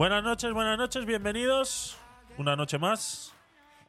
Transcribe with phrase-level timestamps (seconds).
[0.00, 1.98] Buenas noches, buenas noches, bienvenidos
[2.38, 3.34] una noche más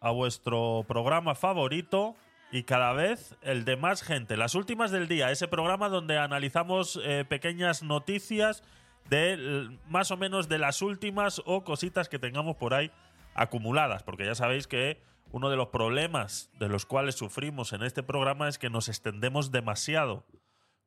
[0.02, 2.18] a vuestro programa favorito
[2.52, 4.36] y cada vez el de más gente.
[4.36, 8.61] Las últimas del día, ese programa donde analizamos eh, pequeñas noticias
[9.10, 12.92] de más o menos de las últimas o cositas que tengamos por ahí
[13.34, 15.01] acumuladas, porque ya sabéis que
[15.32, 19.54] uno de los problemas de los cuales sufrimos en este programa es que nos extendemos
[19.54, 20.25] demasiado,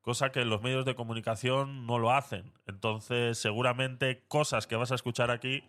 [0.05, 2.53] cosa que los medios de comunicación no lo hacen.
[2.67, 5.65] Entonces, seguramente cosas que vas a escuchar aquí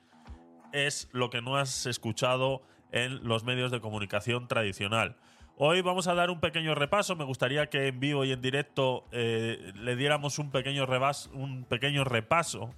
[0.73, 2.61] es lo que no has escuchado
[2.91, 5.15] en los medios de comunicación tradicional.
[5.57, 7.15] Hoy vamos a dar un pequeño repaso.
[7.15, 11.63] Me gustaría que en vivo y en directo eh, le diéramos un pequeño, rebas- un
[11.63, 12.75] pequeño repaso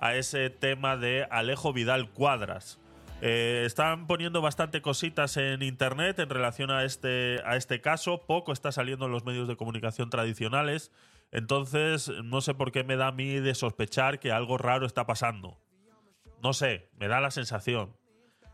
[0.00, 2.80] a ese tema de Alejo Vidal Cuadras.
[3.22, 8.26] Eh, están poniendo bastante cositas en internet en relación a este, a este caso.
[8.26, 10.92] Poco está saliendo en los medios de comunicación tradicionales.
[11.32, 15.06] Entonces, no sé por qué me da a mí de sospechar que algo raro está
[15.06, 15.58] pasando.
[16.42, 17.96] No sé, me da la sensación.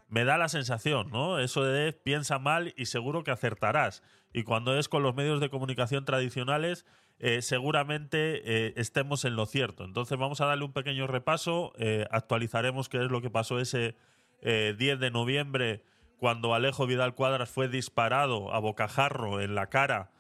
[0.09, 1.39] Me da la sensación, ¿no?
[1.39, 4.03] Eso de piensa mal y seguro que acertarás.
[4.33, 6.87] Y cuando es con los medios de comunicación tradicionales,
[7.19, 9.85] eh, seguramente eh, estemos en lo cierto.
[9.85, 11.73] Entonces vamos a darle un pequeño repaso,
[12.11, 13.97] actualizaremos qué es lo que pasó ese
[14.43, 15.83] eh, 10 de noviembre
[16.19, 20.11] cuando Alejo Vidal Cuadras fue disparado a bocajarro en la cara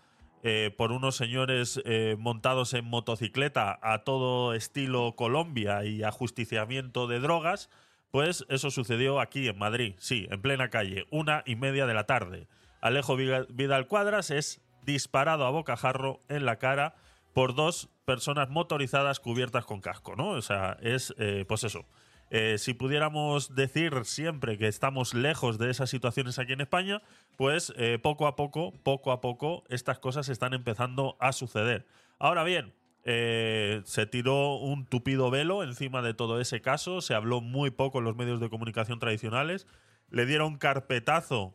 [0.42, 7.20] eh, por unos señores eh, montados en motocicleta a todo estilo Colombia y ajusticiamiento de
[7.20, 7.70] drogas,
[8.10, 12.06] pues eso sucedió aquí en Madrid, sí, en plena calle, una y media de la
[12.06, 12.48] tarde.
[12.80, 16.96] Alejo Vidal Cuadras es disparado a bocajarro en la cara
[17.32, 20.30] por dos personas motorizadas cubiertas con casco, ¿no?
[20.30, 21.86] O sea, es, eh, pues eso.
[22.34, 27.02] Eh, si pudiéramos decir siempre que estamos lejos de esas situaciones aquí en España,
[27.36, 31.86] pues eh, poco a poco, poco a poco, estas cosas están empezando a suceder.
[32.18, 32.72] Ahora bien,
[33.04, 37.98] eh, se tiró un tupido velo encima de todo ese caso, se habló muy poco
[37.98, 39.66] en los medios de comunicación tradicionales,
[40.10, 41.54] le dieron carpetazo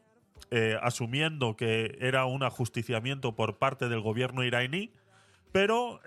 [0.82, 4.92] asumiendo que era un ajusticiamiento por parte del gobierno iraní.
[5.52, 6.00] Pero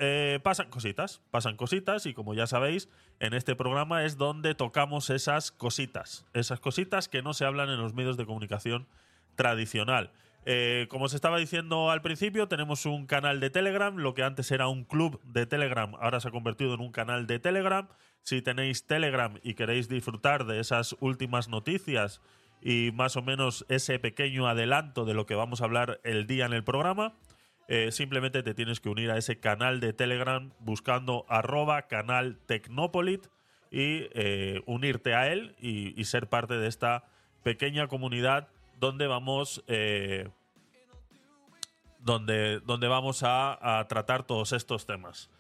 [0.43, 2.89] pasan cositas, pasan cositas y como ya sabéis,
[3.21, 7.79] en este programa es donde tocamos esas cositas, esas cositas que no se hablan en
[7.79, 8.89] los medios de comunicación
[9.37, 10.11] tradicional.
[10.47, 14.51] Eh, como os estaba diciendo al principio, tenemos un canal de Telegram, lo que antes
[14.51, 17.89] era un club de Telegram, ahora se ha convertido en un canal de Telegram.
[18.23, 22.23] Si tenéis Telegram y queréis disfrutar de esas últimas noticias
[22.63, 26.47] y más o menos ese pequeño adelanto de lo que vamos a hablar el día
[26.47, 27.15] en el programa,
[27.73, 32.37] eh, simplemente te tienes que unir a ese canal de Telegram buscando arroba canal
[33.71, 37.05] y eh, unirte a él y, ser parte de esta
[37.45, 38.49] pequeña comunidad
[38.81, 40.29] donde vamos eh,
[42.01, 45.31] donde, donde vamos a, tratar todos estos temas.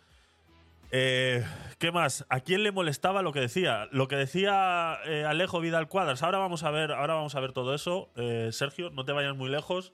[0.93, 2.27] ¿Qué más?
[2.29, 3.89] ¿A quién le molestaba lo que decía?
[3.91, 4.93] Lo que decía
[5.29, 6.23] Alejo Vidal Cuadras.
[6.23, 8.09] Ahora vamos a ver, ahora vamos a ver todo eso.
[8.53, 9.93] Sergio, no te vayas muy lejos.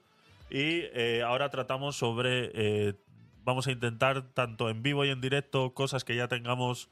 [0.51, 2.51] Y eh, ahora tratamos sobre.
[2.55, 2.95] eh,
[3.47, 6.91] vamos a intentar, tanto en vivo y en directo, cosas que ya tengamos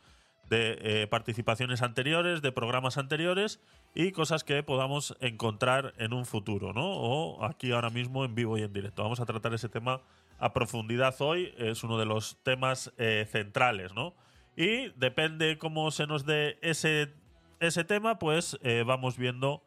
[0.49, 3.61] de eh, participaciones anteriores, de programas anteriores
[3.95, 6.87] y cosas que podamos encontrar en un futuro, ¿no?
[6.87, 9.03] O aquí ahora mismo en vivo y en directo.
[9.03, 10.03] Vamos a tratar ese tema
[10.39, 11.53] a profundidad hoy.
[11.59, 14.15] Es uno de los temas eh, centrales, ¿no?
[14.57, 17.13] Y depende cómo se nos dé ese,
[17.59, 18.57] ese tema, pues
[18.87, 19.65] vamos viendo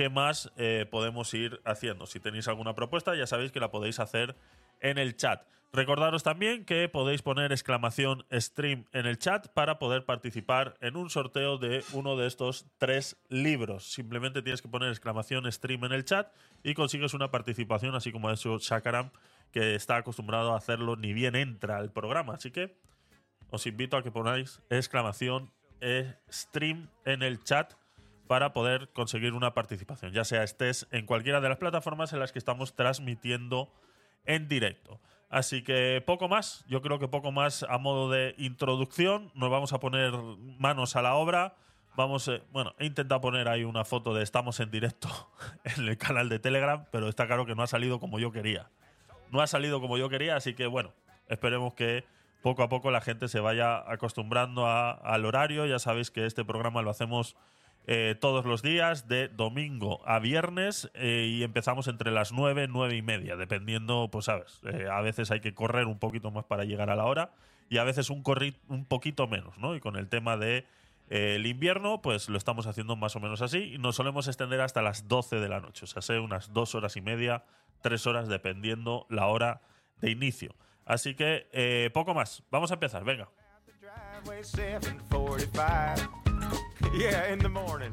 [0.00, 2.06] qué más eh, podemos ir haciendo.
[2.06, 4.34] Si tenéis alguna propuesta, ya sabéis que la podéis hacer
[4.80, 5.46] en el chat.
[5.74, 11.10] Recordaros también que podéis poner exclamación stream en el chat para poder participar en un
[11.10, 13.92] sorteo de uno de estos tres libros.
[13.92, 18.30] Simplemente tienes que poner exclamación stream en el chat y consigues una participación, así como
[18.30, 19.10] ha hecho Shakaram,
[19.52, 22.36] que está acostumbrado a hacerlo ni bien entra al programa.
[22.36, 22.74] Así que
[23.50, 25.52] os invito a que ponáis exclamación
[25.82, 27.74] eh, stream en el chat
[28.30, 32.30] para poder conseguir una participación, ya sea estés en cualquiera de las plataformas en las
[32.30, 33.72] que estamos transmitiendo
[34.24, 35.00] en directo.
[35.30, 39.32] Así que poco más, yo creo que poco más a modo de introducción.
[39.34, 40.12] Nos vamos a poner
[40.60, 41.56] manos a la obra.
[41.96, 45.08] Vamos, eh, bueno, he intentado poner ahí una foto de estamos en directo
[45.64, 48.70] en el canal de Telegram, pero está claro que no ha salido como yo quería.
[49.32, 50.92] No ha salido como yo quería, así que bueno,
[51.26, 52.04] esperemos que
[52.42, 55.66] poco a poco la gente se vaya acostumbrando al horario.
[55.66, 57.34] Ya sabéis que este programa lo hacemos
[57.86, 62.94] eh, todos los días, de domingo a viernes, eh, y empezamos entre las 9, 9
[62.94, 66.64] y media, dependiendo, pues sabes, eh, a veces hay que correr un poquito más para
[66.64, 67.32] llegar a la hora,
[67.68, 68.22] y a veces un,
[68.68, 69.74] un poquito menos, ¿no?
[69.74, 70.66] Y con el tema de
[71.08, 74.80] el invierno, pues lo estamos haciendo más o menos así, y nos solemos extender hasta
[74.80, 77.42] las 12 de la noche, o sea, sea unas dos horas y media,
[77.82, 79.60] tres horas, dependiendo la hora
[80.00, 80.54] de inicio.
[80.84, 83.28] Así que poco más, vamos a empezar, venga.
[86.40, 87.00] Driveway 745.
[87.00, 87.92] Yeah, in the morning.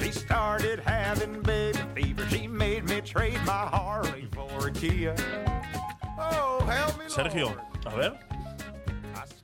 [0.00, 2.26] She started having baby fever.
[2.30, 5.14] She made me trade my Harley for a Kia.
[6.18, 8.12] Oh, help me, Sergio, a ver.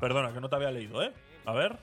[0.01, 1.13] Perdona, que no te había leído, ¿eh?
[1.47, 1.79] A ver.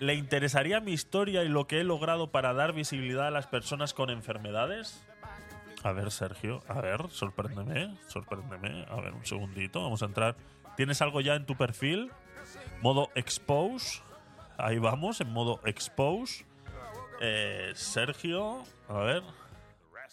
[0.00, 3.94] ¿Le interesaría mi historia y lo que he logrado para dar visibilidad a las personas
[3.94, 5.04] con enfermedades?
[5.84, 8.86] A ver, Sergio, a ver, sorpréndeme, sorpréndeme.
[8.88, 10.36] A ver, un segundito, vamos a entrar.
[10.76, 12.10] ¿Tienes algo ya en tu perfil?
[12.82, 14.02] Modo expose.
[14.56, 16.44] Ahí vamos, en modo expose.
[17.20, 19.22] Eh, Sergio, a ver.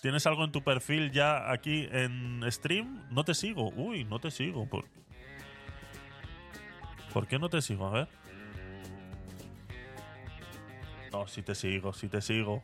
[0.02, 3.08] ¿Tienes algo en tu perfil ya aquí en stream?
[3.12, 3.70] No te sigo.
[3.76, 4.68] Uy, no te sigo.
[4.68, 4.86] ¿Por,
[7.14, 7.88] ¿Por qué no te sigo?
[7.88, 8.08] A ver.
[11.12, 12.64] No, sí te sigo, sí te sigo.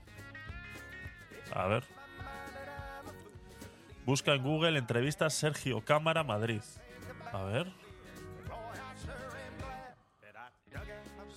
[1.53, 1.83] A ver.
[4.05, 6.61] Busca en Google entrevistas Sergio Cámara Madrid.
[7.33, 7.67] A ver.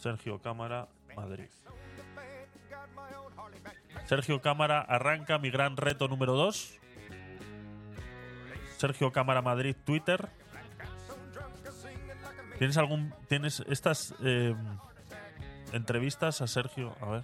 [0.00, 1.50] Sergio Cámara Madrid.
[4.06, 6.79] Sergio Cámara arranca mi gran reto número 2.
[8.79, 10.31] Sergio Cámara Madrid Twitter.
[12.58, 13.14] ¿Tienes algún.
[13.29, 14.55] ¿Tienes estas eh,
[15.73, 16.97] entrevistas a Sergio?
[17.02, 17.23] A ver.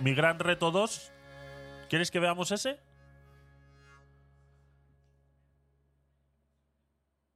[0.00, 1.12] Mi gran reto 2.
[1.88, 2.80] ¿Quieres que veamos ese?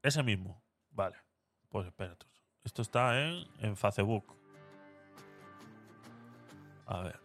[0.02, 0.62] Ese mismo.
[0.90, 1.16] Vale.
[1.68, 2.26] Pues espérate.
[2.64, 4.24] Esto está en, en Facebook.
[6.86, 7.20] A ver.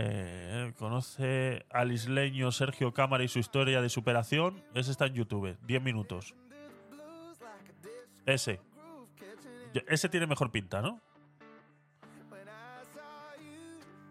[0.00, 4.62] Eh, conoce al isleño Sergio Cámara y su historia de superación.
[4.74, 5.56] Ese está en YouTube.
[5.66, 6.34] 10 minutos.
[8.24, 8.60] Ese.
[9.88, 11.00] Ese tiene mejor pinta, ¿no?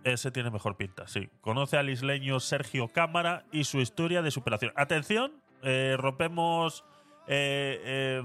[0.07, 1.27] Ese tiene mejor pinta, sí.
[1.41, 4.71] Conoce al isleño Sergio Cámara y su historia de superación.
[4.77, 5.33] Atención,
[5.63, 6.85] eh, rompemos,
[7.27, 8.23] eh, eh,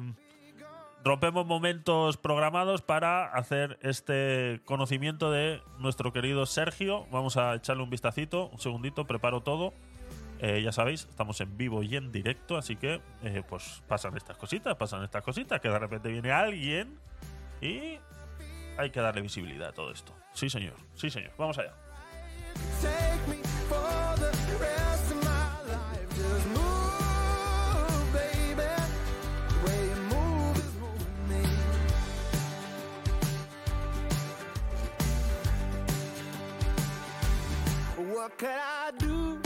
[1.03, 7.05] rompemos momentos programados para hacer este conocimiento de nuestro querido Sergio.
[7.11, 9.75] Vamos a echarle un vistacito, un segundito, preparo todo.
[10.39, 13.01] Eh, ya sabéis, estamos en vivo y en directo, así que
[13.49, 16.97] pues pasan estas cositas, pasan estas cositas, que de repente viene alguien
[17.61, 17.99] y
[18.79, 20.22] hay que darle visibilidad a todo esto.
[20.35, 21.31] Sí, señor, sí, señor.
[21.39, 21.73] Vamos allá.
[22.81, 23.37] Take me
[23.69, 26.09] for the rest of my life.
[26.17, 28.71] Just move, baby.
[29.49, 31.43] The way you move is moving me.
[38.13, 39.39] What could I do?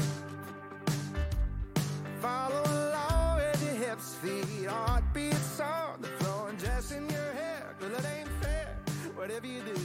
[2.22, 7.76] Follow along with your hips, feet, heartbeats on the floor, and just in your head.
[7.78, 8.76] 'Cause it ain't fair.
[9.14, 9.76] Whatever you do,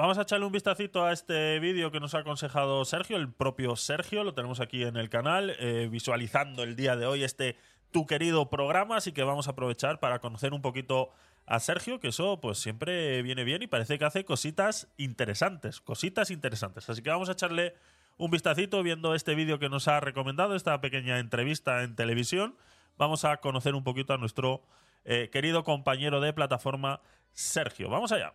[0.00, 3.76] Vamos a echarle un vistacito a este vídeo que nos ha aconsejado Sergio, el propio
[3.76, 7.56] Sergio, lo tenemos aquí en el canal, eh, visualizando el día de hoy este
[7.90, 11.10] tu querido programa, así que vamos a aprovechar para conocer un poquito
[11.44, 16.30] a Sergio, que eso pues siempre viene bien y parece que hace cositas interesantes, cositas
[16.30, 16.88] interesantes.
[16.88, 17.74] Así que vamos a echarle
[18.16, 22.56] un vistacito viendo este vídeo que nos ha recomendado, esta pequeña entrevista en televisión.
[22.96, 24.62] Vamos a conocer un poquito a nuestro
[25.04, 27.00] eh, querido compañero de plataforma,
[27.32, 27.88] Sergio.
[27.88, 28.34] Vamos allá.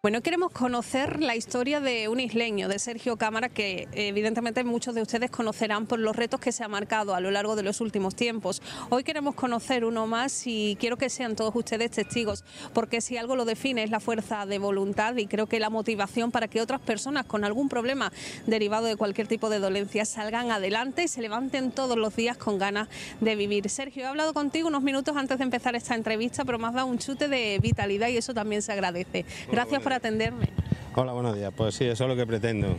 [0.00, 5.02] Bueno, queremos conocer la historia de un isleño, de Sergio Cámara, que evidentemente muchos de
[5.02, 8.14] ustedes conocerán por los retos que se ha marcado a lo largo de los últimos
[8.14, 8.62] tiempos.
[8.90, 13.34] Hoy queremos conocer uno más y quiero que sean todos ustedes testigos, porque si algo
[13.34, 16.80] lo define es la fuerza de voluntad y creo que la motivación para que otras
[16.80, 18.12] personas con algún problema
[18.46, 22.56] derivado de cualquier tipo de dolencia salgan adelante y se levanten todos los días con
[22.56, 22.88] ganas
[23.20, 23.68] de vivir.
[23.68, 26.86] Sergio, he hablado contigo unos minutos antes de empezar esta entrevista, pero me has dado
[26.86, 29.24] un chute de vitalidad y eso también se agradece.
[29.50, 30.50] Gracias por atenderme.
[30.96, 31.50] Hola, buenos días.
[31.56, 32.76] Pues sí, eso es lo que pretendo.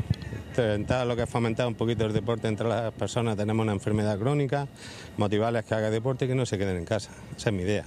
[0.49, 3.35] Intentar lo que es fomentar un poquito el deporte entre las personas.
[3.35, 4.67] Tenemos una enfermedad crónica,
[5.17, 7.09] motivarles que hagan deporte y que no se queden en casa.
[7.35, 7.83] Esa es mi idea.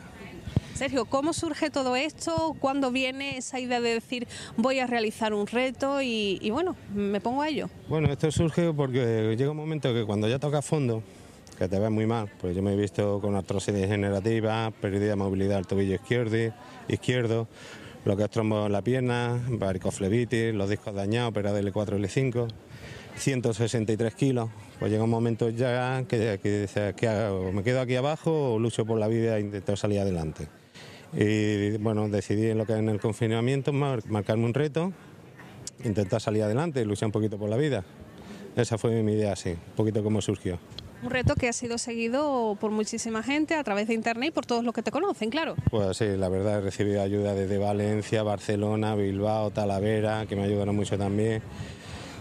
[0.75, 2.57] Sergio, ¿cómo surge todo esto?
[2.59, 4.26] ¿Cuándo viene esa idea de decir
[4.57, 7.71] voy a realizar un reto y, y bueno, me pongo a ello?
[7.88, 11.00] Bueno, esto surge porque llega un momento que cuando ya toca fondo,
[11.57, 15.17] que te ves muy mal, pues yo me he visto con artrosis degenerativa, pérdida de
[15.17, 16.52] movilidad del tobillo izquierdo,
[16.88, 17.47] izquierdo
[18.04, 22.49] lo que es trombo en la pierna, varicoflebitis, los discos dañados, operado L4 L5,
[23.16, 24.50] 163 kilos.
[24.78, 27.52] Pues llega un momento ya que, que dices, ¿qué hago?
[27.52, 30.49] ¿Me quedo aquí abajo o lucho por la vida e intento salir adelante?
[31.12, 34.92] Y bueno, decidí en lo que es en el confinamiento mar- marcarme un reto,
[35.85, 37.85] intentar salir adelante y luchar un poquito por la vida.
[38.56, 40.59] Esa fue mi idea, sí, un poquito como surgió.
[41.02, 44.47] Un reto que ha sido seguido por muchísima gente a través de internet y por
[44.47, 45.56] todos los que te conocen, claro.
[45.68, 50.76] Pues sí, la verdad he recibido ayuda desde Valencia, Barcelona, Bilbao, Talavera, que me ayudaron
[50.76, 51.42] mucho también,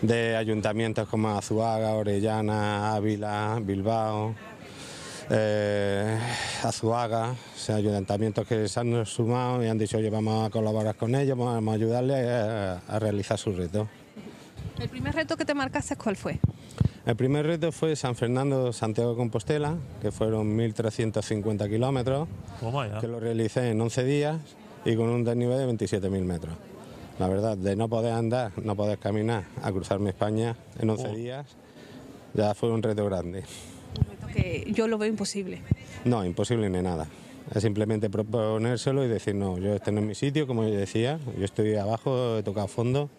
[0.01, 4.33] de ayuntamientos como Azuaga, Orellana, Ávila, Bilbao,
[5.29, 6.17] eh,
[6.63, 10.95] Azuaga, o sea, ayuntamientos que se han sumado y han dicho, oye, vamos a colaborar
[10.95, 13.88] con ellos, vamos a ayudarles a, a realizar su reto.
[14.79, 16.39] El primer reto que te marcaste, ¿cuál fue?
[17.05, 22.27] El primer reto fue San Fernando, Santiago de Compostela, que fueron 1.350 kilómetros,
[23.00, 24.38] que lo realicé en 11 días
[24.86, 26.53] y con un desnivel de 27.000 metros.
[27.17, 31.13] La verdad, de no poder andar, no poder caminar, a cruzarme España en 11 Oh.
[31.15, 31.48] días,
[32.36, 33.43] ya fue un reto grande.
[34.00, 35.62] Un reto que yo lo veo imposible.
[36.05, 37.08] No, imposible ni nada.
[37.53, 41.20] Es simplemente proponérselo y decir, no, yo este no es mi sitio, como yo decía,
[41.38, 43.10] yo estoy abajo, he tocado fondo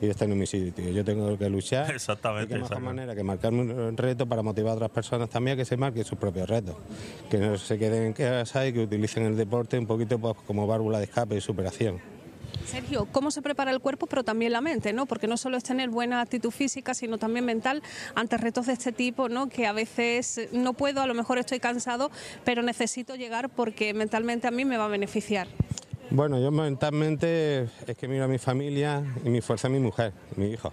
[0.00, 0.90] y este no es mi sitio.
[0.90, 1.90] Yo tengo que luchar.
[1.94, 5.54] Exactamente, Y qué mejor manera que marcarme un reto para motivar a otras personas también
[5.54, 6.76] a que se marquen sus propios retos.
[7.30, 10.66] Que no se queden en casa y que utilicen el deporte un poquito pues, como
[10.66, 12.00] válvula de escape y superación.
[12.66, 15.06] Sergio, ¿cómo se prepara el cuerpo, pero también la mente, ¿no?
[15.06, 17.82] Porque no solo es tener buena actitud física, sino también mental
[18.14, 19.48] ante retos de este tipo, ¿no?
[19.48, 22.10] Que a veces no puedo, a lo mejor estoy cansado,
[22.44, 25.46] pero necesito llegar porque mentalmente a mí me va a beneficiar.
[26.14, 30.12] Bueno, yo mentalmente es que miro a mi familia y mi fuerza es mi mujer,
[30.36, 30.72] mi hijo.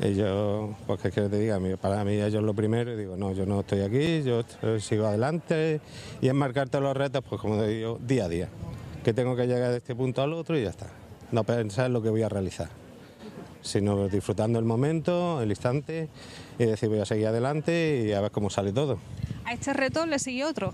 [0.00, 3.58] Ellos, pues que te diga, para mí ellos lo primero, y digo, no, yo no
[3.58, 4.44] estoy aquí, yo
[4.78, 5.80] sigo adelante
[6.20, 8.48] y es marcarte los retos, pues como digo, día a día,
[9.02, 10.86] que tengo que llegar de este punto al otro y ya está.
[11.32, 12.68] No pensar en lo que voy a realizar,
[13.62, 16.08] sino disfrutando el momento, el instante
[16.56, 19.00] y decir voy a seguir adelante y a ver cómo sale todo.
[19.44, 20.72] A este reto le sigue otro.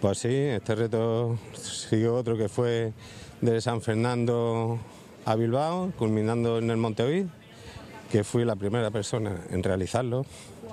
[0.00, 2.92] Pues sí, este reto siguió otro que fue
[3.40, 4.78] de San Fernando
[5.24, 7.26] a Bilbao, culminando en el Monte Oid,
[8.12, 10.26] que fui la primera persona en realizarlo,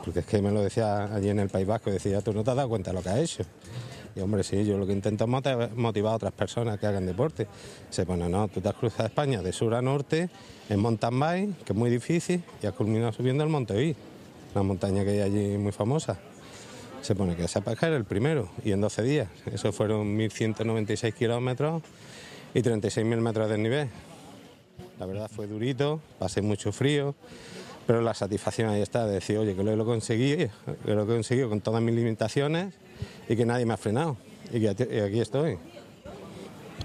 [0.04, 2.52] porque es que me lo decía allí en el País Vasco, decía, tú no te
[2.52, 3.44] has dado cuenta de lo que has hecho.
[4.16, 7.06] Y hombre, sí, yo lo que intento es moti- motivar a otras personas que hagan
[7.06, 7.48] deporte.
[7.90, 10.30] Se pone, no, tú te has cruzado España de sur a norte
[10.70, 13.96] en mountain bike, que es muy difícil, y has culminado subiendo el Monte Oid,
[14.54, 16.20] una montaña que hay allí muy famosa
[17.04, 19.28] se pone que que era el primero y en 12 días.
[19.52, 21.84] Eso fueron 1.196 kilómetros
[22.54, 23.90] y 36.000 metros de nivel.
[25.00, 27.14] La verdad fue durito, pasé mucho frío,
[27.86, 31.06] pero la satisfacción ahí está de decir, oye, que lo, lo conseguí, que lo he
[31.06, 32.74] conseguido con todas mis limitaciones
[33.28, 34.16] y que nadie me ha frenado
[34.54, 35.58] y que aquí estoy.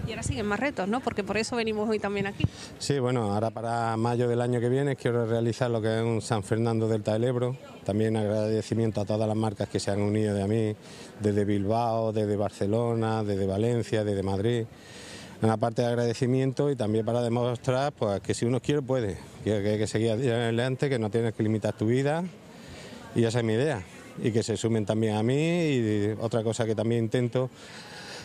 [0.06, 1.00] Y ahora siguen más retos, ¿no?
[1.00, 2.44] Porque por eso venimos hoy también aquí.
[2.78, 6.22] Sí, bueno, ahora para mayo del año que viene quiero realizar lo que es un
[6.22, 7.56] San Fernando Delta del Ebro.
[7.84, 10.74] También agradecimiento a todas las marcas que se han unido de a mí,
[11.20, 14.64] desde Bilbao, desde Barcelona, desde Valencia, desde Madrid.
[15.40, 19.52] Una parte de agradecimiento y también para demostrar pues, que si uno quiere puede, que
[19.52, 22.24] hay que seguir adelante, que no tienes que limitar tu vida
[23.14, 23.82] y esa es mi idea.
[24.22, 27.50] Y que se sumen también a mí y otra cosa que también intento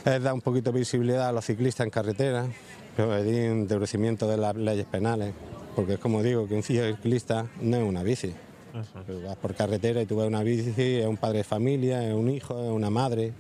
[0.06, 2.48] es dar un poquito de visibilidad a los ciclistas en carretera,
[2.96, 5.34] pedir un endurecimiento de las leyes penales,
[5.76, 8.34] porque es como digo, que un ciclista no es una bici.
[9.06, 12.14] Tú vas por carretera y tú ves una bici, es un padre de familia, es
[12.14, 13.34] un hijo, es una madre.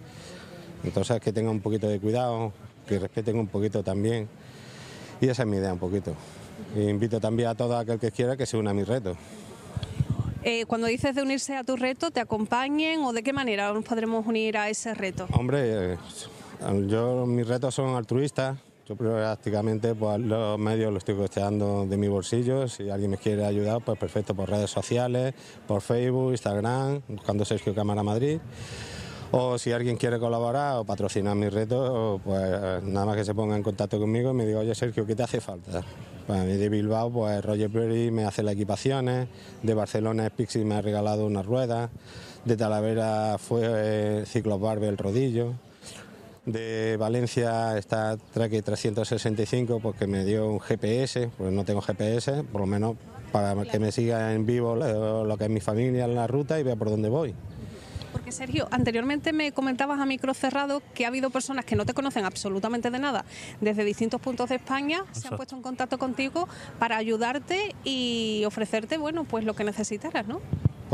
[0.83, 2.53] Entonces que tengan un poquito de cuidado,
[2.87, 4.27] que respeten un poquito también.
[5.19, 6.15] Y esa es mi idea un poquito.
[6.75, 9.15] Y invito también a todo aquel que quiera que se una a mi reto.
[10.43, 13.85] Eh, cuando dices de unirse a tu reto, ¿te acompañen o de qué manera nos
[13.85, 15.25] podremos unir a ese reto?
[15.31, 15.97] Hombre, eh,
[16.87, 18.57] yo mis retos son altruistas.
[18.85, 22.67] Yo prácticamente pues, los medios los estoy costeando de mi bolsillo.
[22.67, 25.33] Si alguien me quiere ayudar, pues perfecto, por redes sociales,
[25.67, 28.39] por Facebook, Instagram, buscando Sergio Cámara Madrid.
[29.35, 33.55] O si alguien quiere colaborar o patrocinar mis retos, pues nada más que se ponga
[33.55, 35.81] en contacto conmigo y me diga, oye Sergio, ¿qué te hace falta?
[36.27, 39.27] Pues mí de Bilbao, pues Roger Perry me hace las equipaciones,
[39.63, 41.89] de Barcelona Spixi me ha regalado unas ruedas,
[42.45, 45.53] de Talavera fue eh, Ciclos Barbe el rodillo,
[46.45, 52.61] de Valencia está Track 365 porque me dio un GPS, pues no tengo GPS, por
[52.61, 52.95] lo menos
[53.31, 56.63] para que me siga en vivo lo, que es mi familia en la ruta y
[56.63, 57.33] vea por dónde voy.
[58.11, 61.95] Porque Sergio, anteriormente me comentabas a micro cerrado que ha habido personas que no te
[61.95, 63.25] conocen absolutamente de nada
[63.59, 66.47] desde distintos puntos de España, se han puesto en contacto contigo
[66.77, 70.41] para ayudarte y ofrecerte, bueno, pues lo que necesitaras, ¿no?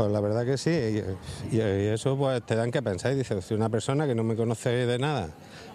[0.00, 0.70] Pues la verdad que sí,
[1.52, 4.34] y, eso pues te dan que pensar y dices, si una persona que no me
[4.34, 5.28] conoce de nada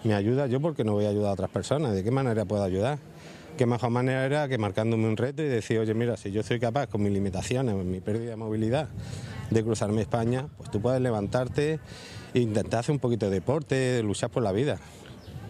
[0.03, 2.63] me ayuda, yo porque no voy a ayudar a otras personas, ¿de qué manera puedo
[2.63, 2.97] ayudar?
[3.55, 6.59] Qué mejor manera era que marcándome un reto y decir, oye, mira, si yo soy
[6.59, 8.87] capaz con mis limitaciones, mi pérdida de movilidad,
[9.51, 11.79] de cruzarme España, pues tú puedes levantarte
[12.33, 14.79] e intentar hacer un poquito de deporte, de luchar por la vida.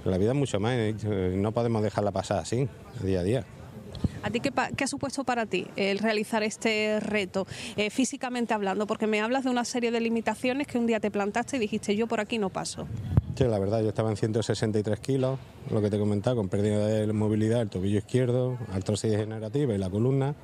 [0.03, 2.67] La vida es mucho más, y no podemos dejarla pasar así,
[3.01, 3.45] día a día.
[4.23, 4.51] ¿A ti qué,
[4.83, 7.45] ha supuesto para ti el realizar este reto,
[7.77, 8.87] eh, físicamente hablando?
[8.87, 11.95] Porque me hablas de una serie de limitaciones que un día te plantaste y dijiste,
[11.95, 12.87] yo por aquí no paso.
[13.37, 15.37] La verdad, yo estaba en 163 kilos,
[15.69, 19.77] lo que te he comentado, con pérdida de movilidad del tobillo izquierdo, artrosis degenerativa y
[19.77, 20.35] la columna,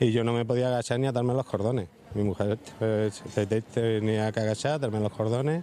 [0.00, 1.88] y yo no me podía agachar ni atarme los cordones.
[2.14, 5.62] Mi mujer te- tenía que agachar, atarme los cordones,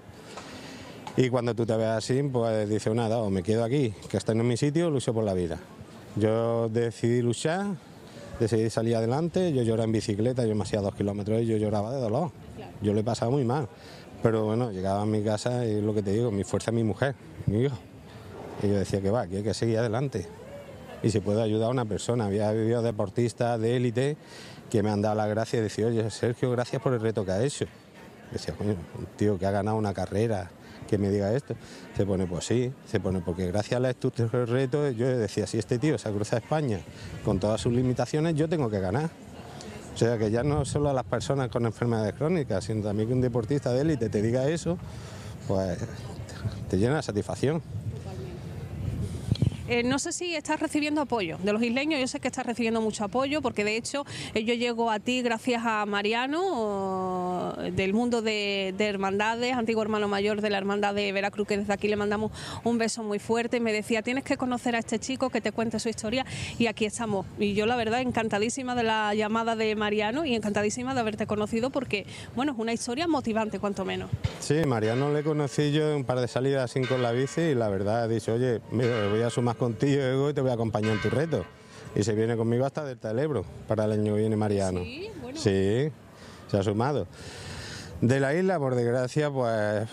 [1.17, 4.37] y cuando tú te ves así, pues dice nada, o me quedo aquí, que estoy
[4.39, 5.59] en mi sitio, lucho por la vida.
[6.15, 7.67] Yo decidí luchar,
[8.39, 11.93] decidí salir adelante, yo lloraba en bicicleta, yo me hacía dos kilómetros y yo lloraba
[11.93, 12.31] de dolor.
[12.81, 13.67] Yo lo he pasado muy mal.
[14.21, 16.75] Pero bueno, llegaba a mi casa y es lo que te digo, mi fuerza es
[16.75, 17.77] mi mujer, mi hijo.
[18.61, 20.27] Y yo decía que va, que hay que seguir adelante.
[21.01, 24.17] Y si puedo ayudar a una persona, había vivido deportistas de élite
[24.69, 27.31] que me han dado la gracia y decir, oye, Sergio, gracias por el reto que
[27.31, 27.65] ha hecho.
[28.31, 30.51] Decía, coño, un tío que ha ganado una carrera,
[30.89, 31.55] que me diga esto.
[31.95, 34.13] Se pone, pues sí, se pone, porque gracias a estos
[34.49, 36.79] retos, yo decía, si este tío se cruza España
[37.23, 39.09] con todas sus limitaciones, yo tengo que ganar.
[39.93, 43.13] O sea que ya no solo a las personas con enfermedades crónicas, sino también que
[43.13, 44.77] un deportista de élite te diga eso,
[45.47, 45.77] pues
[46.69, 47.61] te llena de satisfacción.
[49.69, 52.81] Eh, no sé si estás recibiendo apoyo de los isleños, yo sé que estás recibiendo
[52.81, 58.23] mucho apoyo, porque de hecho eh, yo llego a ti gracias a Mariano, del mundo
[58.23, 61.97] de, de hermandades, antiguo hermano mayor de la hermandad de Veracruz, que desde aquí le
[61.97, 62.31] mandamos
[62.63, 65.51] un beso muy fuerte, y me decía, tienes que conocer a este chico, que te
[65.51, 66.25] cuente su historia,
[66.57, 67.27] y aquí estamos.
[67.37, 71.69] Y yo la verdad encantadísima de la llamada de Mariano y encantadísima de haberte conocido,
[71.69, 74.09] porque bueno, es una historia motivante, cuanto menos.
[74.39, 77.53] Sí, Mariano le conocí yo en un par de salidas así con la bici y
[77.53, 80.93] la verdad he dicho, oye, mira, voy a sumar contigo y te voy a acompañar
[80.93, 81.45] en tu reto.
[81.95, 84.81] Y se viene conmigo hasta Delta del Ebro para el año que viene Mariano.
[84.83, 85.37] Sí, bueno.
[85.39, 85.91] Sí,
[86.47, 87.05] se ha sumado.
[88.01, 89.87] De la isla, por desgracia, pues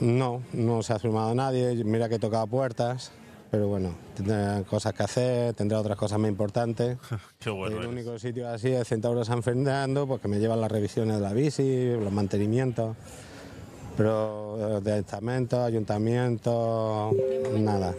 [0.00, 1.84] no, no se ha sumado nadie.
[1.84, 3.12] Mira que he tocado puertas,
[3.50, 6.98] pero bueno, tendrá cosas que hacer, tendrá otras cosas más importantes.
[7.38, 7.92] Qué bueno el eres.
[7.92, 11.90] único sitio así es Centauro San Fernando, porque me llevan las revisiones de la bici,
[12.00, 12.96] los mantenimientos.
[13.96, 17.14] Pero eh, de estamentos, ayuntamientos,
[17.58, 17.94] nada.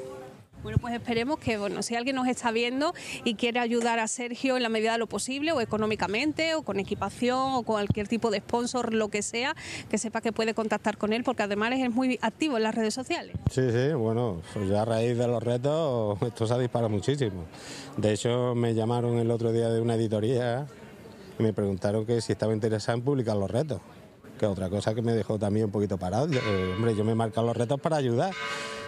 [0.68, 4.58] Bueno, pues esperemos que, bueno, si alguien nos está viendo y quiere ayudar a Sergio
[4.58, 8.40] en la medida de lo posible, o económicamente, o con equipación, o cualquier tipo de
[8.40, 9.56] sponsor, lo que sea,
[9.90, 12.94] que sepa que puede contactar con él, porque además es muy activo en las redes
[12.94, 13.34] sociales.
[13.50, 14.42] Sí, sí, bueno,
[14.78, 17.46] a raíz de los retos esto se ha disparado muchísimo.
[17.96, 20.68] De hecho, me llamaron el otro día de una editoría
[21.40, 23.80] y me preguntaron que si estaba interesado en publicar los retos.
[24.38, 26.28] Que otra cosa que me dejó también un poquito parado.
[26.30, 28.34] Eh, hombre, yo me he marcado los retos para ayudar.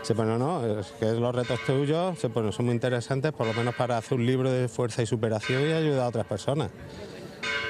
[0.01, 3.53] Se pone, no, es que los retos tuyos se pone, son muy interesantes, por lo
[3.53, 6.71] menos para hacer un libro de fuerza y superación y ayudar a otras personas.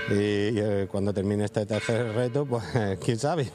[0.10, 2.64] Y, y, eh, cuando termine este tercer reto, pues
[3.04, 3.50] quién sabe,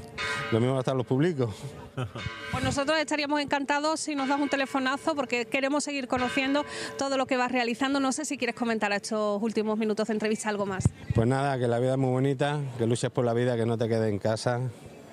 [0.52, 1.52] lo mismo hasta los publico.
[2.50, 6.64] Pues nosotros estaríamos encantados si nos das un telefonazo, porque queremos seguir conociendo
[6.96, 7.98] todo lo que vas realizando.
[7.98, 10.88] No sé si quieres comentar a estos últimos minutos de entrevista algo más.
[11.14, 13.76] Pues nada, que la vida es muy bonita, que luches por la vida, que no
[13.76, 14.60] te quedes en casa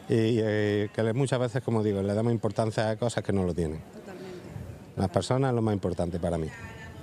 [0.10, 3.54] y eh, que muchas veces, como digo, le damos importancia a cosas que no lo
[3.54, 3.82] tienen.
[4.96, 6.48] Las personas es lo más importante para mí.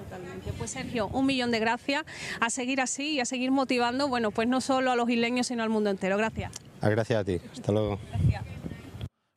[0.04, 0.52] Totalmente.
[0.58, 2.04] Pues Sergio, un millón de gracias.
[2.40, 5.62] A seguir así y a seguir motivando, bueno, pues no solo a los isleños, sino
[5.62, 6.16] al mundo entero.
[6.16, 6.52] Gracias.
[6.80, 7.40] Ah, Gracias a ti.
[7.52, 7.98] Hasta luego.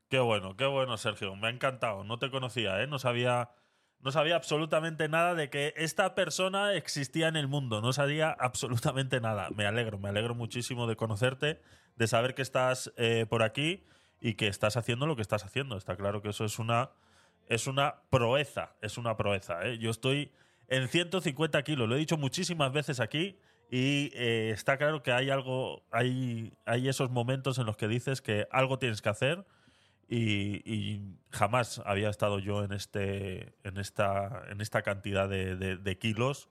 [0.09, 1.35] Qué bueno, qué bueno, Sergio.
[1.35, 2.03] Me ha encantado.
[2.03, 2.87] No te conocía, ¿eh?
[2.87, 3.51] No sabía,
[3.99, 7.79] no sabía absolutamente nada de que esta persona existía en el mundo.
[7.79, 9.49] No sabía absolutamente nada.
[9.55, 11.61] Me alegro, me alegro muchísimo de conocerte,
[12.01, 13.83] de saber que estás eh, por aquí
[14.19, 15.77] y que estás haciendo lo que estás haciendo.
[15.77, 16.89] Está claro que eso es una,
[17.47, 19.63] es una proeza, es una proeza.
[19.67, 19.77] ¿eh?
[19.77, 20.31] Yo estoy
[20.67, 23.37] en 150 kilos, lo he dicho muchísimas veces aquí.
[23.69, 28.19] Y eh, está claro que hay algo, hay, hay esos momentos en los que dices
[28.23, 29.45] que algo tienes que hacer
[30.09, 36.49] y, jamás había estado yo en este en esta en esta cantidad de kilos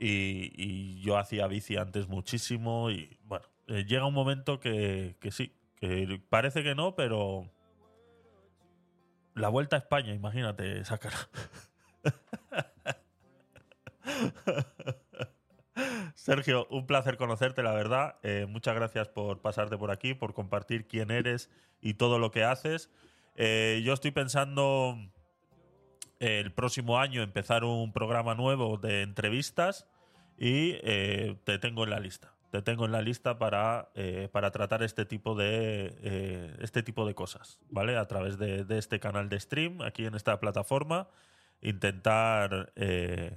[0.00, 5.52] y, y yo hacía bici antes muchísimo y bueno eh, llega un momento que, sí
[5.76, 7.50] que parece que no pero
[9.34, 10.98] la vuelta a España imagínate esa
[16.14, 18.16] Sergio, un placer conocerte, la verdad.
[18.22, 21.50] Eh, muchas gracias por pasarte por aquí, por compartir quién eres
[21.80, 22.90] y todo lo que haces.
[23.36, 24.98] Eh, yo estoy pensando
[26.18, 29.86] el próximo año empezar un programa nuevo de entrevistas
[30.36, 30.72] y
[31.44, 32.37] te tengo en la lista.
[32.50, 37.06] Te tengo en la lista para, eh, para tratar este tipo de eh, este tipo
[37.06, 37.98] de cosas, ¿vale?
[37.98, 41.08] A través de, este canal de stream, aquí en esta plataforma,
[41.60, 43.36] intentar eh,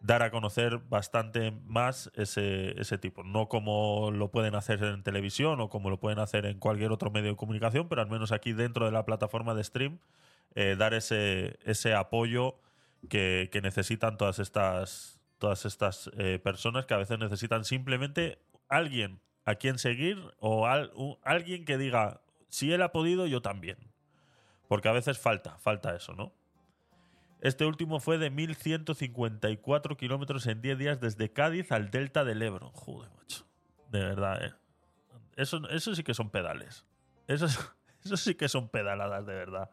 [0.00, 3.22] dar a conocer bastante más ese, ese tipo.
[3.22, 7.12] No como lo pueden hacer en televisión o como lo pueden hacer en cualquier otro
[7.12, 9.98] medio de comunicación, pero al menos aquí dentro de la plataforma de stream,
[10.76, 12.56] dar ese, ese apoyo
[13.08, 19.20] que, que necesitan todas estas todas estas eh, personas que a veces necesitan simplemente alguien
[19.44, 20.68] a quien seguir o
[21.24, 23.78] alguien que diga, si él ha podido, yo también.
[24.68, 26.32] Porque a veces falta, falta eso, ¿no?
[27.40, 32.70] Este último fue de 1.154 kilómetros en 10 días desde Cádiz al delta del Ebro.
[32.74, 33.46] Joder, macho.
[33.90, 34.52] De verdad, ¿eh?
[35.36, 36.84] Eso, eso sí que son pedales.
[37.26, 37.58] Eso, es-
[38.04, 39.70] eso sí que son pedaladas, de verdad.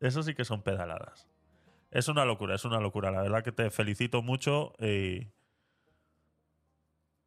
[0.00, 1.28] Eso sí que son pedaladas.
[1.94, 3.10] Es una locura, es una locura.
[3.10, 4.74] La verdad que te felicito mucho.
[4.80, 5.28] y-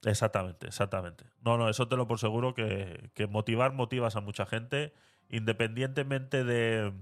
[0.03, 1.25] Exactamente, exactamente.
[1.43, 4.93] No, no, eso te lo por seguro que, que motivar motivas a mucha gente,
[5.29, 6.93] independientemente de,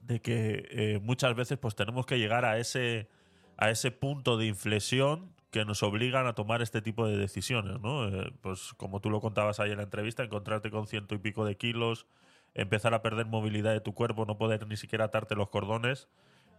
[0.00, 3.08] de que eh, muchas veces pues tenemos que llegar a ese,
[3.56, 8.06] a ese punto de inflexión que nos obligan a tomar este tipo de decisiones, ¿no?
[8.08, 11.44] Eh, pues como tú lo contabas ahí en la entrevista, encontrarte con ciento y pico
[11.44, 12.06] de kilos,
[12.54, 16.08] empezar a perder movilidad de tu cuerpo, no poder ni siquiera atarte los cordones,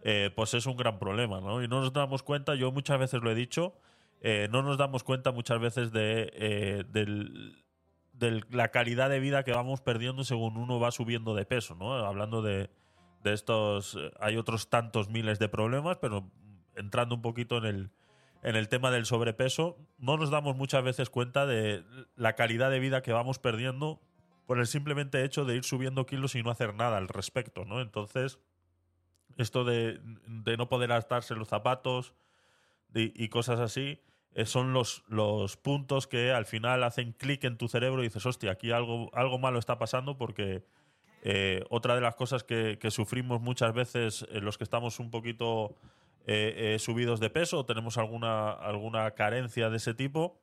[0.02, 1.62] eh, pues es un gran problema, ¿no?
[1.62, 3.74] Y no nos damos cuenta, yo muchas veces lo he dicho,
[4.20, 6.84] eh, no nos damos cuenta muchas veces de eh,
[8.12, 11.94] de la calidad de vida que vamos perdiendo según uno va subiendo de peso, ¿no?
[11.94, 12.70] Hablando de,
[13.22, 16.30] de estos, hay otros tantos miles de problemas, pero
[16.76, 17.90] entrando un poquito en el,
[18.42, 21.82] en el tema del sobrepeso, no nos damos muchas veces cuenta de
[22.16, 24.00] la calidad de vida que vamos perdiendo
[24.46, 27.80] por el simplemente hecho de ir subiendo kilos y no hacer nada al respecto, ¿no?
[27.80, 28.38] Entonces,
[29.36, 32.14] esto de, no poder atarse los zapatos
[32.94, 34.00] y cosas así,
[34.34, 35.02] eh, son los,
[35.62, 39.38] puntos que al final hacen clic en tu cerebro y dices, hostia, aquí algo, algo
[39.38, 40.64] malo está pasando porque
[41.22, 45.74] eh, otra de las cosas que, sufrimos muchas veces eh, los que estamos un poquito
[46.26, 50.40] eh, subidos de peso o tenemos alguna, alguna carencia de ese tipo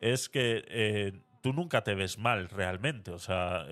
[0.00, 3.12] es que tú nunca te ves mal realmente.
[3.12, 3.66] O sea,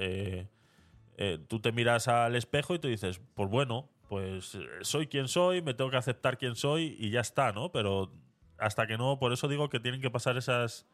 [1.49, 5.63] tú te miras al espejo y te dices, pues bueno, pues eh, soy quien soy,
[5.63, 7.71] me tengo que aceptar quien soy y ya está, ¿no?
[7.71, 8.13] Pero
[8.59, 10.85] hasta que no, por eso digo que tienen que pasar esas,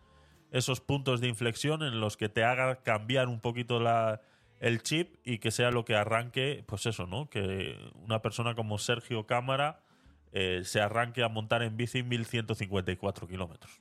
[0.53, 4.21] esos puntos de inflexión en los que te haga cambiar un poquito la,
[4.61, 7.31] el chip y que sea lo que arranque, pues eso, ¿no?
[7.31, 9.81] Que una persona como Sergio Cámara
[10.33, 13.81] eh, se arranque a montar en bici 1154 kilómetros.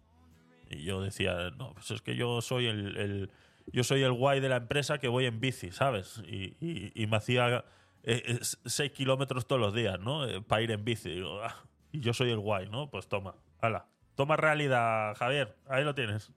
[0.70, 3.32] Y yo decía, no, pues es que yo soy el, el-
[3.74, 6.22] yo soy el guay de la empresa que voy en bici, ¿sabes?
[6.28, 7.66] Y, y- y me hacía
[8.06, 10.26] 6 kilómetros todos los días, ¿no?
[10.48, 11.24] Para ir en bici.
[11.42, 11.56] "Ah",
[11.92, 12.90] y yo soy el guay, ¿no?
[12.90, 13.88] Pues toma, hala.
[14.16, 15.56] Toma realidad, Javier.
[15.68, 16.32] Ahí lo tienes.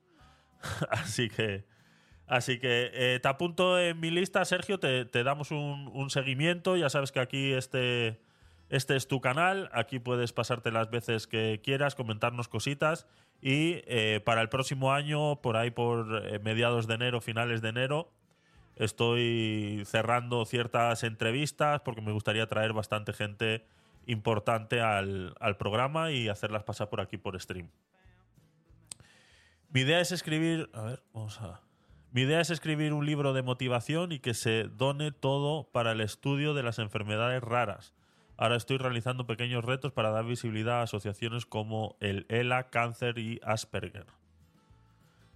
[0.90, 1.64] así que,
[2.26, 4.78] así que eh, te apunto en mi lista, Sergio.
[4.78, 6.76] Te, damos un, seguimiento.
[6.76, 8.20] Ya sabes que aquí este,
[8.68, 9.70] este es tu canal.
[9.72, 13.06] Aquí puedes pasarte las veces que quieras, comentarnos cositas.
[13.40, 17.68] Y eh, para el próximo año, por ahí por eh, mediados de enero, finales de
[17.68, 18.10] enero,
[18.78, 23.66] estoy cerrando ciertas entrevistas porque me gustaría traer bastante gente
[24.06, 27.68] importante al, al programa y hacerlas pasar por aquí por stream.
[29.70, 30.70] Mi idea es escribir.
[30.72, 31.60] A ver, vamos a.
[32.10, 36.00] Mi idea es escribir un libro de motivación y que se done todo para el
[36.00, 37.92] estudio de las enfermedades raras.
[38.38, 43.40] Ahora estoy realizando pequeños retos para dar visibilidad a asociaciones como el ELA, cáncer y
[43.42, 44.06] Asperger.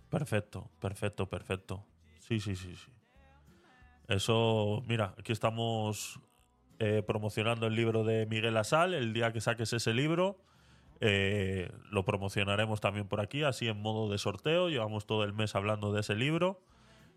[0.08, 1.84] Perfecto, perfecto, perfecto.
[2.20, 3.01] Sí, sí, sí, sí.
[4.08, 6.20] Eso, mira, aquí estamos
[6.78, 8.94] eh, promocionando el libro de Miguel Asal.
[8.94, 10.38] El día que saques ese libro,
[11.00, 14.68] eh, lo promocionaremos también por aquí, así en modo de sorteo.
[14.68, 16.60] Llevamos todo el mes hablando de ese libro.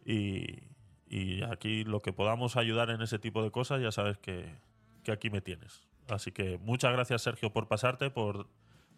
[0.06, 0.64] Y,
[1.08, 4.46] y aquí lo que podamos ayudar en ese tipo de cosas, ya sabes que,
[5.04, 5.88] que aquí me tienes.
[6.08, 8.48] Así que muchas gracias, Sergio, por pasarte, por,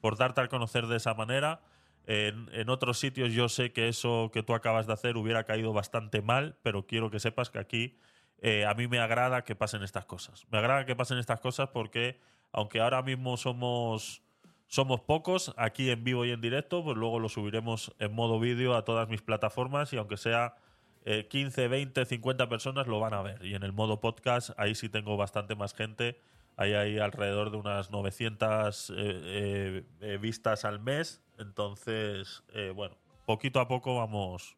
[0.01, 1.61] por darte a conocer de esa manera.
[2.09, 6.21] En, otros sitios yo sé que eso que tú acabas de hacer hubiera caído bastante
[6.21, 7.97] mal, pero quiero que sepas que aquí
[8.41, 10.47] eh, a mí me agrada que pasen estas cosas.
[10.49, 12.21] Me agrada que pasen estas cosas porque,
[12.53, 14.23] aunque ahora mismo somos,
[14.67, 18.75] somos pocos, aquí en vivo y en directo, pues luego lo subiremos en modo vídeo
[18.75, 20.55] a todas mis plataformas y aunque sea
[21.03, 23.43] eh, 15, 20, 50 personas lo van a ver.
[23.43, 26.21] Y en el modo podcast, ahí sí tengo bastante más gente.
[26.57, 31.21] Ahí hay alrededor de unas 900 eh, eh, eh, vistas al mes.
[31.37, 34.57] Entonces, eh, bueno, poquito a poco vamos,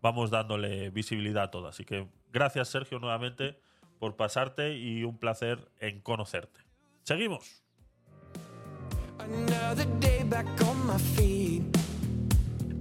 [0.00, 1.68] vamos dándole visibilidad a todo.
[1.68, 3.58] Así que gracias, Sergio, nuevamente
[3.98, 6.60] por pasarte y un placer en conocerte.
[7.02, 7.62] Seguimos.
[9.18, 11.62] Another day back on my feet.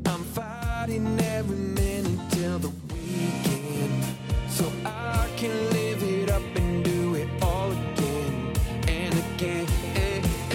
[0.05, 4.03] I'm fighting every minute till the weekend.
[4.49, 6.92] So I can live it up and do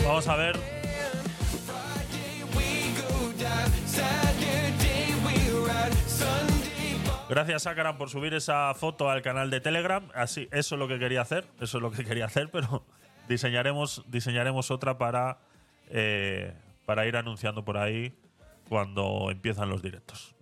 [0.08, 0.58] Vamos a ver
[7.28, 10.08] Gracias, Sakaran, por subir esa foto al canal de Telegram.
[10.14, 11.44] Así, eso es lo que quería hacer.
[11.60, 12.86] Eso es lo que quería hacer, pero
[13.28, 15.40] diseñaremos, diseñaremos otra para,
[15.90, 16.54] eh,
[16.86, 18.14] para ir anunciando por ahí
[18.70, 20.34] cuando empiezan los directos.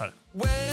[0.00, 0.63] Vale.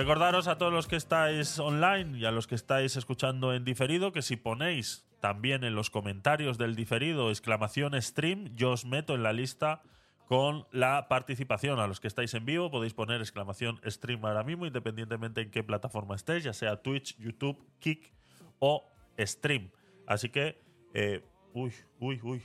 [0.00, 4.12] Recordaros a todos los que estáis online y a los que estáis escuchando en diferido
[4.12, 9.22] que si ponéis también en los comentarios del diferido exclamación stream, yo os meto en
[9.22, 9.82] la lista
[10.26, 11.80] con la participación.
[11.80, 15.62] A los que estáis en vivo podéis poner exclamación stream ahora mismo, independientemente en qué
[15.62, 18.10] plataforma estéis, ya sea Twitch, YouTube, Kick
[18.58, 19.70] o Stream.
[20.06, 20.62] Así que,
[20.94, 22.42] eh, uy, uy, uy.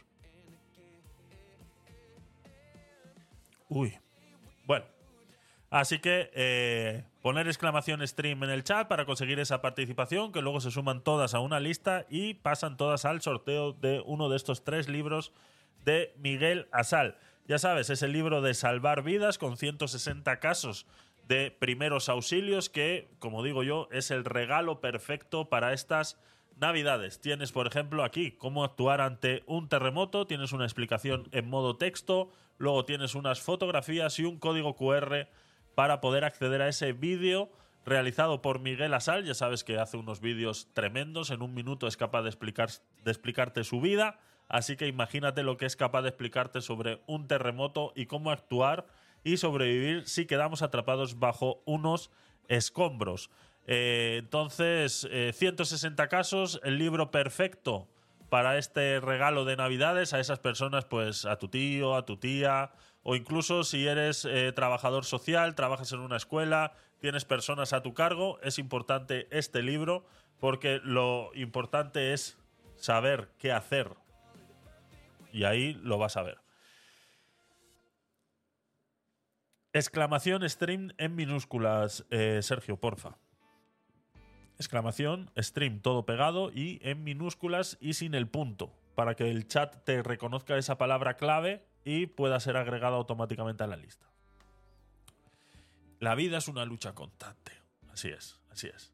[3.70, 3.98] Uy.
[4.66, 4.84] Bueno.
[5.70, 10.62] Así que eh, poner exclamación stream en el chat para conseguir esa participación, que luego
[10.62, 14.64] se suman todas a una lista y pasan todas al sorteo de uno de estos
[14.64, 15.34] tres libros
[15.84, 17.18] de Miguel Asal.
[17.48, 20.86] Ya sabes, es el libro de Salvar Vidas con 160 casos
[21.28, 26.20] de primeros auxilios que, como digo yo, es el regalo perfecto para estas
[26.58, 27.22] Navidades.
[27.22, 32.30] Tienes, por ejemplo, aquí cómo actuar ante un terremoto, tienes una explicación en modo texto,
[32.60, 35.28] luego tienes unas fotografías y un código QR
[35.76, 37.50] para poder acceder a ese vídeo
[37.86, 39.24] realizado por Miguel Asal.
[39.24, 42.70] Ya sabes que hace unos vídeos tremendos, en un minuto es capaz de, explicar,
[43.04, 47.28] de explicarte su vida, así que imagínate lo que es capaz de explicarte sobre un
[47.28, 48.88] terremoto y cómo actuar
[49.24, 52.12] y sobrevivir si quedamos atrapados bajo unos
[52.48, 53.30] escombros.
[53.68, 57.88] Eh, entonces, eh, 160 casos, el libro perfecto
[58.30, 62.72] para este regalo de Navidades a esas personas, pues a tu tío, a tu tía,
[63.08, 67.94] o incluso si eres eh, trabajador social, trabajas en una escuela, tienes personas a tu
[67.94, 70.08] cargo, es importante este libro
[70.40, 72.36] porque lo importante es
[72.78, 73.92] saber qué hacer.
[75.32, 76.40] Y ahí lo vas a ver.
[79.72, 83.20] Exclamación stream en minúsculas, eh, Sergio, porfa.
[84.58, 89.84] Exclamación stream todo pegado y en minúsculas y sin el punto, para que el chat
[89.84, 94.08] te reconozca esa palabra clave y pueda ser agregado automáticamente a la lista.
[96.00, 97.54] La vida es una lucha constante.
[97.94, 98.92] Así es, así es.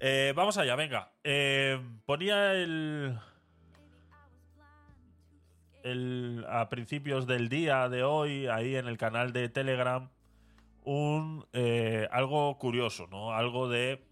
[0.00, 1.12] Eh, vamos allá, venga.
[1.22, 3.16] Eh, ponía el,
[5.82, 6.44] el.
[6.48, 10.10] A principios del día de hoy, ahí en el canal de Telegram,
[10.84, 11.46] un.
[11.52, 13.32] eh, algo curioso, ¿no?
[13.32, 14.02] Algo de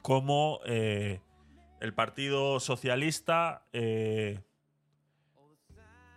[0.00, 3.66] cómo el Partido Socialista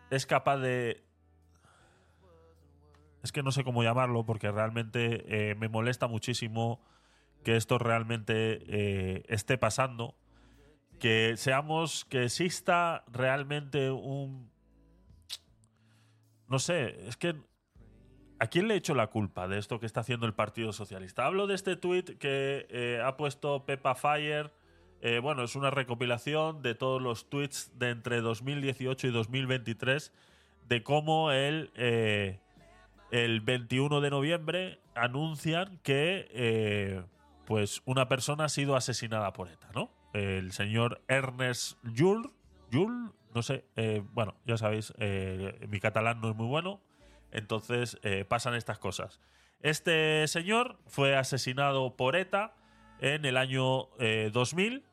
[0.10, 1.04] es capaz de.
[3.24, 6.80] Es que no sé cómo llamarlo porque realmente eh, me molesta muchísimo
[7.44, 10.16] que esto realmente eh, esté pasando.
[11.00, 14.50] Que seamos, que exista realmente un.
[16.48, 17.36] No sé, es que.
[18.40, 21.26] ¿A quién le he hecho la culpa de esto que está haciendo el Partido Socialista?
[21.26, 24.52] Hablo de este tuit que eh, ha puesto Pepa Fire.
[25.02, 30.12] Eh, bueno, es una recopilación de todos los tweets de entre 2018 y 2023
[30.68, 32.40] de cómo el, eh,
[33.12, 37.04] el 21 de noviembre anuncian que eh,
[37.46, 39.92] pues una persona ha sido asesinada por ETA, ¿no?
[40.14, 42.32] El señor Ernest Jules,
[42.72, 43.66] Jules no sé,
[44.14, 44.92] bueno, ya sabéis,
[45.70, 46.82] mi catalán no es muy bueno,
[47.32, 49.20] entonces pasan estas cosas.
[49.62, 52.57] Este señor fue asesinado por ETA
[53.00, 54.84] en el año eh, 2000,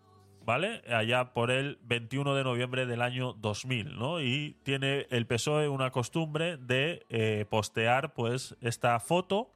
[0.45, 0.83] ¿vale?
[0.89, 4.21] Allá por el 21 de noviembre del año 2000, ¿no?
[4.21, 9.51] Y tiene el PSOE una costumbre de eh, postear, pues, esta foto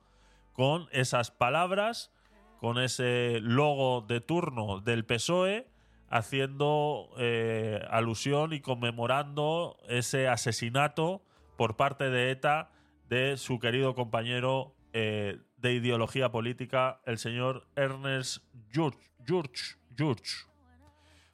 [0.52, 2.12] con esas palabras,
[2.58, 5.68] con ese logo de turno del PSOE,
[6.10, 11.22] haciendo eh, alusión y conmemorando ese asesinato
[11.56, 12.70] por parte de ETA
[13.08, 18.98] de su querido compañero eh, de ideología política, el señor Ernest George.
[19.26, 20.24] George, George.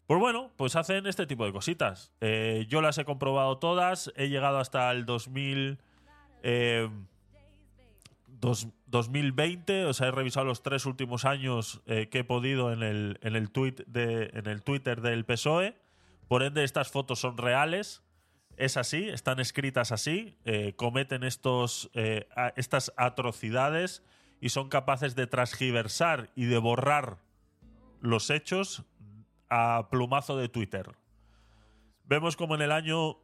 [0.07, 2.13] Pues bueno, pues hacen este tipo de cositas.
[2.21, 4.13] Eh, yo las he comprobado todas.
[4.17, 5.79] He llegado hasta el 2000,
[6.43, 6.89] eh,
[8.27, 9.85] dos- 2020.
[9.87, 13.37] O sea, he revisado los tres últimos años eh, que he podido en el, en,
[13.37, 15.77] el tweet de, en el Twitter del PSOE.
[16.29, 18.03] Por ende, estas fotos son reales.
[18.57, 20.37] Es así, están escritas así.
[20.45, 24.03] eh, cometen estos, eh, estas atrocidades
[24.45, 27.17] y son capaces de transgiversar y de borrar
[28.03, 28.85] los hechos
[29.49, 30.91] a plumazo de Twitter.
[32.05, 33.17] Vemos como en el año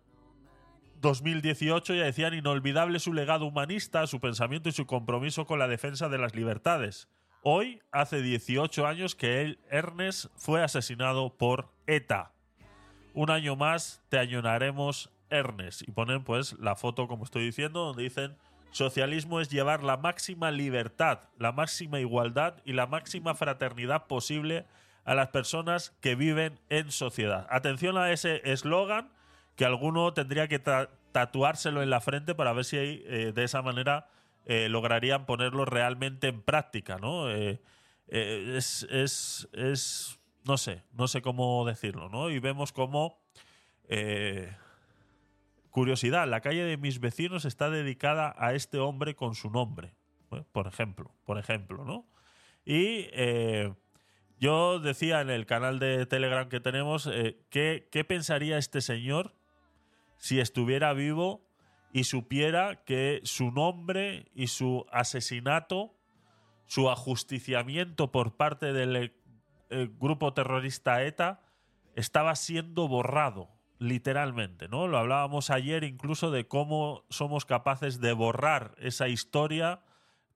[1.03, 6.09] 2018 ya decían inolvidable su legado humanista, su pensamiento y su compromiso con la defensa
[6.09, 7.07] de las libertades.
[7.43, 12.33] Hoy, hace 18 años que él, Ernest, fue asesinado por ETA.
[13.13, 15.87] Un año más te añonaremos, Ernest.
[15.87, 18.39] Y ponen pues la foto, como estoy diciendo, donde dicen
[18.73, 24.65] Socialismo es llevar la máxima libertad, la máxima igualdad y la máxima fraternidad posible
[25.05, 27.47] a las personas que viven en sociedad.
[27.51, 29.11] Atención a ese eslogan
[29.57, 33.63] que alguno tendría que ta- tatuárselo en la frente para ver si eh, de esa
[33.63, 34.07] manera
[34.47, 37.31] eh, lograrían ponerlo realmente en práctica, ¿no?
[37.31, 37.61] Eh,
[38.09, 42.31] es, es, es- no sé, no sé cómo decirlo, ¿no?
[42.31, 43.19] Y vemos cómo,
[45.71, 49.95] curiosidad, la calle de mis vecinos está dedicada a este hombre con su nombre,
[50.33, 50.43] ¿eh?
[50.53, 52.07] por ejemplo, por ejemplo, ¿no?
[52.65, 53.73] Y eh,
[54.39, 59.35] yo decía en el canal de Telegram que tenemos, eh, ¿qué, ¿qué pensaría este señor
[60.19, 61.47] si estuviera vivo
[61.93, 65.95] y supiera que su nombre y su asesinato,
[66.67, 69.13] su ajusticiamiento por parte del
[69.71, 71.41] eh, grupo terrorista ETA
[71.95, 73.49] estaba siendo borrado,
[73.81, 74.87] literalmente, ¿no?
[74.87, 79.81] Lo hablábamos ayer incluso de cómo somos capaces de borrar esa historia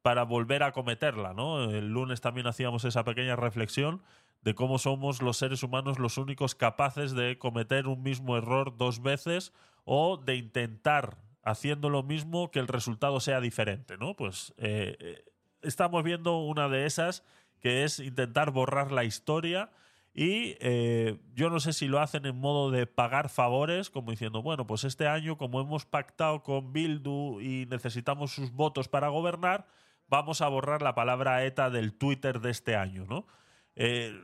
[0.01, 1.71] para volver a cometerla, ¿no?
[1.71, 4.03] El lunes también hacíamos esa pequeña reflexión
[4.41, 9.03] de cómo somos los seres humanos los únicos capaces de cometer un mismo error dos
[9.03, 9.53] veces
[9.85, 14.17] o de intentar haciendo lo mismo que el resultado sea diferente, ¿no?
[14.17, 15.25] Pues eh, eh,
[15.61, 17.23] estamos viendo una de esas
[17.61, 19.71] que es intentar borrar la historia
[20.15, 24.43] y eh, yo no sé si lo hacen en modo de pagar favores, como diciendo,
[24.43, 29.67] bueno, pues este año como hemos pactado con Bildu y necesitamos sus votos para gobernar,
[30.07, 33.27] vamos a borrar la palabra ETA del Twitter de este año, ¿no?
[33.75, 34.17] Eh,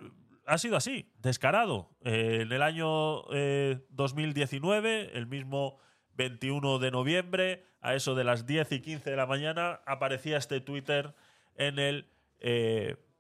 [0.47, 1.91] ha sido así, descarado.
[2.05, 5.79] Eh, en el año eh, 2019, el mismo
[6.15, 10.61] 21 de noviembre, a eso de las 10 y 15 de la mañana, aparecía este
[10.61, 11.15] Twitter
[11.57, 12.07] en el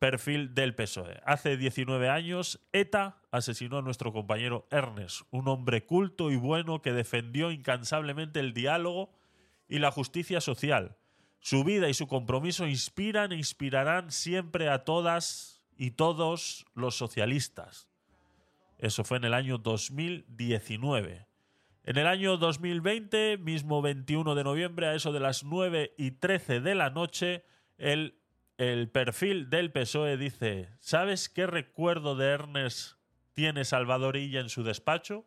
[0.00, 1.20] perfil del PSOE.
[1.24, 6.92] Hace 19 años, ETA asesinó a nuestro compañero Ernest, un hombre culto y bueno que
[6.92, 9.12] defendió incansablemente el diálogo
[9.68, 10.96] y la justicia social.
[11.38, 17.88] Su vida y su compromiso inspiran e inspirarán siempre a todas y todos los socialistas.
[18.78, 21.26] Eso fue en el año 2019.
[21.84, 26.60] En el año 2020, mismo 21 de noviembre, a eso de las 9 y 13
[26.60, 27.44] de la noche,
[27.76, 28.19] el,
[28.60, 32.98] el perfil del PSOE dice, ¿sabes qué recuerdo de Ernest
[33.32, 35.24] tiene Salvador Illa en su despacho?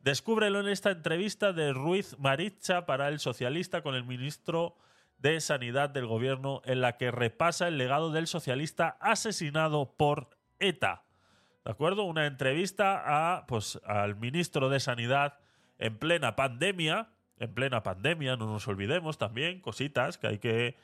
[0.00, 4.76] Descúbrelo en esta entrevista de Ruiz Maricha para el socialista con el ministro
[5.16, 11.06] de Sanidad del gobierno en la que repasa el legado del socialista asesinado por ETA.
[11.64, 12.02] ¿De acuerdo?
[12.02, 15.38] Una entrevista a, pues, al ministro de Sanidad
[15.78, 17.08] en plena pandemia.
[17.38, 20.76] En plena pandemia, no nos olvidemos también, cositas que hay que,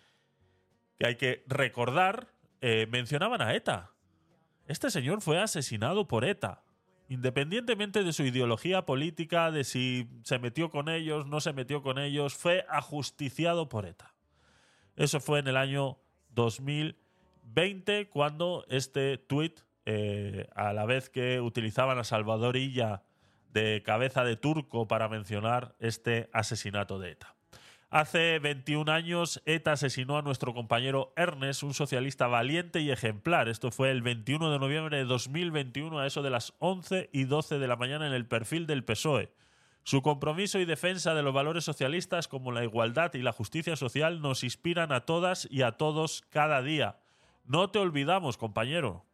[1.03, 2.29] que, hay que recordar.
[2.61, 3.91] Eh, mencionaban a ETA.
[4.69, 6.63] Este señor fue asesinado por ETA.
[7.09, 11.99] Independientemente de su ideología política, de si se metió con ellos, no se metió con
[11.99, 14.15] ellos, fue ajusticiado por ETA.
[14.95, 15.99] Eso fue en el año
[16.31, 23.03] 2020, cuando este tuit, eh, a la vez que utilizaban a Salvador Illa
[23.53, 27.35] de cabeza de turco para mencionar este asesinato de ETA.
[27.93, 33.51] Hace 21 años, ETA asesinó a nuestro compañero Ernest, un socialista valiente y ejemplar.
[33.51, 37.59] Esto fue el 21 de noviembre de 2021, a eso de las 11 y 12
[37.59, 39.35] de la mañana, en el perfil del PSOE.
[39.83, 44.23] Su compromiso y defensa de los valores socialistas como la igualdad y la justicia social
[44.23, 46.97] nos inspiran a todas y a todos cada día.
[47.45, 49.05] No te olvidamos, compañero.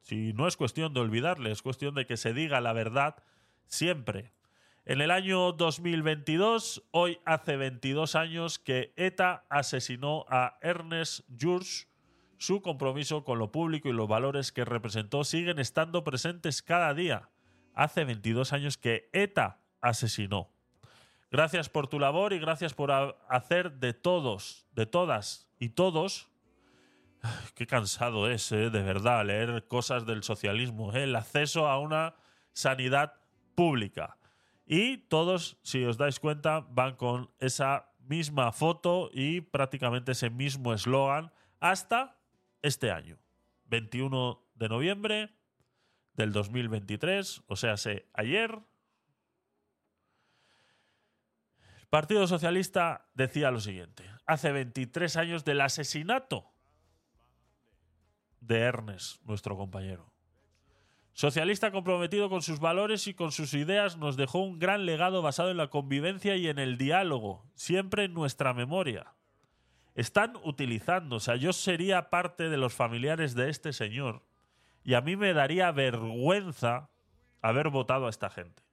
[0.00, 3.14] Si no es cuestión de olvidarle, es cuestión de que se diga la verdad
[3.68, 4.33] siempre.
[4.86, 11.88] En el año 2022, hoy hace 22 años que ETA asesinó a Ernest Jurs.
[12.36, 17.30] Su compromiso con lo público y los valores que representó siguen estando presentes cada día.
[17.72, 20.50] Hace 22 años que ETA asesinó.
[21.30, 26.28] Gracias por tu labor y gracias por ha- hacer de todos, de todas y todos.
[27.54, 30.92] Qué cansado es, eh, de verdad, leer cosas del socialismo.
[30.92, 32.14] eh, El acceso a una
[32.52, 33.14] sanidad
[33.54, 34.18] pública.
[34.66, 40.72] Y todos, si os dais cuenta, van con esa misma foto y prácticamente ese mismo
[40.72, 42.18] eslogan hasta
[42.62, 43.18] este año.
[43.66, 45.34] 21 de noviembre
[46.14, 48.58] del 2023, o sea, se ayer.
[51.80, 56.52] El Partido Socialista decía lo siguiente: hace 23 años del asesinato
[58.40, 60.13] de Ernest, nuestro compañero.
[61.14, 65.52] Socialista comprometido con sus valores y con sus ideas, nos dejó un gran legado basado
[65.52, 69.14] en la convivencia y en el diálogo, siempre en nuestra memoria.
[69.94, 74.22] Están utilizando, o sea, yo sería parte de los familiares de este señor
[74.82, 76.90] y a mí me daría vergüenza
[77.40, 78.64] haber votado a esta gente.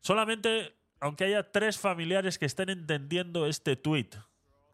[0.00, 4.14] Solamente, aunque haya tres familiares que estén entendiendo este tuit,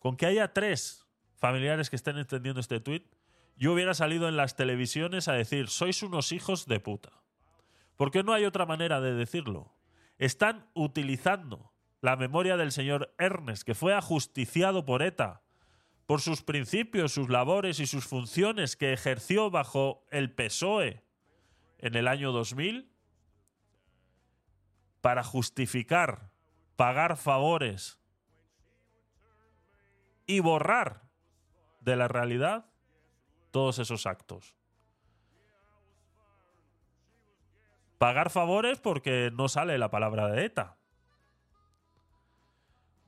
[0.01, 1.07] con que haya tres
[1.39, 3.07] familiares que estén entendiendo este tuit,
[3.59, 7.11] yo hubiera salido en las televisiones a decir, sois unos hijos de puta.
[7.97, 9.75] Porque no hay otra manera de decirlo.
[10.19, 15.43] Están utilizando la memoria del señor Ernest, que fue ajusticiado por ETA,
[16.07, 21.03] por sus principios, sus labores y sus funciones que ejerció bajo el PSOE
[21.79, 22.93] en el año 2000,
[25.01, 26.31] para justificar,
[26.77, 27.99] pagar favores
[30.27, 31.11] y borrar
[31.81, 32.68] de la realidad
[33.51, 34.57] todos esos actos.
[37.99, 40.77] Pagar favores porque no sale la palabra de ETA.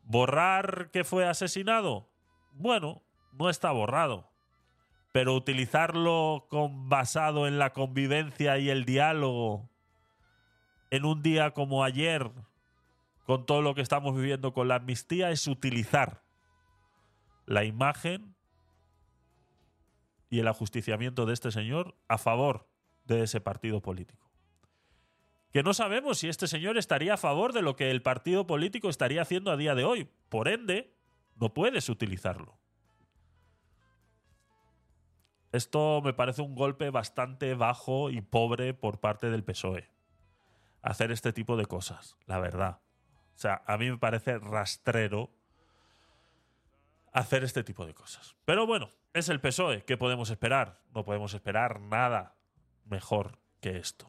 [0.03, 2.09] ¿Borrar que fue asesinado?
[2.53, 4.28] Bueno, no está borrado.
[5.12, 9.70] Pero utilizarlo con, basado en la convivencia y el diálogo
[10.91, 12.30] en un día como ayer,
[13.24, 16.22] con todo lo que estamos viviendo con la amnistía, es utilizar
[17.47, 18.34] la imagen
[20.30, 22.68] y el ajusticiamiento de este señor a favor
[23.04, 24.30] de ese partido político.
[25.52, 28.88] Que no sabemos si este señor estaría a favor de lo que el partido político
[28.88, 30.08] estaría haciendo a día de hoy.
[30.28, 30.94] Por ende,
[31.34, 32.56] no puedes utilizarlo.
[35.50, 39.90] Esto me parece un golpe bastante bajo y pobre por parte del PSOE.
[40.80, 42.80] Hacer este tipo de cosas, la verdad.
[43.34, 45.30] O sea, a mí me parece rastrero
[47.12, 48.36] hacer este tipo de cosas.
[48.44, 49.84] Pero bueno, es el PSOE.
[49.84, 50.80] ¿Qué podemos esperar?
[50.94, 52.36] No podemos esperar nada
[52.84, 54.06] mejor que esto.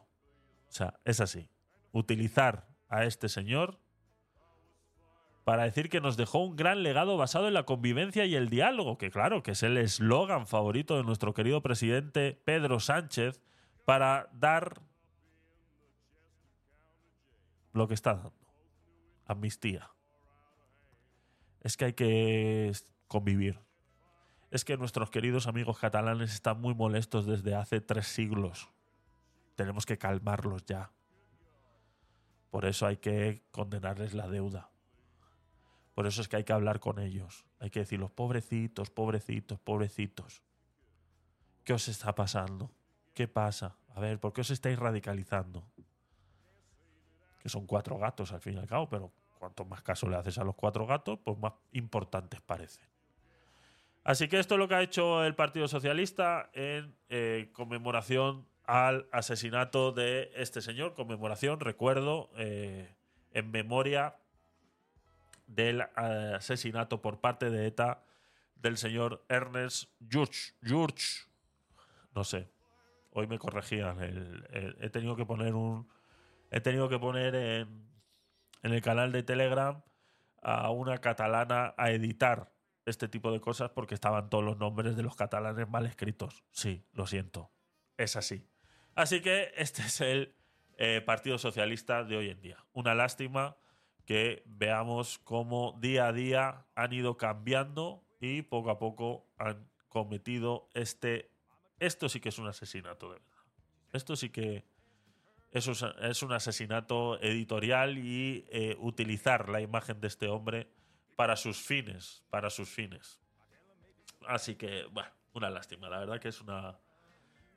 [0.68, 1.50] O sea, es así.
[1.92, 3.78] Utilizar a este señor
[5.44, 8.96] para decir que nos dejó un gran legado basado en la convivencia y el diálogo,
[8.96, 13.40] que claro, que es el eslogan favorito de nuestro querido presidente Pedro Sánchez
[13.84, 14.80] para dar
[17.72, 18.34] lo que está dando.
[19.26, 19.90] Amnistía.
[21.60, 22.72] Es que hay que
[23.08, 23.58] convivir.
[24.52, 28.68] Es que nuestros queridos amigos catalanes están muy molestos desde hace tres siglos.
[29.54, 30.92] Tenemos que calmarlos ya.
[32.50, 34.70] Por eso hay que condenarles la deuda.
[35.94, 37.46] Por eso es que hay que hablar con ellos.
[37.60, 40.42] Hay que decirlos, pobrecitos, pobrecitos, pobrecitos.
[41.64, 42.70] ¿Qué os está pasando?
[43.14, 43.78] ¿Qué pasa?
[43.94, 45.64] A ver, ¿por qué os estáis radicalizando?
[47.40, 50.36] Que son cuatro gatos al fin y al cabo, pero cuanto más caso le haces
[50.36, 52.91] a los cuatro gatos, pues más importantes parecen.
[54.04, 59.06] Así que esto es lo que ha hecho el Partido Socialista en eh, conmemoración al
[59.12, 60.94] asesinato de este señor.
[60.94, 62.96] Conmemoración, recuerdo, eh,
[63.30, 64.16] en memoria
[65.46, 68.02] del eh, asesinato por parte de ETA
[68.56, 71.28] del señor Ernest Jurch.
[72.14, 72.50] No sé.
[73.12, 73.98] Hoy me corregían.
[74.80, 75.88] he tenido que poner un.
[76.50, 77.86] He tenido que poner en,
[78.62, 79.82] en el canal de Telegram
[80.42, 82.52] a una catalana a editar
[82.84, 86.42] este tipo de cosas porque estaban todos los nombres de los catalanes mal escritos.
[86.50, 87.50] Sí, lo siento.
[87.96, 88.46] Es así.
[88.94, 90.34] Así que este es el
[90.76, 92.64] eh, Partido Socialista de hoy en día.
[92.72, 93.56] Una lástima
[94.04, 100.68] que veamos cómo día a día han ido cambiando y poco a poco han cometido
[100.74, 101.30] este...
[101.78, 103.28] Esto sí que es un asesinato, de verdad.
[103.92, 104.64] Esto sí que
[105.50, 110.68] es un, es un asesinato editorial y eh, utilizar la imagen de este hombre
[111.16, 113.20] para sus fines, para sus fines.
[114.26, 116.78] Así que, bueno, una lástima, la verdad que es una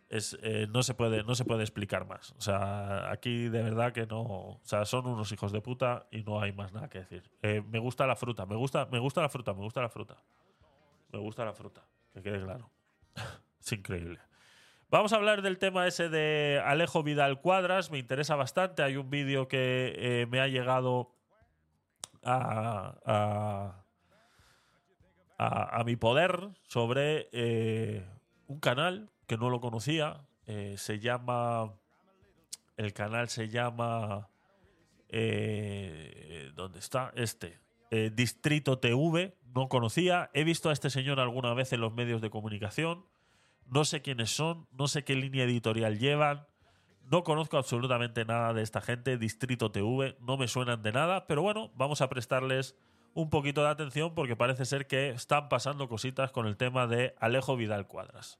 [0.09, 2.31] es, eh, no se puede no se puede explicar más.
[2.37, 6.23] O sea, aquí de verdad que no, o sea, son unos hijos de puta y
[6.23, 7.29] no hay más nada que decir.
[7.41, 10.17] Eh, me gusta la fruta, me gusta me gusta la fruta, me gusta la fruta.
[11.11, 11.83] Me gusta la fruta,
[12.13, 12.69] que quede claro.
[13.59, 14.19] es increíble.
[14.89, 18.83] Vamos a hablar del tema ese de Alejo Vidal Cuadras, me interesa bastante.
[18.83, 21.14] Hay un vídeo que eh, me ha llegado
[22.25, 23.83] a,
[25.37, 28.05] a, mi poder sobre eh,
[28.47, 30.25] un canal que no lo conocía.
[30.47, 31.73] Eh, se llama.
[32.77, 34.29] El canal se llama.
[35.09, 37.11] Eh, ¿Dónde está?
[37.15, 37.59] Este.
[38.13, 39.37] Distrito TV.
[39.53, 40.29] No conocía.
[40.33, 43.05] He visto a este señor alguna vez en los medios de comunicación.
[43.67, 44.67] No sé quiénes son.
[44.71, 46.45] No sé qué línea editorial llevan.
[47.11, 51.43] No conozco absolutamente nada de esta gente, Distrito TV, no me suenan de nada, pero
[51.43, 52.75] bueno, vamos a prestarles
[53.13, 57.13] un poquito de atención porque parece ser que están pasando cositas con el tema de
[57.19, 58.39] Alejo Vidal Cuadras.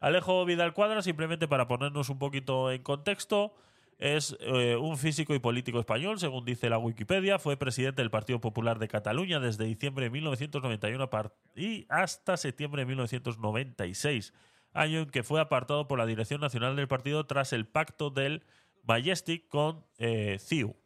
[0.00, 3.54] Alejo Vidal Cuadras, simplemente para ponernos un poquito en contexto,
[3.98, 7.38] es eh, un físico y político español, según dice la Wikipedia.
[7.38, 11.10] Fue presidente del Partido Popular de Cataluña desde diciembre de 1991
[11.54, 14.34] y hasta septiembre de 1996
[14.76, 18.44] año en que fue apartado por la Dirección Nacional del partido tras el pacto del
[18.84, 20.76] Majestic con eh, CIU.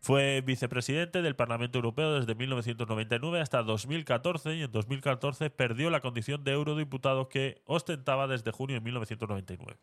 [0.00, 6.44] Fue vicepresidente del Parlamento Europeo desde 1999 hasta 2014 y en 2014 perdió la condición
[6.44, 9.78] de eurodiputado que ostentaba desde junio de 1999.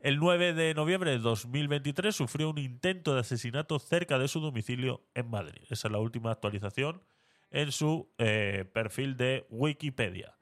[0.00, 5.02] El 9 de noviembre de 2023 sufrió un intento de asesinato cerca de su domicilio
[5.14, 5.62] en Madrid.
[5.68, 7.02] Esa es la última actualización
[7.52, 10.34] en su eh, perfil de Wikipedia.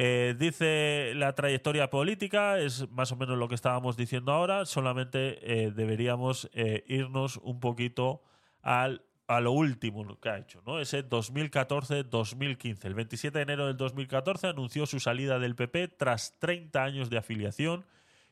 [0.00, 5.40] Eh, dice la trayectoria política, es más o menos lo que estábamos diciendo ahora, solamente
[5.42, 8.22] eh, deberíamos eh, irnos un poquito
[8.62, 10.78] al, a lo último que ha hecho, ¿no?
[10.78, 12.84] Ese 2014-2015.
[12.84, 17.18] El 27 de enero del 2014 anunció su salida del PP tras 30 años de
[17.18, 17.84] afiliación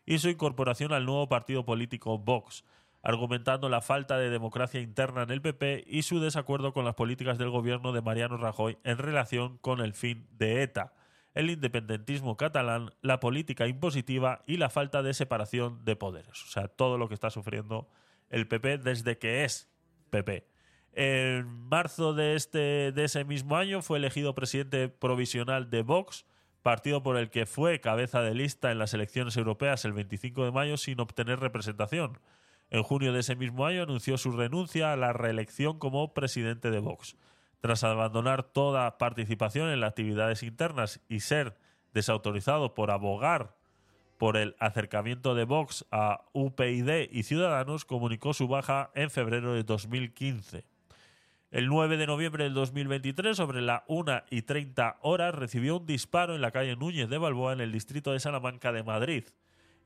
[0.05, 2.65] y su incorporación al nuevo partido político Vox,
[3.03, 7.39] argumentando la falta de democracia interna en el PP y su desacuerdo con las políticas
[7.39, 10.93] del gobierno de Mariano Rajoy en relación con el fin de ETA
[11.37, 16.43] el independentismo catalán, la política impositiva y la falta de separación de poderes.
[16.43, 17.91] O sea, todo lo que está sufriendo
[18.31, 19.71] el PP desde que es
[20.09, 20.49] PP.
[20.95, 26.25] En marzo de, este, de ese mismo año fue elegido presidente provisional de Vox,
[26.63, 30.53] partido por el que fue cabeza de lista en las elecciones europeas el 25 de
[30.53, 32.19] mayo sin obtener representación.
[32.71, 36.79] En junio de ese mismo año anunció su renuncia a la reelección como presidente de
[36.79, 37.15] Vox
[37.67, 41.57] tras abandonar toda participación en las actividades internas y ser
[41.95, 43.57] desautorizado por abogar
[44.19, 49.65] por el acercamiento de Vox a UPyD y Ciudadanos, comunicó su baja en febrero de
[49.65, 50.65] 2015.
[51.51, 56.37] El 9 de noviembre del 2023, sobre la 1 y 30 horas, recibió un disparo
[56.37, 59.25] en la calle Núñez de Balboa, en el distrito de Salamanca de Madrid.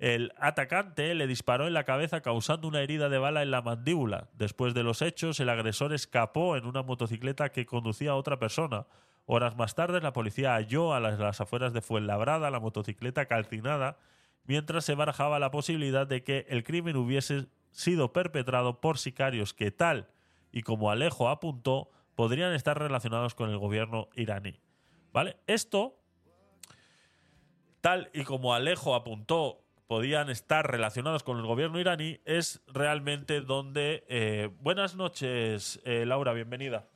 [0.01, 4.31] El atacante le disparó en la cabeza causando una herida de bala en la mandíbula.
[4.33, 8.87] Después de los hechos, el agresor escapó en una motocicleta que conducía a otra persona.
[9.27, 13.99] Horas más tarde, la policía halló a las, afueras de Fuenlabrada la motocicleta calcinada,
[14.47, 19.71] mientras se barajaba la posibilidad de que el crimen hubiese sido perpetrado por sicarios que
[19.71, 20.09] tal
[20.51, 24.59] y como Alejo apuntó, podrían estar relacionados con el gobierno iraní.
[25.13, 25.37] ¿Vale?
[25.47, 26.01] Esto,
[27.83, 34.05] tal y como Alejo apuntó podían estar relacionados con el gobierno iraní es realmente donde...
[34.09, 36.87] Eh, buenas noches, eh, Laura, bienvenida.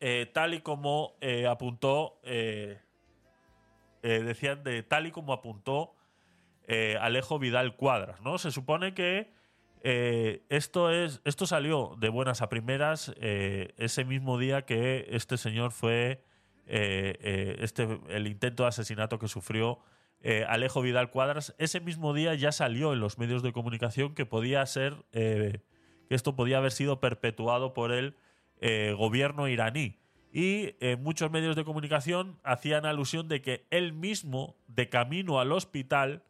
[0.00, 1.14] Eh, tal y como
[1.48, 2.20] apuntó,
[4.02, 5.94] decían de tal y como apuntó
[7.00, 8.38] Alejo Vidal Cuadras, ¿no?
[8.38, 9.30] Se supone que
[10.48, 16.24] esto, es, esto salió de buenas a primeras ese mismo día que este señor fue
[16.66, 19.78] este, el intento de asesinato que sufrió
[20.20, 24.26] eh, Alejo Vidal Cuadras, ese mismo día ya salió en los medios de comunicación que
[24.26, 25.60] podía ser, eh,
[26.08, 28.16] que esto podía haber sido perpetuado por el
[28.60, 29.98] eh, gobierno iraní.
[30.32, 36.24] Y muchos medios de comunicación hacían alusión de que él mismo, de camino al hospital,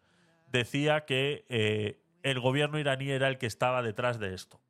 [0.52, 4.60] decía que el gobierno iraní era el que estaba detrás de esto.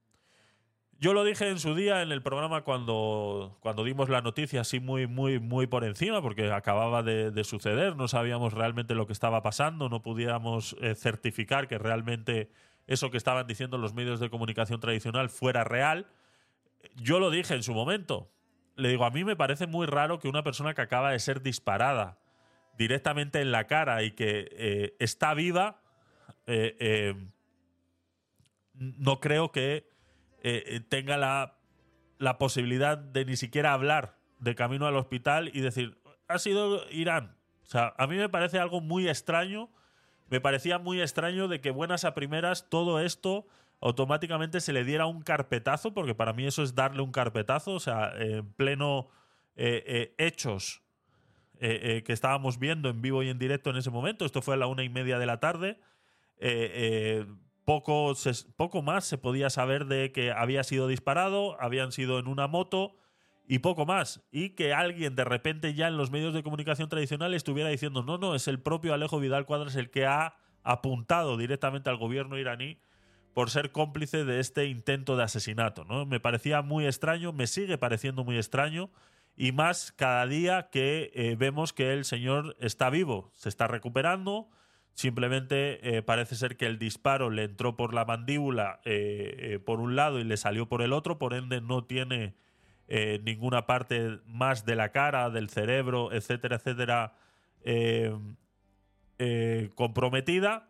[0.98, 4.80] Yo lo dije en su día en el programa cuando, cuando dimos la noticia así
[4.80, 9.42] muy, muy, muy por encima, porque acababa de, suceder, no sabíamos realmente lo que estaba
[9.42, 12.50] pasando, no pudiéramos eh, certificar que realmente
[12.86, 16.06] eso que estaban diciendo los medios de comunicación tradicional fuera real.
[16.94, 18.30] Yo lo dije en su momento.
[18.74, 21.42] Le digo, a mí me parece muy raro que una persona que acaba de ser
[21.42, 22.18] disparada
[22.78, 25.82] directamente en la cara y que eh, está viva,
[26.46, 27.14] eh,
[28.72, 29.95] no creo que
[30.48, 31.58] eh, eh, tenga la,
[32.18, 37.36] la posibilidad de ni siquiera hablar de camino al hospital y decir, ha sido Irán.
[37.64, 39.68] O sea, a mí me parece algo muy extraño.
[40.30, 43.48] Me parecía muy extraño de que buenas a primeras todo esto
[43.80, 47.80] automáticamente se le diera un carpetazo, porque para mí eso es darle un carpetazo, o
[47.80, 49.08] sea, en pleno
[49.56, 50.80] eh, hechos
[51.58, 54.24] que estábamos viendo en vivo y en directo en ese momento.
[54.24, 55.80] Esto fue a la una y media de la tarde
[57.66, 58.14] poco,
[58.56, 62.96] poco más se podía saber de que había sido disparado, habían sido en una moto
[63.48, 64.24] y poco más.
[64.30, 68.18] Y que alguien de repente ya en los medios de comunicación tradicionales estuviera diciendo, no,
[68.18, 72.78] no, es el propio Alejo Vidal Cuadras el que ha apuntado directamente al gobierno iraní
[73.34, 75.84] por ser cómplice de este intento de asesinato.
[75.84, 76.06] ¿no?
[76.06, 78.90] Me parecía muy extraño, me sigue pareciendo muy extraño,
[79.36, 84.48] y más cada día que eh, vemos que el señor está vivo, se está recuperando,
[84.96, 89.78] Simplemente eh, parece ser que el disparo le entró por la mandíbula eh, eh, por
[89.78, 92.34] un lado y le salió por el otro, por ende no tiene
[92.88, 97.14] ninguna parte más de la cara, del cerebro, etcétera, etcétera,
[99.74, 100.68] comprometida.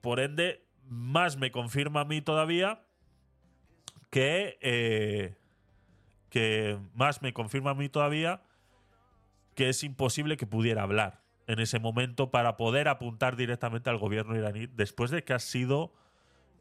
[0.00, 2.82] Por ende, más me confirma a mí todavía
[4.10, 5.34] que,
[6.30, 8.42] que más me confirma a mí todavía
[9.56, 14.36] que es imposible que pudiera hablar en ese momento para poder apuntar directamente al gobierno
[14.36, 15.92] iraní después de que ha sido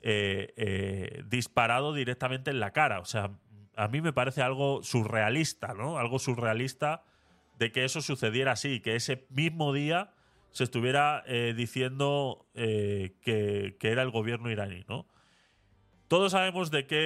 [0.01, 2.99] eh, eh, disparado directamente en la cara.
[2.99, 3.31] O sea,
[3.75, 5.99] a mí me parece algo surrealista, ¿no?
[5.99, 7.03] Algo surrealista
[7.59, 10.13] de que eso sucediera así, que ese mismo día
[10.51, 15.05] se estuviera eh, diciendo eh, que, que era el gobierno iraní, ¿no?
[16.07, 16.97] Todos sabemos de qué,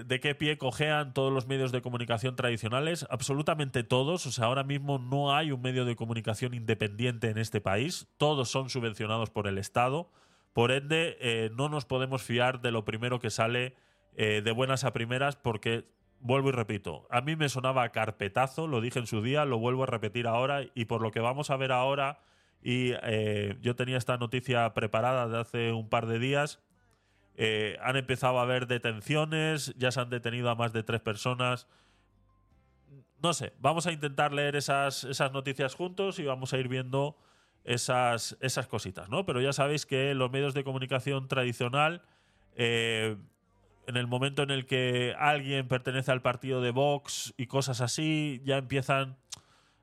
[0.00, 4.24] eh, de qué pie cojean todos los medios de comunicación tradicionales, absolutamente todos.
[4.26, 8.06] O sea, ahora mismo no hay un medio de comunicación independiente en este país.
[8.18, 10.10] Todos son subvencionados por el Estado.
[10.52, 13.74] Por ende, eh, no nos podemos fiar de lo primero que sale
[14.16, 15.84] eh, de buenas a primeras porque,
[16.20, 19.82] vuelvo y repito, a mí me sonaba carpetazo, lo dije en su día, lo vuelvo
[19.82, 22.20] a repetir ahora y por lo que vamos a ver ahora,
[22.62, 26.62] y eh, yo tenía esta noticia preparada de hace un par de días,
[27.36, 31.68] eh, han empezado a haber detenciones, ya se han detenido a más de tres personas.
[33.22, 37.16] No sé, vamos a intentar leer esas, esas noticias juntos y vamos a ir viendo
[37.64, 39.26] esas, esas cositas, ¿no?
[39.26, 42.02] Pero ya sabéis que los medios de comunicación tradicional,
[42.54, 43.16] eh,
[43.86, 48.40] en el momento en el que alguien pertenece al partido de Vox y cosas así,
[48.44, 49.16] ya empiezan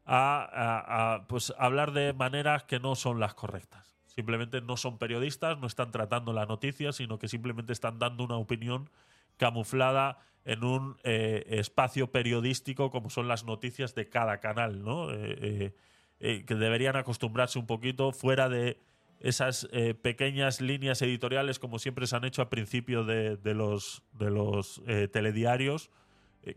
[0.06, 3.93] a, a- pues, hablar de maneras que no son las correctas.
[4.16, 8.38] Simplemente no son periodistas, no están tratando la noticia, sino que simplemente están dando una
[8.38, 8.90] opinión
[9.38, 15.12] camuflada en un eh, espacio periodístico como son las noticias de cada canal, ¿no?
[15.12, 15.76] Eh, eh,
[16.20, 18.78] eh, que deberían acostumbrarse un poquito fuera de
[19.20, 19.70] esas
[20.02, 24.82] pequeñas líneas editoriales como siempre se han hecho al principio de, de los, de los
[25.14, 25.90] telediarios,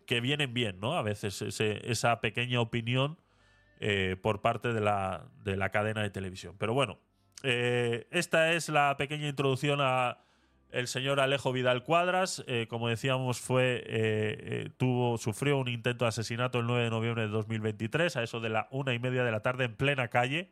[0.04, 0.94] que vienen bien, ¿no?
[0.94, 3.18] A veces ese- esa pequeña opinión
[4.20, 6.56] por parte de la, de la cadena de televisión.
[6.58, 6.98] Pero bueno,
[7.42, 10.18] eh, esta es la pequeña introducción a
[10.70, 12.44] el señor Alejo Vidal Cuadras.
[12.46, 17.22] Eh, como decíamos, fue eh, tuvo sufrió un intento de asesinato el 9 de noviembre
[17.22, 20.50] de 2023 a eso de la una y media de la tarde en plena calle.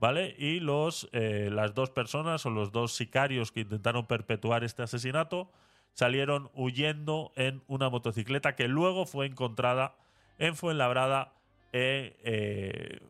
[0.00, 0.34] ¿Vale?
[0.38, 5.50] Y los, las dos personas o los dos sicarios que intentaron perpetuar este asesinato
[5.94, 9.94] salieron huyendo en una motocicleta que luego fue encontrada
[10.38, 11.32] en Fuenlabrada
[11.76, 13.00] eh,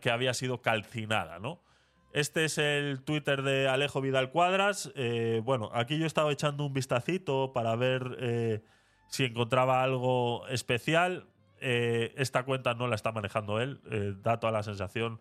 [0.00, 1.60] que había sido calcinada, ¿no?
[2.14, 4.92] Este es el Twitter de Alejo Vidal Cuadras.
[4.94, 8.62] Eh, bueno, aquí yo estaba echando un vistacito para ver eh,
[9.08, 11.26] si encontraba algo especial.
[11.60, 13.80] Eh, esta cuenta no la está manejando él.
[14.22, 15.20] da toda la sensación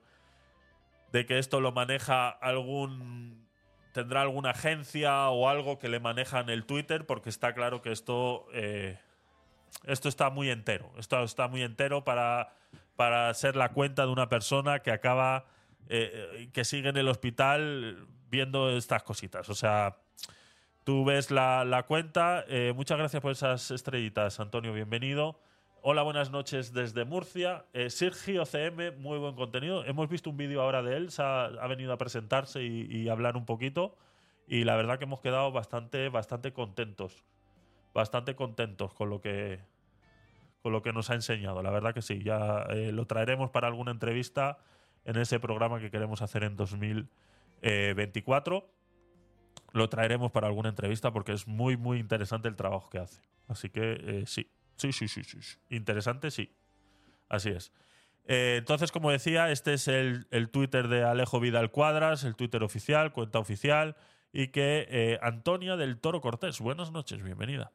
[1.11, 3.47] de que esto lo maneja algún.
[3.91, 7.91] tendrá alguna agencia o algo que le maneja en el Twitter, porque está claro que
[7.91, 8.45] esto.
[9.85, 10.91] esto está muy entero.
[10.99, 12.53] Esto está muy entero para,
[12.95, 15.47] para ser la cuenta de una persona que acaba.
[15.89, 19.49] Eh, eh, que sigue en el hospital viendo estas cositas.
[19.49, 19.97] O sea.
[20.83, 22.43] Tú ves la, la cuenta.
[22.49, 24.73] Eh, muchas gracias por esas estrellitas, Antonio.
[24.73, 25.39] Bienvenido.
[25.81, 27.63] Hola, buenas noches desde Murcia.
[27.87, 29.85] Sergio CM, muy buen contenido.
[29.85, 31.09] Hemos visto un vídeo ahora de él.
[31.19, 33.95] Ha, ha venido a presentarse y, hablar un poquito.
[34.45, 37.23] Y la verdad que hemos quedado bastante, bastante contentos.
[37.93, 39.61] Bastante contentos con lo que
[40.61, 41.63] con lo que nos ha enseñado.
[41.63, 42.21] La verdad que sí.
[42.23, 44.57] Ya lo traeremos para alguna entrevista
[45.05, 48.69] en ese programa que queremos hacer en 2024
[49.73, 53.21] lo traeremos para alguna entrevista porque es muy, muy interesante el trabajo que hace.
[53.47, 55.57] Así que eh, sí, sí, sí, sí, sí.
[55.69, 56.51] Interesante, sí.
[57.27, 57.73] Así es.
[58.25, 62.63] Eh, entonces, como decía, este es el, el Twitter de Alejo Vidal Cuadras, el Twitter
[62.63, 63.97] oficial, cuenta oficial,
[64.31, 67.73] y que eh, Antonia del Toro Cortés, buenas noches, bienvenida.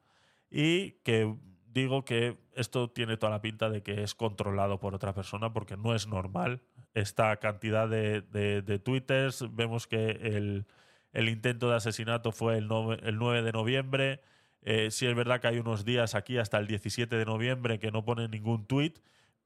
[0.50, 1.36] Y que
[1.78, 5.76] digo que esto tiene toda la pinta de que es controlado por otra persona porque
[5.76, 6.60] no es normal
[6.94, 9.44] esta cantidad de, de, de twitters.
[9.54, 10.66] Vemos que el,
[11.12, 12.68] el intento de asesinato fue el,
[13.02, 14.20] el 9 de noviembre.
[14.62, 17.90] Eh, sí es verdad que hay unos días aquí hasta el 17 de noviembre que
[17.90, 18.94] no ponen ningún tweet,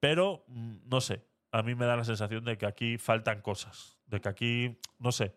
[0.00, 3.98] pero mm, no sé, a mí me da la sensación de que aquí faltan cosas,
[4.06, 5.34] de que aquí, no sé,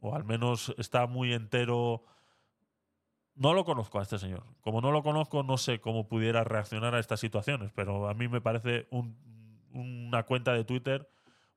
[0.00, 2.04] o al menos está muy entero.
[3.36, 4.42] No lo conozco a este señor.
[4.62, 8.28] Como no lo conozco, no sé cómo pudiera reaccionar a estas situaciones, pero a mí
[8.28, 9.16] me parece un-
[9.72, 11.08] una cuenta de Twitter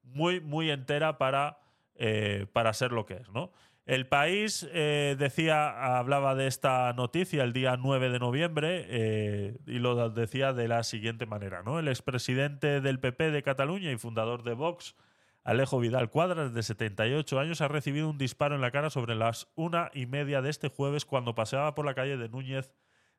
[0.04, 1.60] muy, muy entera para,
[1.96, 3.52] eh, para ser lo que es, ¿no?
[3.86, 9.80] El país eh, decía, hablaba de esta noticia el día 9 de noviembre eh, y
[9.80, 11.80] lo decía de la siguiente manera, ¿no?
[11.80, 14.96] El expresidente del PP de Cataluña y fundador de Vox,
[15.44, 19.48] Alejo Vidal Cuadras, de 78 años, ha recibido un disparo en la cara sobre las
[19.56, 22.74] una y media de este jueves cuando paseaba por la calle de Núñez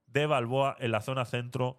[0.07, 1.79] de Balboa en la zona centro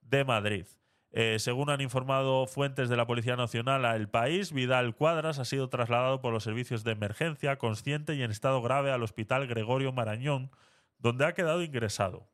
[0.00, 0.66] de Madrid.
[1.14, 5.44] Eh, según han informado fuentes de la Policía Nacional a El País, Vidal Cuadras ha
[5.44, 9.92] sido trasladado por los servicios de emergencia, consciente y en estado grave al Hospital Gregorio
[9.92, 10.50] Marañón,
[10.98, 12.26] donde ha quedado ingresado.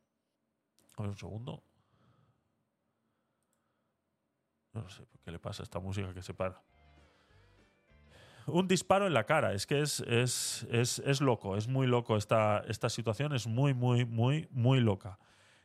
[0.97, 1.65] Un segundo.
[4.73, 6.63] No sé qué le pasa a esta música que se para.
[8.49, 9.53] Un disparo en la cara.
[9.53, 13.75] Es que es, es, es, es loco, es muy loco esta, esta situación, es muy,
[13.75, 15.19] muy, muy, muy loca.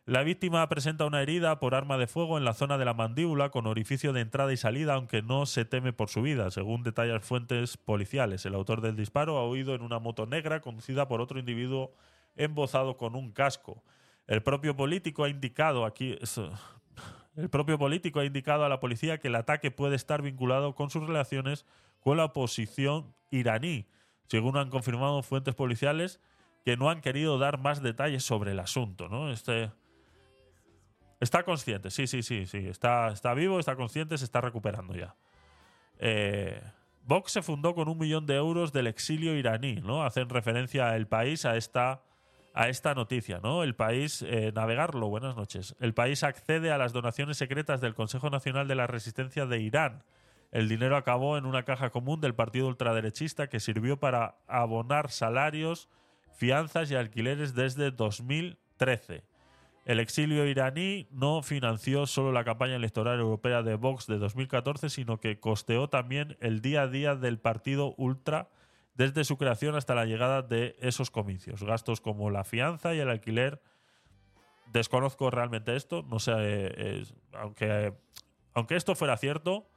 [0.06, 3.52] La víctima presenta una herida por arma de fuego en la zona de la mandíbula
[3.52, 7.22] con orificio de entrada y salida, aunque no se teme por su vida, según detallan
[7.22, 8.46] fuentes policiales.
[8.46, 11.94] El autor del disparo ha huido en una moto negra conducida por otro individuo
[12.36, 13.82] embozado con un casco.
[14.28, 16.18] El propio político ha indicado aquí.
[17.38, 20.90] el propio político ha indicado a la policía que el ataque puede estar vinculado con
[20.90, 21.66] sus relaciones
[22.04, 23.88] con la oposición iraní,
[24.28, 26.20] según han confirmado fuentes policiales
[26.66, 29.10] que no han querido dar más detalles sobre el asunto.
[29.10, 29.32] ¿no?
[29.32, 29.72] Este,
[31.20, 32.68] está consciente, sí, sí, sí, sí.
[32.68, 35.16] Está, está vivo, está consciente, se está recuperando ya.
[36.00, 36.62] Eh,
[37.06, 40.04] Vox se fundó con un millón de euros del exilio iraní, ¿no?
[40.04, 42.02] Hacen referencia al país a esta,
[42.54, 43.64] a esta noticia, ¿no?
[43.64, 45.76] El país, eh, navegarlo, buenas noches.
[45.80, 50.04] El país accede a las donaciones secretas del Consejo Nacional de la Resistencia de Irán.
[50.54, 55.90] El dinero acabó en una caja común del partido ultraderechista que sirvió para abonar salarios,
[56.36, 59.24] fianzas y alquileres desde 2013.
[59.86, 65.20] El exilio iraní no financió solo la campaña electoral europea de Vox de 2014, sino
[65.20, 68.48] que costeó también el día a día del partido ultra
[68.94, 71.64] desde su creación hasta la llegada de esos comicios.
[71.64, 73.60] Gastos como la fianza y el alquiler.
[74.72, 77.94] Desconozco realmente esto, no sé, eh, es- aunque,
[78.54, 79.68] aunque esto fuera cierto,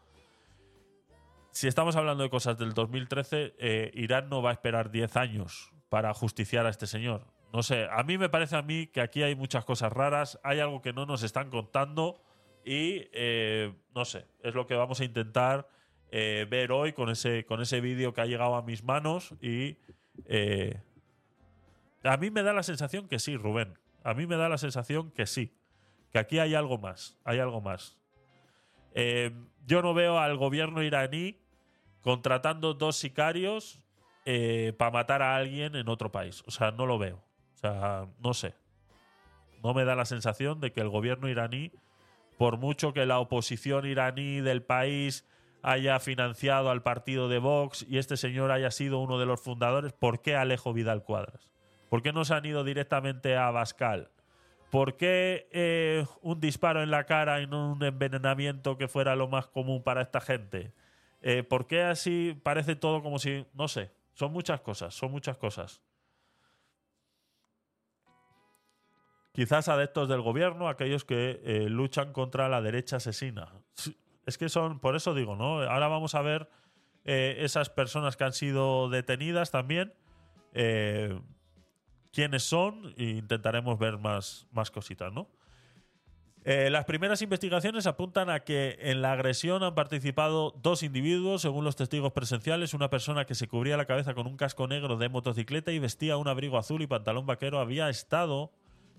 [1.56, 5.72] si estamos hablando de cosas del 2013, eh, Irán no va a esperar 10 años
[5.88, 7.26] para justiciar a este señor.
[7.50, 10.60] No sé, a mí me parece a mí que aquí hay muchas cosas raras, hay
[10.60, 12.20] algo que no nos están contando
[12.62, 15.66] y eh, no sé, es lo que vamos a intentar
[16.10, 19.78] eh, ver hoy con ese, con ese vídeo que ha llegado a mis manos y
[22.04, 23.78] a mí me da la sensación que sí, Rubén.
[24.04, 25.56] A mí me da la sensación que sí,
[26.12, 27.96] que aquí hay algo más, hay algo más.
[29.64, 31.45] Yo no veo al gobierno iraní
[32.06, 33.82] contratando dos sicarios
[34.78, 36.44] para matar a alguien en otro país.
[36.46, 37.16] O sea, no lo veo.
[37.16, 38.54] O sea, no sé.
[39.64, 41.72] No me da la sensación de que el gobierno iraní,
[42.38, 45.26] por mucho que la oposición iraní del país
[45.62, 49.92] haya financiado al partido de Vox y este señor haya sido uno de los fundadores,
[49.92, 51.50] ¿por qué Alejo Vidal Cuadras?
[51.88, 54.12] ¿Por qué no se han ido directamente a Bascal?
[54.70, 59.26] ¿Por qué eh, un disparo en la cara y no un envenenamiento que fuera lo
[59.26, 60.72] más común para esta gente?
[61.20, 65.36] Eh, ¿Por qué así parece todo como si, no sé, son muchas cosas, son muchas
[65.36, 65.82] cosas.
[69.32, 73.52] Quizás adeptos del gobierno, aquellos que eh, luchan contra la derecha asesina.
[74.24, 75.60] Es que son, por eso digo, ¿no?
[75.62, 76.48] Ahora vamos a ver
[77.04, 79.92] eh, esas personas que han sido detenidas también.
[82.12, 85.28] quiénes son e intentaremos ver más, más cositas, ¿no?
[86.48, 91.64] Eh, las primeras investigaciones apuntan a que en la agresión han participado dos individuos, según
[91.64, 92.72] los testigos presenciales.
[92.72, 96.16] Una persona que se cubría la cabeza con un casco negro de motocicleta y vestía
[96.16, 98.52] un abrigo azul y pantalón vaquero había estado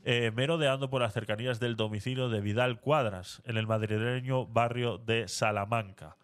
[0.03, 5.29] eh, merodeando por las cercanías del domicilio de Vidal Cuadras, en el madrileño barrio de
[5.29, 6.17] Salamanca.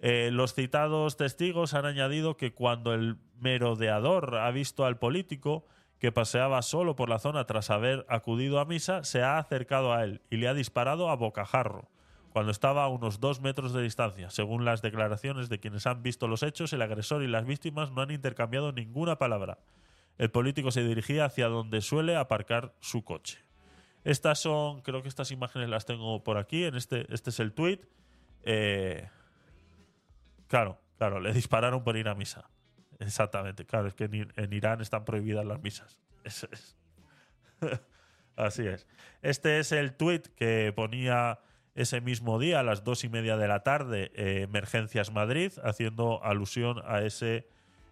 [0.00, 5.64] Eh, los citados testigos han añadido que cuando el merodeador ha visto al político
[5.98, 10.04] que paseaba solo por la zona tras haber acudido a misa, se ha acercado a
[10.04, 11.88] él y le ha disparado a bocajarro,
[12.30, 14.30] cuando estaba a unos dos metros de distancia.
[14.30, 18.02] Según las declaraciones de quienes han visto los hechos, el agresor y las víctimas no
[18.02, 19.58] han intercambiado ninguna palabra.
[20.18, 23.38] El político se dirigía hacia donde suele aparcar su coche.
[24.04, 26.64] Estas son, creo que estas imágenes las tengo por aquí.
[26.64, 27.80] En este, este es el tweet.
[28.44, 29.08] Eh,
[30.46, 32.48] claro, claro, le dispararon por ir a misa.
[32.98, 35.98] Exactamente, claro, es que en, Ir- en Irán están prohibidas las misas.
[38.36, 38.86] Así es.
[39.22, 41.40] Este es el tweet que ponía
[41.74, 46.22] ese mismo día, a las dos y media de la tarde, eh, Emergencias Madrid, haciendo
[46.24, 47.48] alusión a ese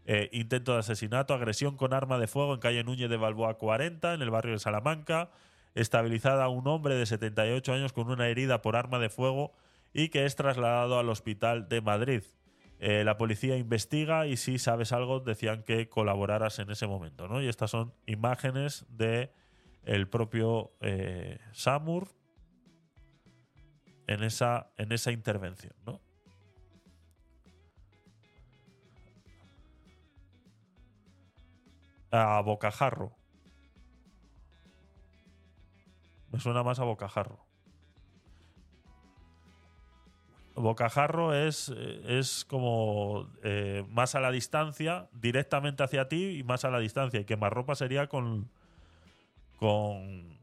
[0.07, 4.15] eh, intento de asesinato, agresión con arma de fuego en calle Núñez de Balboa 40,
[4.15, 5.31] en el barrio de Salamanca,
[5.75, 9.53] estabilizada un hombre de 78 años con una herida por arma de fuego
[9.93, 12.23] y que es trasladado al hospital de Madrid.
[12.79, 17.41] Eh, la policía investiga y si sabes algo decían que colaboraras en ese momento, ¿no?
[17.41, 19.33] Y estas son imágenes de
[19.85, 22.09] el propio eh, Samur
[24.07, 26.01] en esa, en esa intervención, ¿no?
[32.11, 33.17] A bocajarro.
[36.31, 37.46] Me suena más a bocajarro.
[40.57, 46.71] Bocajarro es, es como eh, más a la distancia, directamente hacia ti y más a
[46.71, 47.21] la distancia.
[47.21, 48.51] Y quemarropa sería con.
[49.59, 50.39] con.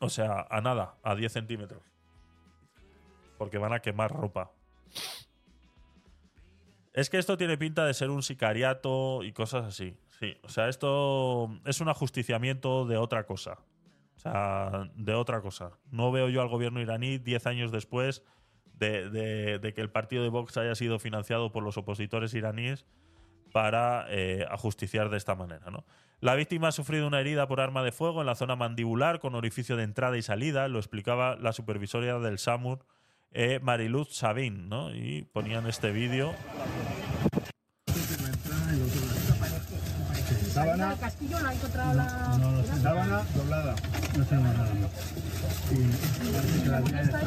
[0.00, 1.82] O sea, a nada, a 10 centímetros.
[3.36, 4.50] Porque van a quemar ropa.
[6.94, 9.98] Es que esto tiene pinta de ser un sicariato y cosas así.
[10.18, 13.58] Sí, o sea, esto es un ajusticiamiento de otra cosa.
[14.16, 15.72] O sea, de otra cosa.
[15.90, 18.22] No veo yo al gobierno iraní 10 años después
[18.76, 22.84] de, de- de que el partido de Vox haya sido financiado por los opositores iraníes
[23.52, 25.70] para eh, ajusticiar de esta manera.
[25.70, 25.84] ¿no?
[26.20, 29.34] La víctima ha sufrido una herida por arma de fuego en la zona mandibular con
[29.34, 32.84] orificio de entrada y salida, lo explicaba la supervisora del SAMUR,
[33.32, 34.94] eh, Mariluz Sabin, ¿no?
[34.94, 36.34] y ponían este vídeo.
[40.52, 40.92] Sábana.
[40.94, 42.04] El castillo no ha encontrado la.
[42.38, 43.74] No, sábana doblada.
[44.16, 44.90] No tenemos nada más.
[45.70, 47.20] Y parece que la vía está.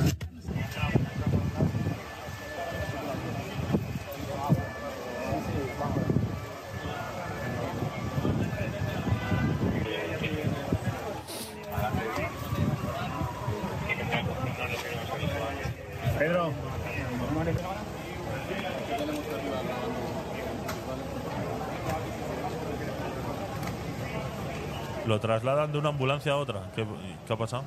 [16.17, 16.53] Pedro.
[25.09, 26.69] Lo trasladan de una ambulancia a otra.
[26.75, 26.85] ¿Qué,
[27.25, 27.63] qué ha pasado?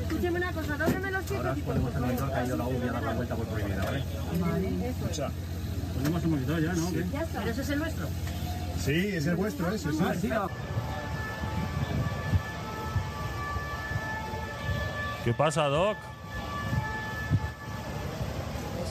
[0.00, 2.92] Escúcheme una cosa, dónde los Ahora ponemos el monitor que ha ido la UBI a
[2.92, 4.04] dar la vuelta por prohibida, ¿vale?
[5.94, 6.90] Ponemos el monitor ya, ¿no?
[6.92, 7.40] Ya está.
[7.40, 8.08] ¿Pero ese es el nuestro?
[8.84, 10.28] Sí, es el vuestro, ese, sí.
[15.24, 15.96] ¿Qué pasa, Doc?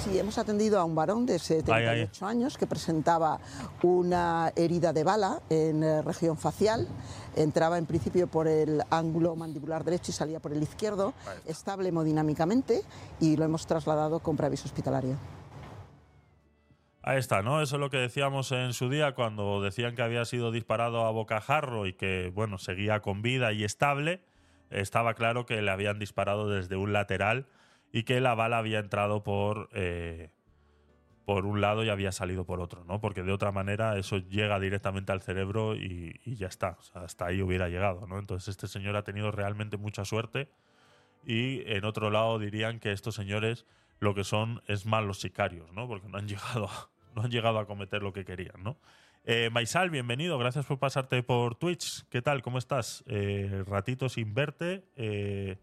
[0.02, 3.40] Sí, hemos atendido a un varón de 78 años que presentaba
[3.84, 6.88] una herida de bala en eh, región facial.
[7.36, 11.14] Entraba en principio por el ángulo mandibular derecho y salía por el izquierdo,
[11.46, 12.82] estable hemodinámicamente
[13.20, 15.18] y lo hemos trasladado con preaviso hospitalario.
[17.04, 17.62] Ahí está, ¿no?
[17.62, 21.12] Eso es lo que decíamos en su día cuando decían que había sido disparado a
[21.12, 24.22] bocajarro y que, bueno, seguía con vida y estable.
[24.70, 27.48] Estaba claro que le habían disparado desde un lateral
[27.92, 30.30] y que la bala había entrado por, eh,
[31.26, 33.02] por un lado y había salido por otro, ¿no?
[33.02, 36.78] Porque de otra manera eso llega directamente al cerebro y, ya está.
[36.94, 38.20] Hasta ahí hubiera llegado, ¿no?
[38.20, 40.50] Entonces este señor ha tenido realmente mucha suerte
[41.26, 43.66] y en otro lado dirían que estos señores
[44.02, 45.88] lo que son es más los sicarios, ¿no?
[45.88, 48.78] Porque no han llegado a, no han llegado a cometer lo que querían, ¿no?
[49.24, 52.04] Eh, Maisal, bienvenido, gracias por pasarte por Twitch.
[52.10, 52.42] ¿Qué tal?
[52.42, 53.04] ¿Cómo estás?
[53.06, 54.84] Eh, ratito sin verte.
[54.96, 55.60] eh,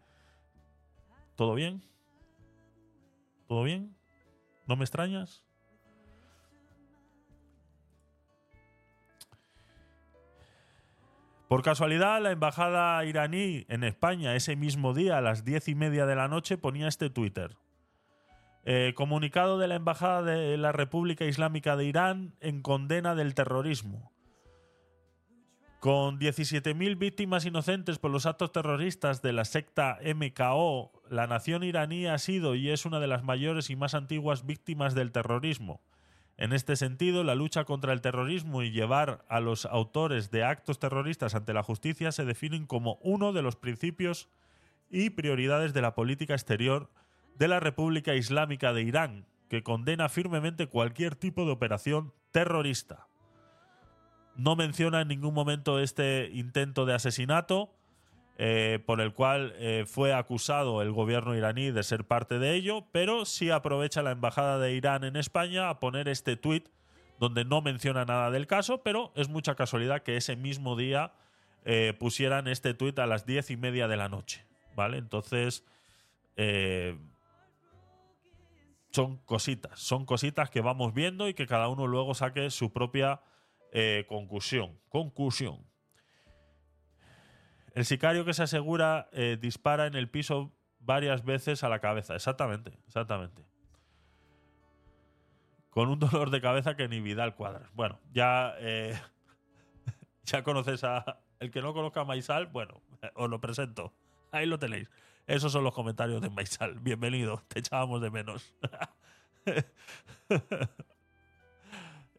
[1.35, 1.83] ¿Todo bien?
[3.47, 3.93] ¿Todo bien?
[4.67, 5.43] ¿No me extrañas?
[11.49, 16.05] Por casualidad, la embajada iraní en España ese mismo día a las diez y media
[16.05, 17.57] de la noche ponía este Twitter.
[18.71, 24.11] Eh, comunicado de la Embajada de la República Islámica de Irán en condena del terrorismo.
[25.79, 32.05] Con 17.000 víctimas inocentes por los actos terroristas de la secta MKO, la nación iraní
[32.05, 35.81] ha sido y es una de las mayores y más antiguas víctimas del terrorismo.
[36.37, 40.77] En este sentido, la lucha contra el terrorismo y llevar a los autores de actos
[40.77, 44.29] terroristas ante la justicia se definen como uno de los principios
[44.91, 46.91] y prioridades de la política exterior
[47.39, 53.07] de la República Islámica de Irán, que condena firmemente cualquier tipo de operación terrorista.
[54.35, 57.73] No menciona en ningún momento este intento de asesinato
[58.37, 62.85] eh, por el cual eh, fue acusado el gobierno iraní de ser parte de ello,
[62.91, 66.67] pero sí aprovecha la embajada de Irán en España a poner este tuit
[67.19, 71.13] donde no menciona nada del caso, pero es mucha casualidad que ese mismo día
[71.65, 74.97] eh, pusieran este tuit a las diez y media de la noche, ¿vale?
[74.97, 75.65] Entonces
[78.91, 83.21] son cositas, son cositas que vamos viendo y que cada uno luego saque su propia
[83.71, 84.79] eh, conclusión.
[84.89, 85.65] Conclusión.
[87.73, 92.15] El sicario que se asegura eh, dispara en el piso varias veces a la cabeza.
[92.15, 93.45] Exactamente, exactamente.
[95.69, 97.69] Con un dolor de cabeza que ni Vidal cuadra.
[97.73, 98.99] Bueno, ya, eh,
[100.23, 101.21] ya conoces a.
[101.39, 102.81] El que no conozca a Maisal, bueno,
[103.15, 103.93] os lo presento.
[104.31, 104.89] Ahí lo tenéis.
[105.29, 106.79] Esos son los comentarios de Maisal.
[106.79, 108.51] Bienvenido, te echábamos de menos.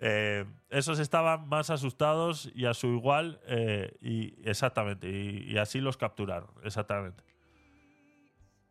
[0.03, 5.79] Eh, esos estaban más asustados y a su igual, eh, y exactamente, y, y así
[5.79, 7.23] los capturaron, exactamente.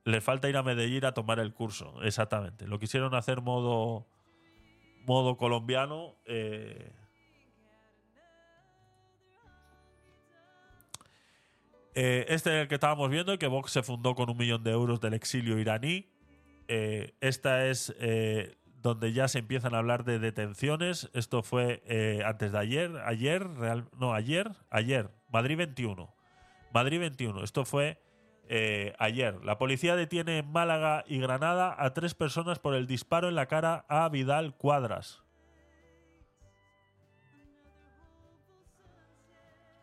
[0.06, 2.66] Le falta ir a Medellín a tomar el curso, exactamente.
[2.66, 4.08] Lo quisieron hacer modo,
[5.06, 6.16] modo colombiano.
[6.26, 6.92] eh,
[12.02, 14.72] Eh, este es el que estábamos viendo, que Vox se fundó con un millón de
[14.72, 16.08] euros del exilio iraní.
[16.70, 21.10] Eh, esta es eh, donde ya se empiezan a hablar de detenciones.
[21.14, 21.84] Esto fue
[22.26, 26.16] antes de ayer, ayer, real, no, ayer, ayer, Madrid 21.
[26.74, 27.44] Madrid 21.
[27.44, 28.02] Esto fue
[28.98, 29.44] ayer.
[29.44, 33.48] La policía detiene en Málaga y Granada a tres personas por el disparo en la
[33.48, 35.22] cara a Vidal Cuadras.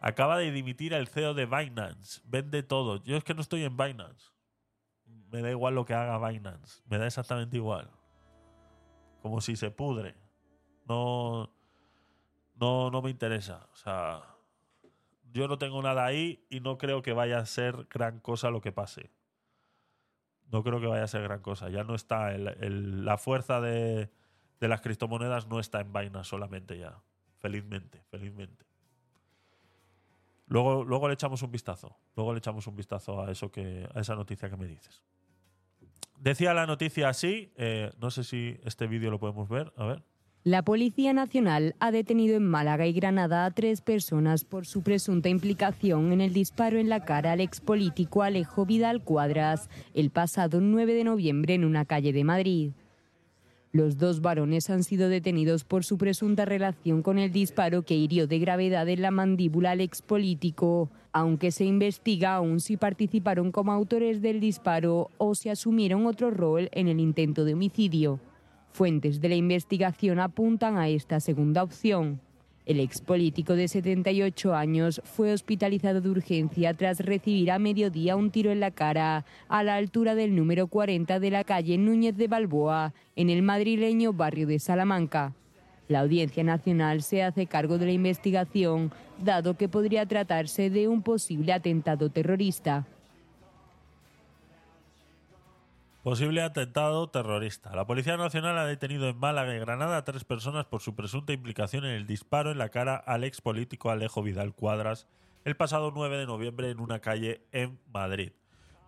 [0.07, 2.21] Acaba de dimitir el CEO de Binance.
[2.25, 3.03] Vende todo.
[3.03, 4.31] Yo es que no estoy en Binance.
[5.05, 6.81] Me da igual lo que haga Binance.
[6.87, 7.91] Me da exactamente igual.
[9.21, 10.15] Como si se pudre.
[10.87, 11.53] No.
[12.55, 13.69] No, no me interesa.
[13.73, 14.23] O sea.
[15.33, 18.61] Yo no tengo nada ahí y no creo que vaya a ser gran cosa lo
[18.61, 19.11] que pase.
[20.53, 21.69] No creo que vaya a ser gran cosa.
[21.69, 22.33] Ya no está.
[22.33, 24.09] el- la fuerza de,
[24.61, 27.03] de las criptomonedas no está en Binance solamente ya.
[27.41, 28.66] Felizmente, felizmente.
[30.47, 31.97] Luego, luego le echamos un vistazo.
[32.15, 35.03] Luego le echamos un vistazo a eso que, a esa noticia que me dices.
[36.19, 37.53] Decía la noticia así.
[37.57, 39.73] eh, no sé si este vídeo lo podemos ver.
[39.77, 40.03] A ver.
[40.47, 45.29] La Policía Nacional ha detenido en Málaga y Granada a tres personas por su presunta
[45.29, 50.95] implicación en el disparo en la cara al expolítico Alejo Vidal Cuadras el pasado 9
[50.95, 52.71] de noviembre en una calle de Madrid.
[53.77, 58.27] Los dos varones han sido detenidos por su presunta relación con el disparo que hirió
[58.27, 64.23] de gravedad en la mandíbula al expolítico, aunque se investiga aún si participaron como autores
[64.23, 68.19] del disparo o si asumieron otro rol en el intento de homicidio.
[68.71, 72.19] Fuentes de la investigación apuntan a esta segunda opción.
[72.67, 78.51] El expolítico de 78 años fue hospitalizado de urgencia tras recibir a mediodía un tiro
[78.51, 82.93] en la cara a la altura del número 40 de la calle Núñez de Balboa,
[83.15, 85.33] en el madrileño barrio de Salamanca.
[85.87, 88.91] La Audiencia Nacional se hace cargo de la investigación,
[89.23, 92.85] dado que podría tratarse de un posible atentado terrorista.
[96.07, 97.75] Posible atentado terrorista.
[97.75, 101.33] La Policía Nacional ha detenido en Málaga y Granada a tres personas por su presunta
[101.33, 105.09] implicación en el disparo en la cara al ex político Alejo Vidal Cuadras
[105.45, 108.31] el pasado 9 de noviembre en una calle en Madrid.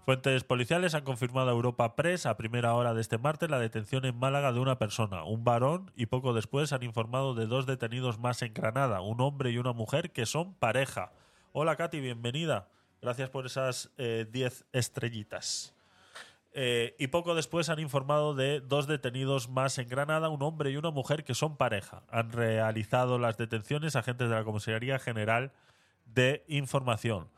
[0.04, 4.04] Fuentes policiales han confirmado a Europa Press a primera hora de este martes la detención
[4.04, 8.20] en Málaga de una persona, un varón, y poco después han informado de dos detenidos
[8.20, 11.10] más en Granada, un hombre y una mujer que son pareja.
[11.50, 12.68] Hola Katy, bienvenida.
[13.02, 15.74] Gracias por esas 10 estrellitas.
[16.52, 20.76] Eh, y poco después han informado de dos detenidos más en Granada, un hombre y
[20.76, 22.02] una mujer que son pareja.
[22.10, 25.52] Han realizado las detenciones agentes de la Comisaría General
[26.06, 27.28] de Información.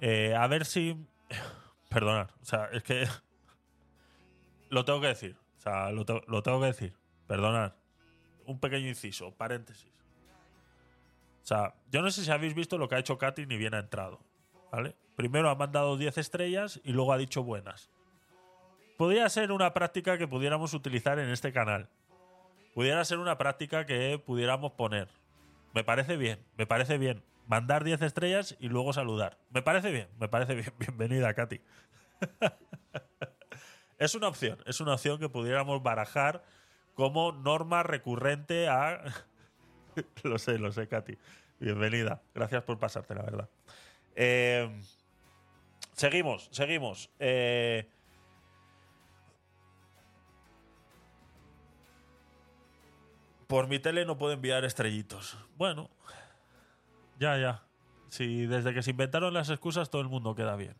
[0.00, 0.96] Eh, a ver si...
[1.88, 3.06] Perdonad, o sea, es que...
[4.70, 5.36] Lo tengo que decir.
[5.56, 6.94] O sea, lo, te- lo tengo que decir.
[7.26, 7.72] Perdonad.
[8.44, 9.90] Un pequeño inciso, paréntesis.
[11.42, 13.74] O sea, yo no sé si habéis visto lo que ha hecho Katy ni bien
[13.74, 14.20] ha entrado.
[14.70, 14.94] ¿Vale?
[15.16, 17.90] Primero ha mandado 10 estrellas y luego ha dicho buenas
[18.98, 21.88] podría ser una práctica que pudiéramos utilizar en este canal.
[22.74, 25.08] Pudiera ser una práctica que pudiéramos poner.
[25.72, 27.22] Me parece bien, me parece bien.
[27.46, 29.38] Mandar 10 estrellas y luego saludar.
[29.50, 30.72] Me parece bien, me parece bien.
[30.78, 31.60] Bienvenida, Katy.
[33.98, 36.42] es una opción, es una opción que pudiéramos barajar
[36.94, 39.04] como norma recurrente a...
[40.24, 41.16] lo sé, lo sé, Katy.
[41.60, 42.20] Bienvenida.
[42.34, 43.48] Gracias por pasarte, la verdad.
[44.16, 44.68] Eh,
[45.92, 47.10] seguimos, seguimos.
[47.20, 47.88] Eh,
[53.48, 55.38] Por mi tele no puedo enviar estrellitos.
[55.56, 55.88] Bueno,
[57.18, 57.62] ya, ya.
[58.10, 60.76] Si desde que se inventaron las excusas todo el mundo queda bien.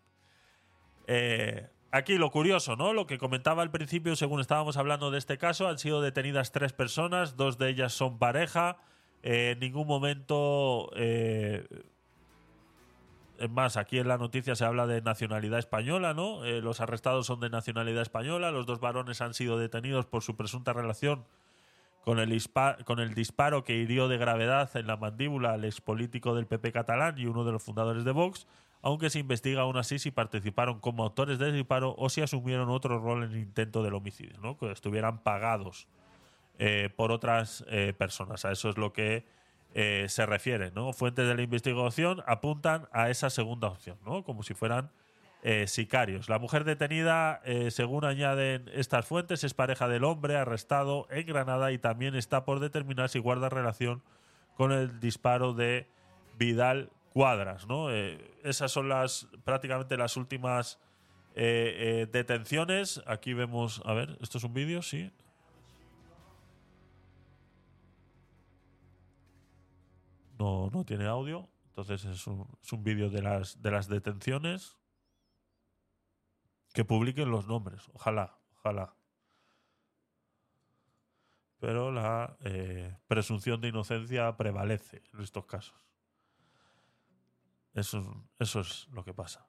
[1.07, 2.93] Eh, aquí lo curioso, ¿no?
[2.93, 6.75] Lo que comentaba al principio, según estábamos hablando de este caso, han sido detenidas tres
[6.75, 8.77] personas, dos de ellas son pareja.
[9.23, 10.91] Eh, en ningún momento.
[10.95, 11.67] eh,
[13.39, 16.45] es más, aquí en la noticia se habla de nacionalidad española, ¿no?
[16.45, 18.51] Los arrestados son de nacionalidad española.
[18.51, 21.25] Los dos varones han sido detenidos por su presunta relación
[22.09, 22.19] con
[23.01, 27.27] el, disparo que hirió de gravedad en la mandíbula al expolítico del PP catalán y
[27.27, 28.47] uno de los fundadores de Vox,
[28.81, 32.99] aunque se investiga aún así si participaron como autores del disparo o si asumieron otro
[32.99, 34.57] rol en el intento del homicidio, ¿no?
[34.57, 35.87] que estuvieran pagados
[36.59, 38.47] eh, por otras eh, personas.
[38.47, 39.27] A eso es lo que
[39.75, 40.71] eh, se refiere.
[40.71, 40.95] ¿no?
[40.95, 44.25] Fuentes de la investigación apuntan a esa segunda opción, ¿no?
[44.25, 44.91] como si fueran
[45.43, 46.29] eh, sicarios.
[46.29, 51.71] La mujer detenida, eh, según añaden estas fuentes, es pareja del hombre arrestado en Granada
[51.71, 54.03] y también está por determinar si guarda relación
[54.57, 55.87] con el disparo de
[56.37, 57.69] Vidal Cuadras.
[57.69, 57.93] ¿no?
[57.93, 60.81] Eh, esas son las prácticamente las últimas
[61.37, 63.01] detenciones.
[63.07, 65.13] Aquí vemos, a ver, esto es un vídeo, sí.
[70.37, 71.49] No, no tiene audio.
[71.69, 74.78] Entonces es un, es un vídeo de las, de las detenciones.
[76.73, 77.89] Que publiquen los nombres.
[77.93, 78.95] Ojalá, ojalá.
[81.61, 85.89] pero la eh, presunción de inocencia prevalece en estos casos.
[87.75, 89.47] Eso, es lo que pasa.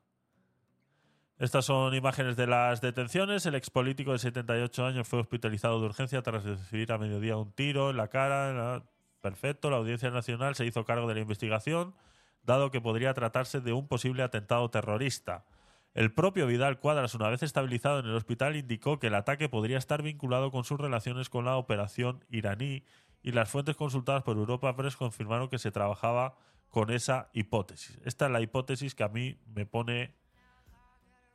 [1.37, 3.45] Estas son imágenes de las detenciones.
[3.45, 7.89] El expolítico de 78 años fue hospitalizado de urgencia tras recibir a mediodía un tiro
[7.89, 8.83] en la cara.
[9.21, 11.95] Perfecto, la Audiencia Nacional se hizo cargo de la investigación,
[12.43, 15.45] dado que podría tratarse de un posible atentado terrorista.
[15.93, 19.77] El propio Vidal Cuadras, una vez estabilizado en el hospital, indicó que el ataque podría
[19.77, 22.83] estar vinculado con sus relaciones con la operación iraní
[23.21, 26.35] y las fuentes consultadas por Europa Press confirmaron que se trabajaba
[26.69, 27.99] con esa hipótesis.
[28.05, 30.13] Esta es la hipótesis que a mí me pone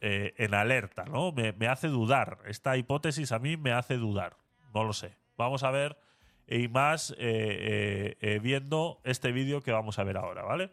[0.01, 1.33] eh, en alerta, ¿no?
[1.33, 2.39] Me, hace dudar.
[2.47, 4.37] Esta hipótesis a mí me hace dudar.
[4.73, 5.17] No lo sé.
[5.37, 5.99] Vamos a ver
[6.47, 10.71] y más eh, eh, eh, viendo este vídeo que vamos a ver ahora, ¿vale?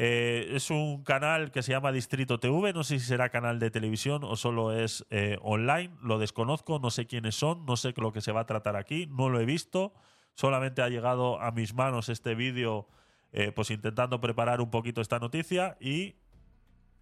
[0.00, 3.68] Eh, es un canal que se llama Distrito TV, no sé si será canal de
[3.68, 8.12] televisión o solo es eh, online, lo desconozco, no sé quiénes son, no sé lo
[8.12, 9.92] que se va a tratar aquí, no lo he visto,
[10.34, 12.86] solamente ha llegado a mis manos este vídeo
[13.32, 16.14] eh, pues intentando preparar un poquito esta noticia y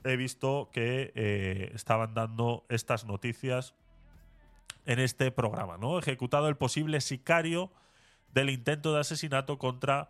[0.02, 3.74] he visto que estaban dando estas noticias
[4.86, 5.98] en este programa, ¿no?
[5.98, 7.70] Ejecutado el posible sicario
[8.32, 10.08] del intento de asesinato contra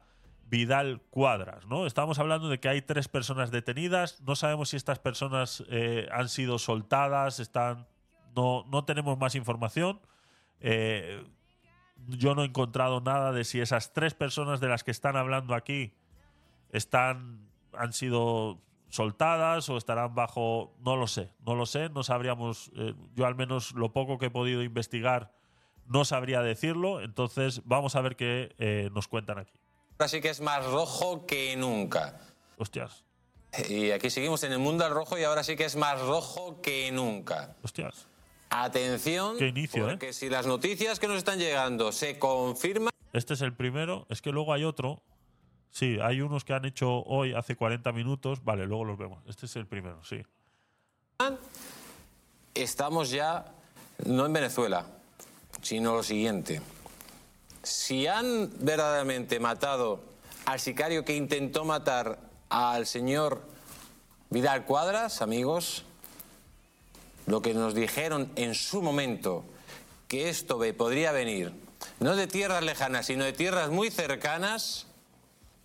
[0.48, 1.86] Vidal Cuadras, ¿no?
[1.86, 6.28] Estamos hablando de que hay tres personas detenidas, no sabemos si estas personas eh, han
[6.28, 7.88] sido soltadas, están,
[8.34, 10.00] no, no tenemos más información.
[10.60, 11.24] Eh,
[12.06, 15.54] yo no he encontrado nada de si esas tres personas de las que están hablando
[15.54, 15.94] aquí
[16.70, 22.70] están, han sido soltadas o estarán bajo, no lo sé, no lo sé, no sabríamos,
[22.76, 25.34] eh, yo al menos lo poco que he podido investigar
[25.86, 29.52] no sabría decirlo, entonces vamos a ver qué nos cuentan aquí.
[29.98, 32.20] Ahora sí que es más rojo que nunca.
[32.58, 33.04] Hostias,
[33.68, 36.60] Y aquí seguimos en el mundo al rojo y ahora sí que es más rojo
[36.60, 37.56] que nunca.
[37.62, 38.06] hostias.
[38.50, 39.90] Atención, Qué inicio, ¿eh?
[39.90, 44.22] porque si las noticias que nos están llegando se confirman, Este es el primero, es
[44.22, 45.02] que luego hay otro.
[45.70, 48.44] Sí, hay unos que han hecho hoy, hace 40 minutos.
[48.44, 49.22] Vale, luego los vemos.
[49.26, 50.22] Este es el primero, sí.
[52.54, 53.46] estamos ya
[54.04, 54.86] no en Venezuela,
[55.62, 56.60] sino lo siguiente.
[57.66, 59.98] Si han verdaderamente matado
[60.44, 63.42] al sicario que intentó matar al señor
[64.30, 65.82] Vidal Cuadras, amigos,
[67.26, 69.42] lo que nos dijeron en su momento,
[70.06, 71.52] que esto podría venir
[71.98, 74.86] no de tierras lejanas, sino de tierras muy cercanas,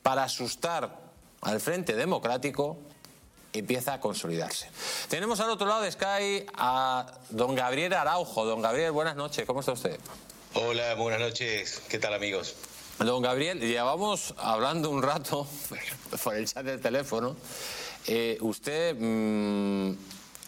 [0.01, 0.97] para asustar
[1.41, 2.77] al Frente Democrático,
[3.53, 4.71] empieza a consolidarse.
[5.07, 8.43] Tenemos al otro lado de Sky a don Gabriel Araujo.
[8.43, 9.99] Don Gabriel, buenas noches, ¿cómo está usted?
[10.53, 11.81] Hola, buenas noches.
[11.89, 12.57] ¿Qué tal, amigos?
[12.99, 15.47] Don Gabriel, llevamos hablando un rato
[16.23, 17.37] por el chat del teléfono.
[18.05, 19.95] Eh, usted mm,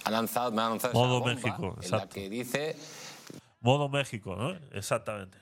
[0.03, 2.75] ha lanzado, me ha lanzado esa Modo bomba México, en la que dice
[3.61, 4.51] Modo México, ¿no?
[4.77, 5.37] Exactamente.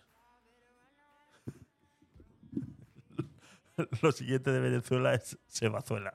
[4.04, 6.14] Lo siguiente de Venezuela es Sebazuela.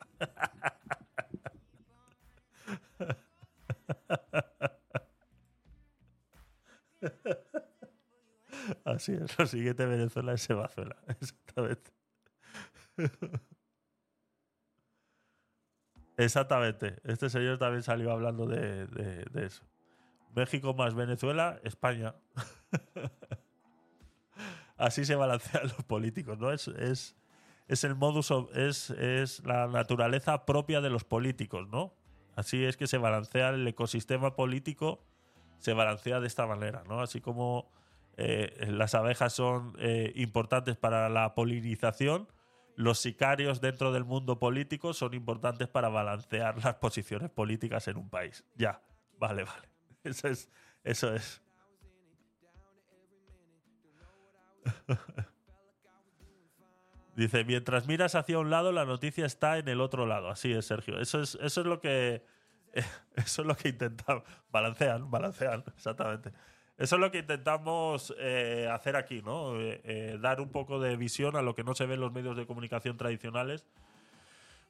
[8.85, 10.97] Así es, lo siguiente Venezuela es Sebazuela.
[11.09, 11.91] Exactamente.
[16.17, 16.97] Exactamente.
[17.05, 19.63] Este señor también salió hablando de, de- eso.
[20.35, 22.15] México más Venezuela, España.
[24.77, 26.51] Así se balancean los políticos, ¿no?
[26.53, 27.17] Es, es,
[27.69, 31.95] es el modus, op- es, es la naturaleza propia de los políticos, ¿no?
[32.35, 35.03] Así es que se balancea el ecosistema político,
[35.59, 37.01] se balancea de esta manera, ¿no?
[37.01, 37.71] Así como
[38.17, 42.29] eh, las abejas son eh, importantes para la polinización,
[42.77, 48.09] los sicarios dentro del mundo político son importantes para balancear las posiciones políticas en un
[48.09, 48.45] país.
[48.55, 48.83] Ya,
[49.19, 49.69] vale, vale.
[50.05, 50.49] Eso es,
[50.85, 51.43] eso es.
[57.17, 60.29] Dice, mientras miras hacia un lado, la noticia está en el otro lado.
[60.29, 61.01] Así es, Sergio.
[61.01, 62.23] Eso es, eso es lo que.
[63.17, 64.23] Eso es lo que intentamos.
[64.53, 66.31] Balancean, balancean, exactamente.
[66.79, 69.59] Eso es lo que intentamos eh, hacer aquí, ¿no?
[69.59, 72.13] Eh, eh, dar un poco de visión a lo que no se ve en los
[72.13, 73.65] medios de comunicación tradicionales.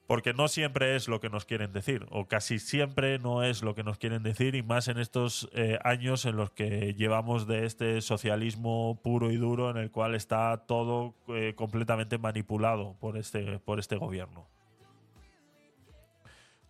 [0.07, 3.75] Porque no siempre es lo que nos quieren decir, o casi siempre no es lo
[3.75, 5.51] que nos quieren decir, y más en estos
[5.83, 10.59] años en los que llevamos de este socialismo puro y duro, en el cual está
[10.59, 11.17] todo
[11.57, 14.47] completamente manipulado por este, por este gobierno.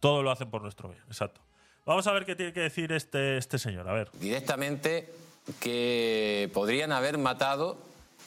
[0.01, 1.43] Todo lo hacen por nuestro bien, exacto.
[1.85, 4.11] Vamos a ver qué tiene que decir este, este señor, a ver.
[4.19, 5.13] directamente
[5.61, 7.79] que podrían haber matado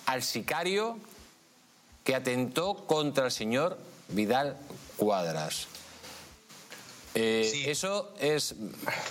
[0.06, 0.98] al sicario
[2.04, 3.78] que atentó contra el señor
[4.10, 4.58] Vidal
[4.98, 5.68] Cuadras.
[7.16, 8.56] Eh, ¿Eso es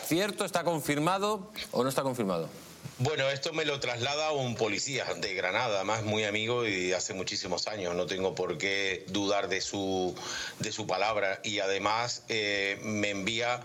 [0.07, 0.45] cierto?
[0.45, 2.49] ¿Está confirmado o no está confirmado?
[3.01, 7.69] Bueno, esto me lo traslada un policía de Granada, además muy amigo y hace muchísimos
[7.69, 7.95] años.
[7.95, 10.17] No tengo por qué dudar de su,
[10.59, 13.61] de su palabra y además eh, me envía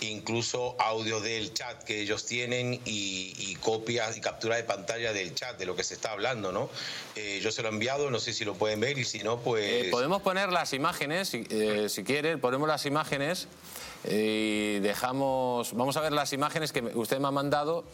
[0.00, 5.58] incluso audio del chat que ellos tienen y, copias y captura de pantalla del chat
[5.58, 6.70] de lo que se está hablando, ¿no?
[7.16, 9.40] Eh, yo se lo he enviado, no sé si lo pueden ver y si no,
[9.40, 9.86] pues...
[9.86, 13.48] Eh, podemos poner las imágenes, si, eh, si quieren, ponemos las imágenes
[14.04, 15.74] eh, y dejamos...
[15.74, 17.84] Vamos a ver las imágenes que usted me ha mandado.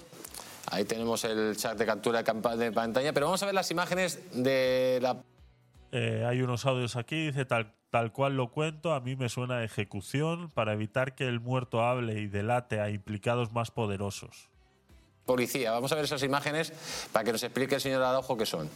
[0.67, 4.99] Ahí tenemos el chat de captura de pantalla, pero vamos a ver las imágenes de
[5.03, 5.23] la
[5.97, 9.59] Eh, hay unos audios aquí, dice tal, tal cual lo cuento, a mí me suena
[9.59, 14.49] a ejecución para evitar que el muerto hable y delate a implicados más poderosos.
[15.25, 15.71] policía.
[15.71, 16.73] Vamos a ver esas imágenes
[17.13, 18.69] para que nos explique el señor Araujo qué son.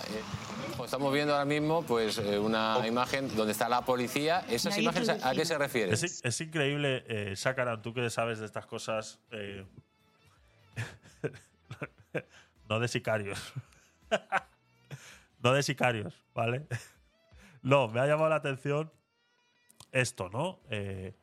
[0.00, 0.20] Ahí.
[0.72, 4.44] Como estamos viendo ahora mismo, pues eh, una imagen donde está la policía.
[4.48, 5.94] ¿Esas imágenes a, qué se refieren?
[5.94, 9.64] Es, es increíble, eh, Sakaran, tú que sabes de estas cosas, eh,
[12.68, 13.38] no de sicarios.
[15.48, 16.66] no de sicarios, ¿vale?
[17.62, 18.92] no, me ha llamado la atención
[19.92, 20.60] esto, ¿no?
[20.68, 21.14] Eh,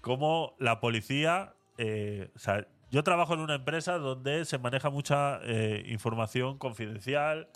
[0.00, 1.54] cómo la policía.
[1.78, 7.48] eh, o sea, yo trabajo en una empresa donde se maneja mucha eh, información confidencial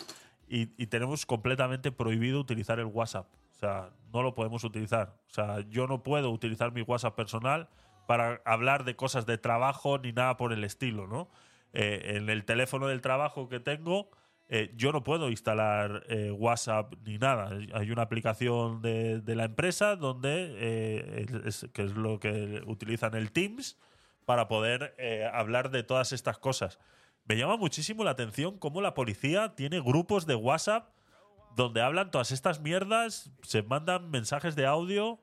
[0.49, 3.27] y, tenemos completamente prohibido utilizar el WhatsApp.
[3.51, 5.15] O sea, no lo podemos utilizar.
[5.27, 7.69] O sea, yo no puedo utilizar mi WhatsApp personal
[8.07, 11.29] para hablar de cosas de trabajo ni nada por el estilo, ¿no?
[11.73, 14.09] En el teléfono del trabajo que tengo,
[14.49, 17.51] eh, yo no puedo instalar eh, WhatsApp ni nada.
[17.75, 23.33] Hay una aplicación de, la empresa donde eh, es, que es lo que utilizan el
[23.33, 23.77] Teams
[24.25, 26.79] para poder eh, hablar de todas estas cosas.
[27.25, 30.91] Me llama muchísimo la atención cómo la policía tiene grupos de WhatsApp
[31.57, 35.19] donde hablan todas estas mierdas, se mandan mensajes de audio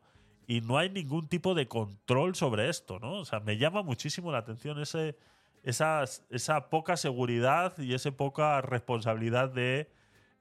[0.47, 3.19] y no hay ningún tipo de control sobre esto, ¿no?
[3.19, 5.15] O sea, me llama muchísimo la atención ese,
[5.63, 9.89] esas- esa poca seguridad y esa poca responsabilidad de,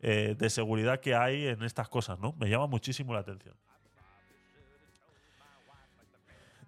[0.01, 2.35] eh, de seguridad que hay en estas cosas, ¿no?
[2.39, 3.55] Me llama muchísimo la atención.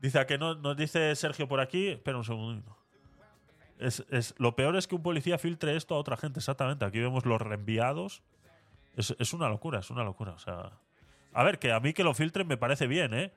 [0.00, 1.88] Dice que no, nos dice Sergio por aquí.
[1.88, 2.76] Espera un segundito.
[3.78, 6.84] Es, es- lo peor es que un policía filtre esto a otra gente, exactamente.
[6.84, 8.22] Aquí vemos los reenviados.
[8.96, 10.36] Es, es una locura, es una locura.
[11.32, 13.32] A ver, que a mí que lo filtren me parece bien, ¿eh?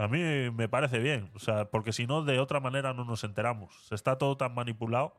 [0.00, 1.30] A mí me parece bien.
[1.34, 3.92] O sea, porque si no, de otra manera no nos enteramos.
[3.92, 5.14] Está todo tan manipulado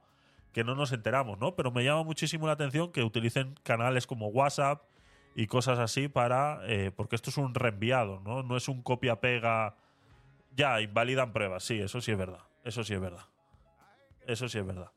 [0.54, 1.56] que no nos enteramos, ¿no?
[1.56, 4.82] Pero me llama muchísimo la atención que utilicen canales como WhatsApp
[5.36, 6.62] y cosas así para.
[6.66, 8.42] eh, porque esto es un reenviado, ¿no?
[8.42, 9.76] No es un copia-pega.
[10.56, 11.64] Ya, invalidan pruebas.
[11.64, 12.42] Sí, eso sí es verdad.
[12.64, 13.26] Eso sí es verdad.
[14.26, 14.92] Eso sí es verdad.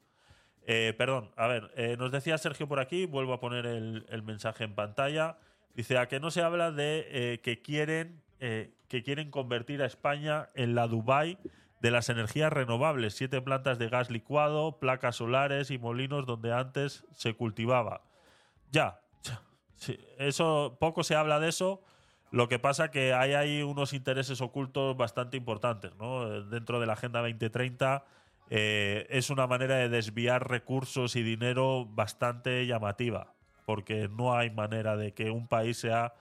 [0.67, 4.23] Eh, perdón, a ver, eh, nos decía Sergio por aquí, vuelvo a poner el, el
[4.23, 5.37] mensaje en pantalla.
[5.75, 9.87] Dice, a que no se habla de eh, que quieren eh, que quieren convertir a
[9.87, 11.39] España en la Dubai
[11.81, 17.07] de las energías renovables, siete plantas de gas licuado, placas solares y molinos donde antes
[17.15, 18.03] se cultivaba.
[18.71, 19.01] Ya,
[20.19, 21.83] eso poco se habla de eso.
[22.31, 26.43] Lo que pasa que hay ahí unos intereses ocultos bastante importantes, ¿no?
[26.43, 28.05] Dentro de la Agenda 2030
[28.51, 33.33] eh, es una manera de desviar recursos y dinero bastante llamativa,
[33.65, 36.13] porque no hay manera de que un país sea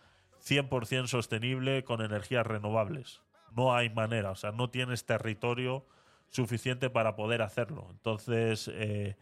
[0.46, 3.22] 100% sostenible con energías renovables.
[3.56, 5.86] No hay manera, o sea, no tienes territorio
[6.30, 7.88] suficiente para poder hacerlo.
[7.92, 9.16] Entonces, eh,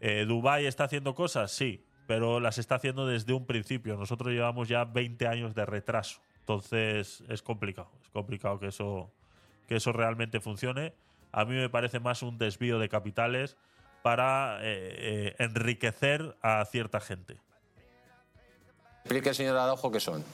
[0.00, 1.50] eh, ¿Dubái está haciendo cosas?
[1.50, 3.96] Sí, pero las está haciendo desde un principio.
[3.96, 6.20] Nosotros llevamos ya 20 años de retraso.
[6.40, 7.90] Entonces, es complicado.
[8.02, 9.12] Es complicado que eso,
[9.68, 10.94] que eso realmente funcione.
[11.30, 13.56] A mí me parece más un desvío de capitales
[14.02, 17.38] para eh, eh, enriquecer a cierta gente.
[19.04, 20.24] Explique señor Araujo qué son.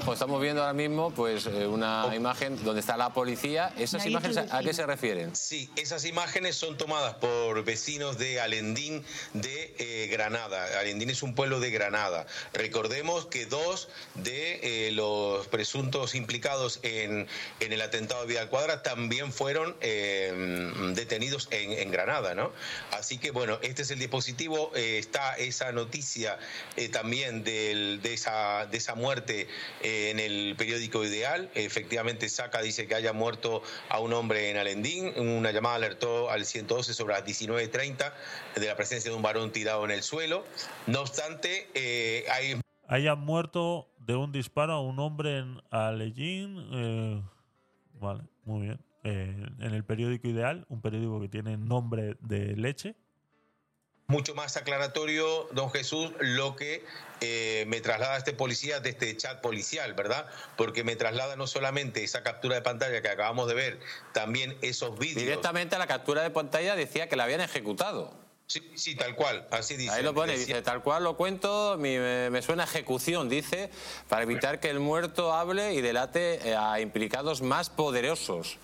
[0.00, 3.70] Como estamos viendo ahora mismo, pues eh, una imagen donde está la policía.
[3.76, 5.36] ¿Esas imágenes a, a qué se refieren?
[5.36, 9.04] Sí, esas imágenes son tomadas por vecinos de Alendín
[9.34, 10.80] de eh, Granada.
[10.80, 12.26] Alendín es un pueblo de Granada.
[12.54, 17.28] Recordemos que dos de eh, los presuntos implicados en,
[17.60, 22.52] en el atentado de Vidal Cuadra también fueron eh, detenidos en, en Granada, ¿no?
[22.92, 24.72] Así que bueno, este es el dispositivo.
[24.74, 26.38] eh, está esa noticia
[26.76, 31.50] eh, también del- de, esa, de esa muerte eh, en el periódico Ideal.
[31.54, 35.12] Efectivamente, Saca dice que haya muerto a un hombre en Alendín.
[35.16, 38.12] Una llamada alertó al 112 sobre las 19.30
[38.56, 40.44] de la presencia de un varón tirado en el suelo.
[40.86, 42.60] No obstante, eh, hay
[42.90, 46.56] hayan muerto de un disparo a un hombre en Alejín.
[46.72, 47.22] eh,
[48.00, 48.80] vale, muy bien.
[49.04, 52.96] Eh, en el periódico Ideal, un periódico que tiene nombre de leche.
[54.10, 56.84] Mucho más aclaratorio, don Jesús, lo que
[57.20, 60.26] eh, me traslada este policía de este chat policial, ¿verdad?
[60.56, 63.80] Porque me traslada no solamente esa captura de pantalla que acabamos de ver,
[64.12, 65.22] también esos vídeos.
[65.22, 68.12] Directamente a la captura de pantalla decía que la habían ejecutado.
[68.48, 69.92] Sí, sí, tal cual, así dice.
[69.92, 73.70] Ahí lo pone, dice, tal cual lo cuento, me, me suena a ejecución, dice,
[74.08, 78.58] para evitar que el muerto hable y delate eh, a implicados más poderosos.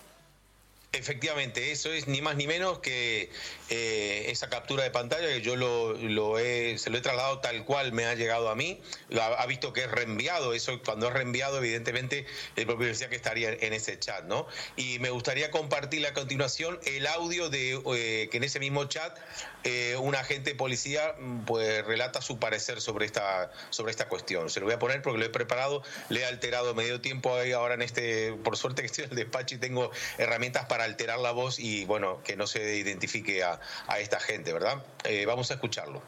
[0.92, 3.30] Efectivamente, eso es ni más ni menos que
[3.68, 7.64] eh, esa captura de pantalla que yo lo, lo he, se lo he trasladado tal
[7.64, 8.80] cual me ha llegado a mí.
[9.08, 13.16] Lo Ha, visto que es reenviado, eso cuando es reenviado, evidentemente el propio decía que
[13.16, 14.46] estaría en ese chat, ¿no?
[14.76, 19.16] Y me gustaría compartir a continuación el audio de eh, que en ese mismo chat
[19.64, 24.48] eh, un agente de policía pues relata su parecer sobre esta, sobre esta cuestión.
[24.48, 27.50] Se lo voy a poner porque lo he preparado, le he alterado medio tiempo ahí
[27.50, 31.18] ahora en este, por suerte que estoy en el despacho y tengo herramientas para alterar
[31.18, 33.55] la voz y bueno, que no se identifique a,
[33.86, 34.84] a esta gente, ¿verdad?
[35.04, 36.02] Eh, vamos a escucharlo.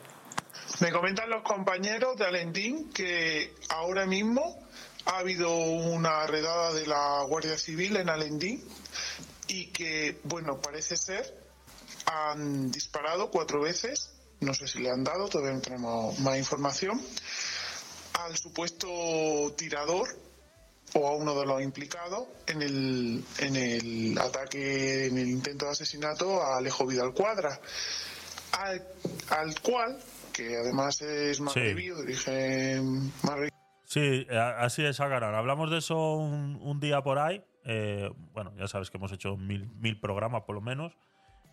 [0.81, 4.59] Me comentan los compañeros de Alentín que ahora mismo
[5.07, 8.63] ha habido una redada de la Guardia Civil en Alentín
[9.49, 11.35] y que, bueno, parece ser,
[12.07, 17.01] han disparado cuatro veces, no sé si le han dado, todavía no tenemos más información,
[18.13, 18.89] al supuesto
[19.57, 20.09] tirador
[20.95, 25.73] o a uno de los implicados en el, en el ataque, en el intento de
[25.73, 27.61] asesinato a Alejo Vidal Cuadra,
[28.53, 28.83] al,
[29.31, 29.99] al cual,
[30.33, 33.51] que además es magrebí, de origen magrebí,
[33.89, 34.27] Sí,
[34.59, 35.35] así es, Agaran.
[35.35, 37.43] Hablamos de eso un, un día por ahí.
[37.65, 40.93] Eh, bueno, ya sabes que hemos hecho mil, mil programas por lo menos.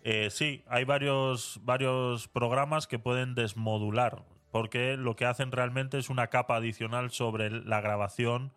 [0.02, 4.22] Eh, sí, hay varios, varios programas que pueden desmodular,
[4.52, 8.52] porque lo que hacen realmente es una capa adicional sobre la grabación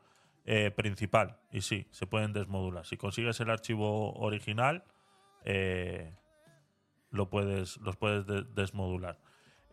[0.51, 1.37] eh, principal.
[1.51, 2.83] Y sí, se pueden desmodular.
[2.87, 4.83] Si consigues el archivo original,
[5.45, 6.15] eh,
[7.11, 9.19] lo puedes, los puedes de- desmodular.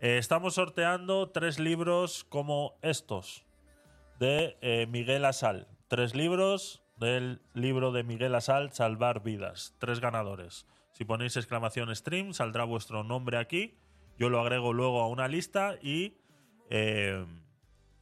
[0.00, 3.46] Eh, estamos sorteando tres libros como estos
[4.18, 5.66] de Miguel Asal.
[5.88, 9.74] Tres libros del libro de Miguel Asal, Salvar Vidas.
[9.78, 10.66] Tres ganadores.
[10.92, 13.78] Si ponéis exclamación stream, saldrá vuestro nombre aquí.
[14.18, 16.18] Yo lo agrego luego a una lista y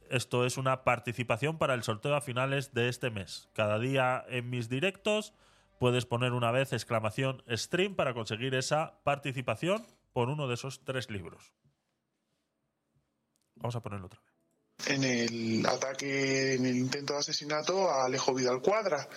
[0.09, 3.49] esto es una participación para el sorteo a finales de este mes.
[3.53, 5.33] Cada día en mis directos
[5.79, 11.09] puedes poner una vez exclamación stream para conseguir esa participación por uno de esos tres
[11.09, 11.51] libros.
[13.55, 14.31] Vamos a ponerlo otra vez.
[14.87, 19.07] en el ataque, en el intento de asesinato a Alejo Vidal Cuadra,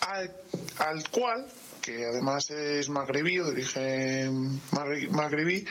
[0.00, 0.32] al,
[0.78, 1.46] al cual,
[1.82, 5.66] que además es magrebí, o de origen magre- magrebí,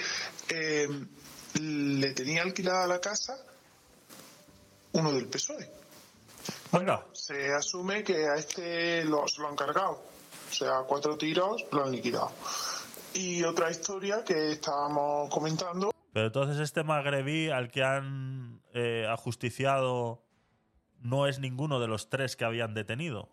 [0.49, 0.87] eh,
[1.59, 3.37] le tenía alquilada la casa
[4.95, 5.69] uno del PSOE.
[6.71, 10.01] Bueno, se asume que a este lo, se lo han cargado.
[10.49, 12.31] O sea, cuatro tiros lo han liquidado.
[13.13, 20.21] Y otra historia que estábamos comentando Pero entonces este magrebí al que han eh, ajusticiado
[20.99, 23.29] no es ninguno de los tres que habían detenido.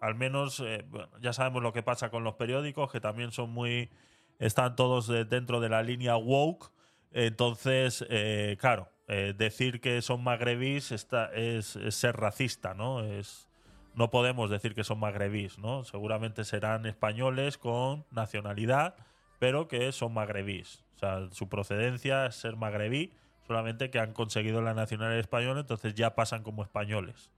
[0.00, 3.50] Al menos, eh, bueno, ya sabemos lo que pasa con los periódicos, que también son
[3.50, 3.90] muy...
[4.38, 6.70] están todos de- dentro de la línea woke.
[7.12, 13.00] Entonces, eh, claro, eh, decir que son magrebís está, es, ser racista, ¿no?
[13.02, 13.48] Es,
[13.96, 15.82] no podemos decir que son magrebís, ¿no?
[15.82, 18.94] Seguramente serán españoles con nacionalidad,
[19.40, 20.84] pero que son magrebís.
[20.94, 23.12] O sea, su procedencia es ser magrebí,
[23.48, 27.32] solamente que han conseguido la nacionalidad española, entonces ya pasan como españoles.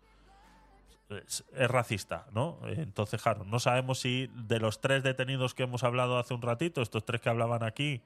[1.08, 2.58] Es, es racista, ¿no?
[2.66, 6.82] Entonces, claro, no sabemos si de los tres detenidos que hemos hablado hace un ratito,
[6.82, 8.02] estos tres que hablaban aquí,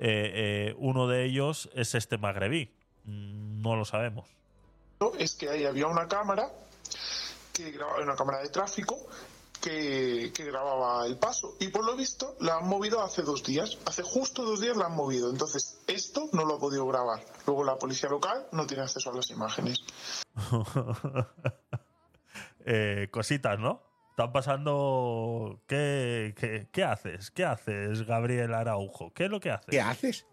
[0.00, 0.32] eh,
[0.70, 2.70] eh, uno de ellos es este magrebí.
[3.62, 4.28] No lo sabemos.
[5.18, 6.50] es que ahí había una cámara
[7.52, 8.96] que grababa una cámara de tráfico
[9.60, 13.76] que, que grababa el paso y por lo visto la han movido hace dos días
[13.84, 17.64] hace justo dos días la han movido entonces esto no lo ha podido grabar luego
[17.64, 19.80] la policía local no tiene acceso a las imágenes
[22.66, 23.82] Eh, cositas, ¿no?
[24.10, 25.62] Están pasando.
[25.66, 27.30] ¿Qué, qué, qué haces?
[27.30, 29.12] ¿Qué haces, Gabriel Araujo?
[29.14, 29.66] ¿Qué es lo que haces?
[29.70, 30.26] ¿Qué haces?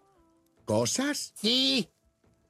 [0.64, 1.32] ¿Cosas?
[1.36, 1.90] Sí.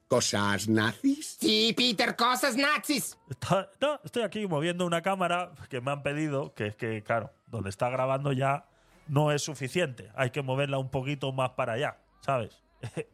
[0.09, 1.37] ¿Cosas nazis?
[1.39, 3.15] Sí, Peter, cosas nazis.
[3.29, 7.31] Está- no, estoy aquí moviendo una cámara que me han pedido, que es que, claro,
[7.45, 8.65] donde está grabando ya
[9.07, 10.11] no es suficiente.
[10.15, 12.59] Hay que moverla un poquito más para allá, ¿sabes?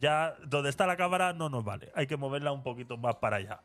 [0.00, 1.90] ya donde está la cámara no nos vale.
[1.96, 3.60] Hay que moverla un poquito más para allá.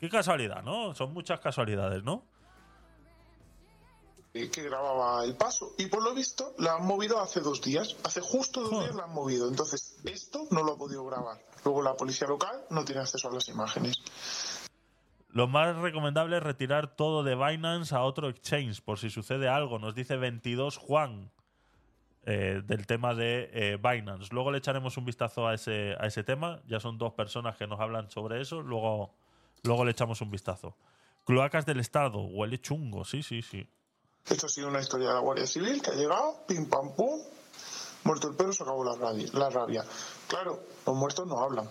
[0.00, 0.94] Qué casualidad, ¿no?
[0.94, 2.24] Son muchas casualidades, ¿no?
[4.44, 7.96] Eh, que grababa el paso y por lo visto la han movido hace dos días
[8.04, 11.82] hace justo dos días la han movido entonces esto no lo ha podido grabar luego
[11.82, 13.96] la policía local no tiene acceso a las imágenes
[15.30, 19.78] Lo más recomendable es retirar todo de Binance a otro exchange por si sucede algo.
[19.78, 21.30] Nos dice 22 Juan.
[22.24, 24.28] eh, del tema de eh, Binance.
[24.32, 26.60] Luego le echaremos un vistazo a ese, a ese tema.
[26.66, 28.60] Ya son dos personas que nos hablan sobre eso.
[28.62, 29.14] Luego,
[29.62, 30.76] luego le echamos un vistazo.
[31.24, 32.20] Cloacas del Estado.
[32.20, 33.66] Huele chungo, sí, sí, sí.
[34.30, 37.20] Esto ha sido una historia de la Guardia Civil que ha llegado, pim pam pum,
[38.04, 39.28] muerto el perro, se acabó la rabia.
[39.32, 39.84] La rabia.
[40.26, 41.68] Claro, los muertos no hablan.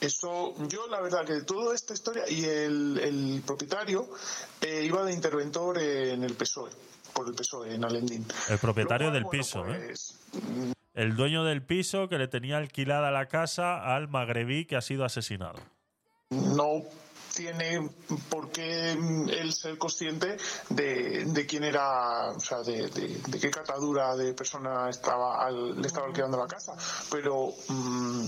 [0.00, 4.08] Eso, yo la verdad que toda esta historia y el, el propietario
[4.60, 6.70] eh, iba de interventor en el PSOE,
[7.12, 8.24] por el PSOE, en Alendín.
[8.48, 9.86] El propietario del piso, ¿eh?
[9.86, 10.14] Pues,
[10.94, 15.04] El dueño del piso que le tenía alquilada la casa al magrebí que ha sido
[15.04, 15.58] asesinado.
[16.30, 16.84] no
[17.38, 17.88] tiene
[18.28, 20.36] por qué mm, él ser consciente
[20.70, 25.80] de, de quién era, o sea, de, de- de qué catadura de persona estaba al-
[25.80, 26.72] le estaba alquilando la casa,
[27.12, 28.24] pero mm,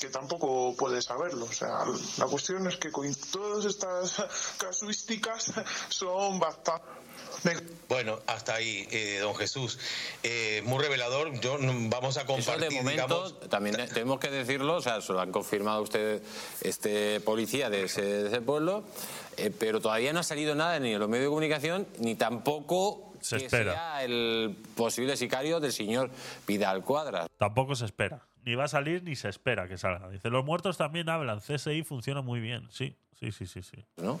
[0.00, 1.46] que tampoco puede saberlo.
[1.46, 1.84] O sea,
[2.18, 4.14] la cuestión es que con todas estas
[4.58, 5.52] casuísticas
[5.88, 6.86] son bastante
[7.88, 9.78] Bueno, hasta ahí, eh, don Jesús.
[10.22, 11.38] Eh, muy revelador.
[11.40, 15.12] Yo vamos a Eso compartir, de momento, digamos, también tenemos que decirlo, o sea, se
[15.12, 16.22] lo han confirmado usted,
[16.62, 18.84] este policía de ese, de ese pueblo,
[19.36, 23.12] eh, pero todavía no ha salido nada ni en los medios de comunicación, ni tampoco
[23.20, 23.72] Se que espera.
[23.72, 26.10] sea el posible sicario del señor
[26.46, 27.28] Vidal Cuadras.
[27.38, 28.26] Tampoco se espera.
[28.44, 30.08] Ni va a salir ni se espera que salga.
[30.08, 31.40] Dice, los muertos también hablan.
[31.40, 32.66] CSI funciona muy bien.
[32.70, 33.62] Sí, sí, sí, sí.
[33.62, 33.84] sí.
[33.96, 34.18] ¿No?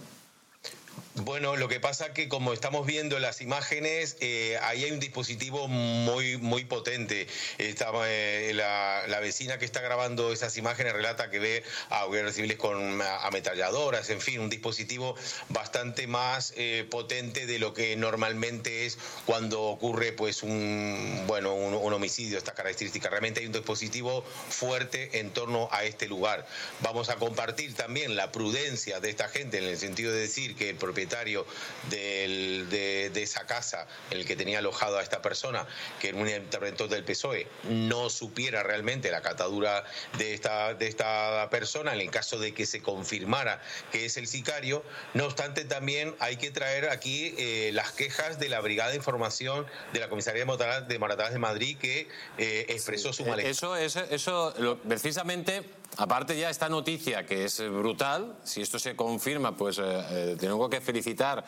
[1.16, 5.68] Bueno, lo que pasa que como estamos viendo las imágenes, eh, ahí hay un dispositivo
[5.68, 7.28] muy muy potente.
[7.56, 12.58] Esta, eh, la, vecina que está grabando esas imágenes relata que ve a guerreros civiles
[12.58, 15.14] con ametralladoras, en fin, un dispositivo
[15.50, 21.92] bastante más eh, potente de lo que normalmente es cuando ocurre pues un bueno un,
[21.92, 23.08] homicidio, esta característica.
[23.08, 26.44] Realmente hay un dispositivo fuerte en torno a este lugar.
[26.80, 30.74] Vamos a compartir también la prudencia de esta gente en el sentido de decir que
[30.84, 31.46] propietario
[31.90, 35.66] del- de, de esa casa, el que tenía alojado a esta persona,
[36.00, 39.84] que era un interventor del PSOE, no supiera realmente la catadura
[40.18, 43.60] de esta, de esta persona, en el caso de que se confirmara
[43.92, 44.84] que es el sicario.
[45.14, 49.66] No obstante, también hay que traer aquí eh, las quejas de la Brigada de Información
[49.92, 52.08] de la Comisaría de Motaraz de, de Madrid, que
[52.38, 53.50] eh, expresó su Eh, malestar.
[53.50, 55.62] Eso, eso, eso lo- precisamente,
[55.96, 60.68] aparte ya esta noticia que es brutal, si esto se confirma, pues eh, eh, tengo
[60.70, 61.44] que felicitar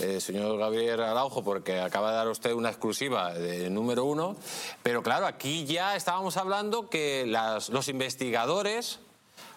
[0.00, 4.36] al señor Gabriel Araujo porque acaba de dar usted una exclusiva de número uno,
[4.82, 9.00] pero claro, aquí ya estábamos hablando que los investigadores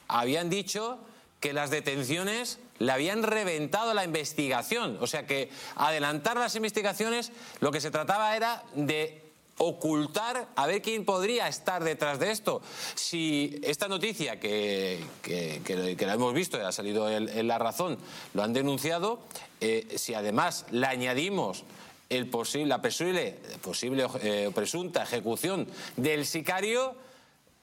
[0.07, 0.99] habían dicho
[1.39, 4.97] que las detenciones le habían reventado la investigación.
[5.01, 9.22] O sea que adelantar las investigaciones lo que se trataba era de
[9.57, 12.61] ocultar a ver quién podría estar detrás de esto.
[12.95, 17.97] Si esta noticia que, que- la hemos visto ha salido en, en La Razón,
[18.33, 19.19] lo han denunciado,
[19.61, 21.63] eh, si además le añadimos
[22.09, 25.67] el posible, la posible, posible eh, presunta ejecución
[25.97, 26.95] del sicario,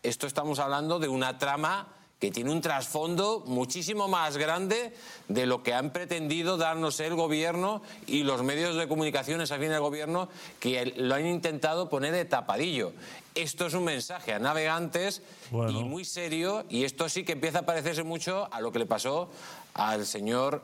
[0.02, 1.88] esto estamos hablando de una trama
[2.20, 4.92] que tiene un trasfondo muchísimo más grande
[5.28, 9.80] de lo que han pretendido darnos el gobierno y los medios de comunicación afines al
[9.80, 10.28] gobierno
[10.60, 12.92] que lo han intentado poner de tapadillo.
[13.34, 17.62] Esto es un mensaje a navegantes y muy serio y esto sí que empieza a
[17.62, 19.30] parecerse mucho a lo que le pasó
[19.72, 20.62] al señor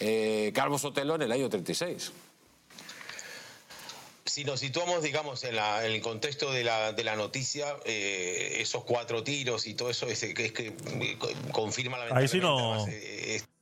[0.00, 2.12] eh, Calvo Sotelo en el año 36.
[4.26, 8.56] Si nos situamos, digamos, en, la- en el contexto de la, de la noticia, eh,
[8.60, 12.28] esos cuatro tiros y todo eso es, que- es que eh, co- confirma la Ahí
[12.28, 12.84] sí no.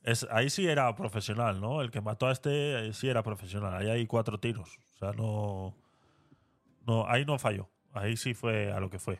[0.03, 1.81] Es, ahí sí era profesional, ¿no?
[1.81, 3.75] El que mató a este eh, sí era profesional.
[3.75, 4.77] Ahí hay cuatro tiros.
[4.95, 5.73] O sea, no.
[6.85, 7.69] No, ahí no falló.
[7.93, 9.19] Ahí sí fue a lo que fue.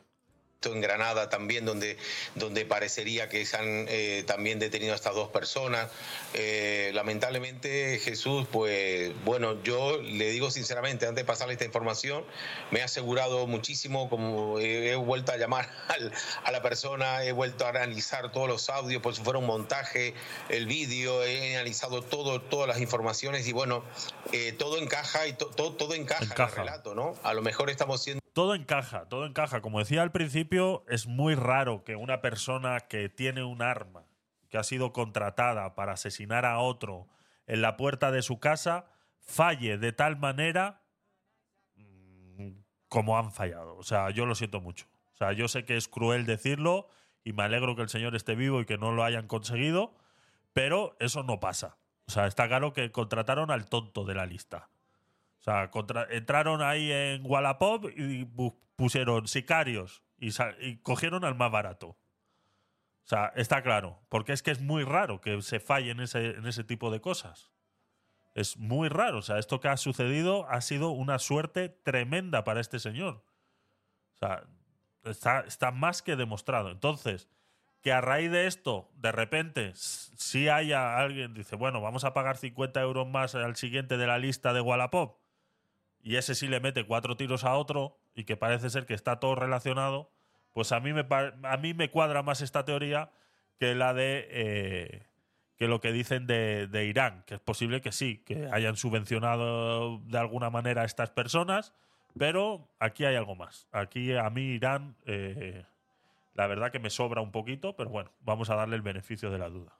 [0.64, 1.96] En Granada también, donde,
[2.34, 5.90] donde parecería que se han eh, también detenido a estas dos personas.
[6.34, 12.24] Eh, lamentablemente, Jesús, pues bueno, yo le digo sinceramente, antes de pasarle esta información,
[12.70, 16.12] me he asegurado muchísimo, como he, he vuelto a llamar al-
[16.44, 20.14] a la persona, he vuelto a analizar todos los audios, por si fuera un montaje,
[20.48, 23.84] el vídeo, he analizado todo, todas las informaciones y bueno,
[24.32, 26.50] eh, todo encaja y to- todo, todo encaja, en Encaja.
[26.62, 27.14] el relato, ¿no?
[27.22, 29.62] A lo mejor estamos siendo Todo encaja, todo encaja.
[29.62, 34.04] Como decía al principio, es muy raro que una persona que tiene un arma,
[34.50, 37.08] que ha sido contratada para asesinar a otro
[37.46, 38.90] en la puerta de su casa,
[39.20, 40.82] falle de tal manera
[41.76, 42.50] mm,
[42.88, 43.74] como han fallado.
[43.78, 44.84] O sea, yo lo siento mucho.
[45.14, 46.90] O sea, yo sé que es cruel decirlo
[47.24, 49.94] y me alegro que el señor esté vivo y que no lo hayan conseguido,
[50.52, 51.78] pero eso no pasa.
[52.06, 54.68] O sea, está claro que contrataron al tonto de la lista.
[55.46, 58.24] O sea, entraron ahí en Wallapop y
[58.74, 61.88] pusieron sicarios y, y cogieron al más barato.
[61.88, 64.00] O sea, está claro.
[64.08, 67.00] Porque es que es muy raro que se falle en ese, en ese tipo de
[67.00, 67.52] cosas.
[68.34, 69.18] Es muy raro.
[69.18, 73.22] O sea, esto que ha sucedido ha sido una suerte tremenda para este señor.
[74.14, 74.42] O sea,
[75.04, 76.72] está, está más que demostrado.
[76.72, 77.28] Entonces,
[77.80, 82.36] que a raíz de esto, de repente, si haya alguien, dice, bueno, vamos a pagar
[82.36, 85.20] 50 euros más al siguiente de la lista de Wallapop,
[86.06, 89.18] y ese sí le mete cuatro tiros a otro, y que parece ser que está
[89.18, 90.08] todo relacionado,
[90.52, 93.10] pues a mí me, a mí me cuadra más esta teoría
[93.58, 95.06] que la de eh,
[95.56, 99.98] que lo que dicen de, de Irán, que es posible que sí, que hayan subvencionado
[100.04, 101.72] de alguna manera a estas personas,
[102.16, 103.66] pero aquí hay algo más.
[103.72, 105.64] Aquí a mí Irán, eh,
[106.34, 109.38] la verdad que me sobra un poquito, pero bueno, vamos a darle el beneficio de
[109.38, 109.72] la duda.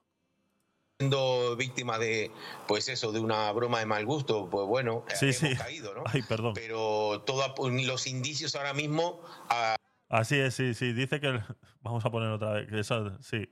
[1.06, 2.30] Siendo víctima de,
[2.66, 5.54] pues eso, de una broma de mal gusto, pues bueno, Sí, hemos sí.
[5.56, 6.02] caído, ¿no?
[6.06, 6.54] Ay, perdón.
[6.54, 7.52] Pero todos
[7.84, 9.20] los indicios ahora mismo
[9.50, 9.76] a
[10.08, 10.92] Así es, sí, sí.
[10.92, 11.40] Dice que.
[11.80, 12.68] Vamos a poner otra vez.
[12.68, 13.48] Que eso, sí.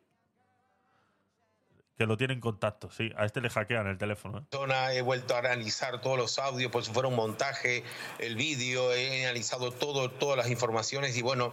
[1.97, 3.11] Que lo tienen en contacto, sí.
[3.17, 4.39] A este le hackean el teléfono.
[4.39, 4.43] ¿eh?
[4.97, 7.85] he vuelto a analizar todos los audios, por si fuera un montaje,
[8.19, 11.53] el vídeo, he analizado todo, todas las informaciones y bueno,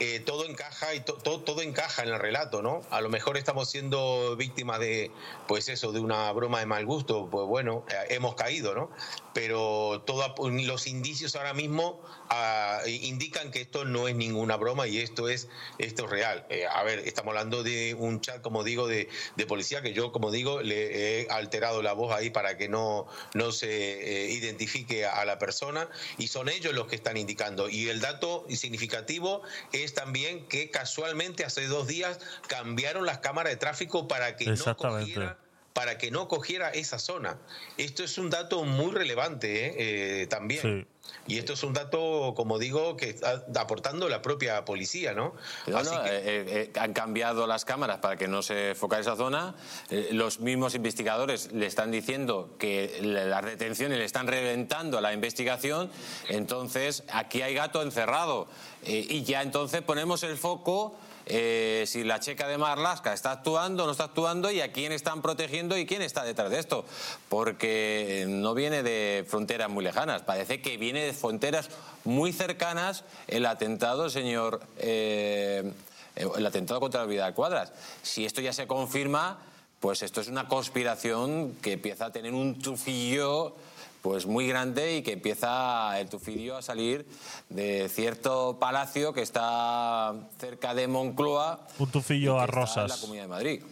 [0.00, 2.80] eh, todo encaja y to- todo, todo encaja en el relato, ¿no?
[2.90, 5.10] A lo mejor estamos siendo víctimas de,
[5.46, 8.90] pues eso, de una broma de mal gusto, pues bueno, eh, hemos caído, ¿no?
[9.34, 12.00] Pero todos los indicios ahora mismo
[12.32, 15.48] ah, indican que esto no es ninguna broma y esto es,
[15.78, 16.46] esto es real.
[16.48, 20.12] Eh, a ver, estamos hablando de un chat, como digo, de, de policía que yo,
[20.12, 25.06] como digo, le he alterado la voz ahí para que no, no se eh, identifique
[25.06, 25.88] a la persona
[26.18, 27.68] y son ellos los que están indicando.
[27.68, 29.42] Y el dato significativo
[29.72, 32.18] es también que casualmente hace dos días
[32.48, 35.41] cambiaron las cámaras de tráfico para que no cogiera
[35.72, 37.38] para que no cogiera esa zona.
[37.78, 39.74] Esto es un dato muy relevante ¿eh?
[40.22, 40.60] Eh, también.
[40.62, 40.86] Sí.
[41.26, 45.34] Y esto es un dato, como digo, que está aportando la propia policía, ¿no?
[45.66, 48.98] No, Así no, que- eh, eh, han cambiado las cámaras para que no se enfoque
[48.98, 49.54] esa zona.
[49.90, 55.90] Eh, los mismos investigadores le están diciendo que las detenciones le están reventando la investigación.
[56.28, 58.46] Entonces, aquí hay gato encerrado.
[58.84, 60.96] Eh, y ya entonces ponemos el foco.
[61.26, 64.92] Eh, si la checa de Marlaska está actuando o no está actuando y a quién
[64.92, 66.84] están protegiendo y quién está detrás de esto.
[67.28, 71.70] Porque no viene de fronteras muy lejanas, parece que viene de fronteras
[72.04, 75.72] muy cercanas el atentado, señor eh,
[76.16, 77.72] el atentado contra la vida Cuadras.
[78.02, 79.38] Si esto ya se confirma,
[79.80, 83.56] pues esto es una conspiración que empieza a tener un tufillo
[84.02, 87.06] pues muy grande y que empieza el tufillo a salir
[87.48, 93.00] de cierto palacio que está cerca de Moncloa, Un tufillo a en la rosas.
[93.00, 93.62] Comunidad de Madrid.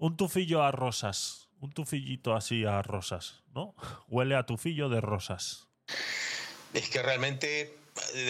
[0.00, 1.48] Un tufillo a rosas.
[1.60, 3.74] Un tufillito así a rosas, ¿no?
[4.08, 5.68] Huele a tufillo de rosas.
[6.74, 7.78] Es que realmente,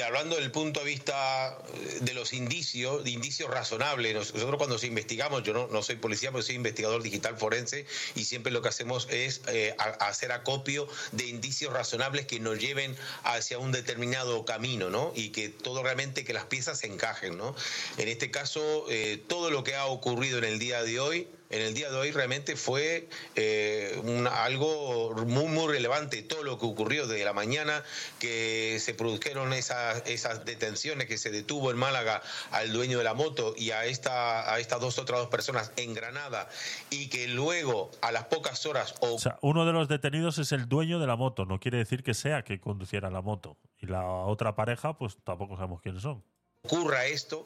[0.04, 4.78] hablando del punto de vista eh, de los indicios, de indicios razonables, nos- nosotros cuando
[4.78, 8.62] se investigamos, yo no, no soy policía, pero soy investigador digital forense y siempre lo
[8.62, 14.44] que hacemos es eh, hacer acopio de indicios razonables que nos lleven hacia un determinado
[14.44, 15.12] camino, ¿no?
[15.14, 17.54] Y que todo realmente, que las piezas se encajen, ¿no?
[17.98, 21.60] En este caso, eh, todo lo que ha ocurrido en el día de hoy, en
[21.60, 24.02] el día de hoy realmente fue eh,
[24.32, 26.22] algo muy, muy relevante.
[26.22, 27.84] Todo lo que ocurrió desde la mañana,
[28.18, 33.14] que se produjeron esas, esas detenciones, que se detuvo en Málaga al dueño de la
[33.14, 36.48] moto y a, esta, a estas dos otras dos personas en Granada,
[36.90, 40.52] y que luego, a las pocas horas, o O sea, uno de los detenidos es
[40.52, 41.44] el dueño de la moto.
[41.44, 43.58] No quiere decir que sea que conduciera la moto.
[43.78, 46.24] Y la otra pareja, pues tampoco sabemos quiénes son.
[46.66, 47.44] Ocurra esto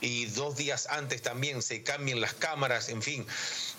[0.00, 3.26] y dos días antes también se cambien las cámaras, en fin.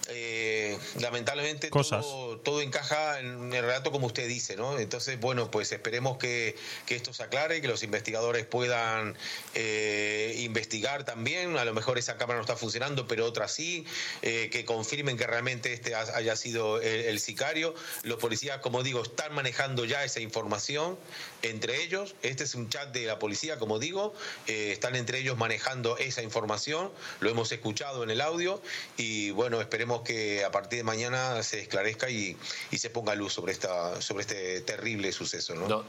[0.09, 2.01] eh, lamentablemente Cosas.
[2.01, 4.77] todo, todo encaja en el relato como usted dice, ¿no?
[4.77, 9.15] Entonces, bueno, pues esperemos que, que esto se aclare, que los investigadores puedan
[9.55, 11.55] eh, investigar también.
[11.57, 13.85] A lo mejor esa cámara no está funcionando, pero otra sí,
[14.21, 17.73] eh, que confirmen que realmente este ha- haya sido el, el sicario.
[18.03, 20.97] Los policías, como digo, están manejando ya esa información
[21.43, 22.15] entre ellos.
[22.23, 24.13] Este es un chat de la policía, como digo.
[24.47, 26.91] eh, están entre ellos manejando esa información.
[27.19, 28.61] Lo hemos escuchado en el audio
[28.97, 32.37] y bueno, esperemos que a partir de mañana se esclarezca y,
[32.71, 35.85] y se ponga luz sobre esta sobre este terrible suceso, ¿no?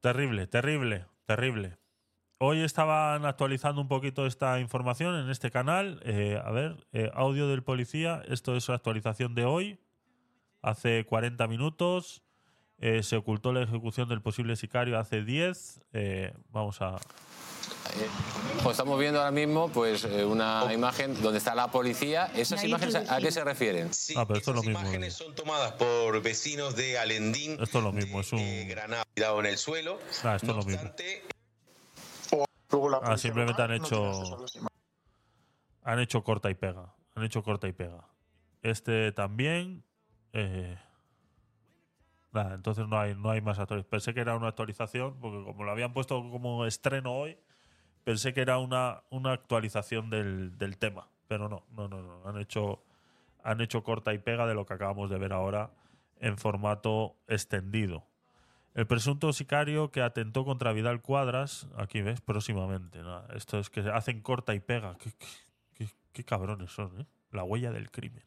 [0.00, 1.76] Terrible, terrible, terrible.
[2.38, 6.00] Hoy estaban actualizando un poquito esta información en este canal.
[6.04, 8.22] Eh, a ver, eh, audio del policía.
[8.28, 9.80] Esto es la actualización de hoy.
[10.62, 12.22] Hace 40 minutos.
[12.80, 15.82] Eh, se ocultó la ejecución del posible sicario hace 10.
[15.92, 16.96] Eh, vamos a.
[18.62, 20.70] Pues estamos viendo ahora mismo pues eh, una Oh.
[20.70, 22.26] imagen donde está la policía.
[22.34, 23.92] ¿Esas imágenes a, qué se refieren?
[23.92, 24.78] Sí, Ah, pero esto es lo mismo.
[24.80, 28.20] imágenes son tomadas por vecinos de Alendín, Esto es lo mismo.
[28.20, 28.68] Es un.
[28.68, 29.98] Granada, tirado en el suelo.
[30.22, 30.90] Ah, esto es lo mismo.
[33.02, 34.46] Ah, simplemente han hecho.
[35.82, 36.94] Han hecho corta y pega.
[37.14, 38.06] Han hecho corta y pega.
[38.62, 39.82] Este también.
[40.32, 40.76] Eh,
[42.54, 43.90] entonces no hay, no hay más actualización.
[43.90, 47.38] Pensé que era una actualización, porque como lo habían puesto como estreno hoy,
[48.04, 51.08] pensé que era una, una actualización del, del tema.
[51.26, 52.28] Pero no, no, no, no.
[52.28, 52.82] Han hecho,
[53.42, 55.70] han hecho corta y pega de lo que acabamos de ver ahora
[56.20, 58.04] en formato extendido.
[58.74, 63.00] El presunto sicario que atentó contra Vidal Cuadras, aquí ves, próximamente.
[63.34, 64.96] Esto es que hacen corta y pega.
[64.98, 65.12] Qué-
[65.74, 67.06] qué- qué cabrones son, ¿eh?
[67.30, 68.24] La huella del crimen.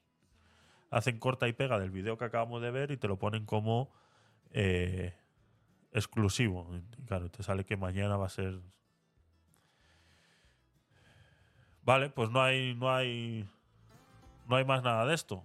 [0.90, 3.92] Hacen corta y pega del video que acabamos de ver y te lo ponen como
[4.53, 5.14] eh,
[5.91, 6.68] exclusivo.
[7.07, 8.60] Claro, te sale que mañana va a ser.
[11.84, 13.49] Vale, pues no hay, no hay,
[14.48, 15.44] no hay más nada de esto.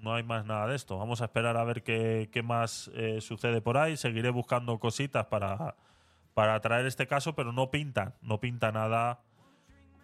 [0.00, 0.96] No hay más nada de esto.
[0.96, 3.96] Vamos a esperar a ver qué, qué más eh, sucede por ahí.
[3.96, 5.74] Seguiré buscando cositas para,
[6.34, 9.22] para traer este caso, pero no pinta, no pinta nada,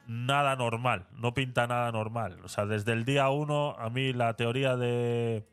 [0.08, 1.06] nada normal.
[1.12, 2.40] No pinta nada normal.
[2.42, 5.46] O sea, desde el día uno, a mí la teoría de,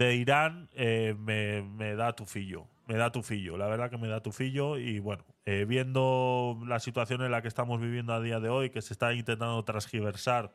[0.00, 2.66] de Irán eh, me, me da tufillo.
[2.86, 3.58] Me da tufillo.
[3.58, 4.78] La verdad que me da tufillo.
[4.78, 8.70] Y bueno, eh, viendo la situación en la que estamos viviendo a día de hoy,
[8.70, 10.54] que se está intentando transgiversar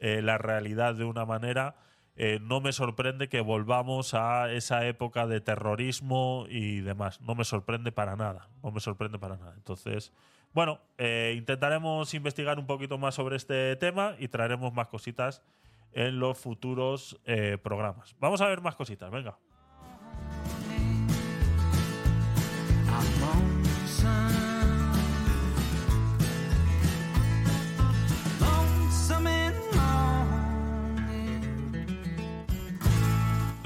[0.00, 1.76] eh, la realidad de una manera,
[2.40, 7.20] no me sorprende que volvamos a esa época de terrorismo y demás.
[7.20, 8.48] No me sorprende para nada.
[8.60, 9.54] No me sorprende para nada.
[9.54, 10.12] Entonces,
[10.52, 15.44] bueno, intentaremos investigar un poquito más sobre este tema y traeremos más cositas
[15.92, 18.16] en los futuros eh, programas.
[18.18, 19.38] Vamos a ver más cositas, venga.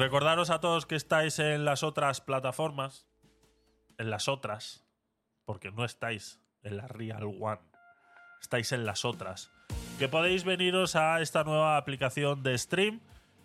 [0.02, 3.06] Recordaros a todos que estáis en las otras plataformas,
[3.98, 4.84] en las otras,
[5.44, 7.60] porque no estáis en la Real One,
[8.40, 9.52] estáis en las otras,
[10.02, 12.98] que podéis veniros a esta nueva aplicación de stream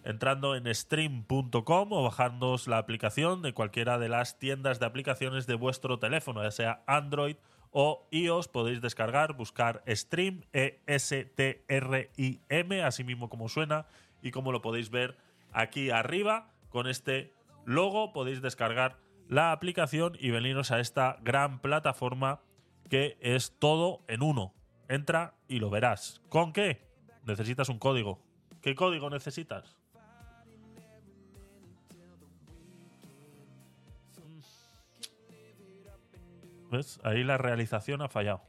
[0.04, 5.54] entrando en stream.com o bajándoos la aplicación de cualquiera de las tiendas de aplicaciones de
[5.54, 7.36] vuestro teléfono, ya sea Android
[7.70, 10.82] o iOS, podéis descargar, buscar Stream, E-S-T-R-I-M,
[12.82, 13.86] así mismo como suena
[14.24, 15.16] y como lo podéis ver
[15.52, 17.36] aquí arriba con este
[17.66, 18.98] logo, podéis descargar
[19.30, 22.42] la aplicación y veniros a esta gran plataforma
[22.90, 24.57] que es todo en uno.
[24.89, 26.22] Entra y lo verás.
[26.30, 26.81] ¿Con qué?
[27.23, 28.22] Necesitas un código.
[28.61, 29.76] ¿Qué código necesitas?
[36.72, 36.99] ¿Ves?
[37.03, 38.41] Ahí la realización ha fallado.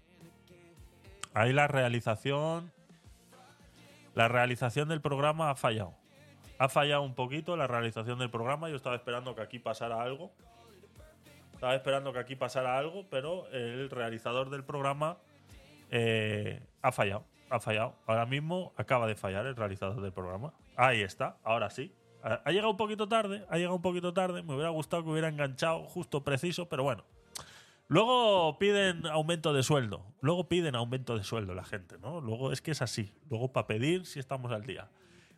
[1.35, 2.73] Ahí la realización.
[4.15, 5.95] La realización del programa ha fallado.
[6.59, 8.69] Ha fallado un poquito la realización del programa.
[8.69, 10.33] Yo estaba esperando que aquí pasara algo.
[11.55, 15.19] Estaba esperando que aquí pasara algo, pero el realizador del programa
[15.91, 17.25] eh, ha fallado.
[17.51, 17.95] Ha fallado.
[18.07, 20.53] Ahora mismo acaba de fallar el realizador del programa.
[20.77, 21.93] Ahí está, ahora sí.
[22.23, 24.43] Ha llegado un poquito tarde, ha llegado un poquito tarde.
[24.43, 27.05] Me hubiera gustado que hubiera enganchado justo preciso, pero bueno.
[27.87, 30.05] Luego piden aumento de sueldo.
[30.21, 32.21] Luego piden aumento de sueldo la gente, ¿no?
[32.21, 33.15] Luego es que es así.
[33.31, 34.91] Luego para pedir si estamos al día.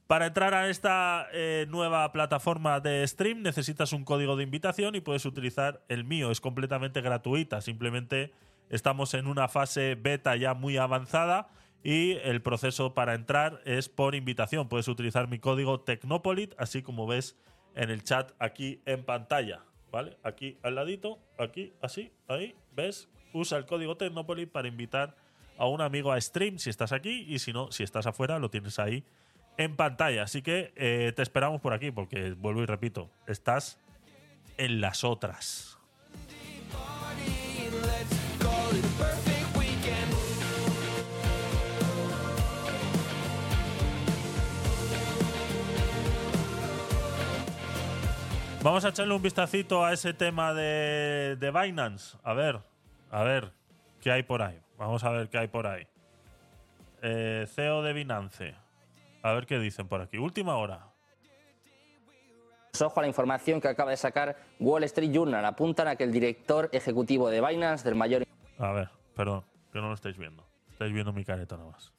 [0.09, 5.01] Para entrar a esta eh, nueva plataforma de stream necesitas un código de invitación y
[5.01, 6.32] puedes utilizar el mío.
[6.32, 7.60] Es completamente gratuita.
[7.60, 8.32] Simplemente
[8.71, 11.49] estamos en una fase beta ya muy avanzada
[11.83, 14.69] y el proceso para entrar es por invitación.
[14.69, 17.37] Puedes utilizar mi código Tecnopolit, así como ves
[17.75, 19.65] en el chat aquí en pantalla.
[19.91, 20.17] ¿Vale?
[20.23, 23.09] Aquí al ladito, aquí, así, ahí, ¿ves?
[23.33, 25.17] Usa el código Tecnopolit para invitar
[25.59, 28.51] a un amigo a stream si estás aquí y si no, si estás afuera, lo
[28.51, 29.05] tienes ahí
[29.57, 30.23] en pantalla.
[30.23, 33.81] Así que eh, te esperamos por aquí porque, vuelvo y repito, estás
[34.59, 35.80] en las otras.
[48.62, 52.19] Vamos a echarle un vistacito a ese tema de, de Binance.
[52.23, 52.61] A ver,
[53.11, 53.53] a ver,
[54.03, 54.61] ¿qué hay por ahí?
[54.77, 55.89] Vamos a ver qué hay por ahí.
[57.01, 58.55] Eh, CEO de Binance.
[59.23, 60.19] A ver qué dicen por aquí.
[60.19, 60.89] Última hora.
[62.78, 65.43] Ojo a la información que acaba de sacar Wall Street Journal.
[65.47, 68.24] Apuntan a que el director ejecutivo de Binance, del mayor
[68.59, 69.43] A ver, perdón,
[69.73, 70.47] que no lo estáis viendo.
[70.70, 71.95] Estáis viendo mi careta nada más.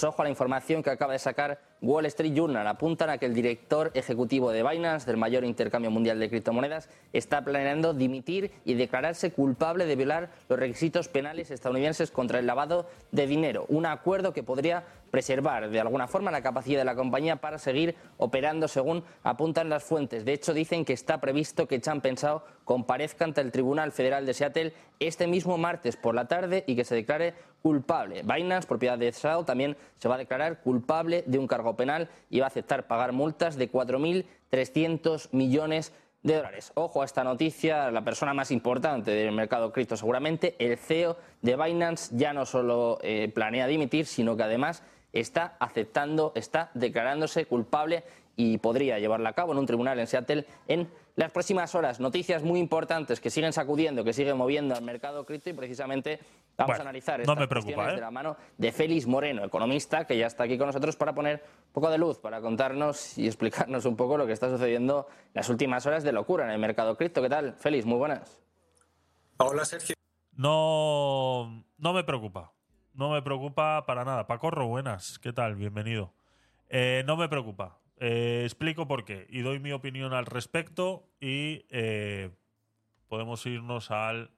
[0.00, 2.66] Ojo a la información que acaba de sacar Wall Street Journal.
[2.66, 7.44] Apuntan a que el director ejecutivo de Binance, del mayor intercambio mundial de criptomonedas, está
[7.44, 13.26] planeando dimitir y declararse culpable de violar los requisitos penales estadounidenses contra el lavado de
[13.26, 13.66] dinero.
[13.68, 17.94] Un acuerdo que podría preservar de alguna forma la capacidad de la compañía para seguir
[18.16, 20.24] operando según apuntan las fuentes.
[20.24, 24.32] De hecho, dicen que está previsto que Chan Pensado comparezca ante el Tribunal Federal de
[24.32, 28.22] Seattle este mismo martes por la tarde y que se declare culpable.
[28.22, 32.40] Binance, propiedad de Sao, también se va a declarar culpable de un cargo penal y
[32.40, 35.92] va a aceptar pagar multas de 4.300 millones
[36.22, 36.72] de dólares.
[36.74, 41.56] Ojo a esta noticia, la persona más importante del mercado cripto seguramente, el CEO de
[41.56, 44.82] Binance ya no solo eh, planea dimitir, sino que además
[45.12, 48.04] está aceptando, está declarándose culpable
[48.36, 52.00] y podría llevarla a cabo en un tribunal en Seattle en las próximas horas.
[52.00, 56.20] Noticias muy importantes que siguen sacudiendo, que siguen moviendo al mercado cripto y precisamente
[56.56, 57.96] vamos Bueno, a analizar no estas me preocupa, cuestiones ¿eh?
[57.96, 61.42] de la mano de Félix Moreno, economista, que ya está aquí con nosotros para poner
[61.66, 65.32] un poco de luz, para contarnos y explicarnos un poco lo que está sucediendo en
[65.34, 67.22] las últimas horas de locura en el mercado cripto.
[67.22, 67.54] ¿Qué tal?
[67.54, 68.40] Félix, muy buenas.
[69.38, 69.94] Hola, Sergio.
[70.32, 72.52] No, no me preocupa.
[72.94, 74.26] No me preocupa para nada.
[74.26, 75.18] Pacorro, buenas.
[75.18, 75.56] ¿Qué tal?
[75.56, 76.12] Bienvenido.
[76.68, 77.78] Eh, no me preocupa.
[77.98, 82.30] Eh, explico por qué y doy mi opinión al respecto y eh,
[83.08, 84.30] podemos irnos al...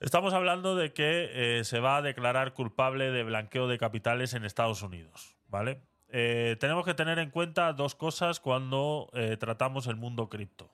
[0.00, 4.44] Estamos hablando de que eh, se va a declarar culpable de blanqueo de capitales en
[4.44, 5.80] Estados Unidos, ¿vale?
[6.08, 10.70] Eh, tenemos que tener en cuenta dos cosas cuando eh, tratamos el mundo cripto.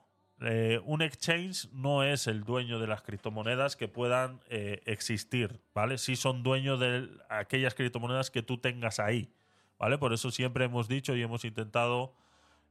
[0.83, 5.97] Un exchange no es el dueño de las criptomonedas que puedan existir, ¿vale?
[5.97, 9.31] Sí son dueños de aquellas criptomonedas que tú tengas ahí,
[9.79, 9.97] ¿vale?
[9.97, 12.15] Por eso siempre hemos dicho y hemos intentado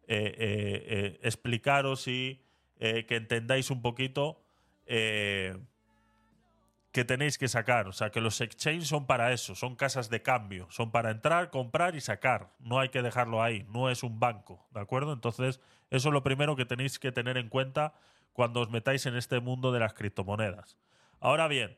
[0.06, 2.42] explicaros y
[2.78, 4.44] que entendáis un poquito
[6.94, 7.88] que tenéis que sacar.
[7.88, 11.50] O sea, que los exchanges son para eso, son casas de cambio, son para entrar,
[11.50, 12.54] comprar y sacar.
[12.60, 15.12] No hay que dejarlo ahí, no es un banco, ¿de acuerdo?
[15.12, 15.60] Entonces,
[15.90, 17.94] eso es lo primero que tenéis que tener en cuenta
[18.32, 20.78] cuando os metáis en este mundo de las criptomonedas.
[21.18, 21.76] Ahora bien,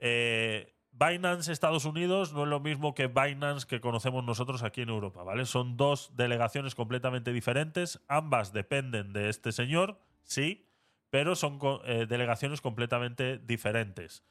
[0.00, 4.90] eh, Binance Estados Unidos no es lo mismo que Binance que conocemos nosotros aquí en
[4.90, 5.46] Europa, ¿vale?
[5.46, 10.68] Son dos delegaciones completamente diferentes, ambas dependen de este señor, sí,
[11.08, 14.22] pero son eh, delegaciones completamente diferentes.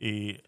[0.00, 0.38] Y.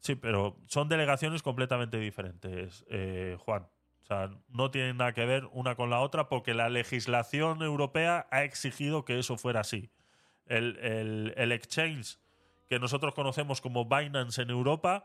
[0.00, 3.62] Sí, pero son delegaciones completamente diferentes, eh, Juan.
[4.02, 8.26] O sea, no tienen nada que ver una con la otra porque la legislación europea
[8.32, 9.90] ha exigido que eso fuera así.
[10.46, 12.18] El, el- el exchange
[12.68, 15.04] que nosotros conocemos como Binance en Europa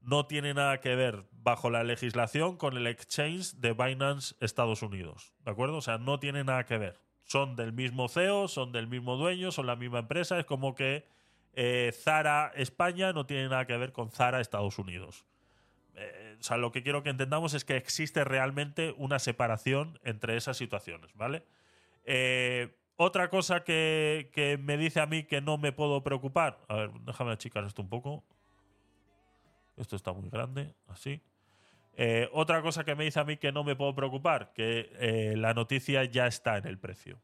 [0.00, 5.34] no tiene nada que ver bajo la legislación con el exchange de Binance Estados Unidos.
[5.40, 5.76] ¿De acuerdo?
[5.76, 7.00] O sea, no tiene nada que ver.
[7.24, 10.38] Son del mismo CEO, son del mismo dueño, son la misma empresa.
[10.38, 11.06] Es como que
[11.54, 15.24] eh, Zara España no tiene nada que ver con Zara Estados Unidos.
[15.94, 20.36] Eh, o sea, lo que quiero que entendamos es que existe realmente una separación entre
[20.36, 21.44] esas situaciones, ¿vale?
[22.04, 26.58] Eh, otra cosa que, que me dice a mí que no me puedo preocupar.
[26.68, 28.24] A ver, déjame achicar esto un poco.
[29.76, 31.20] Esto está muy grande, así.
[31.94, 35.34] Eh, otra cosa que me dice a mí que no me puedo preocupar, que eh,
[35.36, 37.20] la noticia ya está en el precio.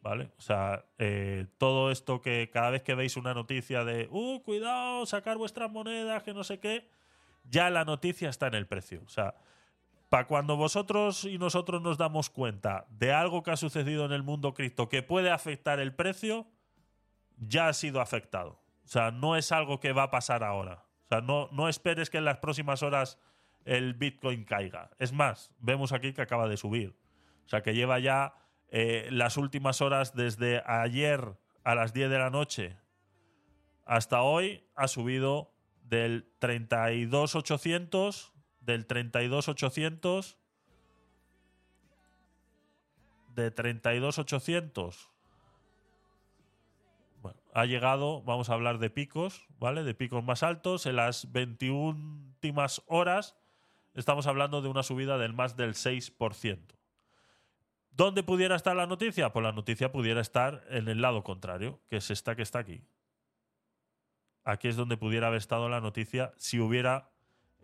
[0.00, 0.30] ¿Vale?
[0.38, 5.04] O sea, eh, todo esto que cada vez que veis una noticia de, uh, cuidado,
[5.06, 6.88] sacar vuestras monedas, que no sé qué,
[7.44, 9.02] ya la noticia está en el precio.
[9.04, 9.34] O sea,
[10.08, 14.22] para cuando vosotros y nosotros nos damos cuenta de algo que ha sucedido en el
[14.22, 16.46] mundo cripto que puede afectar el precio,
[17.36, 18.60] ya ha sido afectado.
[18.84, 20.84] O sea, no es algo que va a pasar ahora.
[21.04, 23.18] O sea, no, no esperes que en las próximas horas
[23.68, 24.90] el Bitcoin caiga.
[24.98, 26.96] Es más, vemos aquí que acaba de subir.
[27.44, 28.34] O sea, que lleva ya
[28.70, 32.76] eh, las últimas horas desde ayer a las 10 de la noche
[33.84, 40.36] hasta hoy ha subido del 32.800, del 32.800,
[43.34, 45.08] de 32.800
[47.22, 49.82] bueno, ha llegado, vamos a hablar de picos, ¿vale?
[49.82, 50.86] De picos más altos.
[50.86, 53.36] En las 21 últimas horas
[53.94, 56.58] estamos hablando de una subida del más del 6%.
[57.90, 59.32] ¿Dónde pudiera estar la noticia?
[59.32, 62.82] Pues la noticia pudiera estar en el lado contrario, que es esta que está aquí.
[64.44, 67.10] Aquí es donde pudiera haber estado la noticia si hubiera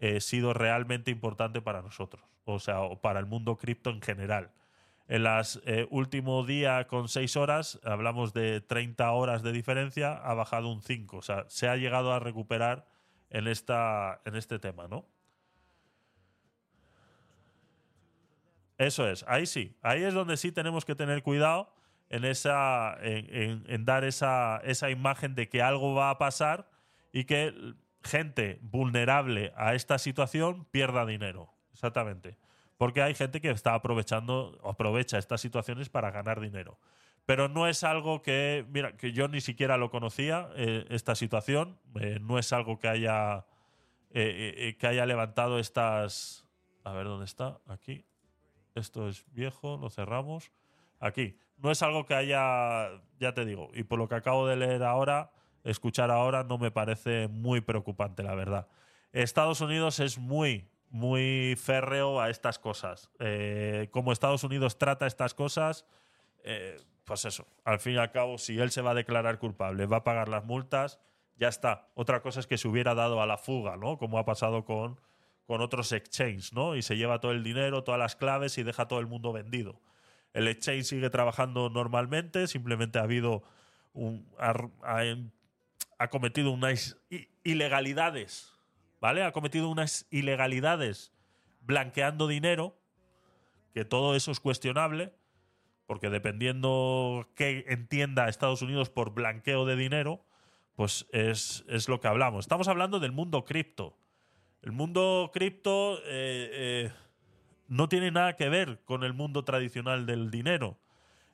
[0.01, 4.51] eh, sido realmente importante para nosotros, o sea, o para el mundo cripto en general.
[5.07, 10.35] En las eh, último día con 6 horas, hablamos de 30 horas de diferencia, ha
[10.35, 11.17] bajado un 5.
[11.17, 12.87] O sea, se ha llegado a recuperar
[13.31, 15.07] en, esta, en este tema, ¿no?
[18.85, 19.77] Eso es, ahí sí.
[19.81, 21.73] Ahí es donde sí tenemos que tener cuidado
[22.11, 26.69] en, esa, en, dar esa, esa imagen de que algo va a pasar
[27.13, 27.55] y que
[28.03, 31.55] gente vulnerable a esta situación pierda dinero.
[31.73, 32.37] Exactamente.
[32.77, 36.79] Porque hay gente que está aprovechando, aprovecha estas situaciones para ganar dinero.
[37.25, 41.79] Pero no es algo que, mira, que yo ni siquiera lo conocía, eh, esta situación.
[41.99, 43.47] Eh, no es algo que haya,
[44.11, 46.47] eh, que haya levantado estas...
[46.85, 47.61] A ver, ¿dónde está?
[47.67, 48.05] Aquí.
[48.75, 50.51] Esto es viejo, lo cerramos.
[51.01, 51.39] Aquí.
[51.59, 54.83] No es algo que haya, ya te digo, y por lo que acabo de leer
[54.83, 55.31] ahora,
[55.63, 58.67] escuchar ahora, no me parece muy preocupante, la verdad.
[59.13, 63.11] Estados Unidos es muy, muy férreo a estas cosas.
[63.21, 65.87] Eh, como Estados Unidos trata estas cosas,
[66.43, 69.87] eh, pues eso, al fin y al cabo, si él se va a declarar culpable,
[69.87, 70.99] va a pagar las multas,
[71.37, 71.89] ya está.
[71.95, 73.99] Otra cosa es que se hubiera dado a la fuga, ¿no?
[73.99, 75.01] Como ha pasado con,
[75.47, 76.77] con otros exchanges, ¿no?
[76.77, 79.81] Y se lleva todo el dinero, todas las claves y deja todo el mundo vendido.
[80.33, 83.45] El exchange sigue trabajando normalmente, simplemente ha habido
[83.93, 84.27] un.
[84.39, 86.99] ha, cometido unas
[87.45, 88.53] ilegalidades,
[89.01, 89.23] ¿vale?
[89.23, 91.13] Ha cometido unas ilegalidades
[91.61, 92.77] blanqueando dinero,
[93.73, 95.15] que todo eso es cuestionable,
[95.87, 100.25] porque dependiendo qué entienda Estados Unidos por blanqueo de dinero,
[100.75, 102.45] pues es, es lo que hablamos.
[102.45, 103.97] Estamos hablando del mundo cripto.
[104.65, 106.49] El mundo cripto eh,
[106.87, 106.93] eh,
[107.69, 110.79] no tiene nada que ver con el mundo tradicional del dinero.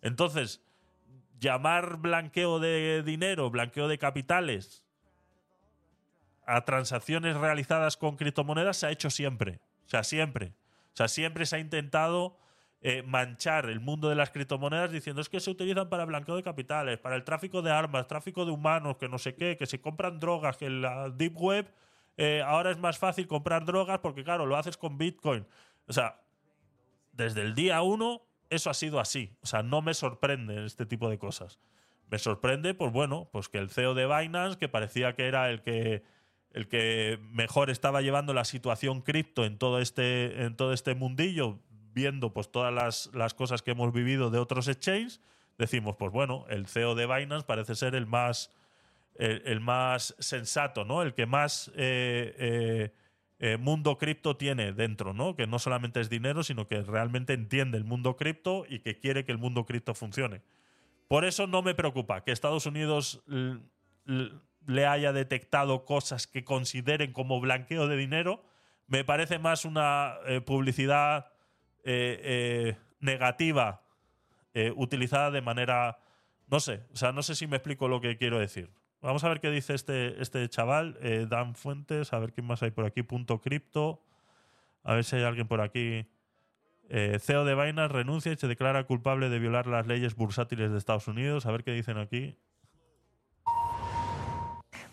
[0.02, 0.61] Entonces,
[1.39, 4.82] llamar blanqueo de dinero, blanqueo de capitales
[6.44, 9.61] a transacciones realizadas con criptomonedas se ha hecho siempre.
[9.86, 10.52] O sea, siempre.
[10.93, 12.36] O sea, siempre se ha intentado
[12.81, 16.43] eh, manchar el mundo de las criptomonedas diciendo es que se utilizan para blanqueo de
[16.43, 19.81] capitales, para el tráfico de armas, tráfico de humanos, que no sé qué, que se
[19.81, 21.73] compran drogas, que la Deep Web
[22.16, 25.47] eh, ahora es más fácil comprar drogas porque, claro, lo haces con Bitcoin.
[25.87, 26.20] O sea,
[27.12, 29.37] desde el día uno eso ha sido así.
[29.43, 31.61] O sea, no me sorprende este tipo de cosas.
[32.11, 35.62] Me sorprende, pues bueno, pues que el CEO de Binance, que parecía que era el
[35.62, 36.03] que
[36.53, 41.61] el que mejor estaba llevando la situación cripto en todo este en todo este mundillo,
[41.93, 45.20] viendo pues todas las, las cosas que hemos vivido de otros exchanges,
[45.59, 48.51] decimos, pues bueno, el CEO de Binance parece ser el más
[49.21, 51.03] el, más sensato, ¿no?
[51.03, 52.93] El que más eh, eh,
[53.39, 55.37] eh, mundo cripto tiene dentro, ¿no?
[55.37, 59.25] Que no solamente es dinero, sino que realmente entiende el mundo cripto y que quiere
[59.27, 60.41] que el mundo cripto funcione.
[61.07, 63.23] Por eso no me preocupa que Estados Unidos
[64.67, 68.43] le haya detectado cosas que consideren como blanqueo de dinero.
[68.87, 71.33] Me parece más una publicidad
[73.01, 73.83] negativa
[74.77, 75.99] utilizada de manera.
[76.47, 78.71] No sé, o sea, no sé si me explico lo que quiero decir.
[79.02, 82.62] Vamos a ver qué dice este, este chaval, eh, Dan Fuentes, a ver quién más
[82.62, 84.02] hay por aquí, punto cripto.
[84.85, 86.06] A ver si hay alguien por aquí.
[86.89, 90.78] Eh, CEO de Binance renuncia y se declara culpable de violar las leyes bursátiles de
[90.78, 91.47] Estados Unidos.
[91.47, 92.36] A ver qué dicen aquí.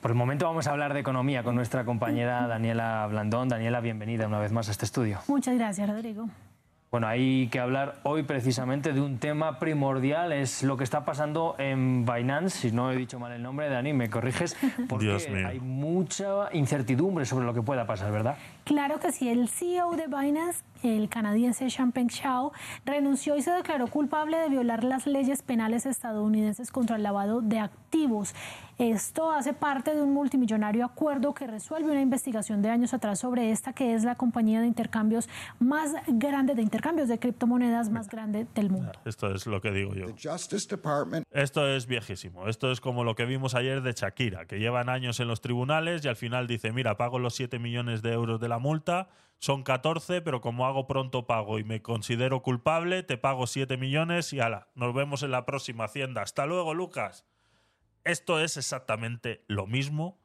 [0.01, 3.49] Por el momento vamos a hablar de economía con nuestra compañera Daniela Blandón.
[3.49, 5.19] Daniela, bienvenida una vez más a este estudio.
[5.27, 6.29] Muchas gracias, Rodrigo.
[6.97, 11.53] Bueno, hay que hablar hoy precisamente de un tema primordial, es lo que está pasando
[11.59, 14.57] en Binance, si no he dicho mal el nombre, Dani, me corriges,
[14.89, 15.15] porque
[15.45, 18.35] hay mucha incertidumbre sobre lo que pueda pasar, ¿verdad?
[18.67, 22.51] Claro que sí, el CEO de Binance, el canadiense Champagne Chao,
[22.83, 27.59] renunció y se declaró culpable de violar las leyes penales estadounidenses contra el lavado de
[27.59, 28.35] activos.
[28.77, 33.51] Esto hace parte de un multimillonario acuerdo que resuelve una investigación de años atrás sobre
[33.51, 35.27] esta, que es la compañía de intercambios
[35.57, 38.91] más grande, de intercambios de criptomonedas más grande del mundo.
[39.05, 40.05] Esto es lo que digo yo.
[41.31, 42.47] Esto es viejísimo.
[42.47, 46.05] Esto es como lo que vimos ayer de Shakira, que llevan años en los tribunales
[46.05, 49.09] y al final dice, mira, pago los 7 millones de euros de la multa,
[49.39, 54.33] son 14, pero como hago pronto pago y me considero culpable, te pago 7 millones
[54.33, 56.21] y ala, nos vemos en la próxima hacienda.
[56.21, 57.25] Hasta luego, Lucas.
[58.03, 60.19] Esto es exactamente lo mismo,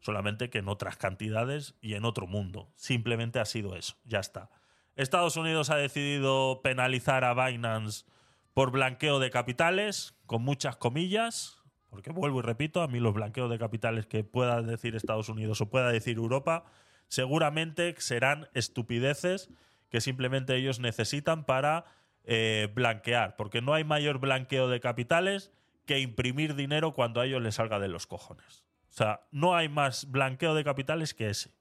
[0.00, 2.70] solamente que en otras cantidades y en otro mundo.
[2.76, 4.50] Simplemente ha sido eso, ya está.
[4.96, 8.04] Estados Unidos ha decidido penalizar a Binance
[8.52, 13.50] por blanqueo de capitales, con muchas comillas, porque vuelvo y repito, a mí los blanqueos
[13.50, 16.64] de capitales que pueda decir Estados Unidos o pueda decir Europa,
[17.12, 19.50] seguramente serán estupideces
[19.90, 21.84] que simplemente ellos necesitan para
[22.24, 25.52] eh, blanquear, porque no hay mayor blanqueo de capitales
[25.84, 28.64] que imprimir dinero cuando a ellos les salga de los cojones.
[28.88, 31.54] O sea, no hay más blanqueo de capitales que ese.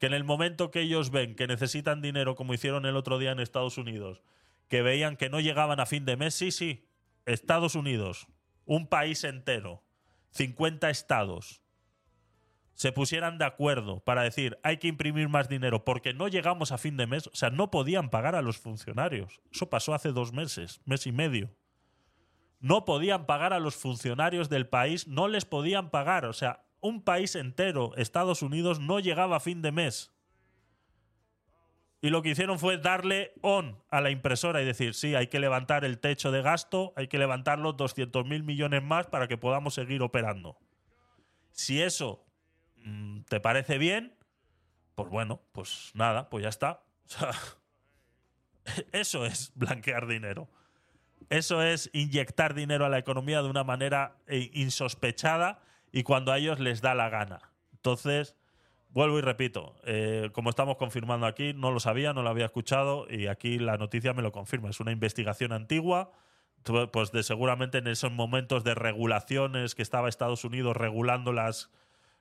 [0.00, 3.30] Que en el momento que ellos ven que necesitan dinero, como hicieron el otro día
[3.30, 4.22] en Estados Unidos,
[4.66, 6.88] que veían que no llegaban a fin de mes, sí, sí,
[7.26, 8.26] Estados Unidos,
[8.64, 9.84] un país entero,
[10.30, 11.62] 50 estados,
[12.76, 16.78] se pusieran de acuerdo para decir hay que imprimir más dinero porque no llegamos a
[16.78, 19.40] fin de mes, o sea, no podían pagar a los funcionarios.
[19.50, 21.50] Eso pasó hace dos meses, mes y medio.
[22.60, 26.26] No podían pagar a los funcionarios del país, no les podían pagar.
[26.26, 30.12] O sea, un país entero, Estados Unidos, no llegaba a fin de mes.
[32.02, 35.40] Y lo que hicieron fue darle on a la impresora y decir, sí, hay que
[35.40, 39.38] levantar el techo de gasto, hay que levantar los 200 mil millones más para que
[39.38, 40.58] podamos seguir operando.
[41.52, 42.25] Si eso
[43.28, 44.14] te parece bien,
[44.94, 46.82] pues bueno, pues nada, pues ya está.
[48.92, 50.48] Eso es blanquear dinero.
[51.28, 55.60] eso es inyectar dinero a la economía de una manera eh, insospechada
[55.92, 57.52] y cuando a ellos les da la gana.
[57.72, 58.36] Entonces,
[58.90, 63.06] vuelvo y repito, eh, como estamos confirmando aquí, no lo sabía, no lo había escuchado
[63.08, 64.70] y aquí la noticia me lo confirma.
[64.70, 66.12] Es una investigación antigua,
[66.92, 71.70] pues de seguramente en esos momentos de regulaciones que estaba Estados Unidos regulando las,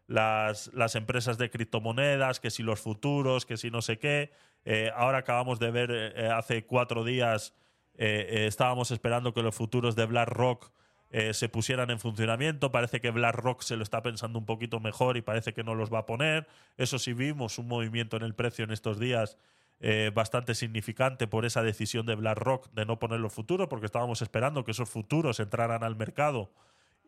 [0.07, 4.31] las, las empresas de criptomonedas, que si los futuros, que si no sé qué.
[4.65, 7.53] Eh, ahora acabamos de ver eh, hace cuatro días,
[7.97, 10.71] eh, eh, estábamos esperando que los futuros de BlackRock
[11.11, 12.71] eh, se pusieran en funcionamiento.
[12.71, 15.93] Parece que BlackRock se lo está pensando un poquito mejor y parece que no los
[15.93, 16.47] va a poner.
[16.77, 19.37] Eso sí vimos un movimiento en el precio en estos días
[19.79, 24.21] eh, bastante significante por esa decisión de BlackRock de no poner los futuros, porque estábamos
[24.21, 26.51] esperando que esos futuros entraran al mercado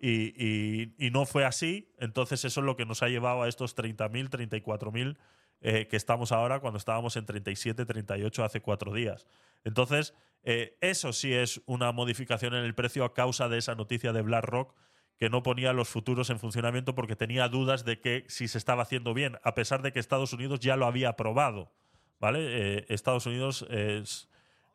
[0.01, 1.93] y, no fue así.
[1.99, 5.17] Entonces eso es lo que nos ha llevado a estos 30.000, 34.000
[5.61, 9.27] eh, que estamos ahora cuando estábamos en 37, 38 hace cuatro días.
[9.63, 10.13] Entonces,
[10.43, 14.21] eh, eso sí es una modificación en el precio a causa de esa noticia de
[14.21, 14.75] BlackRock
[15.17, 18.83] que no ponía los futuros en funcionamiento porque tenía dudas de que si se estaba
[18.83, 21.73] haciendo bien, a pesar de que Estados Unidos ya lo había aprobado.
[22.19, 22.39] ¿Vale?
[22.77, 24.29] Eh, Estados Unidos es.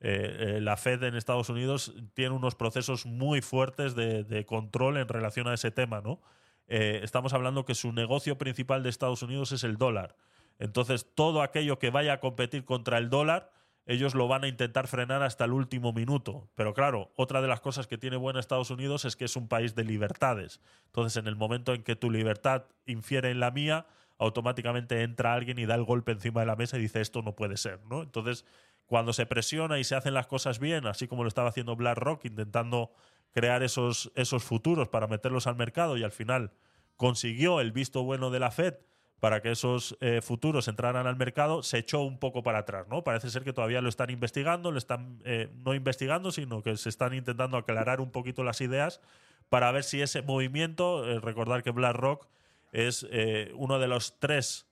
[0.05, 5.07] Eh, eh, la Fed en Estados Unidos tiene unos procesos muy fuertes de, control en
[5.07, 6.21] relación a ese tema, ¿no?
[6.67, 10.17] Eh, estamos hablando que su negocio principal de Estados Unidos es el dólar.
[10.59, 13.53] Entonces, todo aquello que vaya a competir contra el dólar,
[13.87, 16.49] ellos lo van a intentar frenar hasta el último minuto.
[16.57, 19.47] Pero claro, otra de las cosas que tiene buena Estados Unidos es que es un
[19.47, 20.61] país de libertades.
[20.87, 23.87] Entonces, en el momento en que tu libertad infiere en la mía,
[24.19, 27.37] automáticamente entra alguien y da el golpe encima de la mesa y dice esto no
[27.37, 28.03] puede ser, ¿no?
[28.03, 28.45] Entonces,
[28.93, 32.27] cuando se presiona y se hacen las cosas bien, así como lo estaba haciendo BlackRock,
[32.27, 32.93] intentando
[33.31, 36.53] crear esos, esos futuros para meterlos al mercado y al final
[36.99, 38.75] consiguió el visto bueno de la Fed
[39.19, 43.03] para que esos eh, futuros entraran al mercado, se echó un poco para atrás, ¿no?
[43.03, 46.91] Parece ser que todavía lo están investigando, lo están eh, no investigando, sino que se
[46.91, 49.01] están intentando aclarar un poquito las ideas
[49.49, 52.29] para ver si ese movimiento, eh, recordar que BlackRock
[52.73, 53.07] es
[53.55, 54.67] uno de los tres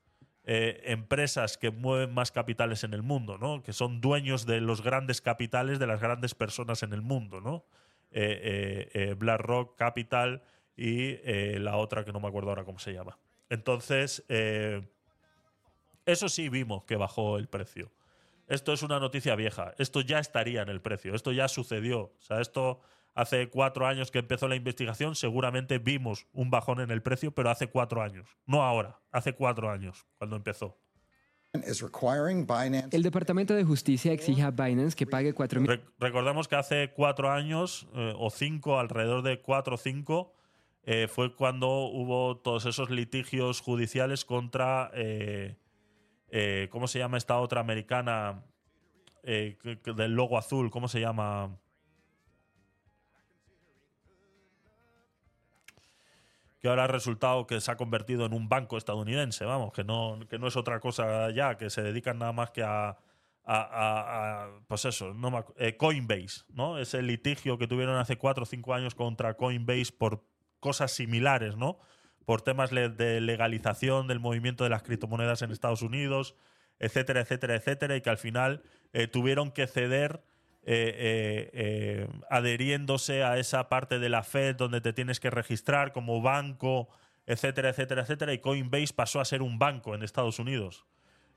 [0.44, 3.62] eh, empresas que mueven más capitales en el mundo, ¿no?
[3.62, 7.64] Que son dueños de los grandes capitales de las grandes personas en el mundo, ¿no?
[8.10, 10.42] Eh, eh, BlackRock, Capital
[10.76, 11.16] y
[11.58, 13.18] la otra que no me acuerdo ahora cómo se llama.
[13.50, 14.24] Entonces,
[16.06, 17.92] eso sí vimos que bajó el precio.
[18.48, 19.74] Esto es una noticia vieja.
[19.76, 21.14] Esto ya estaría en el precio.
[21.14, 22.00] Esto ya sucedió.
[22.00, 22.80] O sea, esto
[23.14, 25.14] hace cuatro años que empezó la investigación.
[25.14, 28.28] Seguramente vimos un bajón en el precio, pero hace cuatro años.
[28.46, 29.00] No ahora.
[29.10, 30.78] Hace cuatro años, cuando empezó.
[31.52, 35.68] El Departamento de Justicia exige a Binance que pague 4 mil.
[35.68, 40.32] Re- recordemos que hace cuatro años eh, o cinco, alrededor de cuatro o cinco,
[40.84, 45.56] eh, fue cuando hubo todos esos litigios judiciales contra, eh,
[46.28, 48.44] eh, ¿cómo se llama esta otra americana
[49.24, 49.58] eh,
[49.96, 50.70] del logo azul?
[50.70, 51.58] ¿Cómo se llama?
[56.60, 60.18] Que ahora ha resultado que se ha convertido en un banco estadounidense, vamos, que no,
[60.28, 62.96] que no es otra cosa ya, que se dedican nada más que a, a-
[63.44, 66.78] a- a- pues eso, no me eh, Coinbase, ¿no?
[66.78, 70.22] Ese litigio que tuvieron hace cuatro o cinco años contra Coinbase por
[70.60, 71.78] cosas similares, ¿no?
[72.26, 76.36] Por temas de legalización del movimiento de las criptomonedas en Estados Unidos,
[76.78, 78.62] etcétera, etcétera, etcétera, y que al final
[78.92, 80.22] eh, tuvieron que ceder
[80.62, 85.92] eh, eh, eh, adheriéndose a esa parte de la Fed donde te tienes que registrar
[85.92, 86.88] como banco,
[87.26, 90.84] etcétera, etcétera, etcétera, y Coinbase pasó a ser un banco en Estados Unidos.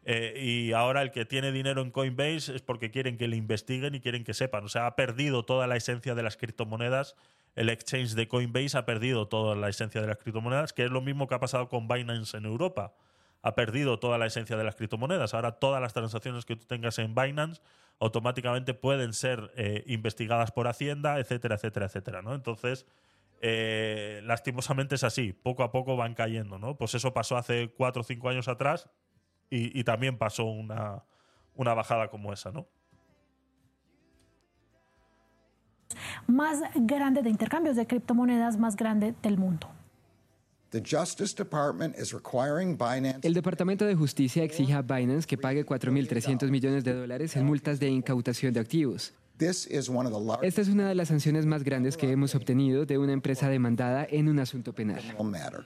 [0.06, 3.96] Eh, y ahora el que tiene dinero en Coinbase es porque quieren que le investiguen
[3.96, 4.66] y quieren que sepan.
[4.66, 7.16] O sea, ha perdido toda la esencia de las criptomonedas.
[7.56, 11.02] El exchange de Coinbase ha perdido toda la esencia de las criptomonedas, que es lo
[11.02, 12.94] mismo que ha pasado con Binance en Europa.
[13.42, 15.34] Ha perdido toda la esencia de las criptomonedas.
[15.34, 17.62] Ahora todas las transacciones que tú tengas en Binance
[18.00, 22.22] automáticamente pueden ser eh, investigadas por Hacienda, etcétera, etcétera, etcétera.
[22.22, 22.34] ¿no?
[22.34, 22.86] Entonces,
[23.42, 25.34] eh, lastimosamente es así.
[25.34, 26.60] Poco a poco van cayendo.
[26.60, 26.78] ¿no?
[26.78, 28.90] Pues eso pasó hace cuatro o cinco años atrás
[29.50, 31.04] y, y también pasó una,
[31.56, 32.68] una bajada como esa, ¿no?
[36.28, 39.70] más grande de intercambios de criptomonedas más grande del mundo.
[43.22, 47.80] El Departamento de Justicia exige a Binance que pague 4.300 millones de dólares en multas
[47.80, 49.14] de incautación de activos.
[49.38, 52.12] This is one of the largest Esta es una de las sanciones más grandes que
[52.12, 55.02] hemos obtenido de una empresa demandada en un asunto penal.
[55.24, 55.66] matter.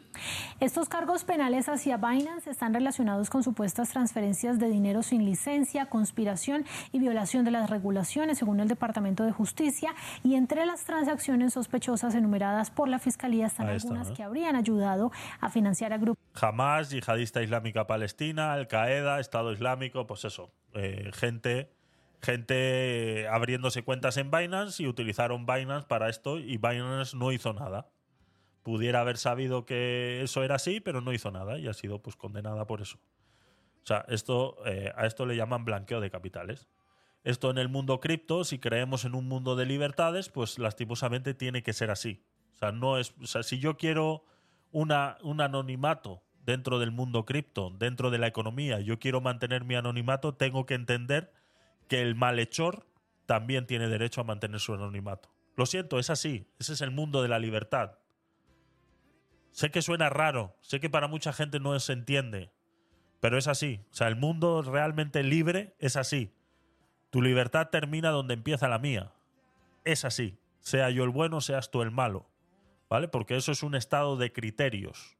[0.61, 6.65] Estos cargos penales hacia Binance están relacionados con supuestas transferencias de dinero sin licencia, conspiración
[6.93, 9.93] y violación de las regulaciones, según el Departamento de Justicia.
[10.23, 14.13] Y entre las transacciones sospechosas enumeradas por la Fiscalía están está, algunas ¿eh?
[14.15, 15.11] que habrían ayudado
[15.41, 21.11] a financiar a grupos Hamas, Yihadista Islámica Palestina, Al Qaeda, Estado Islámico, pues eso, eh,
[21.13, 21.76] gente
[22.21, 27.89] gente abriéndose cuentas en Binance y utilizaron Binance para esto y Binance no hizo nada.
[28.63, 32.15] Pudiera haber sabido que eso era así, pero no hizo nada y ha sido pues
[32.15, 32.97] condenada por eso.
[32.97, 36.67] O sea, esto, eh, a esto le llaman blanqueo de capitales.
[37.23, 41.63] Esto en el mundo cripto, si creemos en un mundo de libertades, pues lastimosamente tiene
[41.63, 42.23] que ser así.
[42.55, 44.25] O sea, no es, o sea, si yo quiero
[44.71, 50.33] un anonimato dentro del mundo cripto, dentro de la economía, yo quiero mantener mi anonimato,
[50.33, 51.31] tengo que entender
[51.87, 52.85] que el malhechor
[53.25, 55.29] también tiene derecho a mantener su anonimato.
[55.55, 56.47] Lo siento, es así.
[56.59, 57.97] Ese es el mundo de la libertad.
[59.51, 62.51] Sé que suena raro, sé que para mucha gente no se entiende,
[63.19, 63.83] pero es así.
[63.91, 66.31] O sea, el mundo realmente libre es así.
[67.09, 69.11] Tu libertad termina donde empieza la mía.
[69.83, 70.37] Es así.
[70.59, 72.29] Sea yo el bueno, seas tú el malo.
[72.89, 73.07] ¿Vale?
[73.07, 75.17] Porque eso es un estado de criterios.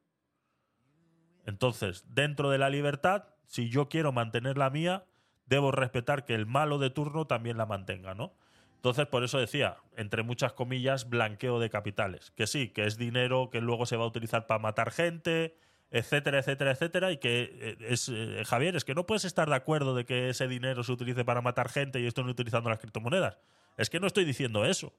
[1.46, 5.06] Entonces, dentro de la libertad, si yo quiero mantener la mía,
[5.48, 8.34] debo respetar que el malo de turno también la mantenga, ¿no?
[8.76, 12.32] Entonces, por eso decía, entre muchas comillas, blanqueo de capitales.
[12.36, 15.58] Que sí, que es dinero que luego se va a utilizar para matar gente,
[15.90, 17.12] etcétera, etcétera, etcétera.
[17.12, 20.30] Y que eh, es, eh, Javier, es que no puedes estar de acuerdo de que
[20.30, 23.40] ese dinero se utilice para matar gente y esto no utilizando las criptomonedas.
[23.78, 24.94] Es que no estoy diciendo eso.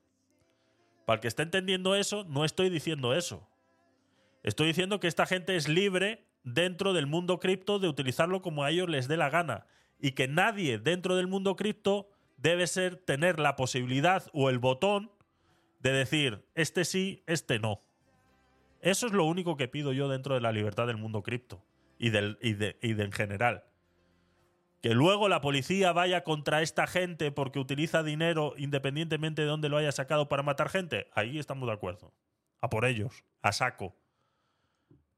[1.07, 3.49] Para el que esté entendiendo eso, no estoy diciendo eso.
[4.43, 8.71] Estoy diciendo que esta gente es libre dentro del mundo cripto de utilizarlo como a
[8.71, 9.67] ellos les dé la gana.
[10.01, 15.11] Y que nadie dentro del mundo cripto debe ser tener la posibilidad o el botón
[15.81, 17.81] de decir este sí, este no.
[18.81, 21.65] Eso es lo único que pido yo dentro de la libertad del mundo cripto
[21.99, 23.65] y, del, y, de, y en general.
[24.81, 29.77] Que luego la policía vaya contra esta gente porque utiliza dinero independientemente de dónde lo
[29.77, 32.13] haya sacado para matar gente, ahí estamos de acuerdo.
[32.61, 33.97] A por ellos, a saco.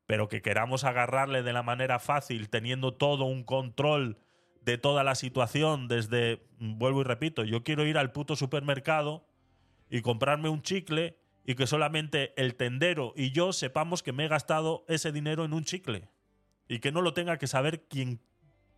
[0.07, 4.19] Pero que queramos agarrarle de la manera fácil, teniendo todo un control
[4.60, 9.26] de toda la situación, desde, vuelvo y repito, yo quiero ir al puto supermercado
[9.88, 14.28] y comprarme un chicle y que solamente el tendero y yo sepamos que me he
[14.28, 16.08] gastado ese dinero en un chicle.
[16.68, 18.20] Y que no lo tenga que saber quien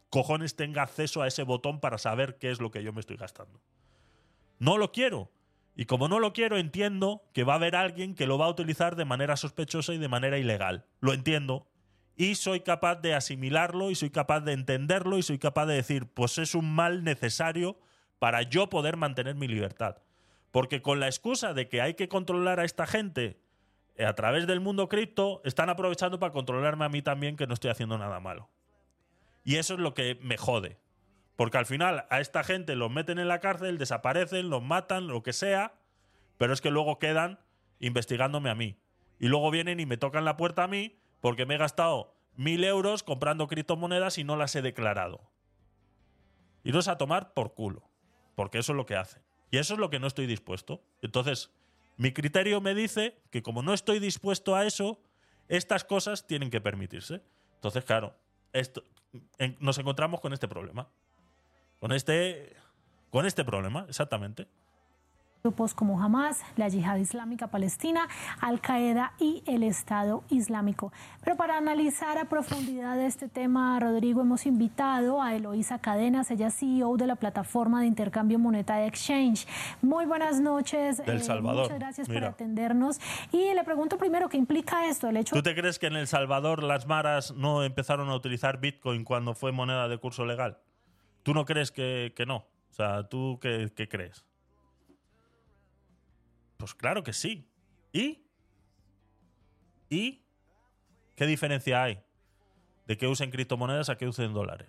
[0.09, 3.16] cojones tenga acceso a ese botón para saber qué es lo que yo me estoy
[3.16, 3.60] gastando.
[4.59, 5.30] No lo quiero.
[5.74, 8.50] Y como no lo quiero, entiendo que va a haber alguien que lo va a
[8.50, 10.86] utilizar de manera sospechosa y de manera ilegal.
[11.00, 11.66] Lo entiendo.
[12.16, 16.06] Y soy capaz de asimilarlo y soy capaz de entenderlo y soy capaz de decir,
[16.06, 17.78] pues es un mal necesario
[18.18, 19.97] para yo poder mantener mi libertad.
[20.51, 23.40] Porque con la excusa de que hay que controlar a esta gente
[23.97, 27.55] eh, a través del mundo cripto, están aprovechando para controlarme a mí también que no
[27.55, 28.51] estoy haciendo nada malo.
[29.44, 30.78] Y eso es lo que me jode.
[31.36, 35.22] Porque al final a esta gente los meten en la cárcel, desaparecen, los matan, lo
[35.22, 35.74] que sea,
[36.39, 37.40] pero es que luego quedan
[37.80, 38.78] investigándome a mí.
[39.18, 42.65] Y luego vienen y me tocan la puerta a mí porque me he gastado mil
[42.65, 45.20] euros comprando criptomonedas y no las he declarado.
[46.65, 47.89] Iros a tomar por culo,
[48.35, 49.23] porque eso es lo que hacen.
[49.51, 50.82] Y eso es lo que no estoy dispuesto.
[51.01, 51.51] Entonces,
[51.97, 55.01] mi criterio me dice que como no estoy dispuesto a eso,
[55.49, 57.23] estas cosas tienen que permitirse.
[57.55, 58.16] Entonces, claro,
[58.53, 58.82] esto,
[59.61, 60.89] nos encontramos con este problema.
[61.78, 62.57] Con este,
[63.11, 64.49] con este problema, exactamente.
[65.44, 68.06] Grupos como Hamas, la Yihad Islámica Palestina,
[68.40, 70.93] Al Qaeda y el Estado Islámico.
[71.24, 76.55] Pero para analizar a profundidad este tema, Rodrigo, hemos invitado a Eloísa Cadenas, ella es
[76.55, 79.48] CEO de la plataforma de intercambio monetario Exchange.
[79.81, 80.98] Muy buenas noches.
[80.98, 83.01] Del eh, Salvador, Muchas gracias por atendernos.
[83.32, 85.09] Y le pregunto primero, ¿qué implica esto?
[85.09, 88.60] El hecho ¿Tú te crees que en El Salvador las maras no empezaron a utilizar
[88.60, 90.59] Bitcoin cuando fue moneda de curso legal?
[91.24, 92.36] ¿Tú no crees que, que no?
[92.70, 94.24] O sea, ¿tú qué, qué crees?
[96.62, 97.51] Pues claro que sí.
[97.93, 98.24] ¿Y?
[99.90, 100.22] ¿Y?
[101.16, 102.01] ¿Qué diferencia hay
[102.86, 104.68] de que usen criptomonedas a que usen dólares?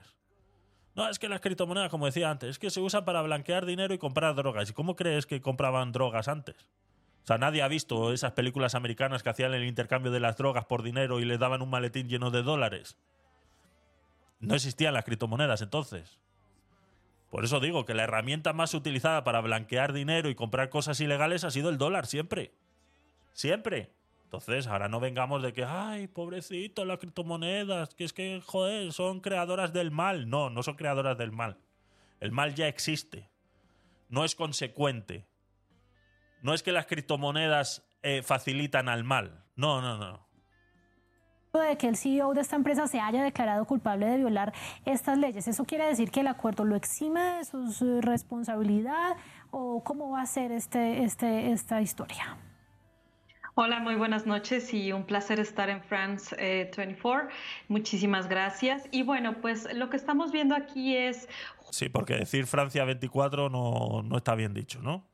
[0.95, 3.93] No, es que las criptomonedas, como decía antes, es que se usan para blanquear dinero
[3.93, 4.71] y comprar drogas.
[4.71, 6.55] ¿Y cómo crees que compraban drogas antes?
[7.21, 10.65] O sea, nadie ha visto esas películas americanas que hacían el intercambio de las drogas
[10.65, 12.97] por dinero y les daban un maletín lleno de dólares.
[14.39, 16.17] No existían las criptomonedas entonces.
[17.33, 21.43] Por eso digo que la herramienta más utilizada para blanquear dinero y comprar cosas ilegales
[21.43, 22.53] ha sido el dólar, siempre.
[23.31, 23.91] Siempre.
[24.25, 29.19] Entonces, ahora no vengamos de que, ay, pobrecito, las criptomonedas, que es que, joder, son
[29.19, 30.29] creadoras del mal.
[30.29, 31.57] No, no son creadoras del mal.
[32.19, 33.31] El mal ya existe.
[34.09, 35.25] No es consecuente.
[36.43, 39.43] No es que las criptomonedas eh, facilitan al mal.
[39.55, 40.22] No, no, no.
[41.59, 44.53] De que el CEO de esta empresa se haya declarado culpable de violar
[44.85, 45.47] estas leyes.
[45.47, 49.17] ¿Eso quiere decir que el acuerdo lo exime de su eh, responsabilidad
[49.51, 52.39] o cómo va a ser este, este, esta historia?
[53.53, 56.35] Hola, muy buenas noches y un placer estar en France
[56.75, 57.29] 24.
[57.67, 58.89] Muchísimas gracias.
[58.89, 61.29] Y bueno, pues lo que estamos viendo aquí es...
[61.69, 65.05] Sí, porque decir Francia 24 no, no está bien dicho, ¿no?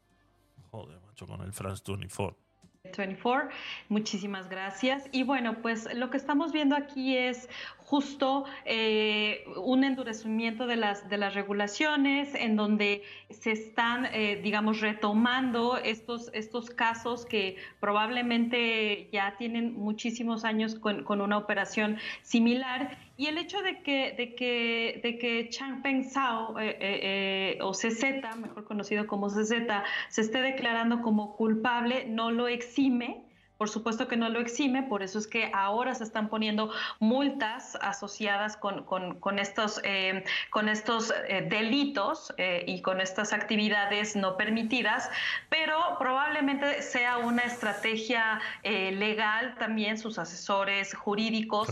[0.71, 2.48] Joder, macho, con el France 24.
[2.85, 3.49] 24.
[3.89, 5.09] Muchísimas gracias.
[5.11, 7.49] Y bueno, pues lo que estamos viendo aquí es
[7.89, 13.01] justo eh, un endurecimiento de las, de las regulaciones en donde
[13.31, 21.03] se están, eh, digamos, retomando estos, estos casos que probablemente ya tienen muchísimos años con,
[21.03, 22.95] con una operación similar.
[23.17, 28.03] Y el hecho de que, de que, de que Changpeng Zhao, eh, o CZ,
[28.37, 29.53] mejor conocido como CZ,
[30.09, 33.28] se esté declarando como culpable, no lo exime
[33.59, 37.77] por supuesto que no lo exime, por eso es que ahora se están poniendo multas
[37.81, 44.37] asociadas con, con, estos, eh, con estos eh, delitos eh, y con estas actividades no
[44.37, 45.11] permitidas,
[45.49, 51.67] pero probablemente sea una estrategia legal también, sus asesores jurídicos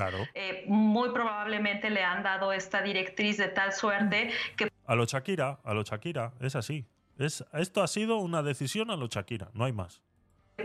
[0.68, 4.70] muy probablemente le han dado esta directriz de tal suerte que...
[4.86, 6.86] A lo Shakira, a lo Shakira, es así.
[7.18, 10.02] Es, esto ha sido una decisión a lo Shakira, no hay más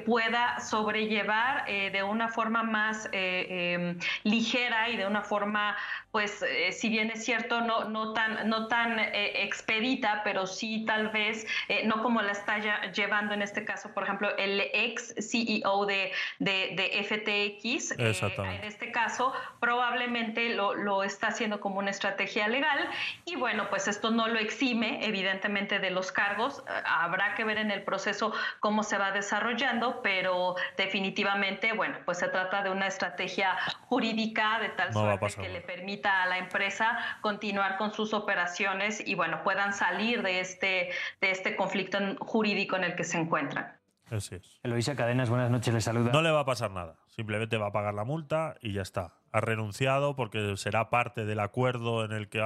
[0.01, 5.77] pueda sobrellevar eh, de una forma más eh, em, ligera y de una forma,
[6.13, 11.09] pues, eh, si bien es cierto, no, no tan, no tan expedita, pero sí tal
[11.09, 11.47] vez,
[11.85, 12.59] no como la está
[12.93, 19.33] llevando en este caso, por ejemplo, el ex CEO de, de, FTX, en este caso,
[19.59, 22.89] probablemente lo, lo está haciendo como una estrategia legal.
[23.25, 26.63] Y bueno, pues esto no lo exime, evidentemente, de los cargos.
[26.85, 29.73] Habrá que ver en el proceso cómo se va desarrollando
[30.03, 33.57] pero definitivamente, bueno, pues se trata de una estrategia
[33.87, 35.61] jurídica de tal suerte que le
[36.03, 41.31] permita a la empresa continuar con sus operaciones y, bueno, puedan salir de este, de
[41.31, 43.77] este conflicto jurídico en el que se encuentran.
[44.11, 44.61] Así es.
[44.63, 46.13] Eloisa Cadenas, buenas noches, le saluda.
[46.13, 49.15] No le va a pasar nada, simplemente va a pagar la multa y ya está.
[49.33, 52.43] Ha renunciado porque será parte del acuerdo en el que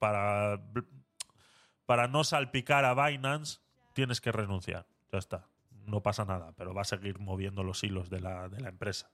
[0.00, 0.60] para,
[1.86, 3.60] para no salpicar a Binance
[3.92, 4.86] tienes que renunciar.
[5.12, 5.46] Ya está
[5.86, 9.10] no pasa nada, pero va a seguir moviendo los hilos de la, de la empresa.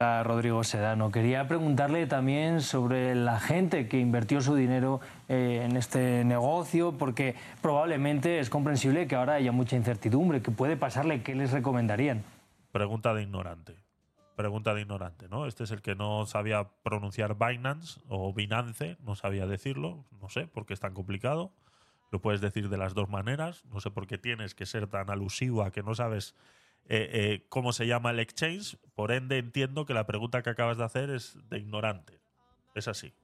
[0.00, 5.76] A Rodrigo Sedano, quería preguntarle también sobre la gente que invirtió su dinero eh, en
[5.76, 10.40] este negocio, porque probablemente es comprensible que ahora haya mucha incertidumbre.
[10.40, 11.24] ¿Qué puede pasarle?
[11.24, 12.22] ¿Qué les recomendarían?
[12.70, 13.74] Pregunta de ignorante.
[14.36, 15.46] Pregunta de ignorante, ¿no?
[15.46, 20.46] Este es el que no sabía pronunciar Binance o Binance, no sabía decirlo, no sé
[20.46, 21.50] por qué es tan complicado.
[22.12, 23.64] Lo puedes decir de las dos maneras.
[23.64, 26.36] No sé por qué tienes que ser tan alusivo a que no sabes
[26.90, 28.78] eh, eh, cómo se llama el exchange.
[28.94, 32.20] Por ende, entiendo que la pregunta que acabas de hacer es de ignorante.
[32.74, 33.14] Es así.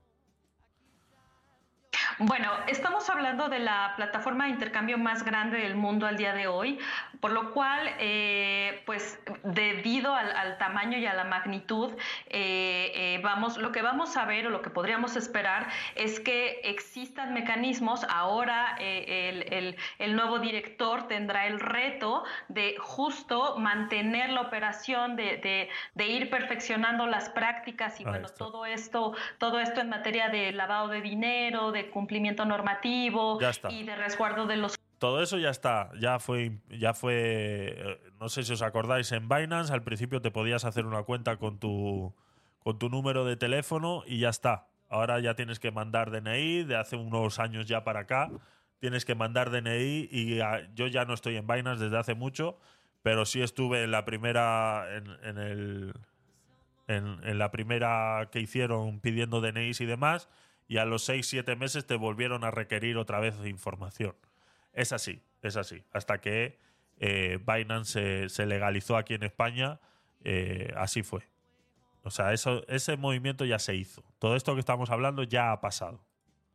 [2.19, 6.47] Bueno, estamos hablando de la plataforma de intercambio más grande del mundo al día de
[6.47, 6.79] hoy,
[7.25, 11.91] por lo cual, eh, pues debido al, tamaño y a la magnitud,
[12.29, 16.61] eh, eh, vamos, lo que vamos a ver o lo que podríamos esperar es que
[16.65, 18.05] existan mecanismos.
[18.11, 19.75] Ahora el,
[20.15, 28.01] nuevo director tendrá el reto de justo mantener la operación, de, ir perfeccionando las prácticas
[28.01, 33.39] y bueno, todo esto, todo esto en materia de lavado de dinero, de cumplimiento normativo
[33.71, 38.31] y de resguardo de los todo eso ya está, ya fue, ya fue, eh, no
[38.31, 42.15] sé si os acordáis, en Binance al principio te podías hacer una cuenta con tu,
[42.61, 44.67] con tu número de teléfono y ya está.
[44.89, 48.31] Ahora ya tienes que mandar DNI, de hace unos años ya para acá,
[48.79, 50.39] tienes que mandar DNI y
[50.75, 52.59] yo ya no estoy en Binance desde hace mucho,
[53.03, 55.93] pero sí estuve en la primera, en, el,
[56.89, 60.31] en, en la primera que hicieron pidiendo DNIs y demás
[60.67, 64.15] y a los 6-7 meses te volvieron a requerir otra vez información.
[64.75, 65.83] Es así, es así.
[65.93, 66.59] Hasta que
[66.99, 69.81] eh, Binance se, legalizó aquí en España,
[70.25, 71.23] eh, así fue.
[72.03, 74.05] O sea, eso, ese movimiento ya se hizo.
[74.19, 76.05] Todo esto que estamos hablando ya ha pasado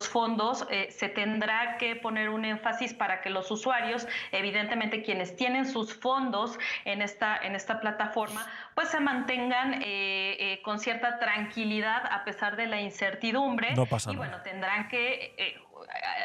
[0.08, 5.66] fondos, eh, se tendrá que poner un énfasis para que los usuarios, evidentemente quienes tienen
[5.66, 12.04] sus fondos en esta, en esta plataforma, pues se mantengan eh, eh, con cierta tranquilidad
[12.12, 13.74] a pesar de la incertidumbre.
[14.10, 15.36] y bueno, tendrán que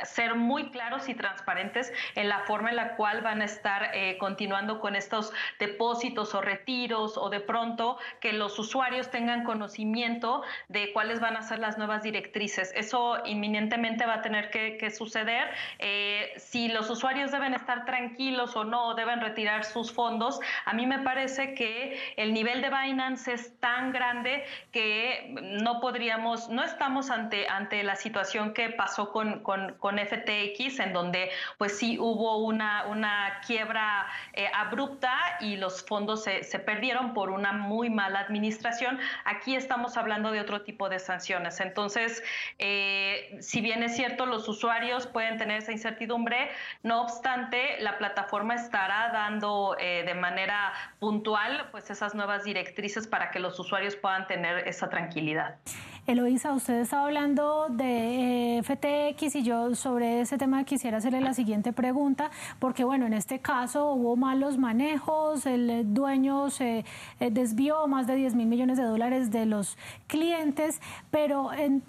[0.04, 4.16] ser muy claros y transparentes en la forma en la cual van a estar eh,
[4.18, 10.92] continuando con estos depósitos o retiros o de pronto que los usuarios tengan conocimiento de
[10.92, 12.72] cuáles van a ser las nuevas directrices.
[12.74, 15.48] Eso inminentemente va a tener que, suceder.
[15.78, 20.86] Eh, si los usuarios deben estar tranquilos o no, deben retirar sus fondos, a mí
[20.86, 27.10] me parece que el nivel de Binance es tan grande que no podríamos, no estamos
[27.10, 32.38] ante, ante la situación que pasó con con, con FTX, en donde pues sí hubo
[32.38, 38.18] una, una quiebra eh, abrupta y los fondos se, se perdieron por una muy mala
[38.18, 38.98] administración.
[39.24, 41.60] Aquí estamos hablando de otro tipo de sanciones.
[41.60, 42.24] Entonces,
[42.58, 46.50] eh, si bien es cierto, los usuarios pueden tener esa incertidumbre,
[46.82, 53.30] no obstante, la plataforma estará dando eh, de manera puntual pues esas nuevas directrices para
[53.30, 55.56] que los usuarios puedan tener esa tranquilidad.
[56.06, 61.32] Eloisa, usted estaba hablando de eh, FTX y yo sobre ese tema quisiera hacerle la
[61.32, 66.84] siguiente pregunta, porque bueno, en este caso hubo malos manejos, el dueño se
[67.20, 71.82] eh, desvió más de 10 mil millones de dólares de los clientes, pero en,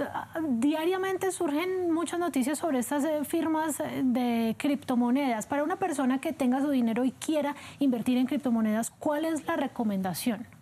[0.48, 5.46] diariamente surgen muchas noticias sobre estas eh, firmas de criptomonedas.
[5.46, 9.58] Para una persona que tenga su dinero y quiera invertir en criptomonedas, ¿cuál es la
[9.58, 10.55] recomendación?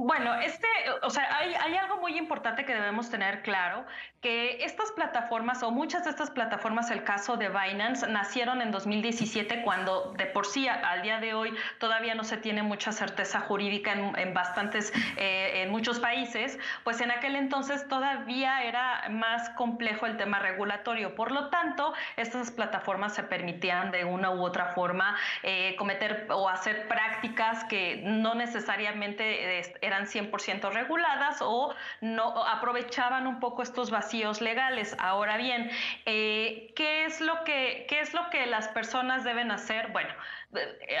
[0.00, 0.68] Bueno, este,
[1.02, 3.84] o sea, hay, algo muy importante que debemos tener claro,
[4.20, 9.62] que estas plataformas o muchas de estas plataformas, el caso de Binance, nacieron en 2017
[9.62, 13.92] cuando de por sí al día de hoy todavía no se tiene mucha certeza jurídica
[13.92, 20.06] en, en bastantes, eh, en muchos países, pues en aquel entonces todavía era más complejo
[20.06, 21.16] el tema regulatorio.
[21.16, 26.48] Por lo tanto, estas plataformas se permitían de una u otra forma eh, cometer o
[26.48, 33.90] hacer prácticas que no necesariamente eh, eran 100% reguladas o no aprovechaban un poco estos
[33.90, 34.96] vacíos legales.
[34.98, 35.70] Ahora bien,
[36.06, 39.88] eh, ¿qué, es lo que, ¿qué es lo que las personas deben hacer?
[39.88, 40.14] Bueno,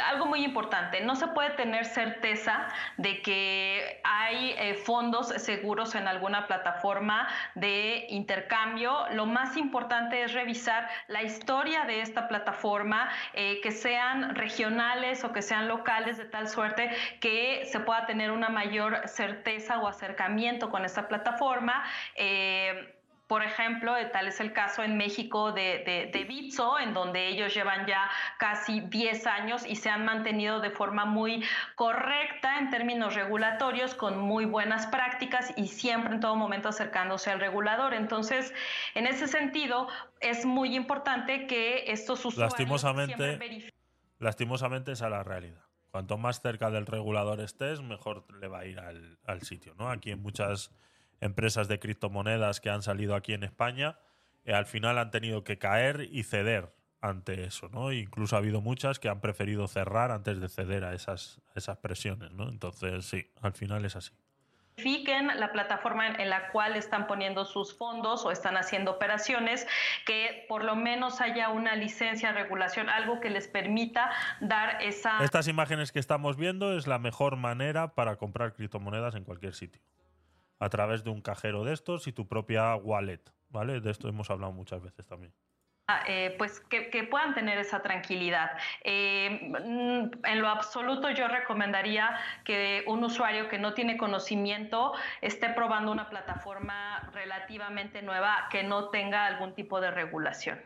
[0.04, 2.68] algo muy importante, no se puede tener certeza
[2.98, 9.08] de que hay eh, fondos seguros en alguna plataforma de intercambio.
[9.12, 15.32] Lo más importante es revisar la historia de esta plataforma, eh, que sean regionales o
[15.32, 20.70] que sean locales, de tal suerte que se pueda tener una mayor certeza o acercamiento
[20.70, 21.84] con esta plataforma.
[22.16, 22.97] Eh,
[23.28, 27.54] por ejemplo, tal es el caso en México de, de, de, Bitso, en donde ellos
[27.54, 31.44] llevan ya casi 10 años y se han mantenido de forma muy
[31.74, 37.38] correcta en términos regulatorios, con muy buenas prácticas y siempre en todo momento acercándose al
[37.38, 37.92] regulador.
[37.92, 38.54] Entonces,
[38.94, 39.88] en ese sentido,
[40.20, 43.72] es muy importante que estos usuarios lastimosamente,
[44.18, 45.62] lastimosamente es a la realidad.
[45.90, 49.74] Cuanto más cerca del regulador estés, mejor le va a ir al, al sitio.
[49.78, 49.90] ¿no?
[49.90, 50.70] Aquí en muchas
[51.20, 53.98] empresas de criptomonedas que han salido aquí en España,
[54.44, 57.92] eh, al final han tenido que caer y ceder ante eso, ¿no?
[57.92, 61.78] Incluso ha habido muchas que han preferido cerrar antes de ceder a esas, a esas
[61.78, 62.48] presiones, ¿no?
[62.48, 64.12] Entonces, sí, al final es así
[65.36, 69.66] la plataforma en la cual están poniendo sus fondos o están haciendo operaciones,
[70.06, 75.22] que por lo menos haya una licencia, regulación, algo que les permita dar esa...
[75.22, 79.82] Estas imágenes que estamos viendo es la mejor manera para comprar criptomonedas en cualquier sitio
[80.58, 83.80] a través de un cajero de estos y tu propia wallet, ¿vale?
[83.80, 85.32] De esto hemos hablado muchas veces también.
[86.06, 88.58] Eh, pues que, puedan tener esa tranquilidad.
[88.84, 92.14] Eh, en lo absoluto yo recomendaría
[92.44, 98.90] que un usuario que no tiene conocimiento esté probando una plataforma relativamente nueva que no
[98.90, 100.60] tenga algún tipo de regulación.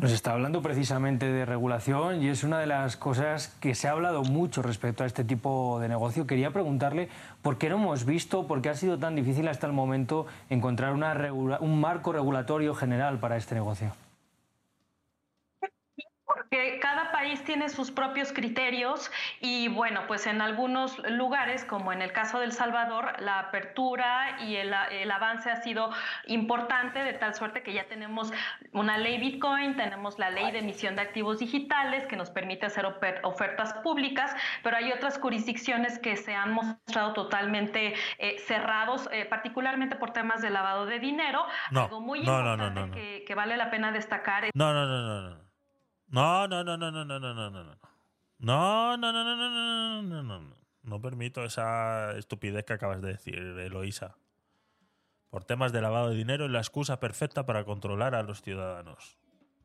[0.00, 3.90] Nos está hablando precisamente de regulación y es una de las cosas que se ha
[3.90, 6.26] hablado mucho respecto a este tipo de negocio.
[6.26, 7.10] Quería preguntarle
[7.42, 10.94] por qué no hemos visto, por qué ha sido tan difícil hasta el momento encontrar
[10.94, 13.92] una un marco regulatorio general para este negocio
[16.52, 19.10] porque cada país tiene sus propios criterios
[19.40, 24.56] y bueno, pues en algunos lugares, como en el caso del Salvador, la apertura y
[24.56, 25.88] el, el, avance ha sido
[26.26, 28.34] importante de tal suerte que ya tenemos
[28.72, 32.84] una ley Bitcoin, tenemos la ley de emisión de activos digitales que nos permite hacer
[33.22, 39.96] ofertas públicas, pero hay otras jurisdicciones que se han mostrado totalmente eh, cerrados, eh, particularmente
[39.96, 41.46] por temas de lavado de dinero.
[41.70, 44.50] No, Algo muy no, importante no, no, que, que vale la pena destacar.
[44.52, 45.51] No, no, no, no,
[46.12, 46.46] no.
[46.46, 47.78] No, no, no, no, no, no, no, no, no, no.
[48.38, 50.56] No, no, no, no, no, no, no, no, no.
[50.84, 54.16] No permito esa estupidez que acabas de decir, Eloisa.
[55.30, 59.18] Por temas de lavado de dinero es la excusa perfecta para controlar a los ciudadanos.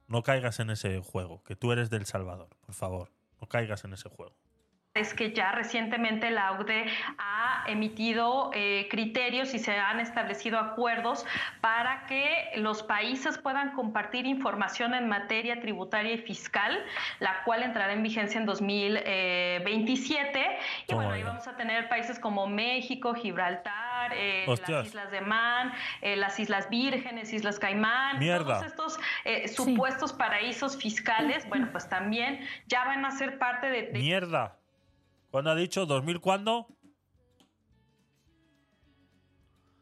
[0.08, 3.12] No caigas en ese juego, que tú eres del Salvador, por favor.
[3.42, 4.36] No caigas en ese juego
[4.98, 6.86] es que ya recientemente la OCDE
[7.18, 11.26] ha emitido eh, criterios y se han establecido acuerdos
[11.62, 16.84] para que los países puedan compartir información en materia tributaria y fiscal,
[17.20, 20.58] la cual entrará en vigencia en 2027.
[20.88, 25.74] Y bueno, ahí vamos a tener países como México, Gibraltar, eh, las Islas de Man,
[26.02, 28.60] eh, las Islas Vírgenes, Islas Caimán, Mierda.
[28.60, 30.18] todos estos eh, supuestos sí.
[30.18, 33.84] paraísos fiscales, bueno, pues también ya van a ser parte de...
[33.84, 34.58] de Mierda.
[35.32, 35.86] ¿Cuándo ha dicho?
[35.86, 36.68] ¿2000 cuándo?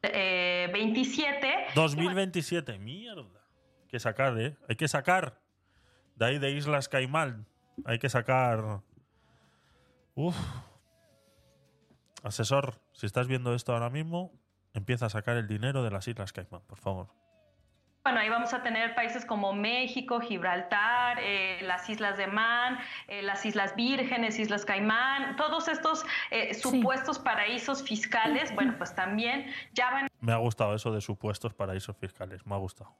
[0.02, 1.68] Eh, 27.
[1.76, 3.42] 2027, mierda.
[3.82, 4.58] Hay que sacar, ¿eh?
[4.68, 5.42] Hay que sacar.
[6.16, 7.48] De ahí de Islas Caimán.
[7.86, 8.82] Hay que sacar.
[10.16, 10.36] Uf.
[12.24, 14.32] Asesor, si estás viendo esto ahora mismo,
[14.74, 17.25] empieza a sacar el dinero de las Islas Caimán, por favor.
[18.06, 22.78] Bueno, ahí vamos a tener países como México, Gibraltar, eh, las Islas de Man,
[23.08, 29.48] eh, las Islas Vírgenes, Islas Caimán, todos estos eh, supuestos paraísos fiscales, bueno, pues también
[29.74, 32.46] ya van Me ha gustado eso de supuestos paraísos fiscales.
[32.46, 32.96] Me ha gustado.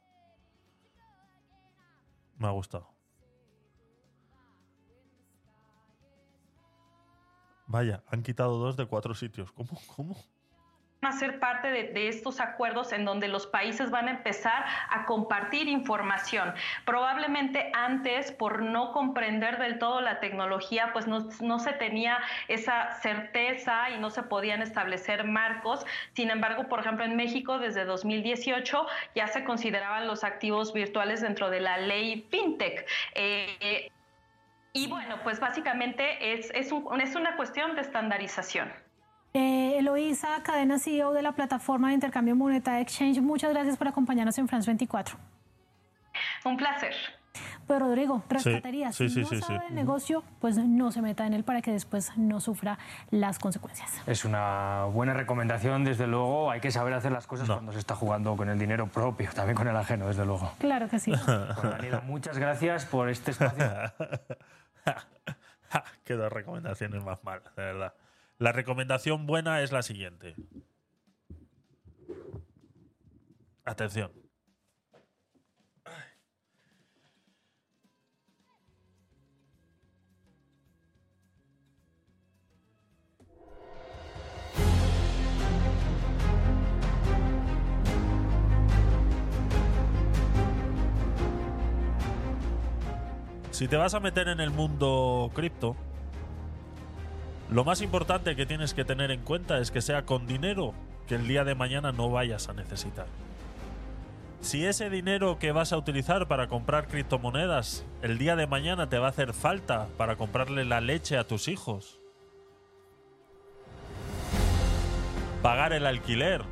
[2.36, 2.92] Me ha gustado.
[7.68, 9.52] Vaya, han quitado dos de cuatro sitios.
[9.52, 9.78] ¿Cómo?
[9.94, 10.16] ¿Cómo?
[11.02, 15.68] A ser parte de, estos acuerdos en donde los países van a empezar a compartir
[15.68, 16.54] información.
[16.84, 22.18] Probablemente antes, por no comprender del todo la tecnología, pues no, no, se tenía
[22.48, 25.84] esa certeza y no se podían establecer marcos.
[26.14, 31.50] Sin embargo, por ejemplo, en México desde 2018 ya se consideraban los activos virtuales dentro
[31.50, 32.86] de la ley FinTech.
[33.14, 33.90] Eh,
[34.72, 38.85] y bueno, pues básicamente es, es una cuestión de estandarización.
[39.38, 44.38] Eh, Eloísa, cadena CEO de la plataforma de intercambio monetario Exchange, muchas gracias por acompañarnos
[44.38, 45.18] en France 24.
[46.46, 46.94] Un placer.
[47.66, 49.64] Pues Rodrigo, rescataría, sí, si sí, no sí, sabe sí.
[49.68, 52.78] el negocio, pues no se meta en él para que después no sufra
[53.10, 54.00] las consecuencias.
[54.06, 56.50] Es una buena recomendación, desde luego.
[56.50, 59.54] Hay que saber hacer las cosas cuando se está jugando con el dinero propio, también
[59.54, 60.50] con el ajeno, desde luego.
[60.58, 61.12] Claro que sí.
[61.26, 63.66] Bueno, Daniela, muchas gracias por este espacio.
[66.04, 67.92] Qué dos recomendaciones más malas, de verdad.
[68.38, 70.34] La recomendación buena es la siguiente.
[73.64, 74.12] Atención.
[93.50, 95.76] Si te vas a meter en el mundo cripto,
[97.50, 100.74] lo más importante que tienes que tener en cuenta es que sea con dinero
[101.06, 103.06] que el día de mañana no vayas a necesitar.
[104.40, 108.98] Si ese dinero que vas a utilizar para comprar criptomonedas el día de mañana te
[108.98, 111.98] va a hacer falta para comprarle la leche a tus hijos,
[115.42, 116.42] pagar el alquiler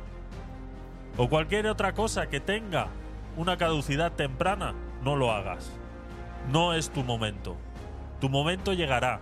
[1.17, 2.87] o cualquier otra cosa que tenga
[3.37, 4.73] una caducidad temprana,
[5.03, 5.71] no lo hagas.
[6.51, 7.55] No es tu momento.
[8.19, 9.19] Tu momento llegará.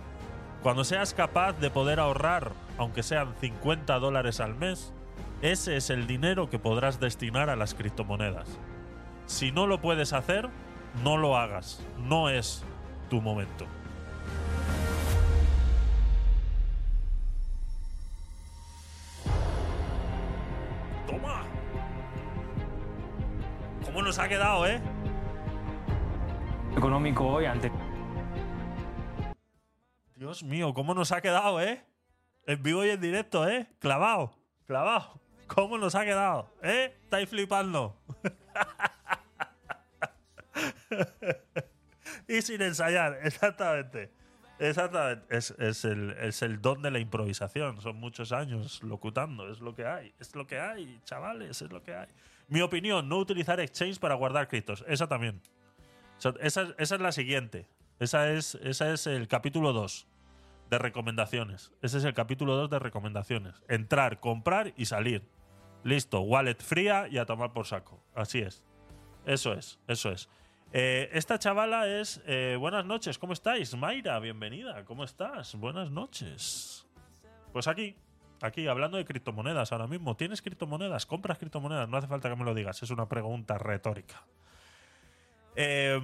[0.64, 4.94] Cuando seas capaz de poder ahorrar, aunque sean 50 dólares al mes,
[5.42, 8.48] ese es el dinero que podrás destinar a las criptomonedas.
[9.26, 10.48] Si no lo puedes hacer,
[11.02, 11.84] no lo hagas.
[11.98, 12.64] No es
[13.10, 13.66] tu momento.
[21.06, 21.42] Toma.
[23.84, 24.80] ¿Cómo nos ha quedado, eh?
[26.74, 27.70] Económico hoy ante.
[30.24, 31.84] Dios mío, ¿cómo nos ha quedado, eh?
[32.46, 33.66] En vivo y en directo, eh.
[33.78, 34.34] Clavado,
[34.66, 35.20] clavado.
[35.48, 36.48] ¿Cómo nos ha quedado?
[36.62, 36.96] ¿Eh?
[37.02, 37.94] ¿Estáis flipando?
[42.26, 44.10] y sin ensayar, exactamente.
[44.58, 45.26] Exactamente.
[45.28, 47.82] Es, es, el, es el don de la improvisación.
[47.82, 49.52] Son muchos años locutando.
[49.52, 50.14] Es lo que hay.
[50.18, 51.60] Es lo que hay, chavales.
[51.60, 52.08] Es lo que hay.
[52.48, 54.86] Mi opinión, no utilizar exchange para guardar criptos.
[54.88, 55.42] Esa también.
[56.40, 57.68] Esa, es la siguiente.
[57.98, 60.13] Esa es, esa es el capítulo 2
[60.70, 61.72] de recomendaciones.
[61.82, 63.62] Ese es el capítulo 2 de recomendaciones.
[63.68, 65.28] Entrar, comprar y salir.
[65.82, 68.02] Listo, wallet fría y a tomar por saco.
[68.14, 68.64] Así es.
[69.26, 70.28] Eso es, eso es.
[70.72, 72.22] Eh, esta chavala es.
[72.26, 73.76] Eh, buenas noches, ¿cómo estáis?
[73.76, 75.54] Mayra, bienvenida, ¿cómo estás?
[75.54, 76.86] Buenas noches.
[77.52, 77.94] Pues aquí,
[78.40, 80.16] aquí, hablando de criptomonedas ahora mismo.
[80.16, 81.06] ¿Tienes criptomonedas?
[81.06, 81.88] ¿Compras criptomonedas?
[81.88, 84.24] No hace falta que me lo digas, es una pregunta retórica.
[85.54, 86.00] Eh,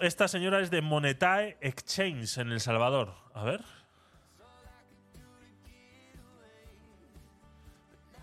[0.00, 3.14] esta señora es de Monetae Exchange en El Salvador.
[3.34, 3.64] A ver.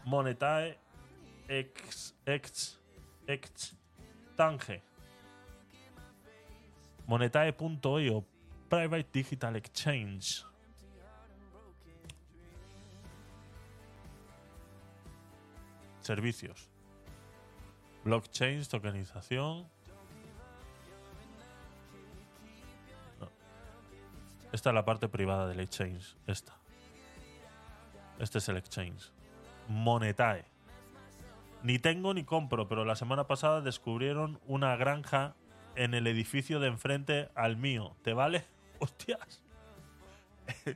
[0.05, 0.79] Monetae
[1.47, 2.79] Ex, ex,
[3.27, 3.75] ex
[4.35, 4.83] Tange.
[7.05, 8.25] Monetae.io
[8.69, 10.45] Private Digital Exchange.
[16.01, 16.69] Servicios.
[18.03, 19.76] Blockchain, tokenización.
[24.51, 26.15] Esta es la parte privada del exchange.
[26.25, 26.57] Esta.
[28.19, 29.11] Este es el exchange.
[29.67, 30.45] Monetae.
[31.63, 35.35] Ni tengo ni compro, pero la semana pasada descubrieron una granja
[35.75, 37.95] en el edificio de enfrente al mío.
[38.03, 38.45] ¿Te vale?
[38.79, 39.43] Hostias.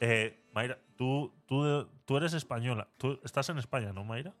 [0.00, 2.88] eh, Mayra, tú, tú, tú eres española.
[2.98, 4.32] Tú estás en España, ¿no, Mayra?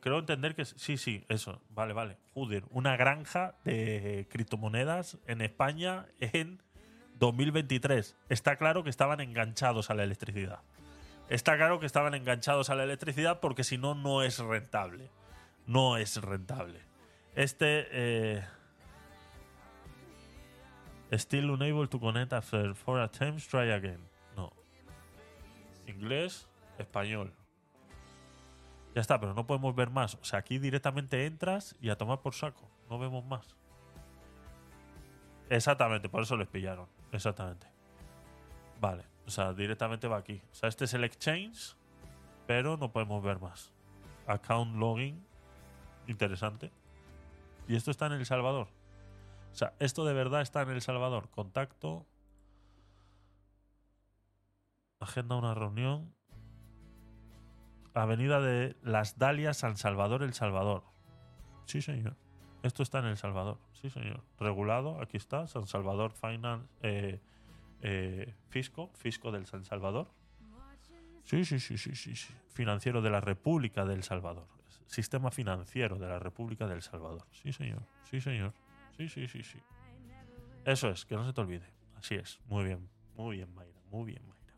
[0.00, 1.60] Creo, entender que sí, sí, eso.
[1.70, 2.18] Vale, vale.
[2.34, 6.62] Joder, una granja de criptomonedas en España en
[7.18, 8.16] 2023.
[8.28, 10.60] Está claro que estaban enganchados a la electricidad.
[11.28, 15.10] Está claro que estaban enganchados a la electricidad porque si no, no es rentable.
[15.66, 16.80] No es rentable.
[17.34, 17.86] Este.
[17.90, 18.44] Eh,
[21.12, 23.98] Still unable to connect after four attempts, try again.
[24.36, 24.52] No.
[25.88, 26.46] Inglés,
[26.78, 27.32] español.
[28.94, 30.16] Ya está, pero no podemos ver más.
[30.16, 32.68] O sea, aquí directamente entras y a tomar por saco.
[32.88, 33.56] No vemos más.
[35.48, 36.88] Exactamente, por eso les pillaron.
[37.12, 37.66] Exactamente.
[38.80, 40.40] Vale, o sea, directamente va aquí.
[40.50, 41.76] O sea, este es el exchange,
[42.46, 43.72] pero no podemos ver más.
[44.26, 45.24] Account login.
[46.06, 46.72] Interesante.
[47.68, 48.68] Y esto está en El Salvador.
[49.52, 51.28] O sea, esto de verdad está en El Salvador.
[51.30, 52.06] Contacto.
[55.00, 56.14] Agenda una reunión.
[57.94, 60.84] Avenida de Las Dalias, San Salvador, El Salvador.
[61.66, 62.16] Sí, señor.
[62.62, 63.58] Esto está en El Salvador.
[63.72, 64.22] Sí, señor.
[64.38, 65.46] Regulado, aquí está.
[65.46, 66.66] San Salvador Finance.
[66.82, 67.20] eh,
[67.82, 68.90] eh, Fisco.
[68.94, 70.08] Fisco del San Salvador.
[71.24, 72.34] Sí, sí, sí, sí, sí, sí.
[72.48, 74.46] Financiero de la República del Salvador.
[74.86, 77.24] Sistema financiero de la República del Salvador.
[77.30, 77.82] Sí, señor.
[78.10, 78.52] Sí, señor.
[78.96, 79.58] Sí, sí, sí, sí.
[80.64, 81.66] Eso es, que no se te olvide.
[81.96, 82.40] Así es.
[82.46, 82.88] Muy bien.
[83.16, 83.80] Muy bien, Mayra.
[83.90, 84.50] Muy bien, Mayra.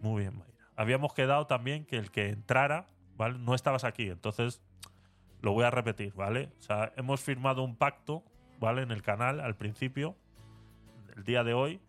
[0.00, 0.59] Muy bien, Mayra.
[0.80, 2.86] Habíamos quedado también que el que entrara,
[3.18, 3.38] ¿vale?
[3.38, 4.62] No estabas aquí, entonces
[5.42, 6.48] lo voy a repetir, ¿vale?
[6.58, 8.24] O sea, hemos firmado un pacto,
[8.58, 8.80] ¿vale?
[8.80, 10.16] En el canal al principio,
[11.14, 11.82] el día de hoy,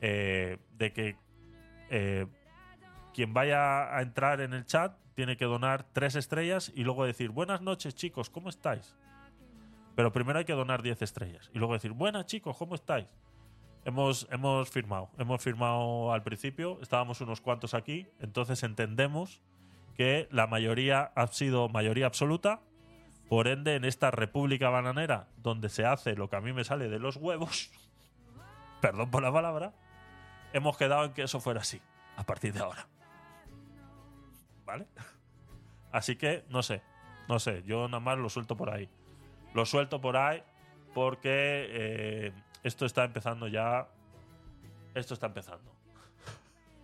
[0.00, 1.16] eh, de que
[1.90, 2.28] eh,
[3.12, 7.30] quien vaya a entrar en el chat tiene que donar tres estrellas y luego decir,
[7.30, 8.94] buenas noches chicos, ¿cómo estáis?
[9.96, 13.08] Pero primero hay que donar 10 estrellas y luego decir, buenas chicos, ¿cómo estáis?
[13.84, 19.40] Hemos, hemos firmado, hemos firmado al principio, estábamos unos cuantos aquí, entonces entendemos
[19.96, 22.60] que la mayoría ha sido mayoría absoluta,
[23.28, 26.88] por ende en esta república bananera donde se hace lo que a mí me sale
[26.88, 27.70] de los huevos,
[28.82, 29.72] perdón por la palabra,
[30.52, 31.80] hemos quedado en que eso fuera así,
[32.16, 32.86] a partir de ahora.
[34.66, 34.86] ¿Vale?
[35.92, 36.82] Así que, no sé,
[37.28, 38.88] no sé, yo nada más lo suelto por ahí.
[39.54, 40.42] Lo suelto por ahí
[40.94, 42.32] porque eh,
[42.62, 43.88] esto está empezando ya.
[44.94, 45.72] Esto está empezando.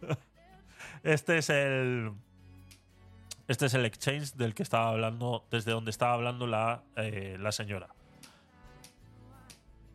[1.03, 2.13] este es el.
[3.49, 7.53] Este es el exchange del que estaba hablando, desde donde estaba hablando la, eh, la
[7.53, 7.89] señora.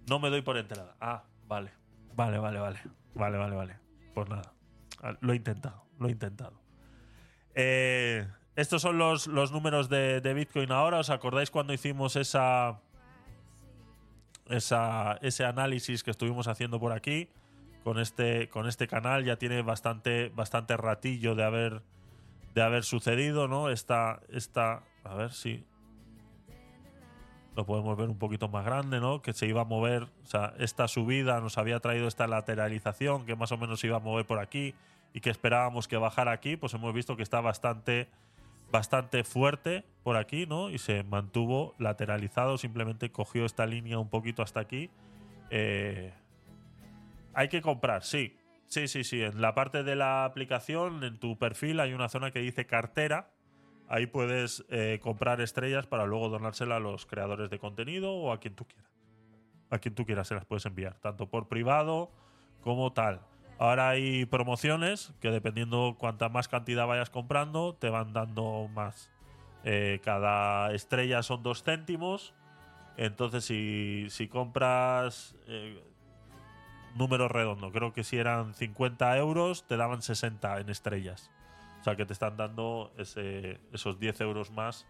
[0.08, 0.96] No me doy por enterada.
[1.02, 1.72] Ah, vale.
[2.16, 2.80] Vale, vale, vale.
[3.14, 3.80] Vale, vale, vale.
[4.14, 4.54] Pues nada.
[5.20, 6.62] Lo he intentado, lo he intentado.
[7.56, 8.26] Eh,
[8.56, 11.00] estos son los, los números de Bitcoin ahora.
[11.00, 12.80] ¿Os acordáis cuando hicimos esa,
[14.52, 17.30] esa, ese análisis que estuvimos haciendo por aquí?
[17.84, 21.82] Con este, con este canal ya tiene bastante, bastante ratillo de haber,
[22.54, 23.70] de haber sucedido, ¿no?
[23.70, 25.66] Esta, esta, a ver si
[27.56, 29.22] lo podemos ver un poquito más grande, ¿no?
[29.22, 33.36] Que se iba a mover, o sea, esta subida nos había traído esta lateralización que
[33.36, 34.74] más o menos se iba a mover por aquí
[35.14, 38.08] y que esperábamos que bajara aquí, pues hemos visto que está bastante
[38.72, 40.70] bastante fuerte por aquí, ¿no?
[40.70, 44.90] Y se mantuvo lateralizado, simplemente cogió esta línea un poquito hasta aquí.
[45.50, 46.14] Eh,
[47.34, 48.38] hay que comprar, sí.
[48.68, 49.22] Sí, sí, sí.
[49.22, 53.30] En la parte de la aplicación, en tu perfil, hay una zona que dice cartera.
[53.90, 58.40] Ahí puedes eh, comprar estrellas para luego donársela a los creadores de contenido o a
[58.40, 58.90] quien tú quieras.
[59.70, 62.12] A quien tú quieras se las puedes enviar, tanto por privado
[62.62, 63.22] como tal.
[63.62, 69.12] Ahora hay promociones que dependiendo cuánta más cantidad vayas comprando, te van dando más.
[69.64, 72.34] Eh, cada estrella son dos céntimos.
[72.98, 75.80] Entonces, si, si compras eh,
[76.96, 81.30] número redondo, creo que si eran 50 euros, te daban 60 en estrellas.
[81.82, 84.88] O sea que te están dando esos 10 euros más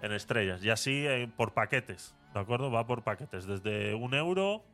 [0.00, 0.64] en estrellas.
[0.64, 2.70] Y así eh, por paquetes, ¿de acuerdo?
[2.70, 3.44] Va por paquetes.
[3.44, 4.64] Desde un euro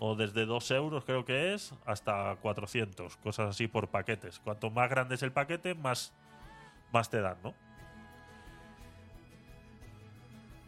[0.00, 4.40] o desde 2 euros creo que es hasta 400, cosas así por paquetes.
[4.40, 6.14] Cuanto más grande es el paquete, más,
[6.90, 7.54] más te dan, ¿no?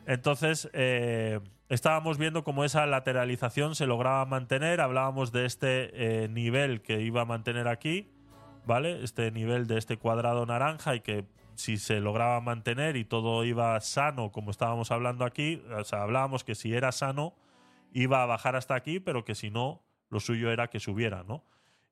[0.07, 1.41] Entonces, eh,
[1.71, 4.83] estábamos viendo cómo esa lateralización se lograba mantener.
[4.83, 8.11] Hablábamos de este eh, nivel que iba a mantener aquí,
[8.67, 9.03] ¿vale?
[9.03, 13.81] Este nivel de este cuadrado naranja y que si se lograba mantener y todo iba
[13.81, 17.35] sano, como estábamos hablando aquí, o sea, hablábamos que si era sano,
[17.93, 21.45] iba a bajar hasta aquí, pero que si no, lo suyo era que subiera, ¿no?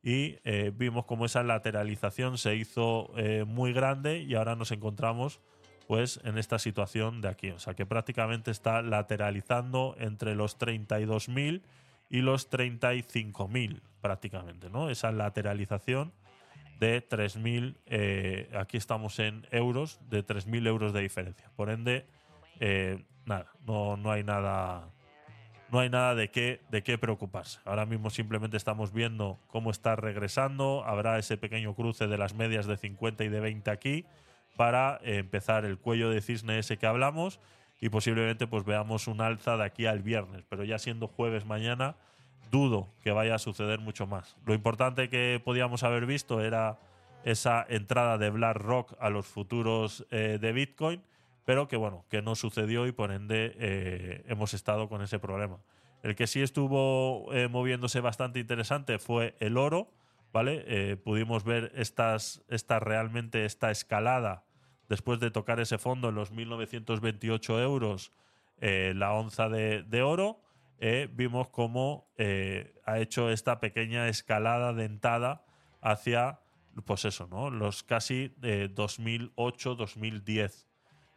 [0.03, 5.41] Y eh, vimos cómo esa lateralización se hizo eh, muy grande y ahora nos encontramos
[5.87, 7.51] pues en esta situación de aquí.
[7.51, 11.63] O sea que prácticamente está lateralizando entre los 32.000
[12.09, 14.89] y los 35.000 prácticamente, ¿no?
[14.89, 16.13] Esa lateralización
[16.79, 21.51] de 3.000, eh, aquí estamos en euros, de 3.000 euros de diferencia.
[21.55, 22.07] Por ende,
[22.59, 24.89] eh, nada, no, no hay nada
[25.71, 27.61] no hay nada de qué, de qué preocuparse.
[27.65, 30.85] Ahora mismo simplemente estamos viendo cómo está regresando.
[30.85, 34.05] Habrá ese pequeño cruce de las medias de 50 y de 20 aquí
[34.57, 37.41] para eh, empezar el cuello de cisne ese que hablamos
[37.81, 40.45] y posiblemente pues veamos un alza de aquí al viernes.
[40.49, 41.97] Pero ya siendo jueves mañana,
[42.51, 44.37] dudo que vaya a suceder mucho más.
[44.45, 46.79] Lo importante que podíamos haber visto era
[47.25, 51.03] esa entrada de BlackRock a los futuros eh, de Bitcoin
[51.51, 55.59] pero que bueno, que no sucedió y por ende eh, hemos estado con ese problema.
[56.05, 59.91] El que sí estuvo eh, moviéndose bastante interesante fue el oro,
[60.33, 60.63] ¿vale?
[60.69, 64.45] Eh, pudimos ver estas, esta realmente esta escalada
[64.89, 68.13] después de tocar ese fondo en los 1928 euros
[68.61, 70.41] la onza de, de oro.
[71.11, 72.07] vimos cómo
[72.85, 75.45] ha hecho esta pequeña escalada dentada
[75.81, 76.39] hacia,
[76.85, 77.51] pues eso, ¿no?
[77.51, 80.70] Los casi 2008-2010.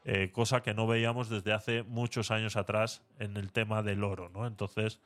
[0.05, 4.29] Eh, cosa que no veíamos desde hace muchos años atrás en el tema del oro.
[4.29, 4.45] ¿no?
[4.45, 4.99] Entonces,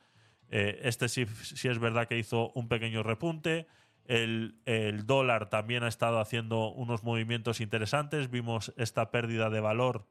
[0.50, 3.66] eh, este sí, es verdad que hizo un pequeño repunte.
[4.06, 8.30] El, el, dólar también ha estado haciendo unos movimientos interesantes.
[8.30, 10.06] Vimos esta pérdida de valor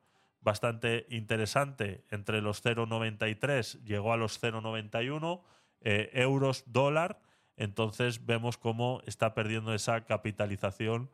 [0.48, 5.42] bastante interesante entre los 0,93, llegó a los 0,91
[5.82, 7.20] eh, euros dólar.
[7.58, 11.10] Entonces vemos cómo está perdiendo esa capitalización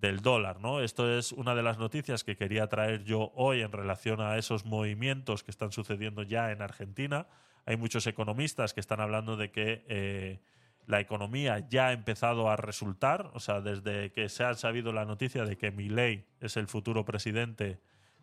[0.00, 0.60] del dólar.
[0.60, 0.80] ¿no?
[0.80, 4.64] Esto es una de las noticias que quería traer yo hoy en relación a esos
[4.64, 7.26] movimientos que están sucediendo ya en Argentina.
[7.66, 10.40] Hay muchos economistas que están hablando de que eh,
[10.86, 15.04] la economía ya ha empezado a resultar, o sea, desde que se ha sabido la
[15.04, 17.80] noticia de que Milei es el futuro presidente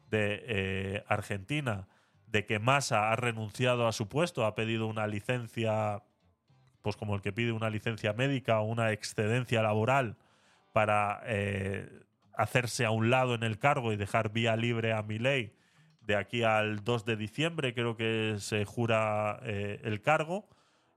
[0.10, 1.88] de eh, Argentina,
[2.26, 6.04] de que Massa ha renunciado a su puesto, ha pedido una licencia,
[6.82, 10.18] pues como el que pide una licencia médica o una excedencia laboral
[10.78, 11.90] para eh,
[12.34, 15.56] hacerse a un lado en el cargo y dejar vía libre a Milei
[16.02, 20.48] de aquí al 2 de diciembre, creo que se jura eh, el cargo.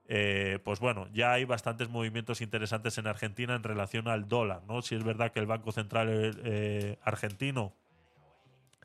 [0.05, 4.61] Eh, pues bueno, ya hay bastantes movimientos interesantes en Argentina en relación al dólar.
[4.67, 4.83] ¿no?
[4.83, 7.73] Si es verdad que el Banco Central argentino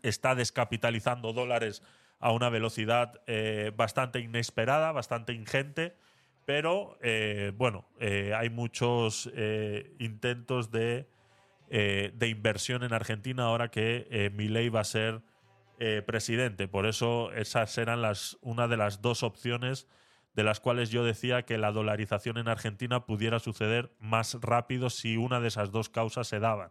[0.02, 1.82] está descapitalizando dólares
[2.20, 3.20] a una velocidad
[3.76, 5.94] bastante inesperada, bastante ingente
[6.46, 11.08] pero eh, bueno, eh, hay muchos eh, intentos de,
[11.68, 15.20] de, inversión en Argentina ahora que Milei va a ser
[16.06, 16.68] presidente.
[16.68, 19.88] Por eso esas eran las, una de las dos opciones
[20.34, 25.16] de las cuales yo decía que la dolarización en Argentina pudiera suceder más rápido si
[25.16, 26.70] una de esas dos causas se daban.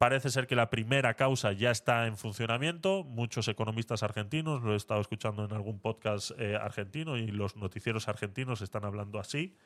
[0.00, 3.04] Parece ser que la primera causa ya está en funcionamiento.
[3.04, 8.08] Muchos economistas argentinos, lo he estado escuchando en algún podcast eh, argentino y los noticieros
[8.08, 9.58] argentinos están hablando así.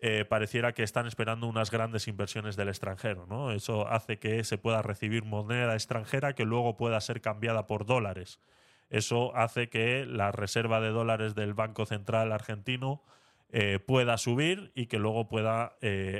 [0.00, 3.26] Eh, pareciera que están esperando unas grandes inversiones del extranjero.
[3.26, 3.50] ¿no?
[3.50, 8.38] Eso hace que se pueda recibir moneda extranjera que luego pueda ser cambiada por dólares.
[8.90, 13.02] Eso hace que la reserva de dólares del Banco Central argentino
[13.50, 15.76] eh, pueda subir y que luego pueda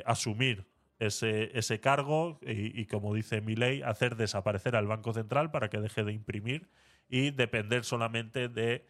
[0.06, 5.68] asumir ese, ese cargo y, como dice mi ley, hacer desaparecer al Banco Central para
[5.68, 6.68] que deje de imprimir
[7.08, 8.86] y depender solamente de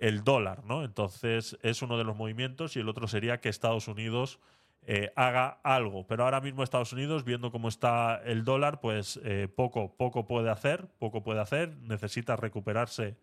[0.00, 0.84] el dólar, ¿no?
[0.84, 4.38] Entonces es uno de los movimientos y el otro sería que Estados Unidos
[4.86, 6.06] eh, haga algo.
[6.06, 10.50] Pero ahora mismo Estados Unidos, viendo cómo está el dólar, pues eh, poco, poco puede
[10.50, 13.16] hacer, poco puede hacer, necesita recuperarse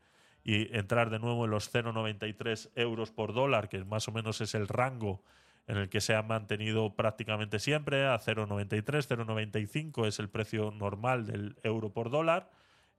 [0.44, 4.54] y entrar de nuevo en los 0,93 euros por dólar, que más o menos es
[4.54, 5.24] el rango
[5.68, 11.26] en el que se ha mantenido prácticamente siempre a 0,93, 0,95 es el precio normal
[11.26, 12.52] del euro por dólar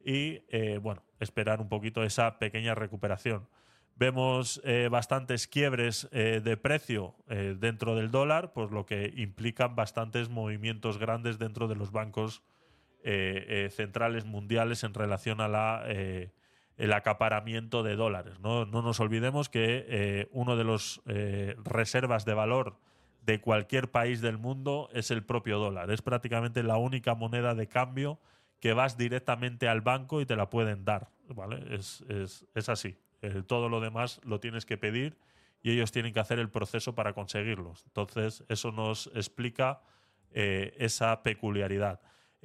[0.05, 3.49] y eh, bueno, esperar un poquito esa pequeña recuperación.
[3.97, 10.29] Vemos eh, bastantes quiebres eh, de precio dentro del dólar, pues lo que implican bastantes
[10.29, 12.43] movimientos grandes dentro de los bancos
[13.71, 15.85] centrales mundiales en relación a la
[16.77, 18.39] el acaparamiento de dólares.
[18.41, 22.77] No, nos olvidemos que eh, uno de los eh, reservas de valor
[23.23, 25.91] de cualquier país del mundo es el propio dólar.
[25.91, 28.21] Es prácticamente la única moneda de cambio
[28.61, 31.09] que vas directamente al banco y te la pueden dar.
[31.29, 31.65] ¿vale?
[31.75, 32.05] Es,
[32.69, 32.99] así.
[33.23, 35.17] Eh, todo lo demás lo tienes que pedir
[35.63, 37.75] y ellos tienen que hacer el proceso para conseguirlo.
[37.87, 39.81] Entonces, eso nos explica
[40.33, 41.99] esa peculiaridad.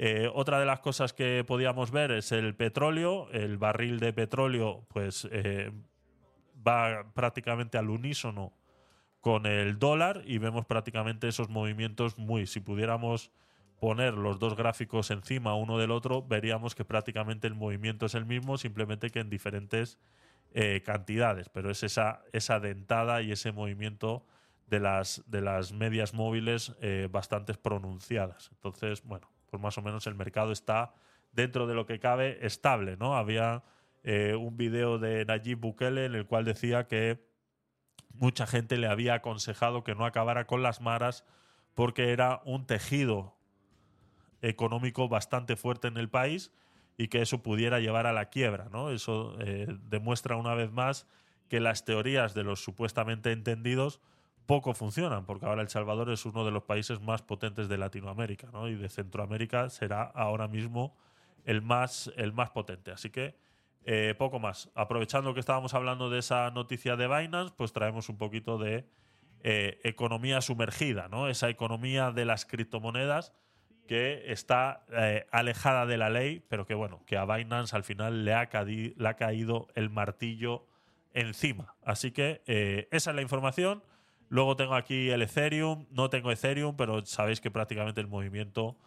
[0.04, 3.30] Eh, otra de las cosas que podíamos ver es el petróleo.
[3.34, 5.72] El barril de petróleo, pues, eh,
[6.68, 8.52] va prácticamente al unísono
[9.20, 12.48] con el dólar y vemos prácticamente esos movimientos muy.
[12.48, 13.32] Si pudiéramos
[13.80, 18.26] poner los dos gráficos encima uno del otro, veríamos que prácticamente el movimiento es el
[18.26, 20.00] mismo, simplemente que en diferentes
[20.56, 21.50] eh, cantidades.
[21.50, 24.26] Pero es esa, esa dentada y ese movimiento
[24.66, 28.50] de las, de las medias móviles eh, bastante pronunciadas.
[28.52, 30.96] Entonces, bueno, pues más o menos el mercado está
[31.34, 33.16] dentro de lo que cabe estable, ¿no?
[33.16, 33.64] Había
[34.04, 37.24] eh, un video de Nayib Bukele en el cual decía que
[38.14, 41.26] mucha gente le había aconsejado que no acabara con las maras
[41.76, 43.36] porque era un tejido
[44.42, 46.52] económico bastante fuerte en el país
[46.98, 48.90] y que eso pudiera llevar a la quiebra, ¿no?
[48.90, 51.08] Eso eh, demuestra una vez más
[51.50, 54.00] que las teorías de los supuestamente entendidos
[54.52, 58.50] poco funcionan, porque ahora El Salvador es uno de los países más potentes de Latinoamérica,
[58.52, 58.68] ¿no?
[58.68, 60.94] Y de Centroamérica será ahora mismo
[61.46, 62.92] el más, el más potente.
[62.92, 63.34] Así que
[63.86, 64.70] eh, poco más.
[64.76, 68.86] Aprovechando que estábamos hablando de esa noticia de Binance, pues traemos un poquito de
[69.42, 71.30] eh, economía sumergida, ¿no?
[71.30, 73.32] Esa economía de las criptomonedas
[73.88, 78.26] que está eh, alejada de la ley, pero que bueno, que a Binance al final
[78.26, 80.68] le ha, le ha caído el martillo
[81.14, 81.74] encima.
[81.86, 82.42] Así que
[82.92, 83.82] esa es la información.
[84.32, 85.88] Luego tengo aquí el Ethereum.
[85.92, 88.78] No tengo Ethereum, pero sabéis que prácticamente el movimiento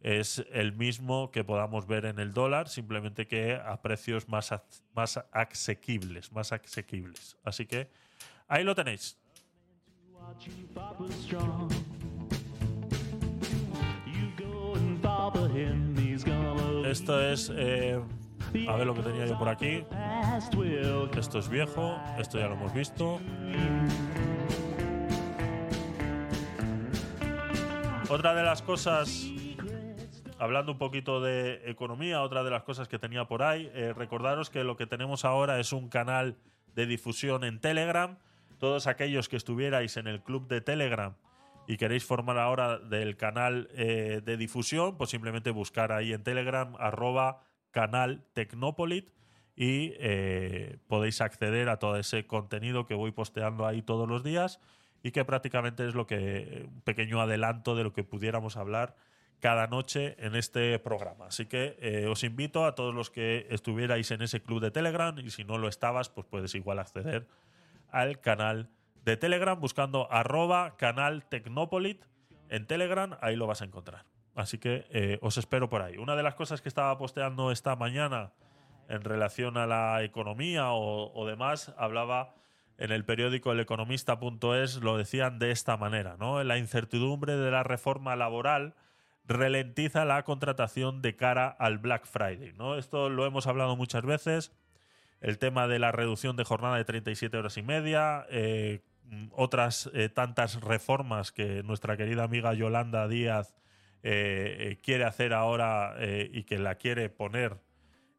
[0.00, 4.54] es el mismo que podamos ver en el dólar, simplemente que a precios más,
[4.94, 7.36] más asequibles, más asequibles.
[7.44, 7.90] Así que
[8.48, 9.18] ahí lo tenéis.
[16.86, 17.52] Esto es...
[17.54, 18.00] Eh,
[18.68, 19.84] a ver lo que tenía yo por aquí.
[21.18, 23.20] Esto es viejo, esto ya lo hemos visto.
[28.10, 29.26] Otra de las cosas,
[30.38, 34.50] hablando un poquito de economía, otra de las cosas que tenía por ahí, eh, recordaros
[34.50, 36.36] que lo que tenemos ahora es un canal
[36.74, 38.18] de difusión en Telegram.
[38.58, 41.14] Todos aquellos que estuvierais en el club de Telegram
[41.66, 46.74] y queréis formar ahora del canal eh, de difusión, pues simplemente buscar ahí en Telegram
[46.78, 49.10] arroba canal Tecnopolit
[49.56, 54.60] y eh, podéis acceder a todo ese contenido que voy posteando ahí todos los días
[55.04, 58.96] y que prácticamente es lo que un pequeño adelanto de lo que pudiéramos hablar
[59.38, 61.26] cada noche en este programa.
[61.26, 65.14] Así que eh, os invito a todos los que estuvierais en ese club de Telegram
[65.18, 67.28] y si no lo estabas, pues puedes igual acceder
[67.90, 68.70] al canal
[69.04, 71.26] de Telegram buscando arroba canal
[72.48, 74.06] en Telegram, ahí lo vas a encontrar.
[74.34, 75.98] Así que eh, os espero por ahí.
[75.98, 78.32] Una de las cosas que estaba posteando esta mañana
[78.88, 82.34] en relación a la economía o demás, hablaba
[82.78, 86.42] en el periódico eleconomista.es lo decían de esta manera, ¿no?
[86.42, 88.74] La incertidumbre de la reforma laboral
[89.26, 92.76] ralentiza la contratación de cara al Black Friday, ¿no?
[92.76, 94.52] Esto lo hemos hablado muchas veces,
[95.20, 98.82] el tema de la reducción de jornada de 37 horas y media, eh,
[99.32, 103.54] otras eh, tantas reformas que nuestra querida amiga Yolanda Díaz
[104.02, 105.94] eh, quiere hacer ahora
[106.30, 107.63] y que la quiere poner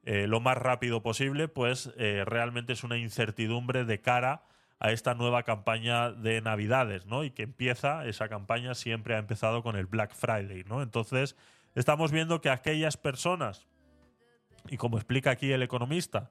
[0.06, 4.44] eh, lo más rápido posible, pues eh, realmente es una incertidumbre de cara
[4.80, 7.24] a esta nueva campaña de Navidades, ¿no?
[7.24, 10.84] Y que empieza, esa campaña siempre ha empezado con el Black Friday, ¿no?
[10.84, 11.36] Entonces,
[11.74, 13.66] estamos viendo que aquellas personas,
[14.70, 16.30] y como explica aquí el economista,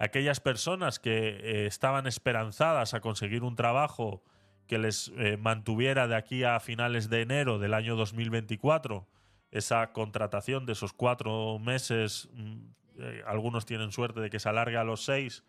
[0.00, 4.24] aquellas personas que eh, estaban esperanzadas a conseguir un trabajo
[4.66, 9.06] que les mantuviera de aquí a finales de enero del año 2024,
[9.50, 14.76] esa contratación de esos cuatro meses mm, eh, algunos tienen suerte de que se alargue
[14.76, 15.44] a los seis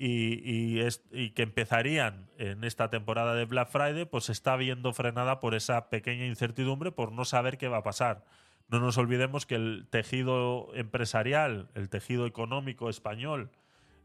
[0.00, 5.54] y, que empezarían en esta temporada de Black Friday, pues se está viendo frenada por
[5.54, 8.24] esa pequeña incertidumbre, por no saber qué va a pasar.
[8.68, 13.50] No nos olvidemos que el tejido empresarial, el tejido económico español,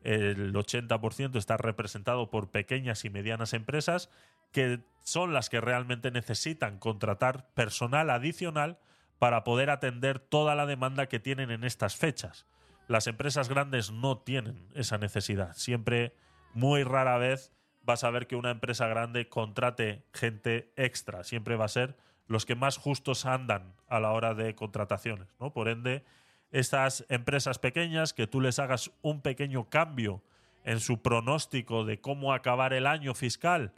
[0.03, 4.10] el 80% está representado por pequeñas y medianas empresas
[4.52, 8.78] que son las que realmente necesitan contratar personal adicional
[9.20, 12.45] para poder atender toda la demanda que tienen en estas fechas.
[12.88, 15.53] Las empresas grandes no tienen esa necesidad.
[15.56, 16.16] Siempre,
[16.53, 21.24] muy rara vez, vas a ver que una empresa grande contrate gente extra.
[21.24, 21.98] Siempre va a ser
[22.28, 25.28] los que más justos andan a la hora de contrataciones.
[25.40, 25.53] ¿no?
[25.53, 26.03] Por ende,
[26.52, 30.22] estas empresas pequeñas, que tú les hagas un pequeño cambio
[30.64, 33.74] en su pronóstico de cómo acabar el año fiscal,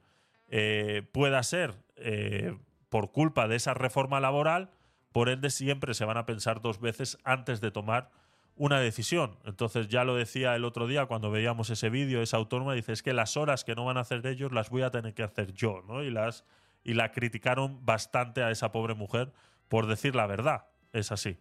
[0.48, 2.56] eh, pueda ser eh,
[2.90, 4.70] por culpa de esa reforma laboral,
[5.12, 8.12] por ende siempre se van a pensar dos veces antes de tomar
[8.56, 9.38] una decisión.
[9.46, 13.04] Entonces ya lo decía el otro día cuando veíamos ese vídeo, esa autónoma dice, es
[13.04, 15.54] que las horas que no van a hacer ellos las voy a tener que hacer
[15.54, 16.04] yo, ¿no?
[16.04, 16.46] Y, las,
[16.84, 19.34] y la criticaron bastante a esa pobre mujer
[19.68, 20.68] por decir la verdad.
[20.94, 21.38] Es así.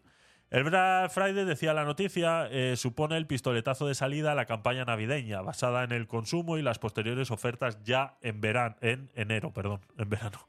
[0.50, 4.84] El Black Friday, decía la noticia, eh, supone el pistoletazo de salida a la campaña
[4.84, 9.80] navideña, basada en el consumo y las posteriores ofertas ya en verano, en enero, perdón,
[9.98, 10.46] en verano.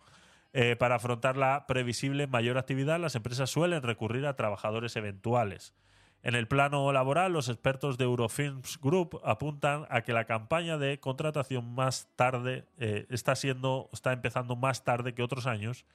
[0.53, 5.74] Eh, para afrontar la previsible mayor actividad, las empresas suelen recurrir a trabajadores eventuales
[6.25, 10.99] En el plano laboral, los expertos de Eurofilms Group apuntan a que la campaña de
[10.99, 15.85] contratación más tarde eh, está siendo, está empezando más tarde que otros años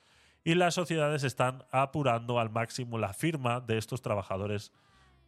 [0.45, 4.73] y las sociedades están apurando al máximo la firma de estos trabajadores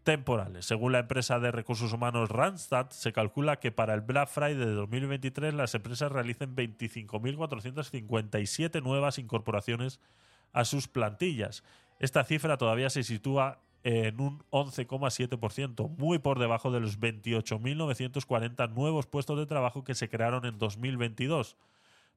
[0.05, 0.67] temporales.
[0.67, 4.73] Según la empresa de recursos humanos Randstad, se calcula que para el Black Friday de
[4.73, 9.99] 2023 las empresas realicen 25.457 nuevas incorporaciones
[10.53, 11.65] a sus plantillas.
[11.99, 19.07] Esta cifra todavía se sitúa en un 11,7%, muy por debajo de los 28.940 nuevos
[19.07, 21.57] puestos de trabajo que se crearon en 2022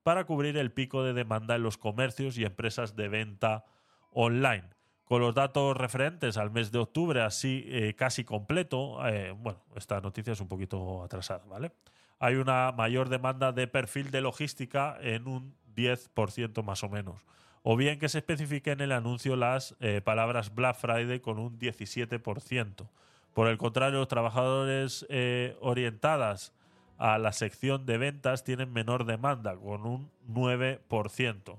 [0.04, 3.66] para cubrir el pico de demanda en los comercios y empresas de venta
[4.12, 4.70] online.
[5.06, 10.02] Con los datos referentes al mes de octubre, así eh, casi completo, eh, bueno, esta
[10.02, 11.72] noticia es un poquito atrasada, ¿vale?
[12.20, 17.22] Hay una mayor demanda de perfil de logística en un 10% más o menos
[17.68, 21.58] o bien que se especifique en el anuncio las eh, palabras Black Friday con un
[21.58, 22.88] 17%.
[23.34, 26.54] Por el contrario, los trabajadores eh, orientadas
[27.00, 31.58] a la sección de ventas tienen menor demanda, con un 9%.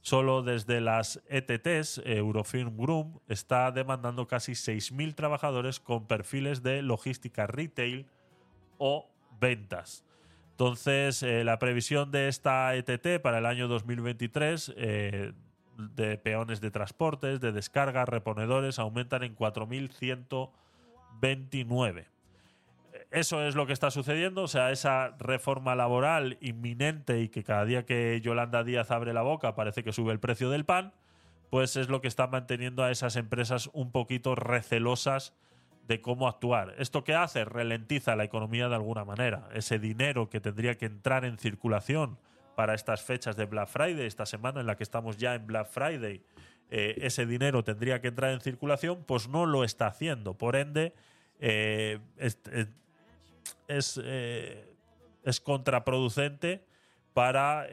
[0.00, 7.48] Solo desde las ETTs, Eurofilm Group está demandando casi 6.000 trabajadores con perfiles de logística
[7.48, 8.06] retail
[8.78, 10.04] o ventas.
[10.52, 14.72] Entonces, eh, la previsión de esta ETT para el año 2023
[15.78, 22.04] de peones de transportes, de descarga, reponedores, aumentan en 4.129.
[23.10, 27.64] Eso es lo que está sucediendo, o sea, esa reforma laboral inminente y que cada
[27.64, 30.92] día que Yolanda Díaz abre la boca parece que sube el precio del pan,
[31.48, 35.32] pues es lo que está manteniendo a esas empresas un poquito recelosas
[35.86, 36.74] de cómo actuar.
[36.76, 37.46] ¿Esto qué hace?
[37.46, 39.48] Ralentiza la economía de alguna manera.
[39.54, 42.18] Ese dinero que tendría que entrar en circulación
[42.58, 45.68] para estas fechas de Black Friday, esta semana en la que estamos ya en Black
[45.68, 46.20] Friday,
[46.70, 50.34] eh, ese dinero tendría que entrar en circulación, pues no lo está haciendo.
[50.34, 50.92] Por ende,
[51.38, 54.74] eh, es, eh,
[55.22, 56.64] es, contraproducente
[57.14, 57.68] para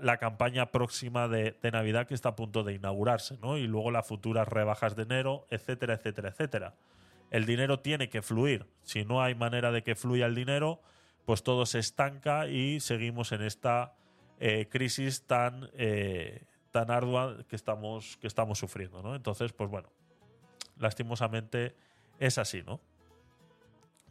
[0.00, 3.58] la campaña próxima de, de, Navidad que está a punto de inaugurarse, ¿no?
[3.58, 6.74] Y luego las futuras rebajas de enero, etcétera, etcétera, etcétera.
[7.30, 8.64] El dinero tiene que fluir.
[8.80, 10.80] Si no hay manera de que fluya el dinero,
[11.26, 13.92] pues todo se estanca y seguimos en esta
[14.44, 19.00] eh, crisis tan, eh, tan ardua que estamos, que estamos sufriendo.
[19.00, 19.14] ¿no?
[19.14, 19.88] Entonces, pues bueno,
[20.78, 21.76] lastimosamente
[22.18, 22.80] es así, ¿no?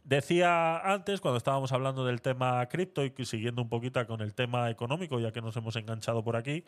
[0.04, 4.70] Decía antes, cuando estábamos hablando del tema cripto y siguiendo un poquito con el tema
[4.70, 6.64] económico, ya que nos hemos enganchado por aquí,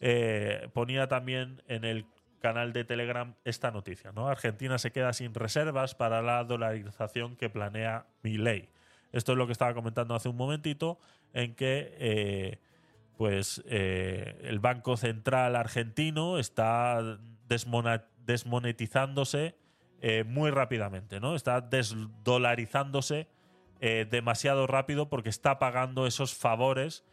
[0.00, 2.06] eh, ponía también en el
[2.40, 4.10] canal de Telegram esta noticia.
[4.10, 4.26] ¿no?
[4.26, 8.70] Argentina se queda sin reservas para la dolarización que planea mi ley.
[9.12, 10.98] Esto es lo que estaba comentando hace un momentito,
[11.32, 12.58] en que
[13.16, 17.18] pues eh, el Banco Central argentino está
[18.26, 19.56] desmonetizándose
[20.00, 21.34] eh, muy rápidamente, ¿no?
[21.34, 23.28] Está desdolarizándose
[23.80, 27.04] eh, demasiado rápido porque está pagando esos favores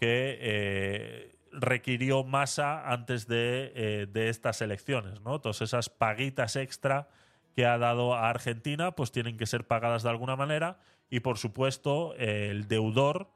[0.00, 5.40] que requirió Massa antes de, de, estas elecciones, ¿no?
[5.40, 7.08] Todas esas paguitas extra
[7.56, 10.78] que ha dado a Argentina, pues tienen que ser pagadas de alguna manera
[11.10, 13.28] y, por supuesto, el deudor,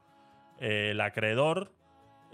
[0.61, 1.73] el acreedor,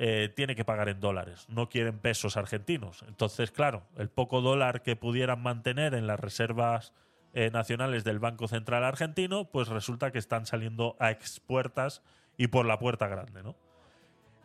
[0.00, 3.04] eh, tiene que pagar en dólares, no quieren pesos argentinos.
[3.08, 6.94] Entonces, claro, el poco dólar que pudieran mantener en las reservas
[7.34, 12.00] eh, nacionales del Banco Central argentino, pues resulta que están saliendo a expuertas
[12.36, 13.56] y por la puerta grande, ¿no?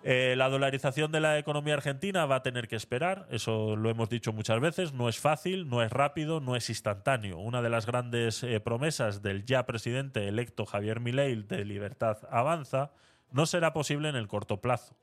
[0.02, 4.10] Eh, la dolarización de la economía argentina va a tener que esperar, eso lo hemos
[4.10, 7.38] dicho muchas veces, no es fácil, no es rápido, no es instantáneo.
[7.38, 12.92] Una de las grandes promesas del ya presidente electo Javier Milei de Libertad Avanza
[13.32, 14.96] no será posible en el corto plazo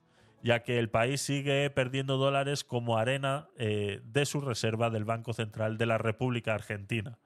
[0.43, 5.33] ya que el país sigue perdiendo dólares como arena eh, de su reserva del Banco
[5.33, 7.19] Central de la República Argentina.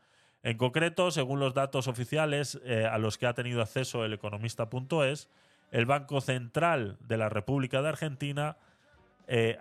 [0.43, 5.31] En concreto, según los datos oficiales eh, a los que ha tenido acceso el economista.es,
[5.70, 8.57] el Banco Central de la República de Argentina,
[9.26, 9.57] eh,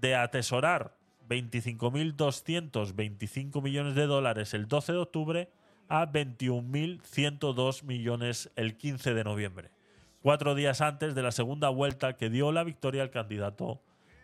[0.00, 0.96] de atesorar
[1.28, 5.48] 25.225 millones de dólares el 12 de octubre
[5.88, 9.70] a 21.102 millones el 15 de noviembre
[10.22, 13.80] cuatro días antes de la segunda vuelta que dio la victoria al candidato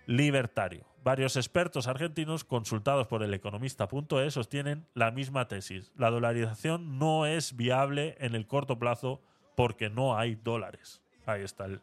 [0.06, 0.84] libertario.
[1.02, 5.92] Varios expertos argentinos consultados por el economista.es sostienen la misma tesis.
[5.96, 9.20] La dolarización no es viable en el corto plazo
[9.54, 11.02] porque no hay dólares.
[11.26, 11.66] Ahí está.
[11.66, 11.82] El,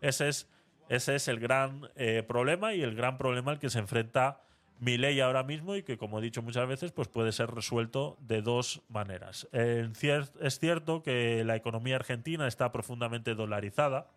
[0.00, 0.48] ese, es,
[0.88, 4.40] ese es el gran eh, problema y el gran problema al que se enfrenta
[4.80, 8.16] mi ley ahora mismo y que, como he dicho muchas veces, pues puede ser resuelto
[8.20, 9.46] de dos maneras.
[9.52, 14.08] es cierto que la economía argentina está profundamente dolarizada,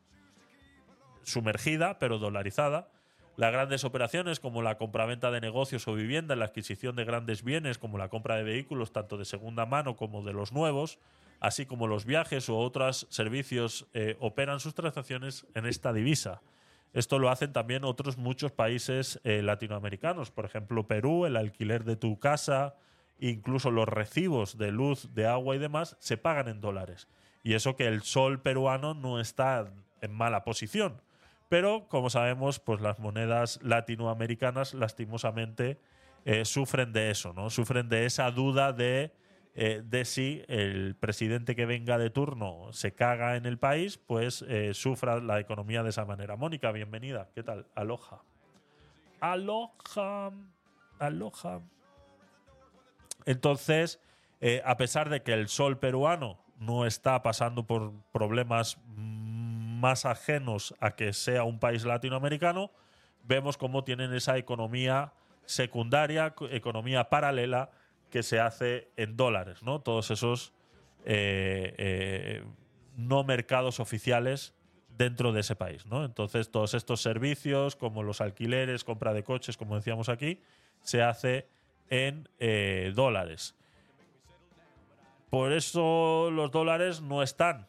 [1.23, 2.89] sumergida, pero dolarizada.
[3.35, 7.77] Las grandes operaciones como la compraventa de negocios o viviendas, la adquisición de grandes bienes
[7.77, 10.99] como la compra de vehículos tanto de segunda mano como de los nuevos,
[11.39, 16.41] así como los viajes u otros servicios eh, operan sus transacciones en esta divisa.
[16.93, 21.95] Esto lo hacen también otros muchos países eh, latinoamericanos, por ejemplo Perú, el alquiler de
[21.95, 22.75] tu casa,
[23.19, 27.07] incluso los recibos de luz, de agua y demás se pagan en dólares.
[27.41, 31.01] Y eso que el sol peruano no está en mala posición.
[31.49, 35.79] Pero, como sabemos, pues las monedas latinoamericanas lastimosamente
[36.25, 37.49] eh, sufren de eso, ¿no?
[37.49, 39.11] Sufren de esa duda de,
[39.55, 44.43] eh, de si el presidente que venga de turno se caga en el país, pues
[44.47, 46.35] eh, sufra la economía de esa manera.
[46.35, 47.29] Mónica, bienvenida.
[47.35, 47.67] ¿Qué tal?
[47.75, 48.23] Aloha.
[49.19, 50.31] Aloha.
[50.99, 51.61] Aloha.
[53.25, 53.99] Entonces,
[54.65, 60.91] a pesar de que el sol peruano no está pasando por problemas más ajenos a
[60.91, 62.71] que sea un país latinoamericano,
[63.23, 65.13] vemos cómo tienen esa economía
[65.45, 67.69] secundaria, economía paralela
[68.13, 69.81] que se hace en dólares, ¿no?
[69.81, 70.53] Todos esos
[71.03, 72.43] eh, eh,
[72.95, 74.53] no mercados oficiales
[74.95, 76.05] dentro de ese país, ¿no?
[76.05, 80.39] Entonces, todos estos servicios, como los alquileres, compra de coches, como decíamos aquí,
[80.83, 81.47] se hace
[81.89, 83.55] en eh, dólares.
[85.31, 87.67] Por eso los dólares no están.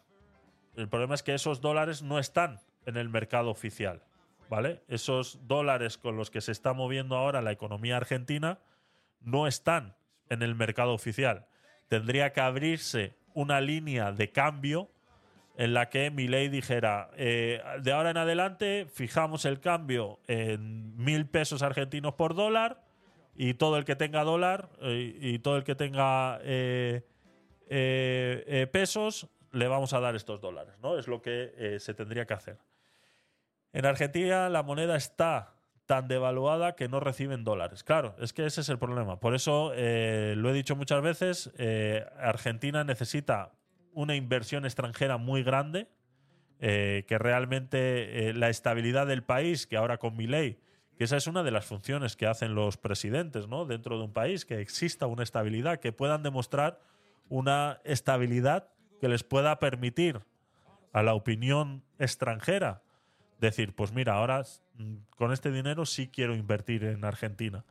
[0.76, 4.02] El problema es que esos dólares no están en el mercado oficial.
[4.50, 4.82] ¿Vale?
[4.88, 8.58] Esos dólares con los que se está moviendo ahora la economía argentina
[9.22, 9.96] no están
[10.28, 11.46] en el mercado oficial.
[11.88, 14.90] Tendría que abrirse una línea de cambio
[15.56, 20.96] en la que mi ley dijera, eh, de ahora en adelante fijamos el cambio en
[20.96, 22.82] mil pesos argentinos por dólar
[23.36, 27.02] y todo el que tenga dólar eh, y todo el que tenga eh,
[28.72, 30.98] pesos, le vamos a dar estos dólares, ¿no?
[30.98, 32.58] Es lo que se tendría que hacer.
[33.72, 35.53] En Argentina la moneda está
[35.86, 37.84] tan devaluada que no reciben dólares.
[37.84, 39.20] Claro, es que ese es el problema.
[39.20, 41.52] Por eso lo he dicho muchas veces,
[42.18, 43.52] Argentina necesita
[43.92, 45.88] una inversión extranjera muy grande,
[46.58, 50.58] que realmente la estabilidad del país, que ahora con mi ley,
[50.96, 53.66] que esa es una de las funciones que hacen los presidentes ¿no?
[53.66, 56.80] dentro de un país, que exista una estabilidad, que puedan demostrar
[57.28, 58.68] una estabilidad
[59.00, 60.20] que les pueda permitir
[60.92, 62.82] a la opinión extranjera
[63.38, 64.42] decir, pues mira, ahora
[64.78, 67.64] mm, con este dinero sí quiero invertir en Argentina.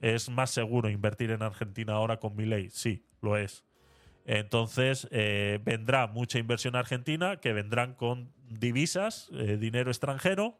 [0.00, 2.68] ¿Es más seguro invertir en Argentina ahora con mi ley?
[2.70, 3.64] Sí, lo es.
[4.24, 10.58] Entonces eh, vendrá mucha inversión argentina que vendrán con divisas, eh, dinero extranjero,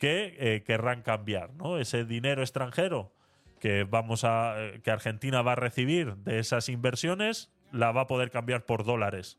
[0.00, 1.54] que eh, querrán cambiar.
[1.54, 1.78] ¿no?
[1.78, 3.12] Ese dinero extranjero
[3.60, 8.30] que, vamos a, que Argentina va a recibir de esas inversiones la va a poder
[8.30, 9.38] cambiar por dólares.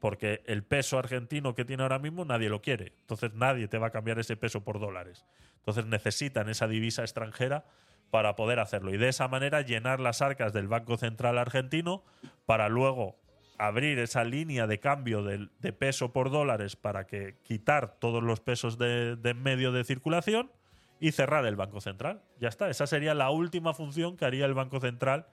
[0.00, 2.92] Porque el peso argentino que tiene ahora mismo nadie lo quiere.
[3.00, 5.24] Entonces nadie te va a cambiar ese peso por dólares.
[5.58, 7.64] Entonces necesitan esa divisa extranjera
[8.10, 8.92] para poder hacerlo.
[8.92, 12.02] Y de esa manera llenar las arcas del Banco Central argentino
[12.46, 13.16] para luego
[13.58, 18.78] abrir esa línea de cambio de, peso por dólares para que quitar todos los pesos
[18.78, 20.50] de, de medio de circulación
[20.98, 22.22] y cerrar el Banco Central.
[22.40, 22.70] Ya está.
[22.70, 25.26] Esa sería la última función que haría el Banco Central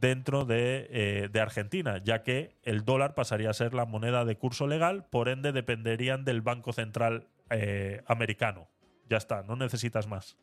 [0.00, 4.66] dentro eh, de, Argentina, ya que el dólar pasaría a ser la moneda de curso
[4.66, 8.68] legal, por ende dependerían del Banco Central eh, americano.
[9.08, 10.36] Ya está, no necesitas más.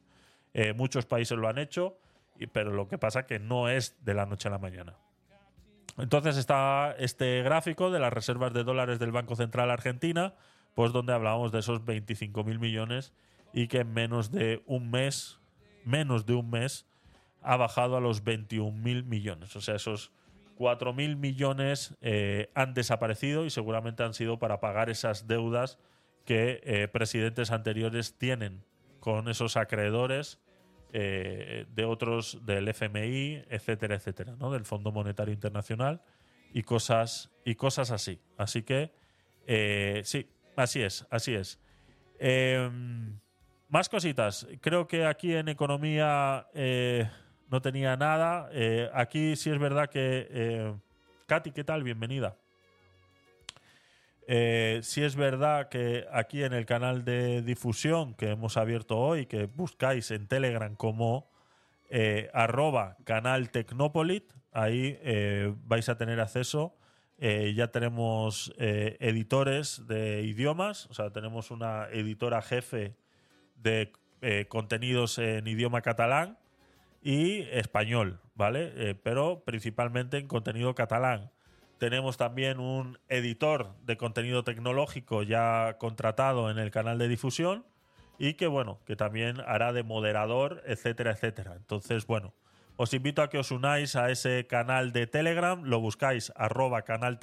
[0.53, 1.97] Eh, muchos países lo han hecho,
[2.53, 4.95] pero lo que pasa que no es de la noche a la mañana.
[5.97, 10.33] Entonces está este gráfico de las reservas de dólares del Banco Central Argentina,
[10.73, 13.13] pues donde hablábamos de esos 25 mil millones
[13.53, 15.39] y que en menos de un mes,
[15.83, 16.88] menos de un mes,
[17.41, 19.55] ha bajado a los 21.000 millones.
[19.55, 20.11] O sea, esos
[20.61, 25.79] 4.000 millones eh, han desaparecido y seguramente han sido para pagar esas deudas
[26.23, 28.63] que eh, presidentes anteriores tienen
[28.99, 30.39] con esos acreedores
[30.93, 34.51] eh, de otros del FMI, etcétera, etcétera, ¿no?
[34.51, 36.01] del Fondo Monetario Internacional
[36.53, 38.19] y cosas, y cosas así.
[38.37, 38.91] Así que
[40.03, 41.59] sí, así es, así es.
[42.19, 43.19] Em,
[43.67, 44.47] más cositas.
[44.59, 46.45] Creo que aquí en economía
[47.51, 48.49] no tenía nada.
[48.53, 50.27] Eh, aquí sí es verdad que.
[50.31, 50.73] Eh,
[51.27, 51.83] Katy, ¿qué tal?
[51.83, 52.35] Bienvenida.
[54.25, 59.25] Eh, sí es verdad que aquí en el canal de difusión que hemos abierto hoy,
[59.25, 61.30] que buscáis en Telegram como
[62.33, 63.51] arroba canal
[64.53, 64.97] ahí
[65.65, 66.77] vais a tener acceso.
[67.19, 72.95] ya tenemos editores de idiomas, o sea, tenemos una editora jefe
[73.55, 73.91] de
[74.47, 76.38] contenidos en idioma catalán
[77.01, 78.71] y español, ¿vale?
[78.75, 81.31] Eh, pero principalmente en contenido catalán.
[81.80, 87.65] Tenemos también un editor de contenido tecnológico ya contratado en el canal de difusión
[88.19, 91.55] y que bueno, que también hará de moderador, etcétera, etcétera.
[91.55, 92.35] Entonces, bueno,
[92.75, 97.19] os invito a que os unáis a ese canal de Telegram, lo buscáis arroba canal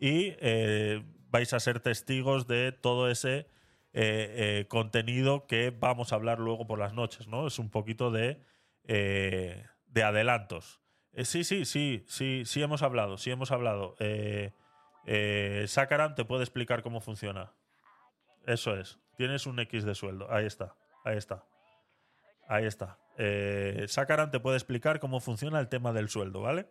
[0.00, 3.46] y eh, vais a ser testigos de todo ese
[3.92, 7.46] eh, contenido que vamos a hablar luego por las noches, ¿no?
[7.46, 8.40] Es un poquito de,
[8.86, 10.80] eh, de adelantos.
[11.12, 13.96] Eh, sí, sí, sí, sí, sí hemos hablado, sí hemos hablado.
[14.00, 14.52] Eh,
[15.06, 17.52] eh, Sakaran te puede explicar cómo funciona.
[18.46, 18.98] Eso es.
[19.16, 20.30] Tienes un X de sueldo.
[20.32, 21.44] Ahí está, ahí está.
[22.48, 22.98] Ahí está.
[23.16, 26.68] Eh, Sakaran te puede explicar cómo funciona el tema del sueldo, ¿vale?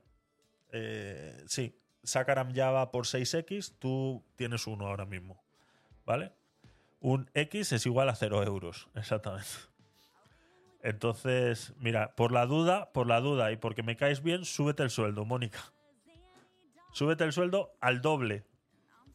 [0.72, 5.42] Eh, sí, Sakaram ya va por 6X, tú tienes uno ahora mismo,
[6.06, 6.34] ¿vale?
[7.00, 9.48] Un X es igual a 0 euros, exactamente.
[10.84, 14.90] Entonces, mira, por la duda, por la duda y porque me caes bien, súbete el
[14.90, 15.60] sueldo, Mónica.
[16.92, 18.46] Súbete el sueldo al doble,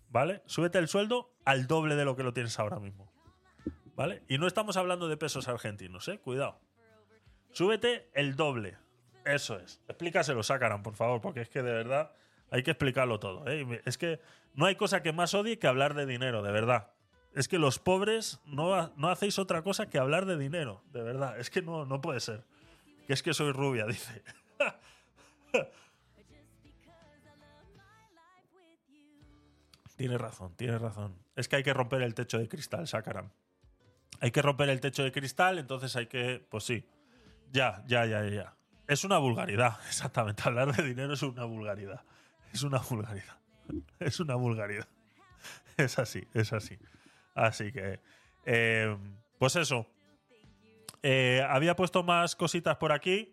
[0.09, 0.43] ¿vale?
[0.47, 3.13] Súbete el sueldo al doble de lo que lo tienes ahora mismo,
[3.95, 4.25] ¿vale?
[4.29, 6.19] Y no estamos hablando de pesos argentinos, ¿eh?
[6.19, 6.59] Cuidado.
[7.53, 8.79] Súbete el doble.
[9.27, 9.83] Eso es.
[9.89, 12.13] Explícaselo, Sakaran, por favor, porque es que de verdad
[12.51, 13.47] hay que explicarlo todo.
[13.47, 13.83] ¿eh?
[13.85, 14.21] Es que
[14.55, 16.93] no hay cosa que más odie que hablar de dinero, de verdad.
[17.35, 21.39] Es que los pobres no, no hacéis otra cosa que hablar de dinero, de verdad.
[21.39, 22.45] Es que no, no puede ser.
[23.07, 24.23] Que es que soy rubia, dice.
[29.97, 31.17] Tienes razón, tienes razón.
[31.35, 33.33] Es que hay que romper el techo de cristal, Sakaran.
[34.21, 36.45] Hay que romper el techo de cristal, entonces hay que.
[36.49, 36.85] Pues sí.
[37.51, 38.57] Ya, ya, ya, ya.
[38.87, 40.43] Es una vulgaridad, exactamente.
[40.45, 42.05] Hablar de dinero es una vulgaridad.
[42.53, 43.39] Es una vulgaridad.
[43.99, 44.89] Es una vulgaridad.
[45.77, 46.79] Es así, es así.
[47.39, 48.01] Así que.
[48.45, 48.97] eh,
[49.39, 49.87] pues eso.
[51.03, 53.33] Eh, había puesto más cositas por aquí.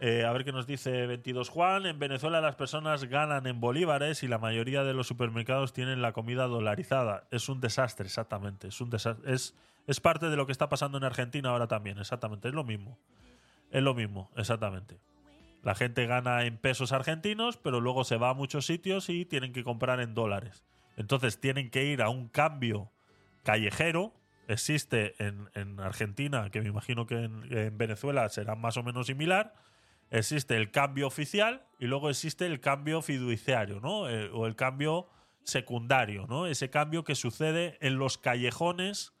[0.00, 1.86] Eh, a ver qué nos dice 22 Juan.
[1.86, 6.12] En Venezuela las personas ganan en bolívares y la mayoría de los supermercados tienen la
[6.12, 7.28] comida dolarizada.
[7.30, 8.68] Es un desastre, exactamente.
[8.68, 9.32] Es un desastre.
[9.32, 9.54] Es,
[9.86, 12.48] es parte de lo que está pasando en Argentina ahora también, exactamente.
[12.48, 12.98] Es lo mismo.
[13.70, 14.98] Es lo mismo, exactamente.
[15.62, 19.52] La gente gana en pesos argentinos, pero luego se va a muchos sitios y tienen
[19.52, 20.64] que comprar en dólares.
[20.96, 22.90] Entonces tienen que ir a un cambio
[23.42, 24.12] callejero.
[24.48, 29.06] Existe en, en Argentina, que me imagino que en, en Venezuela será más o menos
[29.06, 29.54] similar.
[30.10, 34.10] Existe el cambio oficial y luego existe el cambio fiduciario, ¿no?
[34.10, 35.08] Eh, o el cambio
[35.44, 36.46] secundario, ¿no?
[36.46, 39.14] Ese cambio que sucede en los callejones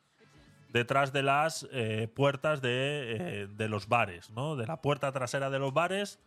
[0.68, 4.56] detrás de las eh, puertas de, eh, de los bares, ¿no?
[4.56, 6.18] De la puerta trasera de los bares.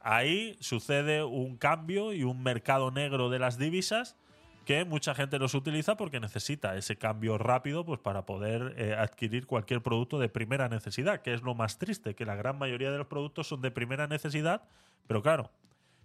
[0.00, 4.16] Ahí sucede un cambio y un mercado negro de las divisas
[4.64, 9.46] que mucha gente los utiliza porque necesita ese cambio rápido pues, para poder eh, adquirir
[9.46, 12.98] cualquier producto de primera necesidad, que es lo más triste, que la gran mayoría de
[12.98, 14.62] los productos son de primera necesidad,
[15.06, 15.50] pero claro,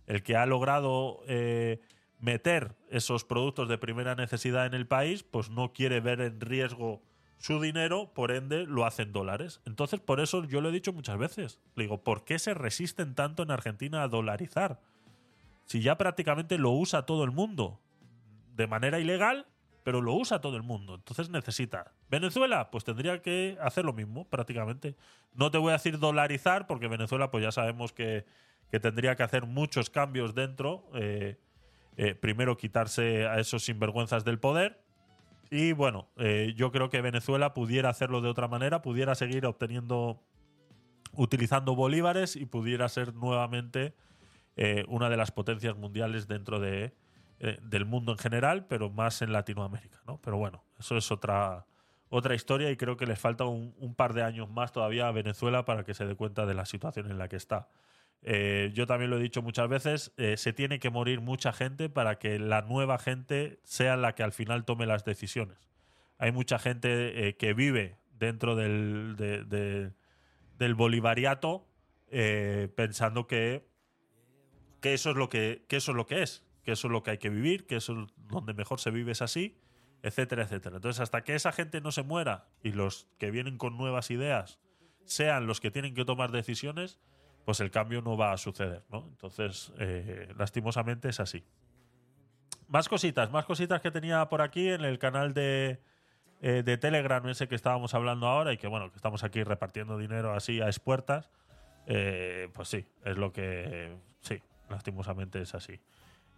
[0.07, 1.79] el que ha logrado eh,
[2.19, 7.01] meter esos productos de primera necesidad en el país, pues no quiere ver en riesgo
[7.38, 9.61] su dinero, por ende lo hace en dólares.
[9.65, 11.59] Entonces, por eso yo lo he dicho muchas veces.
[11.75, 14.81] Le digo, ¿por qué se resisten tanto en Argentina a dolarizar?
[15.65, 17.79] Si ya prácticamente lo usa todo el mundo.
[18.59, 19.45] De manera ilegal,
[19.83, 20.95] pero lo usa todo el mundo.
[20.95, 21.93] Entonces necesita.
[22.09, 24.97] Venezuela, pues tendría que hacer lo mismo, prácticamente.
[25.33, 28.25] No te voy a decir dolarizar, porque Venezuela, pues ya sabemos que,
[28.69, 30.89] que tendría que hacer muchos cambios dentro.
[30.93, 31.39] eh,
[31.95, 34.83] eh, primero quitarse a esos sinvergüenzas del poder.
[35.51, 40.21] Y bueno, eh, yo creo que Venezuela pudiera hacerlo de otra manera, pudiera seguir obteniendo,
[41.13, 43.95] utilizando bolívares y pudiera ser nuevamente
[44.89, 46.93] una de las potencias mundiales dentro de,
[47.39, 50.19] eh, del mundo en general, pero más en Latinoamérica, ¿no?
[50.21, 51.65] Pero bueno, eso es otra,
[52.09, 55.63] otra historia y creo que les falta un, par de años más todavía a Venezuela
[55.65, 57.69] para que se dé cuenta de la situación en la que está.
[58.21, 61.87] Eh, yo también lo he dicho muchas veces, eh, se tiene que morir mucha gente
[61.89, 65.57] para que la nueva gente sea la que al final tome las decisiones.
[66.17, 69.93] Hay mucha gente que vive dentro del, de- de-
[70.57, 71.65] del bolivariato
[72.75, 73.65] pensando que,
[74.81, 77.09] que eso es lo que eso es lo que es, que eso es lo que
[77.09, 79.57] hay que vivir, que eso es donde mejor se vive es así,
[80.03, 80.75] etcétera, etcétera.
[80.75, 84.59] Entonces, hasta que esa gente no se muera y los que vienen con nuevas ideas
[85.03, 86.99] sean los que tienen que tomar decisiones,
[87.43, 89.07] pues el cambio no va a suceder, ¿no?
[89.09, 91.43] Entonces, eh, lastimosamente es así.
[92.67, 95.81] Más cositas, más cositas que tenía por aquí en el canal de,
[96.39, 99.98] eh, de Telegram, ese que estábamos hablando ahora y que, bueno, que estamos aquí repartiendo
[99.98, 101.31] dinero así a expuertas.
[101.88, 103.98] Eh, pues sí, es lo que.
[104.22, 104.39] Sí,
[104.69, 105.80] lastimosamente es así.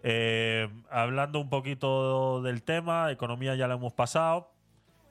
[0.03, 4.51] Eh, hablando un poquito del tema, economía ya lo hemos pasado.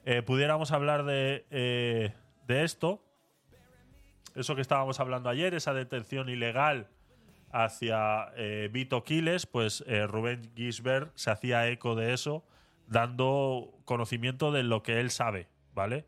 [0.05, 2.13] Eh, pudiéramos hablar de, eh,
[2.47, 3.03] de esto.
[4.35, 6.87] Eso que estábamos hablando ayer, esa detención ilegal
[7.51, 12.45] hacia eh, Vito Quiles, pues Rubén Gisbert se hacía eco de eso,
[12.87, 16.05] dando conocimiento de lo que él sabe, ¿vale?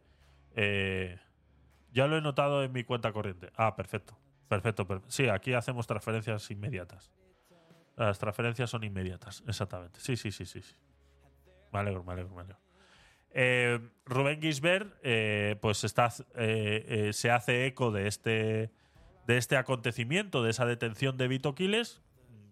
[0.56, 3.52] Ya lo he notado en mi cuenta corriente.
[3.58, 4.18] Ah, perfecto.
[4.48, 4.88] Perfecto.
[4.88, 7.12] per- Sí, aquí hacemos transferencias inmediatas.
[7.96, 10.00] Las transferencias son inmediatas, exactamente.
[10.00, 10.62] Sí, sí, sí, sí.
[10.62, 10.76] sí.
[11.72, 12.16] Me alegro, me.
[13.36, 18.72] Eh, Rubén Gisbert, eh, pues está, eh, se hace eco de este,
[19.26, 22.02] de este acontecimiento, de esa detención de Vito Quiles,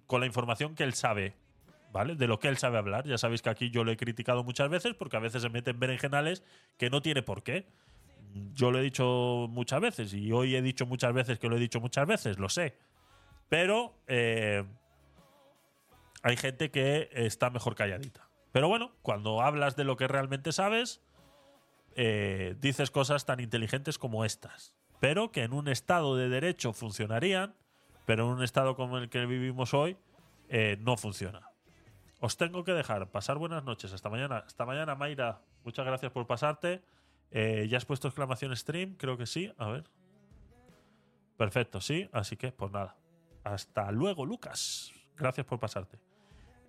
[0.08, 1.36] con la información que él sabe,
[1.92, 2.16] ¿vale?
[2.16, 3.06] De lo que él sabe hablar.
[3.06, 5.80] Ya sabéis que aquí yo lo he criticado muchas veces porque a veces se meten
[5.80, 6.44] berenjenales
[6.78, 7.68] que no tiene por qué.
[8.54, 11.60] Yo lo he dicho muchas veces y hoy he dicho muchas veces que lo he
[11.60, 12.76] dicho muchas veces, lo sé.
[13.50, 13.94] Pero
[16.24, 18.30] hay gente que está mejor calladita.
[18.52, 21.02] Pero bueno, cuando hablas de lo que realmente sabes,
[21.96, 24.76] eh, dices cosas tan inteligentes como estas.
[25.00, 27.56] Pero que en un estado de derecho funcionarían,
[28.06, 29.98] pero en un estado como el que vivimos hoy,
[30.50, 31.50] eh, no funciona.
[32.20, 33.10] Os tengo que dejar.
[33.10, 33.94] Pasar buenas noches.
[33.94, 34.44] Hasta mañana.
[34.46, 35.42] Hasta mañana, Mayra.
[35.64, 36.84] Muchas gracias por pasarte.
[37.32, 38.96] Eh, ¿Ya has puesto exclamación stream?
[38.96, 39.52] Creo que sí.
[39.58, 39.90] A ver.
[41.38, 42.10] Perfecto, sí.
[42.12, 42.96] Así que, pues nada.
[43.44, 44.92] Hasta luego, Lucas.
[45.16, 46.11] Gracias por pasarte.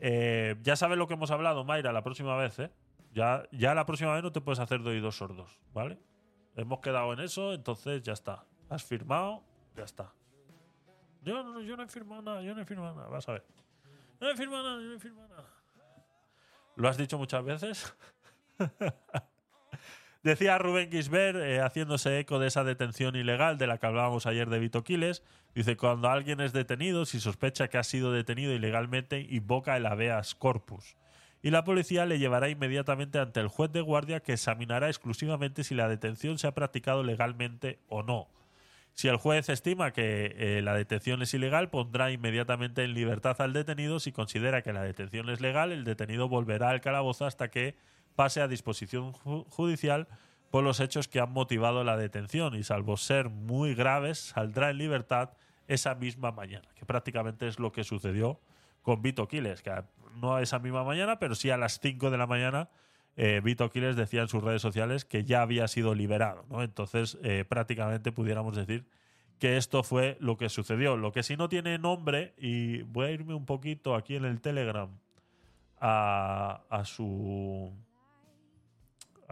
[0.04, 2.72] Eh, ya sabes lo que hemos hablado, Mayra, la próxima vez, ¿eh?
[3.12, 5.96] Ya, ya la próxima vez no te puedes hacer de oídos sordos, ¿vale?
[6.56, 8.44] Hemos quedado en eso, entonces ya está.
[8.68, 9.44] Has firmado,
[9.76, 10.12] ya está.
[11.22, 13.08] Yo no, yo no he firmado nada, yo no he firmado nada.
[13.10, 13.46] Vas a ver.
[14.20, 15.48] No he firmado nada, yo no he firmado nada.
[16.74, 17.96] ¿Lo has dicho muchas veces?
[20.22, 24.48] Decía Rubén Gisbert, eh, haciéndose eco de esa detención ilegal de la que hablábamos ayer
[24.48, 29.26] de Vito Quiles, dice, cuando alguien es detenido, si sospecha que ha sido detenido ilegalmente,
[29.28, 30.96] invoca el habeas corpus.
[31.42, 35.74] Y la policía le llevará inmediatamente ante el juez de guardia que examinará exclusivamente si
[35.74, 38.28] la detención se ha practicado legalmente o no.
[38.94, 43.52] Si el juez estima que eh, la detención es ilegal, pondrá inmediatamente en libertad al
[43.54, 43.98] detenido.
[43.98, 47.74] Si considera que la detención es legal, el detenido volverá al calabozo hasta que
[48.16, 50.08] pase a disposición ju- judicial
[50.50, 54.78] por los hechos que han motivado la detención y salvo ser muy graves, saldrá en
[54.78, 55.30] libertad
[55.68, 58.38] esa misma mañana, que prácticamente es lo que sucedió
[58.82, 59.72] con Vito Quiles, que
[60.20, 62.68] no a esa misma mañana, pero sí a las 5 de la mañana
[63.16, 66.44] eh, Vito Quiles decía en sus redes sociales que ya había sido liberado.
[66.50, 66.62] ¿no?
[66.62, 68.84] Entonces, eh, prácticamente pudiéramos decir
[69.38, 70.96] que esto fue lo que sucedió.
[70.96, 74.40] Lo que sí no tiene nombre, y voy a irme un poquito aquí en el
[74.40, 74.88] Telegram
[75.80, 77.72] a, a su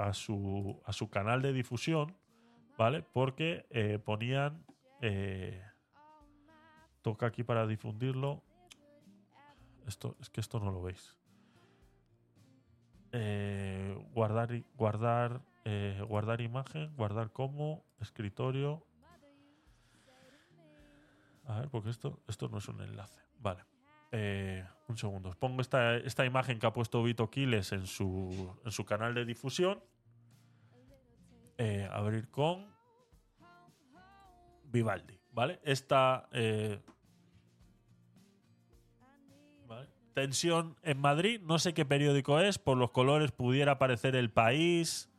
[0.09, 2.17] a su a su canal de difusión,
[2.79, 3.03] ¿vale?
[3.03, 4.65] Porque eh, ponían
[5.01, 5.63] eh,
[7.03, 8.43] toca aquí para difundirlo.
[9.87, 11.19] Esto es que esto no lo veis.
[13.13, 18.87] Eh, guardar guardar eh, guardar imagen, guardar como escritorio.
[21.47, 23.21] A ver, porque esto esto no es un enlace.
[23.41, 23.70] Vale.
[24.13, 25.29] Eh, un segundo.
[25.31, 29.15] Os pongo esta, esta imagen que ha puesto Vito Quiles en su, en su canal
[29.15, 29.81] de difusión.
[31.59, 32.67] Eh, abrir con
[34.65, 35.61] Vivaldi, ¿vale?
[35.63, 36.81] Esta eh,
[39.67, 39.89] ¿vale?
[40.15, 45.11] tensión en Madrid, no sé qué periódico es, por los colores pudiera parecer el país,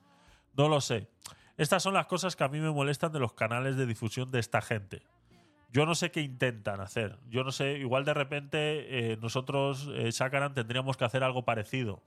[0.58, 1.08] no lo sé.
[1.58, 4.40] Estas son las cosas que a mí me molestan de los canales de difusión de
[4.40, 5.04] esta gente.
[5.72, 7.18] Yo no sé qué intentan hacer.
[7.30, 12.04] Yo no sé, igual de repente eh, nosotros, eh, Sakaran, tendríamos que hacer algo parecido.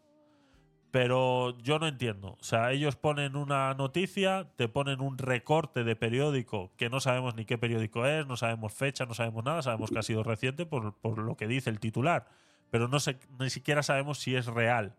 [0.90, 2.36] Pero yo no entiendo.
[2.40, 7.34] O sea, ellos ponen una noticia, te ponen un recorte de periódico que no sabemos
[7.34, 10.66] ni qué periódico es, no sabemos fecha, no sabemos nada, sabemos que ha sido reciente
[10.66, 12.28] por, por lo que dice el titular.
[12.70, 14.94] Pero no sé, ni siquiera sabemos si es real.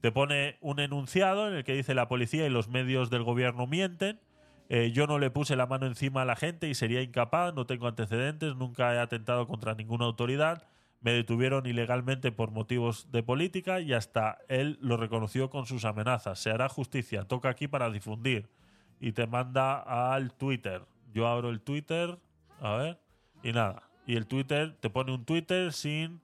[0.00, 3.66] Te pone un enunciado en el que dice la policía y los medios del gobierno
[3.66, 4.20] mienten.
[4.68, 7.66] Eh, yo no le puse la mano encima a la gente y sería incapaz, no
[7.66, 10.64] tengo antecedentes, nunca he atentado contra ninguna autoridad,
[11.00, 16.40] me detuvieron ilegalmente por motivos de política y hasta él lo reconoció con sus amenazas.
[16.40, 18.48] Se hará justicia, toca aquí para difundir.
[18.98, 19.78] Y te manda
[20.14, 20.82] al Twitter.
[21.12, 22.18] Yo abro el Twitter,
[22.60, 22.98] a ver,
[23.42, 23.82] y nada.
[24.06, 26.22] Y el Twitter te pone un Twitter sin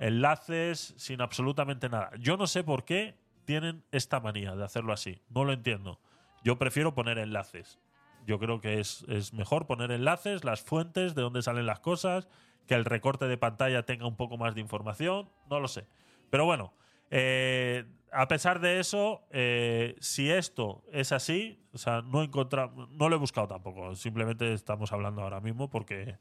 [0.00, 2.10] enlaces, sin absolutamente nada.
[2.18, 5.20] Yo no sé por qué tienen esta manía de hacerlo así.
[5.28, 6.00] No lo entiendo.
[6.42, 7.78] Yo prefiero poner enlaces.
[8.26, 12.28] Yo creo que es, es mejor poner enlaces, las fuentes, de dónde salen las cosas,
[12.66, 15.86] que el recorte de pantalla tenga un poco más de información, no lo sé.
[16.30, 16.72] Pero bueno,
[17.10, 23.16] eh, a pesar de eso, eh, si esto es así, o sea, no no lo
[23.16, 26.16] he buscado tampoco, simplemente estamos hablando ahora mismo porque,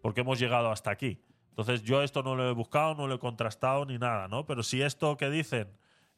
[0.00, 1.20] porque hemos llegado hasta aquí.
[1.50, 4.44] Entonces yo esto no lo he buscado, no lo he contrastado ni nada, ¿no?
[4.44, 5.68] Pero si esto que dicen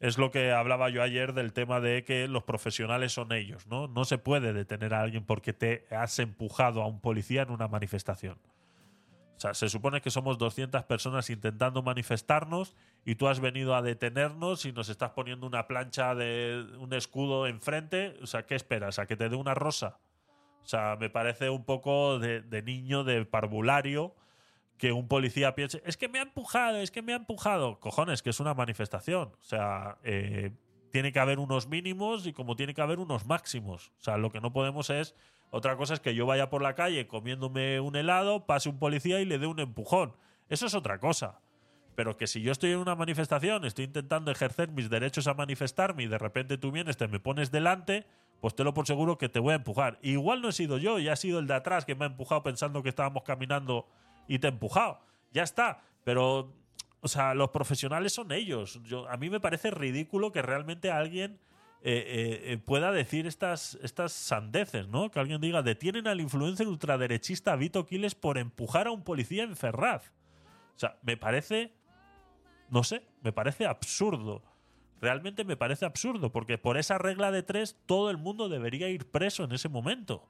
[0.01, 3.89] es lo que hablaba yo ayer del tema de que los profesionales son ellos, ¿no?
[3.89, 7.69] No se puede detener a alguien porque te has empujado a un policía en una
[7.69, 8.39] manifestación.
[9.37, 13.83] O sea, se supone que somos 200 personas intentando manifestarnos y tú has venido a
[13.83, 18.17] detenernos y nos estás poniendo una plancha de un escudo enfrente.
[18.23, 18.99] O sea, ¿qué esperas?
[18.99, 19.99] ¿A que te dé una rosa?
[20.63, 24.15] O sea, me parece un poco de niño, de parvulario,
[24.79, 27.81] que un policía piense, es que me ha empujado, es que me ha empujado.
[27.81, 29.33] Cojones, que es una manifestación.
[29.41, 30.53] O sea, eh,
[30.91, 33.93] tiene que haber unos mínimos y como tiene que haber unos máximos.
[33.99, 35.15] O sea, lo que no podemos es
[35.51, 39.21] otra cosa es que yo vaya por la calle comiéndome un helado, pase un policía
[39.21, 40.15] y le dé un empujón.
[40.49, 41.41] Eso es otra cosa.
[41.95, 46.03] Pero que si yo estoy en una manifestación, estoy intentando ejercer mis derechos a manifestarme
[46.03, 48.07] y de repente tú vienes, te me pones delante,
[48.41, 49.99] pues te lo por seguro que te voy a empujar.
[50.03, 52.43] Igual no he sido yo, ya ha sido el de atrás que me ha empujado
[52.43, 53.87] pensando que estábamos caminando
[54.29, 55.01] y te ha empujado.
[55.33, 55.83] Ya está.
[56.05, 56.53] Pero,
[57.01, 58.81] o sea, los profesionales son ellos.
[58.85, 61.39] Yo, a mí me parece ridículo que realmente alguien
[61.83, 65.11] eh, eh, pueda decir estas, estas sandeces, ¿no?
[65.11, 69.57] Que alguien diga, detienen al influencer ultraderechista Vito Quiles por empujar a un policía en
[69.57, 70.13] Ferraz.
[70.75, 71.73] O sea, me parece,
[72.71, 74.43] no sé, me parece absurdo.
[75.01, 79.11] Realmente me parece absurdo, porque por esa regla de tres todo el mundo debería ir
[79.11, 80.29] preso en ese momento.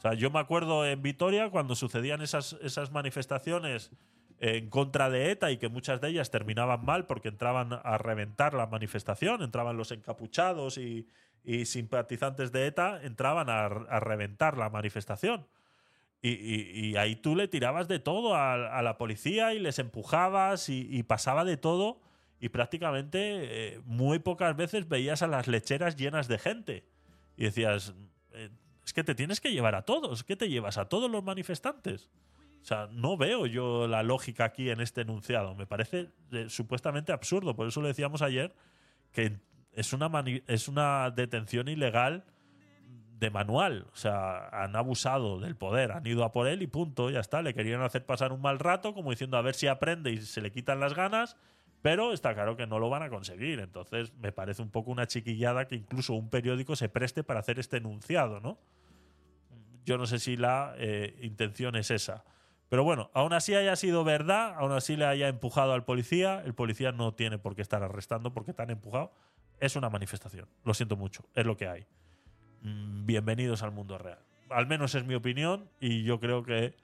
[0.00, 3.90] O sea, yo me acuerdo en Vitoria cuando sucedían esas, esas manifestaciones
[4.38, 8.54] en contra de ETA y que muchas de ellas terminaban mal porque entraban a reventar
[8.54, 11.06] la manifestación, entraban los encapuchados y,
[11.44, 13.68] y simpatizantes de ETA, entraban a,
[14.00, 15.46] reventar la manifestación.
[16.22, 20.88] Y, y, ahí tú le tirabas de todo a, la policía y les empujabas y,
[20.90, 22.00] y pasaba de todo
[22.40, 23.18] y prácticamente
[23.74, 26.84] eh, muy pocas veces veías a las lecheras llenas de gente.
[27.36, 27.94] Y decías,
[28.32, 28.48] eh,
[28.90, 32.10] es que te tienes que llevar a todos, ¿qué te llevas a todos los manifestantes?
[32.60, 35.54] O sea, no veo yo la lógica aquí en este enunciado.
[35.54, 37.54] Me parece eh, supuestamente absurdo.
[37.54, 38.52] Por eso le decíamos ayer
[39.12, 39.38] que
[39.74, 40.10] es una,
[40.48, 42.24] es una detención ilegal
[43.20, 43.86] de manual.
[43.92, 47.42] O sea, han abusado del poder, han ido a por él y punto, ya está.
[47.42, 50.40] Le querían hacer pasar un mal rato, como diciendo a ver si aprende y se
[50.40, 51.36] le quitan las ganas.
[51.80, 53.60] Pero está claro que no lo van a conseguir.
[53.60, 57.60] Entonces, me parece un poco una chiquillada que incluso un periódico se preste para hacer
[57.60, 58.58] este enunciado, ¿no?
[59.84, 62.24] Yo no sé si la eh, intención es esa.
[62.68, 66.54] Pero bueno, aún así haya sido verdad, aún así le haya empujado al policía, el
[66.54, 69.12] policía no tiene por qué estar arrestando porque te han empujado.
[69.58, 70.48] Es una manifestación.
[70.64, 71.28] Lo siento mucho.
[71.34, 71.86] Es lo que hay.
[72.62, 74.20] Mm, bienvenidos al mundo real.
[74.50, 76.76] Al menos es mi opinión y yo creo que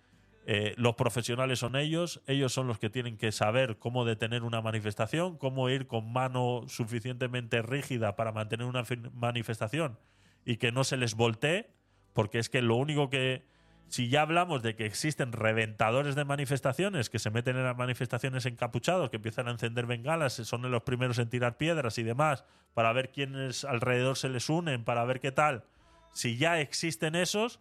[0.49, 2.21] eh, los profesionales son ellos.
[2.27, 6.65] Ellos son los que tienen que saber cómo detener una manifestación, cómo ir con mano
[6.67, 9.99] suficientemente rígida para mantener una manifestación
[10.45, 11.69] y que no se les voltee,
[12.17, 13.45] porque es que lo único que
[13.89, 18.47] si ya hablamos de que existen reventadores de manifestaciones que se meten en las manifestaciones
[18.47, 22.91] encapuchados, que empiezan a encender bengalas, son los primeros en tirar piedras y demás, para
[22.95, 25.65] ver quiénes alrededor se les unen, para ver qué tal.
[26.15, 27.61] Si ya existen esos,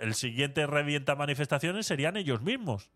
[0.00, 2.90] el siguiente revienta manifestaciones serían ellos mismos,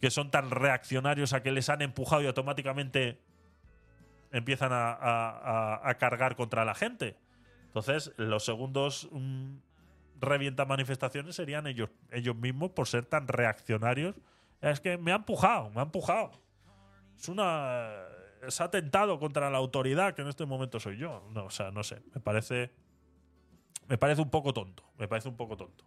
[0.00, 3.20] que son tan reaccionarios a que les han empujado y automáticamente
[4.30, 7.16] empiezan a, a, a cargar contra la gente.
[7.66, 9.56] Entonces, los segundos mm,
[10.20, 14.14] revienta manifestaciones serían ellos, ellos mismos por ser tan reaccionarios.
[14.60, 16.32] Es que me ha empujado, me ha empujado.
[17.18, 17.90] Es una.
[18.46, 21.26] Es atentado contra la autoridad, que en este momento soy yo.
[21.32, 22.02] No, o sea, no sé.
[22.14, 22.70] Me parece.
[23.88, 24.84] Me parece un poco tonto.
[24.98, 25.84] Me parece un poco tonto.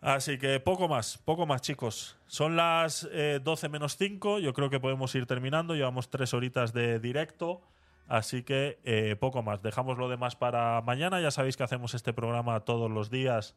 [0.00, 2.16] Así que poco más, poco más, chicos.
[2.26, 3.08] Son las
[3.42, 4.38] 12 menos 5.
[4.38, 5.74] Yo creo que podemos ir terminando.
[5.74, 7.62] Llevamos tres horitas de directo.
[8.08, 9.62] Así que eh, poco más.
[9.62, 11.20] Dejamos lo demás para mañana.
[11.20, 13.54] Ya sabéis que hacemos este programa todos los días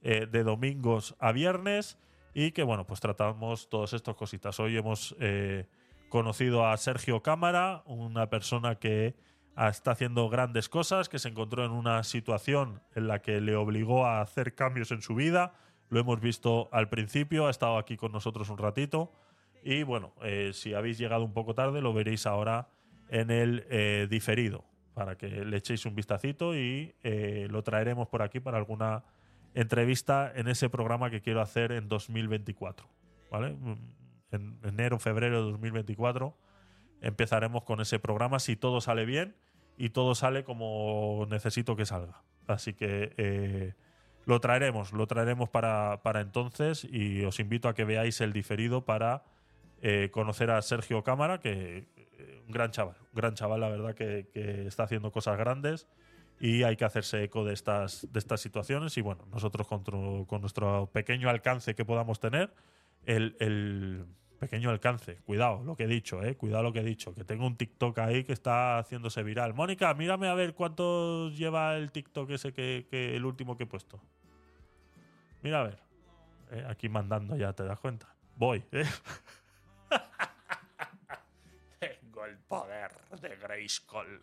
[0.00, 1.98] eh, de domingos a viernes
[2.32, 4.58] y que bueno, pues tratamos todas estas cositas.
[4.58, 5.66] Hoy hemos eh,
[6.08, 9.14] conocido a Sergio Cámara, una persona que
[9.56, 14.06] está haciendo grandes cosas, que se encontró en una situación en la que le obligó
[14.06, 15.52] a hacer cambios en su vida.
[15.90, 19.12] Lo hemos visto al principio, ha estado aquí con nosotros un ratito.
[19.62, 20.14] Y bueno,
[20.52, 22.68] si habéis llegado un poco tarde, lo veréis ahora
[23.10, 24.64] en el eh, diferido,
[24.94, 29.04] para que le echéis un vistacito y eh, lo traeremos por aquí para alguna
[29.54, 32.86] entrevista en ese programa que quiero hacer en 2024.
[33.30, 33.50] ¿Vale?
[33.50, 33.76] Mm,
[34.32, 36.36] en enero, febrero de 2024
[37.02, 39.34] empezaremos con ese programa si todo sale bien
[39.76, 42.22] y todo sale como necesito que salga.
[42.46, 43.74] Así que eh,
[44.24, 48.84] lo traeremos, lo traeremos para, para, entonces y os invito a que veáis el diferido
[48.84, 49.24] para
[50.10, 51.88] conocer a Sergio Cámara, que
[52.46, 55.88] un gran chaval, un gran chaval, la verdad, que, que, está haciendo cosas grandes
[56.40, 58.96] y hay que hacerse eco de estas, de estas situaciones.
[58.96, 59.84] Y bueno, nosotros con,
[60.26, 62.52] con nuestro pequeño alcance que podamos tener,
[63.04, 64.06] el, el,
[64.40, 67.46] pequeño alcance, cuidado lo que he dicho, eh, cuidado lo que he dicho, que tengo
[67.46, 69.52] un TikTok ahí que está haciéndose viral.
[69.52, 73.66] Mónica, mírame a ver cuánto lleva el TikTok ese que, que el último que he
[73.66, 74.00] puesto.
[75.42, 75.78] Mira a ver.
[76.52, 78.08] eh, aquí mandando ya, ¿te das cuenta?
[78.36, 78.84] Voy, ¿eh?
[82.50, 84.20] Poder de Grayskull.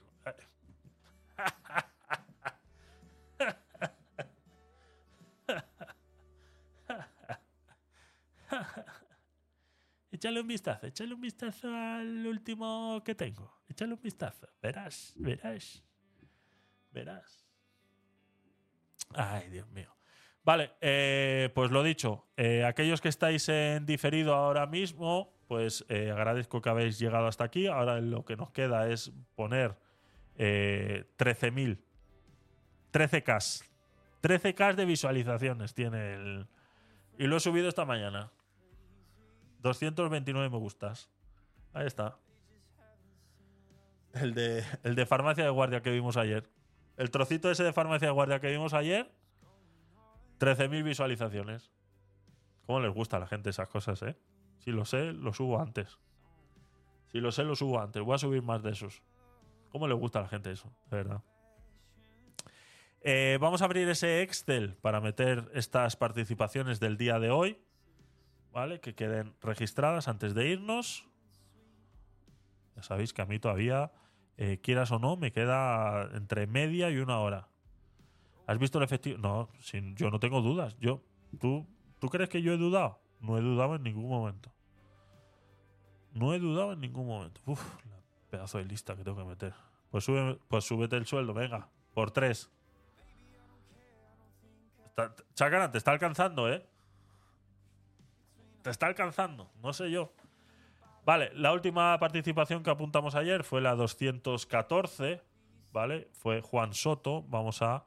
[10.11, 13.61] Échale un vistazo, échale un vistazo al último que tengo.
[13.69, 14.49] Échale un vistazo.
[14.61, 15.81] Verás, verás.
[16.91, 17.45] Verás.
[19.13, 19.95] Ay, Dios mío.
[20.43, 26.11] Vale, eh, pues lo dicho, eh, aquellos que estáis en diferido ahora mismo, pues eh,
[26.11, 27.67] agradezco que habéis llegado hasta aquí.
[27.67, 29.75] Ahora lo que nos queda es poner
[30.37, 31.79] eh, 13.000,
[32.93, 33.65] 13K.
[34.21, 36.47] 13K de visualizaciones tiene el...
[37.17, 38.31] Y lo he subido esta mañana.
[39.61, 41.09] 229 me gustas.
[41.73, 42.17] Ahí está.
[44.13, 46.49] El de, el de farmacia de guardia que vimos ayer.
[46.97, 49.11] El trocito ese de farmacia de guardia que vimos ayer.
[50.39, 51.71] 13.000 visualizaciones.
[52.65, 54.15] ¿Cómo les gusta a la gente esas cosas, eh?
[54.59, 55.97] Si lo sé, lo subo antes.
[57.11, 58.03] Si lo sé, lo subo antes.
[58.03, 59.01] Voy a subir más de esos.
[59.71, 60.71] ¿Cómo les gusta a la gente eso?
[60.89, 61.23] De verdad.
[63.01, 67.57] Eh, vamos a abrir ese Excel para meter estas participaciones del día de hoy.
[68.51, 68.79] ¿Vale?
[68.79, 71.05] Que queden registradas antes de irnos.
[72.75, 73.91] Ya sabéis que a mí todavía,
[74.37, 77.49] eh, quieras o no, me queda entre media y una hora.
[78.47, 79.17] ¿Has visto el efectivo?
[79.17, 80.77] No, sin, yo no tengo dudas.
[80.79, 81.03] Yo,
[81.39, 81.67] ¿tú,
[81.99, 82.99] ¿Tú crees que yo he dudado?
[83.19, 84.51] No he dudado en ningún momento.
[86.13, 87.41] No he dudado en ningún momento.
[87.45, 87.61] Uf,
[88.29, 89.53] pedazo de lista que tengo que meter.
[89.91, 91.69] Pues, sube, pues súbete el sueldo, venga.
[91.93, 92.49] Por tres.
[94.85, 95.13] Está,
[95.71, 96.65] te está alcanzando, ¿eh?
[98.61, 99.51] Te está alcanzando.
[99.61, 100.11] No sé yo.
[101.05, 105.21] Vale, la última participación que apuntamos ayer fue la 214.
[105.71, 106.09] ¿Vale?
[106.13, 107.23] Fue Juan Soto.
[107.23, 107.85] Vamos a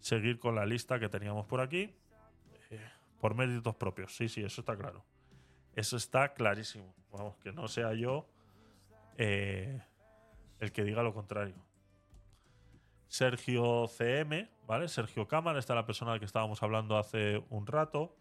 [0.00, 1.94] seguir con la lista que teníamos por aquí.
[3.20, 4.14] Por méritos propios.
[4.16, 5.04] Sí, sí, eso está claro.
[5.74, 6.94] Eso está clarísimo.
[7.10, 8.28] Vamos, que no sea yo
[9.16, 9.80] eh,
[10.60, 11.54] el que diga lo contrario.
[13.08, 14.88] Sergio CM, ¿vale?
[14.88, 18.16] Sergio Cámara, está la persona de que estábamos hablando hace un rato.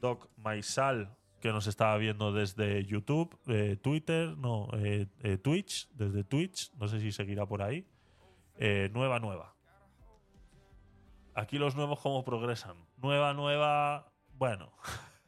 [0.00, 5.06] Doc Maisal, que nos estaba viendo desde YouTube, eh, Twitter, no, eh,
[5.42, 7.86] Twitch, desde Twitch, no sé si seguirá por ahí.
[8.92, 9.54] Nueva, nueva.
[11.34, 12.76] Aquí los nuevos cómo progresan.
[12.96, 14.72] Nueva, nueva, bueno.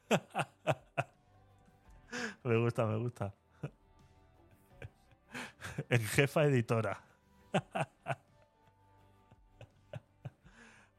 [2.45, 3.35] me gusta, me gusta.
[5.89, 7.01] en jefa editora.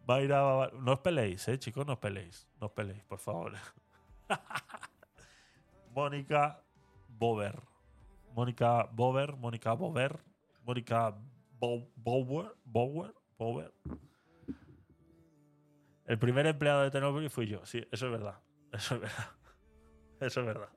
[0.10, 0.70] Va a ir a...
[0.74, 2.48] No os peleéis, eh, chicos, no os peleéis.
[2.60, 3.54] No os peleéis, por favor.
[5.96, 6.60] Mónica
[7.08, 7.62] Bover.
[8.34, 10.20] Mónica Bover, Mónica Bover,
[10.66, 11.14] Mónica
[11.60, 13.72] Bo- Bower, Bower, Bower.
[16.06, 18.40] El primer empleado de Ternóbil fui yo, sí, eso es verdad.
[18.72, 19.26] Eso es verdad.
[20.20, 20.70] Eso es verdad.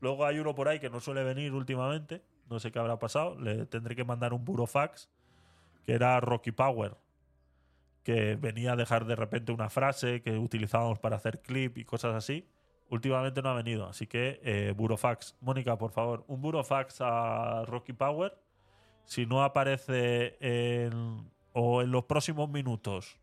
[0.00, 2.22] Luego hay uno por ahí que no suele venir últimamente.
[2.48, 3.38] No sé qué habrá pasado.
[3.38, 5.08] Le tendré que mandar un burofax.
[5.84, 6.96] Que era Rocky Power.
[8.02, 12.14] Que venía a dejar de repente una frase que utilizábamos para hacer clip y cosas
[12.14, 12.46] así.
[12.88, 13.86] Últimamente no ha venido.
[13.86, 15.36] Así que, eh, burofax.
[15.40, 18.36] Mónica, por favor, un burofax a Rocky Power.
[19.04, 23.18] Si no aparece en, o en los próximos minutos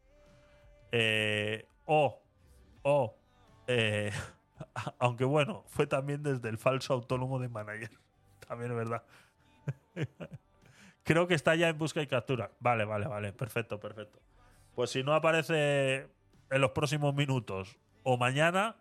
[0.91, 2.21] eh, o,
[2.83, 3.15] o,
[3.67, 4.11] eh,
[4.99, 7.91] aunque bueno, fue también desde el falso autónomo de manager.
[8.47, 9.03] También es verdad.
[11.03, 12.51] Creo que está ya en busca y captura.
[12.59, 13.33] Vale, vale, vale.
[13.33, 14.19] Perfecto, perfecto.
[14.75, 16.07] Pues si no aparece
[16.49, 18.77] en los próximos minutos o mañana,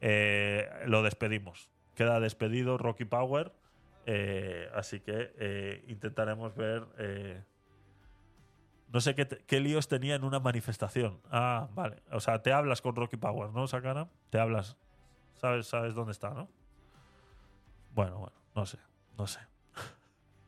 [0.00, 1.70] eh, lo despedimos.
[1.94, 3.52] Queda despedido Rocky Power.
[4.74, 6.86] así que intentaremos ver.
[8.92, 11.20] No sé qué, qué líos tenía en una manifestación.
[11.30, 12.02] Ah, vale.
[12.10, 14.08] O sea, te hablas con Rocky Power, ¿no, Sakana?
[14.30, 14.76] Te hablas.
[15.34, 16.48] ¿Sabes, sabes dónde está, no?
[17.94, 18.78] Bueno, bueno, no sé,
[19.16, 19.40] no sé.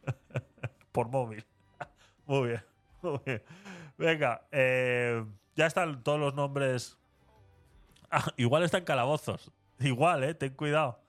[0.93, 1.45] Por móvil.
[2.27, 2.65] Muy bien,
[3.03, 3.43] muy bien.
[3.99, 5.25] Venga, eh,
[5.57, 6.97] ya están todos los nombres.
[8.11, 9.51] Ah, igual están calabozos.
[9.81, 11.01] Igual, eh, ten cuidado.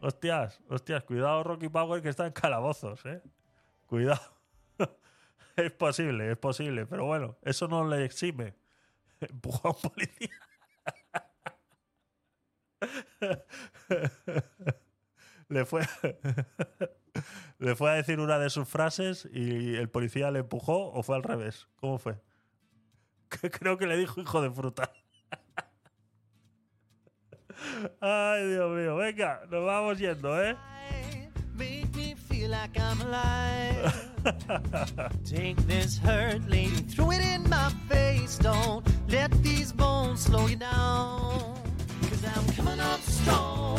[0.00, 3.20] Hostias, hostias, cuidado Rocky Power que está en calabozos, eh.
[3.86, 4.39] Cuidado.
[5.66, 8.54] Es posible, es posible, pero bueno, eso no le exime.
[9.20, 10.30] Empujó a un policía.
[15.48, 15.82] le fue
[17.58, 21.16] le fue a decir una de sus frases y el policía le empujó o fue
[21.16, 21.68] al revés.
[21.76, 22.18] ¿Cómo fue?
[23.28, 24.92] Creo que le dijo hijo de fruta.
[28.00, 28.96] Ay, Dios mío.
[28.96, 30.56] Venga, nos vamos yendo, ¿eh?
[31.60, 33.92] Make me feel like I'm alive.
[35.26, 38.38] Take this hurt, lady, throw it in my face.
[38.38, 41.54] Don't let these bones slow you down.
[42.56, 43.78] coming up strong.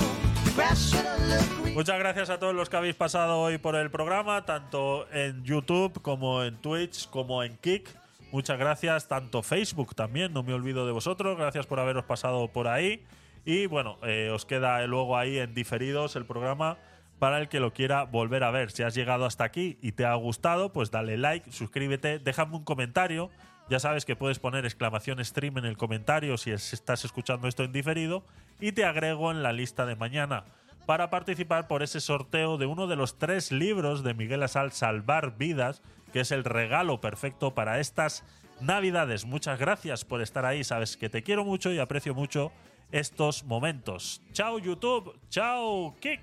[1.74, 6.00] Muchas gracias a todos los que habéis pasado hoy por el programa, tanto en YouTube
[6.03, 7.90] como en Twitch como en Kick.
[8.32, 11.35] Muchas gracias, tanto Facebook también, no me olvido de vosotros.
[11.35, 13.03] Gracias por haberos pasado por ahí.
[13.43, 16.77] Y bueno, eh, os queda luego ahí en diferidos el programa
[17.22, 18.72] para el que lo quiera volver a ver.
[18.72, 22.64] Si has llegado hasta aquí y te ha gustado, pues dale like, suscríbete, déjame un
[22.64, 23.30] comentario.
[23.69, 27.64] Ya sabes que puedes poner exclamación stream en el comentario si es- estás escuchando esto
[27.64, 28.24] en diferido
[28.59, 30.45] y te agrego en la lista de mañana
[30.88, 35.38] para participar por ese sorteo de uno de los tres libros de Miguel Asal Salvar
[35.38, 35.83] Vidas,
[36.14, 38.24] que es el regalo perfecto para estas
[38.61, 39.25] Navidades.
[39.25, 42.51] Muchas gracias por estar ahí, sabes que te quiero mucho y aprecio mucho
[42.91, 44.24] estos momentos.
[44.33, 46.22] Chao YouTube, chao Kick,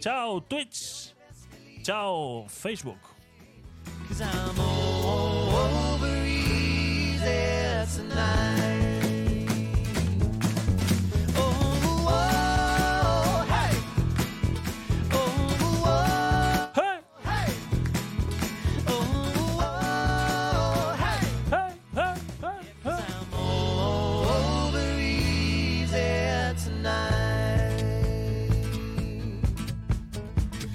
[0.00, 1.12] Chao Twitch.
[1.82, 2.98] Chao Facebook.